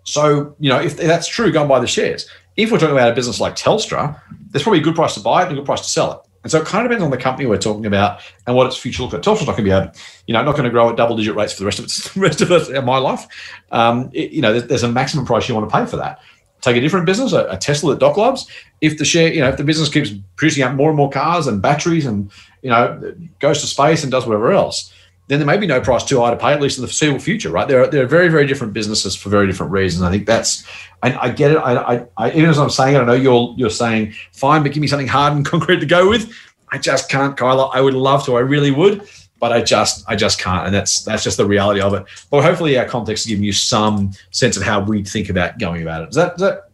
So, 0.02 0.56
you 0.58 0.68
know, 0.68 0.80
if 0.80 0.96
that's 0.96 1.28
true, 1.28 1.52
go 1.52 1.60
and 1.60 1.68
buy 1.68 1.78
the 1.78 1.86
shares. 1.86 2.28
If 2.56 2.72
we're 2.72 2.78
talking 2.78 2.96
about 2.96 3.12
a 3.12 3.14
business 3.14 3.38
like 3.40 3.54
Telstra, 3.54 4.20
there's 4.50 4.64
probably 4.64 4.80
a 4.80 4.82
good 4.82 4.96
price 4.96 5.14
to 5.14 5.20
buy 5.20 5.42
it 5.42 5.44
and 5.44 5.52
a 5.52 5.60
good 5.60 5.66
price 5.66 5.82
to 5.82 5.88
sell 5.88 6.12
it. 6.12 6.27
And 6.48 6.52
so 6.52 6.62
it 6.62 6.66
kind 6.66 6.86
of 6.86 6.90
depends 6.90 7.04
on 7.04 7.10
the 7.10 7.18
company 7.18 7.46
we're 7.46 7.58
talking 7.58 7.84
about 7.84 8.22
and 8.46 8.56
what 8.56 8.66
its 8.66 8.78
future 8.78 9.02
looks 9.02 9.12
like. 9.12 9.20
Telstra's 9.20 9.46
not 9.46 9.52
going 9.58 9.64
to 9.66 9.70
be 9.70 9.70
able, 9.70 9.92
you 10.26 10.32
know, 10.32 10.42
not 10.42 10.52
going 10.52 10.64
to 10.64 10.70
grow 10.70 10.88
at 10.88 10.96
double 10.96 11.14
digit 11.14 11.36
rates 11.36 11.52
for 11.52 11.58
the 11.60 11.66
rest 11.66 11.78
of 11.78 11.84
its 11.84 12.16
rest 12.16 12.40
of 12.40 12.50
its, 12.50 12.70
my 12.70 12.96
life. 12.96 13.26
Um, 13.70 14.08
it, 14.14 14.30
you 14.30 14.40
know, 14.40 14.52
there's, 14.52 14.66
there's, 14.66 14.82
a 14.82 14.90
maximum 14.90 15.26
price 15.26 15.46
you 15.46 15.54
want 15.54 15.68
to 15.68 15.76
pay 15.76 15.84
for 15.84 15.98
that. 15.98 16.22
Take 16.62 16.78
a 16.78 16.80
different 16.80 17.04
business, 17.04 17.34
a, 17.34 17.44
a, 17.50 17.58
Tesla 17.58 17.92
that 17.92 18.00
Doc 18.00 18.16
loves. 18.16 18.48
If 18.80 18.96
the 18.96 19.04
share, 19.04 19.30
you 19.30 19.40
know, 19.40 19.50
if 19.50 19.58
the 19.58 19.64
business 19.64 19.90
keeps 19.90 20.10
producing 20.36 20.62
out 20.62 20.74
more 20.74 20.88
and 20.88 20.96
more 20.96 21.10
cars 21.10 21.46
and 21.46 21.60
batteries 21.60 22.06
and 22.06 22.30
you 22.62 22.70
know 22.70 23.14
goes 23.40 23.60
to 23.60 23.66
space 23.66 24.02
and 24.02 24.10
does 24.10 24.26
whatever 24.26 24.50
else, 24.52 24.90
then 25.28 25.38
there 25.38 25.46
may 25.46 25.58
be 25.58 25.66
no 25.66 25.80
price 25.80 26.04
too 26.04 26.20
high 26.20 26.30
to 26.30 26.36
pay, 26.36 26.52
at 26.52 26.60
least 26.60 26.78
in 26.78 26.82
the 26.82 26.88
foreseeable 26.88 27.18
future, 27.18 27.50
right? 27.50 27.68
There 27.68 27.82
are, 27.82 27.86
there 27.86 28.02
are 28.02 28.06
very, 28.06 28.28
very 28.28 28.46
different 28.46 28.72
businesses 28.72 29.14
for 29.14 29.28
very 29.28 29.46
different 29.46 29.72
reasons. 29.72 30.02
I 30.02 30.10
think 30.10 30.26
that's, 30.26 30.64
I, 31.02 31.16
I 31.16 31.30
get 31.30 31.52
it. 31.52 31.58
I, 31.58 31.76
I, 31.76 32.06
I, 32.16 32.30
even 32.30 32.48
as 32.48 32.58
I'm 32.58 32.70
saying 32.70 32.96
it, 32.96 33.00
I 33.00 33.04
know 33.04 33.12
you're, 33.12 33.54
you're 33.56 33.70
saying, 33.70 34.14
fine, 34.32 34.62
but 34.62 34.72
give 34.72 34.80
me 34.80 34.86
something 34.86 35.06
hard 35.06 35.34
and 35.34 35.44
concrete 35.46 35.80
to 35.80 35.86
go 35.86 36.08
with. 36.08 36.32
I 36.72 36.78
just 36.78 37.10
can't, 37.10 37.36
Kyla. 37.36 37.66
I 37.68 37.80
would 37.80 37.94
love 37.94 38.24
to. 38.26 38.36
I 38.36 38.40
really 38.40 38.70
would, 38.70 39.06
but 39.38 39.52
I 39.52 39.62
just, 39.62 40.04
I 40.08 40.16
just 40.16 40.40
can't. 40.40 40.66
And 40.66 40.74
that's, 40.74 41.04
that's 41.04 41.24
just 41.24 41.36
the 41.36 41.46
reality 41.46 41.80
of 41.82 41.92
it. 41.92 42.04
But 42.30 42.42
hopefully 42.42 42.78
our 42.78 42.86
context 42.86 43.24
is 43.24 43.28
giving 43.28 43.44
you 43.44 43.52
some 43.52 44.12
sense 44.30 44.56
of 44.56 44.62
how 44.62 44.80
we 44.80 45.04
think 45.04 45.28
about 45.28 45.58
going 45.58 45.82
about 45.82 46.04
it. 46.04 46.08
Is 46.10 46.16
that, 46.16 46.38
does 46.38 46.50
that 46.50 46.70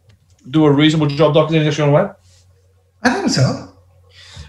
do 0.49 0.65
a 0.65 0.71
reasonable 0.71 1.07
job, 1.07 1.33
Doctor? 1.33 1.55
Anything 1.55 1.67
else 1.67 1.77
you 1.77 1.91
want 1.91 2.07
to 2.07 3.09
add? 3.09 3.11
I 3.11 3.19
think 3.19 3.31
so. 3.31 3.75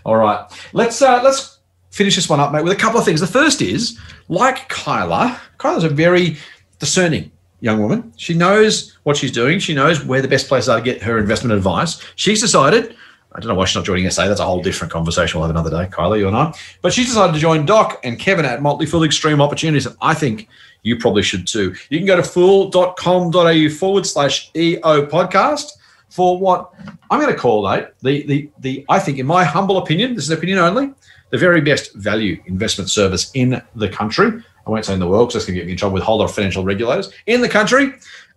All 0.05 0.17
right. 0.17 0.49
Let's 0.73 1.03
uh, 1.03 1.21
let's 1.23 1.56
finish 1.97 2.15
this 2.15 2.29
one 2.29 2.41
up, 2.41 2.53
mate, 2.53 2.63
with 2.63 2.73
a 2.73 2.77
couple 2.77 2.99
of 2.99 3.05
things. 3.07 3.21
The 3.21 3.27
first 3.27 3.63
is, 3.63 3.99
like 4.29 4.69
Kyla, 4.69 5.41
Kyla's 5.57 5.85
a 5.85 5.89
very 5.89 6.37
discerning 6.79 7.33
young 7.61 7.81
woman. 7.81 8.13
She 8.17 8.35
knows 8.35 8.99
what 9.05 9.17
she's 9.17 9.33
doing. 9.33 9.59
She 9.59 9.75
knows 9.75 10.05
where 10.05 10.21
the 10.21 10.29
best 10.29 10.47
places 10.47 10.69
are 10.69 10.79
to 10.79 10.85
get 10.85 11.03
her 11.03 11.19
investment 11.19 11.55
advice. 11.55 12.03
She's 12.17 12.41
decided 12.41 12.95
I 13.37 13.41
don't 13.41 13.49
know 13.49 13.55
why 13.55 13.67
she's 13.67 13.77
not 13.77 13.85
joining 13.85 14.09
SA. 14.09 14.29
That's 14.29 14.41
a 14.41 14.47
whole 14.47 14.63
different 14.63 14.91
conversation. 14.91 15.39
We'll 15.39 15.47
have 15.47 15.55
another 15.55 15.71
day, 15.71 15.91
Kyla, 15.91 16.17
you 16.17 16.27
and 16.27 16.37
I. 16.37 16.55
But 16.81 16.95
she's 16.95 17.07
decided 17.07 17.35
to 17.35 17.39
join 17.39 17.67
Doc 17.67 18.01
and 18.03 18.19
Kevin 18.19 18.47
at 18.47 18.63
Motley 18.63 18.87
Fool 18.87 19.05
Extreme 19.05 19.43
Opportunities. 19.43 19.85
And 19.85 19.95
I 20.01 20.15
think 20.15 20.49
you 20.85 20.99
probably 20.99 21.23
should 21.23 21.47
too. 21.47 21.75
You 21.91 21.99
can 21.99 22.07
go 22.07 22.17
to 22.17 22.23
fool.com.au 22.23 23.69
forward 23.69 24.07
slash 24.07 24.51
EO 24.57 25.05
podcast 25.07 25.73
for 26.09 26.39
what 26.39 26.73
I'm 27.11 27.21
going 27.21 27.33
to 27.33 27.39
call, 27.39 27.69
mate, 27.69 27.89
the, 28.01 28.27
the, 28.27 28.51
the, 28.61 28.87
I 28.89 28.99
think, 28.99 29.19
in 29.19 29.27
my 29.27 29.45
humble 29.45 29.77
opinion, 29.77 30.15
this 30.15 30.25
is 30.25 30.31
opinion 30.31 30.59
only, 30.59 30.95
the 31.37 31.41
very 31.41 31.61
best 31.61 31.93
value 31.95 32.43
investment 32.47 32.89
service 32.89 33.30
in 33.34 33.62
the 33.74 33.89
country. 33.89 34.43
I 34.66 34.70
won't 34.70 34.87
say 34.87 34.95
in 34.95 35.01
the 35.01 35.07
world 35.07 35.28
because 35.28 35.34
that's 35.34 35.47
going 35.47 35.57
to 35.57 35.61
get 35.61 35.66
me 35.66 35.72
in 35.72 35.78
trouble 35.78 35.95
with 35.95 36.03
whole 36.03 36.18
lot 36.18 36.24
of 36.24 36.34
financial 36.34 36.64
regulators. 36.64 37.12
In 37.26 37.43
the 37.43 37.49
country, 37.49 37.93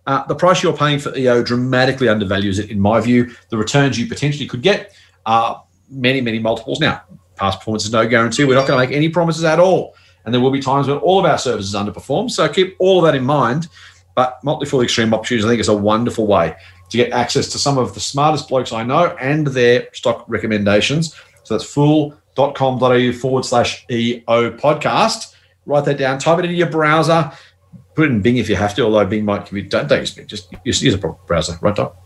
uh, 0.06 0.26
the 0.26 0.34
price 0.34 0.62
you're 0.62 0.76
paying 0.76 0.98
for 0.98 1.16
EO 1.16 1.42
dramatically 1.42 2.08
undervalues 2.08 2.58
it, 2.58 2.70
in 2.70 2.78
my 2.78 3.00
view. 3.00 3.34
The 3.48 3.56
returns 3.56 3.98
you 3.98 4.06
potentially 4.06 4.46
could 4.46 4.60
get 4.60 4.94
are 5.24 5.64
many, 5.88 6.20
many 6.20 6.38
multiples. 6.38 6.78
Now, 6.78 7.02
past 7.36 7.60
performance 7.60 7.86
is 7.86 7.92
no 7.92 8.06
guarantee. 8.06 8.44
We're 8.44 8.54
not 8.54 8.68
going 8.68 8.78
to 8.78 8.86
make 8.86 8.94
any 8.94 9.08
promises 9.08 9.44
at 9.44 9.58
all. 9.58 9.94
And 10.26 10.34
there 10.34 10.42
will 10.42 10.50
be 10.50 10.60
times 10.60 10.86
when 10.86 10.98
all 10.98 11.18
of 11.18 11.24
our 11.24 11.38
services 11.38 11.74
underperform. 11.74 12.30
So 12.30 12.46
keep 12.48 12.76
all 12.78 12.98
of 12.98 13.04
that 13.06 13.14
in 13.14 13.24
mind. 13.24 13.68
But 14.14 14.44
Motley 14.44 14.66
Fool 14.66 14.82
Extreme 14.82 15.14
Opportunities, 15.14 15.46
I 15.46 15.48
think, 15.48 15.60
is 15.60 15.68
a 15.68 15.76
wonderful 15.76 16.26
way 16.26 16.54
to 16.90 16.96
get 16.98 17.12
access 17.12 17.48
to 17.48 17.58
some 17.58 17.78
of 17.78 17.94
the 17.94 18.00
smartest 18.00 18.48
blokes 18.48 18.72
I 18.72 18.82
know 18.82 19.16
and 19.20 19.46
their 19.46 19.88
stock 19.94 20.26
recommendations. 20.28 21.14
So 21.44 21.54
that's 21.54 21.64
fool.com.au 22.54 23.12
forward 23.12 23.44
slash 23.44 23.84
EO 23.90 24.50
podcast. 24.52 25.34
Write 25.66 25.84
that 25.84 25.98
down, 25.98 26.18
type 26.18 26.38
it 26.38 26.46
into 26.46 26.56
your 26.56 26.70
browser 26.70 27.32
Put 27.94 28.08
it 28.08 28.12
in 28.12 28.22
Bing 28.22 28.36
if 28.36 28.48
you 28.48 28.56
have 28.56 28.74
to, 28.76 28.82
although 28.82 29.04
Bing 29.04 29.24
might 29.24 29.44
give 29.44 29.54
you, 29.54 29.62
don't, 29.62 29.88
don't 29.88 30.00
use 30.00 30.14
Bing, 30.14 30.26
just 30.26 30.48
use, 30.64 30.82
use 30.82 30.94
a 30.94 30.98
browser, 30.98 31.58
right, 31.60 31.74
Doc? 31.74 31.96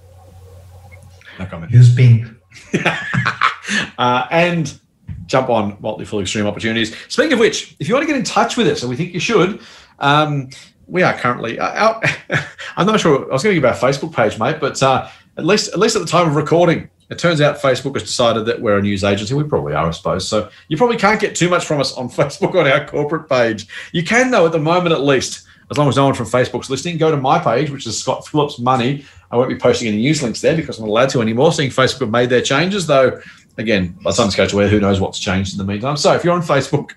No 1.38 1.46
comment. 1.46 1.70
Use 1.70 1.94
Bing. 1.94 2.34
uh, 3.98 4.26
and 4.30 4.80
jump 5.26 5.50
on 5.50 5.76
Motley 5.80 6.06
Fool 6.06 6.20
Extreme 6.20 6.46
Opportunities. 6.46 6.96
Speaking 7.08 7.34
of 7.34 7.38
which, 7.38 7.76
if 7.80 7.88
you 7.88 7.94
want 7.94 8.02
to 8.02 8.06
get 8.06 8.16
in 8.16 8.24
touch 8.24 8.56
with 8.56 8.66
us, 8.66 8.82
and 8.82 8.88
we 8.88 8.96
think 8.96 9.12
you 9.12 9.20
should, 9.20 9.60
um, 9.98 10.48
we 10.86 11.02
are 11.02 11.12
currently 11.12 11.58
uh, 11.58 11.72
out. 11.74 12.04
I'm 12.76 12.86
not 12.86 12.98
sure. 12.98 13.28
I 13.30 13.32
was 13.32 13.42
going 13.42 13.54
to 13.54 13.60
give 13.60 13.64
our 13.64 13.76
Facebook 13.76 14.14
page, 14.14 14.38
mate, 14.38 14.56
but 14.60 14.82
uh, 14.82 15.08
at 15.36 15.44
least 15.44 15.68
at 15.72 15.78
least 15.78 15.96
at 15.96 16.02
the 16.02 16.08
time 16.08 16.26
of 16.26 16.34
recording, 16.34 16.88
it 17.10 17.18
turns 17.18 17.40
out 17.40 17.58
Facebook 17.58 17.94
has 17.94 18.02
decided 18.02 18.46
that 18.46 18.60
we're 18.60 18.78
a 18.78 18.82
news 18.82 19.04
agency. 19.04 19.34
We 19.34 19.44
probably 19.44 19.74
are, 19.74 19.88
I 19.88 19.90
suppose. 19.90 20.26
So 20.26 20.48
you 20.68 20.76
probably 20.76 20.96
can't 20.96 21.20
get 21.20 21.34
too 21.34 21.48
much 21.48 21.66
from 21.66 21.80
us 21.80 21.92
on 21.96 22.08
Facebook 22.10 22.54
on 22.54 22.66
our 22.66 22.86
corporate 22.86 23.28
page. 23.28 23.66
You 23.92 24.02
can, 24.02 24.30
though, 24.30 24.46
at 24.46 24.52
the 24.52 24.58
moment 24.58 24.94
at 24.94 25.02
least 25.02 25.46
as 25.70 25.78
long 25.78 25.88
as 25.88 25.96
no 25.96 26.04
one 26.04 26.14
from 26.14 26.26
Facebook's 26.26 26.68
listening, 26.68 26.98
go 26.98 27.10
to 27.10 27.16
my 27.16 27.38
page, 27.38 27.70
which 27.70 27.86
is 27.86 27.98
Scott 27.98 28.26
Phillips 28.26 28.58
Money. 28.58 29.04
I 29.30 29.36
won't 29.36 29.48
be 29.48 29.56
posting 29.56 29.88
any 29.88 29.96
news 29.96 30.22
links 30.22 30.40
there 30.40 30.54
because 30.54 30.78
I'm 30.78 30.84
not 30.84 30.90
allowed 30.90 31.08
to 31.10 31.22
anymore, 31.22 31.52
seeing 31.52 31.70
Facebook 31.70 32.00
have 32.00 32.10
made 32.10 32.28
their 32.28 32.42
changes, 32.42 32.86
though, 32.86 33.20
again, 33.56 33.98
by 34.02 34.10
the 34.10 34.16
time 34.16 34.30
to 34.30 34.68
who 34.68 34.80
knows 34.80 35.00
what's 35.00 35.18
changed 35.18 35.52
in 35.52 35.58
the 35.58 35.64
meantime. 35.64 35.96
So 35.96 36.12
if 36.12 36.22
you're 36.22 36.34
on 36.34 36.42
Facebook, 36.42 36.90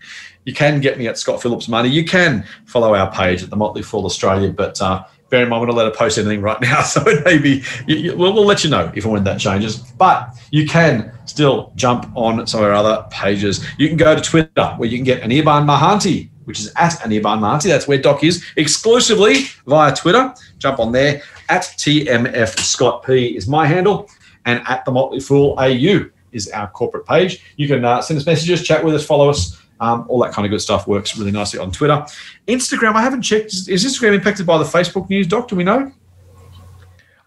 you 0.46 0.54
can 0.54 0.80
get 0.80 0.98
me 0.98 1.08
at 1.08 1.18
Scott 1.18 1.42
Phillips 1.42 1.68
Money. 1.68 1.90
You 1.90 2.06
can 2.06 2.46
follow 2.66 2.94
our 2.94 3.12
page 3.12 3.44
at 3.44 3.50
the 3.50 3.56
Motley 3.56 3.82
Fool 3.82 4.06
Australia, 4.06 4.52
but 4.52 4.82
uh, 4.82 5.04
bear 5.30 5.44
in 5.44 5.50
not 5.50 5.68
allowed 5.68 5.90
to 5.90 5.98
post 5.98 6.18
anything 6.18 6.42
right 6.42 6.60
now, 6.62 6.82
so 6.84 7.02
it 7.08 7.24
may 7.26 7.38
be, 7.38 7.64
you, 7.88 7.96
you, 7.96 8.18
we'll, 8.18 8.34
we'll, 8.34 8.46
let 8.46 8.64
you 8.64 8.70
know 8.70 8.92
if 8.96 9.04
and 9.04 9.14
when 9.14 9.24
that 9.26 9.40
changes. 9.40 9.78
But 9.78 10.36
you 10.52 10.66
can 10.66 11.12
still 11.26 11.72
jump 11.76 12.10
on 12.16 12.48
some 12.48 12.62
of 12.62 12.68
our 12.68 12.74
other 12.74 13.06
pages. 13.10 13.66
You 13.78 13.88
can 13.88 13.98
go 13.98 14.16
to 14.16 14.22
Twitter 14.22 14.74
where 14.78 14.88
you 14.88 14.98
can 14.98 15.06
get 15.06 15.22
Anirban 15.22 15.66
Mahanti 15.66 16.30
which 16.48 16.62
is 16.62 16.72
at 16.78 16.94
Anirban 17.02 17.40
Mahanti. 17.40 17.64
That's 17.64 17.90
where 17.90 17.98
Doc 17.98 18.24
is 18.24 18.42
exclusively 18.56 19.48
via 19.66 19.94
Twitter. 19.94 20.34
Jump 20.60 20.80
on 20.80 20.94
there. 20.94 21.22
At 21.50 21.64
TMF 21.64 22.58
Scott 22.60 23.06
P 23.06 23.36
is 23.36 23.50
my 23.50 23.68
handle, 23.68 24.10
and 24.46 24.64
at 24.66 24.86
the 24.86 24.92
Motley 24.92 25.20
Fool 25.20 25.56
AU 25.60 26.06
is 26.32 26.50
our 26.52 26.70
corporate 26.70 27.06
page. 27.06 27.44
You 27.58 27.68
can 27.68 27.84
uh, 27.84 28.02
send 28.02 28.18
us 28.18 28.26
messages, 28.26 28.64
chat 28.64 28.84
with 28.84 28.96
us, 28.96 29.06
follow 29.06 29.30
us. 29.30 29.62
Um, 29.80 30.06
all 30.08 30.20
that 30.24 30.34
kind 30.34 30.46
of 30.46 30.50
good 30.50 30.62
stuff 30.62 30.88
works 30.88 31.18
really 31.18 31.32
nicely 31.32 31.60
on 31.60 31.72
Twitter. 31.72 32.06
Instagram, 32.48 32.96
I 32.96 33.02
haven't 33.02 33.22
checked. 33.22 33.54
Is 33.54 33.68
Instagram 33.86 34.16
impacted 34.16 34.46
by 34.46 34.58
the 34.58 34.64
Facebook 34.64 35.10
news, 35.10 35.28
Doc? 35.28 35.48
Do 35.48 35.56
we 35.56 35.64
know? 35.64 35.92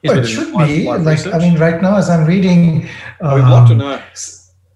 Well, 0.04 0.18
it 0.18 0.26
should 0.26 0.56
be. 0.56 0.84
Like, 0.84 1.06
research? 1.06 1.34
I 1.34 1.38
mean, 1.38 1.58
right 1.58 1.80
now, 1.80 1.96
as 1.96 2.08
I'm 2.08 2.26
reading, 2.26 2.88
um, 3.20 3.34
we'd 3.34 3.42
love 3.42 3.68
to 3.68 3.74
know 3.74 4.02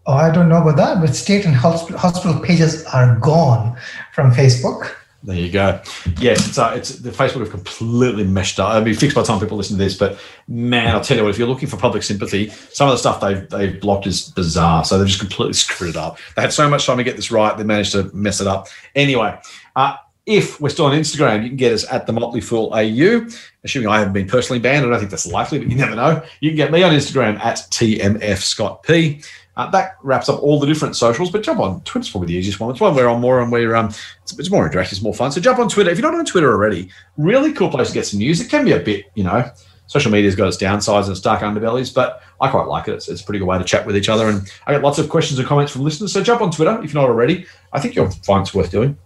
Oh, 0.07 0.13
I 0.13 0.31
don't 0.31 0.51
know 0.51 0.61
about 0.61 0.77
that, 0.77 1.01
but 1.01 1.17
state 1.17 1.47
and 1.47 1.55
hospital 1.55 2.39
pages 2.41 2.85
are 2.87 3.19
gone 3.21 3.75
from 4.13 4.33
Facebook. 4.33 4.95
There 5.25 5.37
you 5.37 5.51
go. 5.51 5.81
Yes, 6.21 6.47
it's, 6.47 6.59
uh, 6.59 6.75
it's 6.77 6.99
the 6.99 7.09
Facebook 7.09 7.41
have 7.41 7.51
completely 7.51 8.25
meshed 8.25 8.61
up. 8.61 8.69
I'll 8.69 8.85
be 8.85 8.93
fixed 8.93 9.15
by 9.15 9.23
the 9.23 9.27
time 9.27 9.41
people 9.41 9.57
listen 9.57 9.79
to 9.79 9.83
this, 9.83 9.97
but 9.97 10.19
man, 10.49 10.95
I'll 10.95 11.01
tell 11.01 11.17
you 11.17 11.23
what, 11.23 11.31
if 11.31 11.39
you're 11.39 11.49
looking 11.49 11.67
for 11.67 11.79
public 11.79 12.03
sympathy, 12.03 12.51
some 12.51 12.89
of 12.89 12.93
the 12.93 12.99
stuff 12.99 13.23
they've 13.23 13.49
they've 13.49 13.81
blocked 13.81 14.07
is 14.07 14.29
bizarre. 14.29 14.85
So 14.85 14.99
they've 14.99 15.07
just 15.07 15.21
completely 15.21 15.53
screwed 15.55 15.91
it 15.91 15.97
up. 15.97 16.19
They 16.37 16.43
had 16.43 16.53
so 16.53 16.69
much 16.69 16.85
time 16.85 16.99
to 16.99 17.05
get 17.05 17.17
this 17.17 17.31
right, 17.31 17.57
they 17.57 17.65
managed 17.65 17.93
to 17.93 18.15
mess 18.15 18.43
it 18.43 18.47
up. 18.47 18.69
Anyway, 18.95 19.39
uh, 19.77 19.97
if 20.27 20.61
we're 20.61 20.69
still 20.69 20.87
on 20.87 20.93
Instagram, 20.93 21.43
you 21.43 21.49
can 21.49 21.57
get 21.57 21.73
us 21.73 21.91
at 21.91 22.07
the 22.07 22.13
Motley 22.13 22.43
Fool 22.43 22.71
AU. 22.75 23.27
Assuming 23.63 23.89
I 23.89 23.99
haven't 23.99 24.13
been 24.13 24.29
personally 24.29 24.61
banned, 24.61 24.85
I 24.85 24.91
don't 24.91 24.99
think 24.99 25.11
that's 25.11 25.27
likely, 25.27 25.59
but 25.59 25.71
you 25.71 25.77
never 25.77 25.95
know. 25.95 26.23
You 26.41 26.51
can 26.51 26.57
get 26.57 26.71
me 26.71 26.83
on 26.83 26.93
Instagram 26.93 27.39
at 27.41 27.57
TMF 27.71 28.43
Scott 28.43 28.83
P. 28.83 29.23
Uh, 29.57 29.71
that 29.71 29.99
wraps 30.03 30.29
up 30.29 30.43
all 30.43 30.59
the 30.59 30.67
different 30.67 30.97
socials, 30.97 31.31
but 31.31 31.43
jump 31.43 31.61
on 31.61 31.81
Twitter's 31.83 32.11
probably 32.11 32.29
the 32.29 32.35
easiest 32.35 32.59
one. 32.59 32.71
It's 32.71 32.81
one 32.81 32.95
we're 32.95 33.09
on 33.09 33.21
more 33.21 33.41
and 33.41 33.53
we're 33.53 33.75
um, 33.77 33.87
it's, 34.23 34.37
it's, 34.39 34.51
more 34.51 34.69
interactive, 34.69 34.93
it's 34.93 35.03
more 35.03 35.15
fun. 35.15 35.31
So 35.31 35.41
jump 35.41 35.61
on 35.61 35.69
Twitter 35.69 35.91
if 35.91 35.99
you're 35.99 36.11
not 36.11 36.19
on 36.19 36.25
Twitter 36.25 36.53
already. 36.53 36.91
Really 37.17 37.53
cool 37.53 37.71
place 37.71 37.89
to 37.89 37.95
get 37.95 38.07
some 38.07 38.19
news. 38.19 38.41
It 38.41 38.49
can 38.49 38.65
be 38.65 38.73
a 38.73 38.81
bit, 38.81 39.07
you 39.15 39.23
know, 39.23 39.49
social 39.87 40.11
media's 40.11 40.35
got 40.35 40.49
its 40.49 40.57
downsides 40.57 41.05
and 41.05 41.13
its 41.13 41.21
dark 41.21 41.41
underbellies, 41.43 41.95
but 41.95 42.23
I 42.41 42.51
quite 42.51 42.67
like 42.67 42.89
it. 42.89 42.95
It's, 42.95 43.09
it's 43.09 43.21
a 43.21 43.25
pretty 43.25 43.39
good 43.39 43.47
way 43.47 43.59
to 43.59 43.65
chat 43.65 43.87
with 43.87 43.97
each 43.97 44.09
other, 44.09 44.29
and 44.29 44.51
I 44.67 44.73
get 44.73 44.83
lots 44.83 44.99
of 44.99 45.09
questions 45.09 45.39
and 45.39 45.47
comments 45.47 45.73
from 45.73 45.83
listeners. 45.83 46.13
So 46.13 46.23
jump 46.23 46.41
on 46.41 46.51
Twitter 46.51 46.83
if 46.83 46.93
you're 46.93 47.03
not 47.03 47.09
already. 47.09 47.47
I 47.73 47.81
think 47.81 47.95
you'll 47.95 48.11
find 48.11 48.43
it's 48.43 48.55
worth 48.55 48.71
doing. 48.71 48.99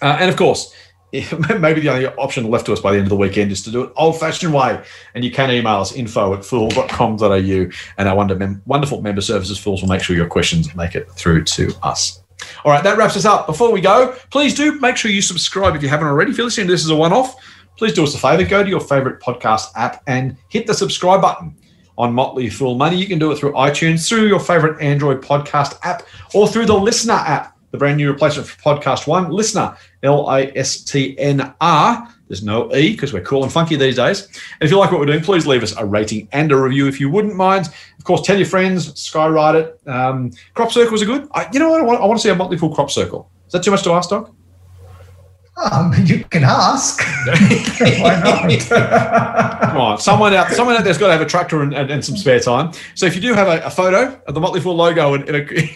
Uh, 0.00 0.16
and 0.20 0.30
of 0.30 0.36
course, 0.36 0.74
maybe 1.12 1.80
the 1.80 1.88
only 1.88 2.06
option 2.06 2.48
left 2.50 2.66
to 2.66 2.72
us 2.72 2.80
by 2.80 2.92
the 2.92 2.98
end 2.98 3.06
of 3.06 3.10
the 3.10 3.16
weekend 3.16 3.50
is 3.50 3.62
to 3.62 3.70
do 3.70 3.84
it 3.84 3.92
old 3.96 4.20
fashioned 4.20 4.52
way. 4.52 4.82
And 5.14 5.24
you 5.24 5.30
can 5.30 5.50
email 5.50 5.76
us 5.76 5.92
info 5.92 6.34
at 6.34 6.44
fool.com.au 6.44 7.70
and 7.98 8.08
our 8.08 8.14
wonderful 8.14 9.00
member 9.00 9.20
services 9.20 9.58
fools 9.58 9.80
will 9.80 9.88
make 9.88 10.02
sure 10.02 10.14
your 10.14 10.26
questions 10.26 10.74
make 10.74 10.94
it 10.94 11.10
through 11.12 11.44
to 11.44 11.72
us. 11.82 12.22
All 12.64 12.72
right, 12.72 12.84
that 12.84 12.98
wraps 12.98 13.16
us 13.16 13.24
up. 13.24 13.46
Before 13.46 13.72
we 13.72 13.80
go, 13.80 14.14
please 14.30 14.54
do 14.54 14.78
make 14.80 14.96
sure 14.96 15.10
you 15.10 15.22
subscribe 15.22 15.74
if 15.74 15.82
you 15.82 15.88
haven't 15.88 16.06
already. 16.06 16.30
If 16.30 16.36
you're 16.36 16.46
listening 16.46 16.68
to 16.68 16.72
this 16.72 16.84
as 16.84 16.90
a 16.90 16.96
one 16.96 17.12
off, 17.12 17.34
please 17.76 17.94
do 17.94 18.04
us 18.04 18.14
a 18.14 18.18
favor 18.18 18.44
go 18.44 18.62
to 18.62 18.68
your 18.68 18.80
favorite 18.80 19.20
podcast 19.20 19.68
app 19.76 20.02
and 20.06 20.36
hit 20.48 20.66
the 20.66 20.74
subscribe 20.74 21.22
button 21.22 21.56
on 21.96 22.12
Motley 22.12 22.48
Fool 22.48 22.76
Money. 22.76 22.96
You 22.96 23.06
can 23.06 23.18
do 23.18 23.32
it 23.32 23.38
through 23.38 23.52
iTunes, 23.52 24.08
through 24.08 24.26
your 24.26 24.40
favorite 24.40 24.80
Android 24.80 25.20
podcast 25.22 25.78
app, 25.82 26.02
or 26.34 26.46
through 26.46 26.66
the 26.66 26.78
Listener 26.78 27.14
app 27.14 27.57
the 27.70 27.78
brand 27.78 27.96
new 27.96 28.10
replacement 28.10 28.48
for 28.48 28.60
Podcast 28.60 29.06
One, 29.06 29.30
Listener, 29.30 29.76
L 30.02 30.26
I 30.26 30.52
S 30.54 30.82
T 30.82 31.18
N 31.18 31.54
R. 31.60 32.14
There's 32.28 32.42
no 32.42 32.74
E 32.74 32.92
because 32.92 33.12
we're 33.12 33.22
cool 33.22 33.42
and 33.42 33.52
funky 33.52 33.76
these 33.76 33.96
days. 33.96 34.26
And 34.26 34.62
if 34.62 34.70
you 34.70 34.78
like 34.78 34.90
what 34.90 35.00
we're 35.00 35.06
doing, 35.06 35.22
please 35.22 35.46
leave 35.46 35.62
us 35.62 35.74
a 35.76 35.84
rating 35.84 36.28
and 36.32 36.52
a 36.52 36.56
review 36.56 36.86
if 36.86 37.00
you 37.00 37.08
wouldn't 37.10 37.34
mind. 37.34 37.68
Of 37.98 38.04
course, 38.04 38.22
tell 38.22 38.36
your 38.36 38.46
friends, 38.46 38.92
skywrite 38.92 39.54
it. 39.54 39.88
Um, 39.88 40.32
crop 40.54 40.70
circles 40.70 41.02
are 41.02 41.06
good. 41.06 41.28
I, 41.32 41.48
you 41.52 41.58
know 41.58 41.70
what? 41.70 41.80
I 41.80 41.84
want, 41.84 42.00
I 42.00 42.04
want 42.04 42.18
to 42.18 42.22
see 42.22 42.30
a 42.30 42.34
Motley 42.34 42.58
Fool 42.58 42.74
crop 42.74 42.90
circle. 42.90 43.30
Is 43.46 43.52
that 43.52 43.62
too 43.62 43.70
much 43.70 43.82
to 43.84 43.92
ask, 43.92 44.10
Doc? 44.10 44.34
Um, 45.72 45.92
you 46.04 46.22
can 46.24 46.44
ask. 46.44 47.02
Why 47.80 48.20
not? 48.22 48.60
Come 49.70 49.76
on, 49.76 49.98
someone 49.98 50.32
out, 50.34 50.50
someone 50.52 50.76
out 50.76 50.84
there's 50.84 50.98
got 50.98 51.08
to 51.08 51.12
have 51.12 51.22
a 51.22 51.26
tractor 51.26 51.62
and, 51.62 51.74
and, 51.74 51.90
and 51.90 52.04
some 52.04 52.16
spare 52.16 52.38
time. 52.38 52.72
So 52.94 53.06
if 53.06 53.16
you 53.16 53.20
do 53.20 53.34
have 53.34 53.48
a, 53.48 53.60
a 53.66 53.70
photo 53.70 54.20
of 54.26 54.34
the 54.34 54.40
Motley 54.40 54.60
Fool 54.60 54.76
logo 54.76 55.14
in 55.14 55.34
a 55.34 55.68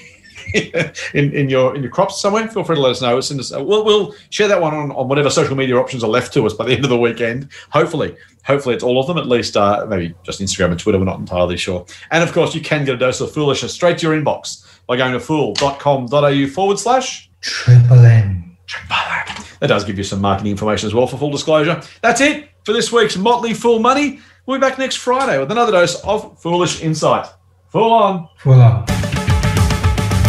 in, 1.14 1.32
in 1.34 1.48
your 1.48 1.74
in 1.74 1.82
your 1.82 1.90
crops 1.90 2.20
somewhere, 2.20 2.46
feel 2.48 2.64
free 2.64 2.76
to 2.76 2.82
let 2.82 2.92
us 2.92 3.02
know. 3.02 3.20
Send 3.20 3.40
us, 3.40 3.50
we'll, 3.52 3.84
we'll 3.84 4.14
share 4.30 4.48
that 4.48 4.60
one 4.60 4.74
on, 4.74 4.90
on 4.92 5.08
whatever 5.08 5.30
social 5.30 5.56
media 5.56 5.76
options 5.76 6.02
are 6.04 6.10
left 6.10 6.32
to 6.34 6.46
us 6.46 6.54
by 6.54 6.64
the 6.64 6.72
end 6.72 6.84
of 6.84 6.90
the 6.90 6.98
weekend. 6.98 7.48
Hopefully, 7.70 8.16
hopefully 8.44 8.74
it's 8.74 8.84
all 8.84 9.00
of 9.00 9.06
them, 9.06 9.18
at 9.18 9.26
least 9.26 9.56
uh, 9.56 9.86
maybe 9.88 10.14
just 10.22 10.40
Instagram 10.40 10.70
and 10.70 10.80
Twitter. 10.80 10.98
We're 10.98 11.04
not 11.04 11.18
entirely 11.18 11.56
sure. 11.56 11.86
And 12.10 12.22
of 12.22 12.32
course, 12.32 12.54
you 12.54 12.60
can 12.60 12.84
get 12.84 12.94
a 12.94 12.98
dose 12.98 13.20
of 13.20 13.32
foolishness 13.32 13.72
straight 13.72 13.98
to 13.98 14.06
your 14.10 14.20
inbox 14.20 14.66
by 14.86 14.96
going 14.96 15.12
to 15.12 15.20
fool.com.au 15.20 16.46
forward 16.48 16.78
slash 16.78 17.30
triple 17.40 18.04
M. 18.04 18.56
Triple 18.66 18.96
M. 18.96 19.44
That 19.60 19.68
does 19.68 19.84
give 19.84 19.98
you 19.98 20.04
some 20.04 20.20
marketing 20.20 20.50
information 20.50 20.86
as 20.86 20.94
well 20.94 21.06
for 21.06 21.16
full 21.16 21.30
disclosure. 21.30 21.80
That's 22.00 22.20
it 22.20 22.50
for 22.64 22.72
this 22.72 22.92
week's 22.92 23.16
Motley 23.16 23.54
Fool 23.54 23.78
Money. 23.78 24.20
We'll 24.46 24.58
be 24.58 24.60
back 24.60 24.78
next 24.78 24.96
Friday 24.96 25.38
with 25.38 25.52
another 25.52 25.72
dose 25.72 26.00
of 26.02 26.40
foolish 26.40 26.82
insight. 26.82 27.26
Fool 27.68 27.92
on. 27.92 28.28
Fool 28.38 28.60
on. 28.60 29.01